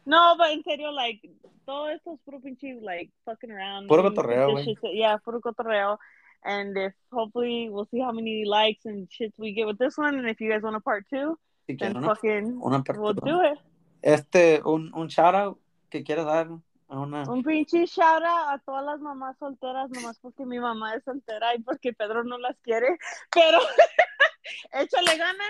No, 0.06 0.36
but 0.38 0.48
en 0.52 0.64
serio, 0.64 0.92
like, 0.92 1.22
todo 1.66 1.88
esto 1.90 2.14
es 2.14 2.20
puro 2.26 2.40
pinche, 2.40 2.80
like, 2.82 3.12
fucking 3.26 3.52
around. 3.52 3.88
Puro 3.88 4.06
and 4.08 4.16
cotorreo, 4.16 4.64
shit- 4.64 4.78
Yeah, 4.94 5.18
puro 5.18 5.40
cotorreo. 5.40 5.98
And 6.44 6.76
if 6.76 6.94
hopefully 7.12 7.70
we'll 7.70 7.88
see 7.92 8.00
how 8.02 8.12
many 8.12 8.46
likes 8.46 8.86
and 8.86 9.08
shits 9.10 9.38
we 9.38 9.54
get 9.54 9.68
with 9.68 9.78
this 9.78 9.96
one. 9.98 10.18
And 10.18 10.28
if 10.28 10.42
you 10.42 10.50
guys 10.50 10.64
want 10.64 10.76
a 10.76 10.80
part 10.80 11.06
two, 11.08 11.38
Si 11.68 11.76
then 11.76 11.94
¿no? 11.94 12.02
fucking 12.02 12.60
Una 12.64 12.82
we'll 12.98 13.14
apertura. 13.14 13.22
do 13.26 13.42
it. 13.44 13.60
Este, 14.02 14.60
un, 14.66 14.92
un 14.96 15.08
shout 15.08 15.36
out 15.36 15.60
que 15.92 16.04
quieras 16.04 16.26
dar 16.26 16.48
a 16.90 17.00
una. 17.00 17.24
Un 17.30 17.44
pinche 17.44 17.86
shout 17.86 18.24
out 18.24 18.54
a 18.56 18.62
todas 18.66 18.84
las 18.84 19.00
mamás 19.00 19.38
solteras, 19.38 19.92
nomás 19.92 20.18
porque 20.20 20.44
mi 20.48 20.60
mamá 20.60 20.96
es 20.96 21.04
soltera 21.04 21.54
y 21.56 21.62
porque 21.62 21.94
Pedro 21.94 22.24
no 22.24 22.40
las 22.40 22.58
quiere. 22.64 22.98
Pero 23.32 23.60
échale 24.74 25.18
ganas. 25.18 25.48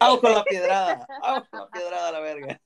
¡Vamos 0.00 0.20
con 0.20 0.32
la 0.32 0.42
piedrada! 0.44 1.06
¡Vamos 1.22 1.48
con 1.48 1.60
la 1.60 1.68
piedrada 1.68 2.08
a 2.08 2.12
la 2.12 2.20
verga! 2.20 2.60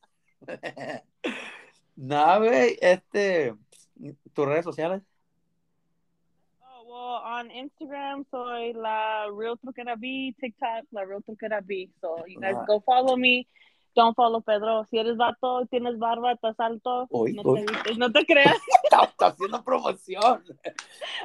No, 1.97 2.39
güey, 2.39 2.79
este. 2.81 3.55
¿Tus 4.33 4.47
redes 4.47 4.65
sociales? 4.65 5.03
Oh, 6.63 6.83
well, 6.85 7.23
on 7.39 7.51
Instagram 7.51 8.25
soy 8.31 8.73
la 8.73 9.27
real 9.37 9.59
truquera 9.59 9.97
B, 9.97 10.35
TikTok 10.41 10.87
la 10.93 11.05
real 11.05 11.23
truquera 11.23 11.61
B. 11.63 11.91
So 12.01 12.25
you 12.27 12.41
guys 12.41 12.57
Ah. 12.57 12.65
go 12.67 12.81
follow 12.81 13.17
me. 13.17 13.47
Don't 13.95 14.15
follow 14.15 14.41
Pedro. 14.41 14.85
Si 14.85 14.99
eres 14.99 15.17
vato, 15.17 15.67
tienes 15.67 15.99
barba, 15.99 16.33
estás 16.33 16.59
alto, 16.61 17.07
Uy, 17.11 17.33
no, 17.33 17.43
uy. 17.43 17.67
Te, 17.85 17.95
no 17.97 18.11
te 18.11 18.25
creas. 18.25 18.57
Está, 18.85 19.05
está 19.05 19.27
haciendo 19.27 19.63
promoción. 19.65 20.45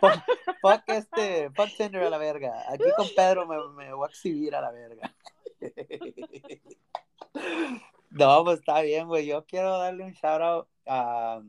Fuck, 0.01 0.19
fuck 0.61 0.81
este, 0.87 1.51
fuck 1.51 1.69
Tinder 1.77 2.03
a 2.03 2.09
la 2.09 2.17
verga. 2.17 2.63
Aquí 2.67 2.83
con 2.97 3.07
Pedro 3.15 3.45
me, 3.47 3.55
me 3.75 3.93
voy 3.93 4.07
a 4.07 4.09
exhibir 4.09 4.55
a 4.55 4.61
la 4.61 4.71
verga. 4.71 5.13
No, 8.09 8.43
pues 8.43 8.59
está 8.59 8.81
bien, 8.81 9.07
güey. 9.07 9.25
Yo 9.25 9.45
quiero 9.45 9.77
darle 9.77 10.03
un 10.03 10.11
shout 10.13 10.41
out 10.41 10.67
a 10.87 11.41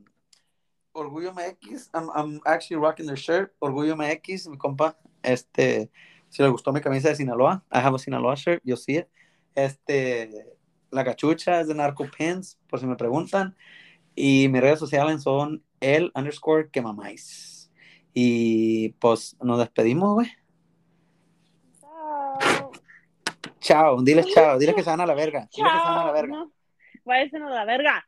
Orgullo 0.93 1.33
MX. 1.33 1.91
I'm, 1.95 2.11
I'm 2.15 2.41
actually 2.45 2.81
rocking 2.81 3.07
their 3.07 3.19
shirt. 3.19 3.55
Orgullo 3.61 3.97
MX, 3.97 4.49
mi 4.49 4.57
compa. 4.59 4.97
Este, 5.23 5.91
si 6.29 6.43
le 6.43 6.49
gustó 6.49 6.73
mi 6.73 6.81
camisa 6.81 7.09
de 7.09 7.17
Sinaloa, 7.17 7.65
I 7.73 7.79
have 7.79 7.95
a 7.95 7.99
Sinaloa 7.99 8.35
shirt, 8.35 8.63
yo 8.65 8.77
sí. 8.77 9.05
Este, 9.55 10.57
la 10.91 11.05
cachucha 11.05 11.61
es 11.61 11.69
de 11.69 11.75
Narco 11.75 12.07
Pins, 12.17 12.59
por 12.69 12.81
si 12.81 12.87
me 12.87 12.97
preguntan. 12.97 13.57
Y 14.15 14.49
mis 14.49 14.61
redes 14.61 14.79
sociales 14.79 15.23
son 15.23 15.63
el 15.81 16.11
underscore 16.15 16.71
que 16.71 16.81
mamáis. 16.81 17.71
Y 18.15 18.91
pues 19.01 19.37
nos 19.43 19.59
despedimos, 19.59 20.15
güey. 20.15 20.29
Chao. 21.81 22.73
Chao, 23.61 24.03
diles 24.03 24.27
chao, 24.27 24.59
diles 24.59 24.75
que 24.75 24.83
se 24.83 24.91
van 24.91 25.01
a 25.01 25.07
la 25.07 25.15
verga. 25.15 25.49
Diles 25.53 25.73
que 25.73 25.79
se 25.79 25.85
van 25.85 25.93
a 25.93 25.97
la 25.97 26.03
Chao. 26.05 26.13
verga. 26.13 26.37
No, 26.37 26.53
váyanse 27.05 27.37
a 27.37 27.41
la 27.41 27.65
verga. 27.65 28.07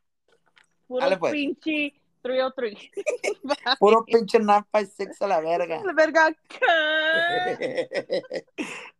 Puro 0.86 1.00
Dale, 1.04 1.16
pues. 1.18 1.32
pinche 1.32 1.92
303. 2.22 2.74
Puro 3.78 4.04
pinche 4.04 4.38
956 4.38 5.22
a 5.22 5.26
la 5.26 5.40
verga. 5.40 5.82
La 5.84 5.92
verga. 5.92 6.34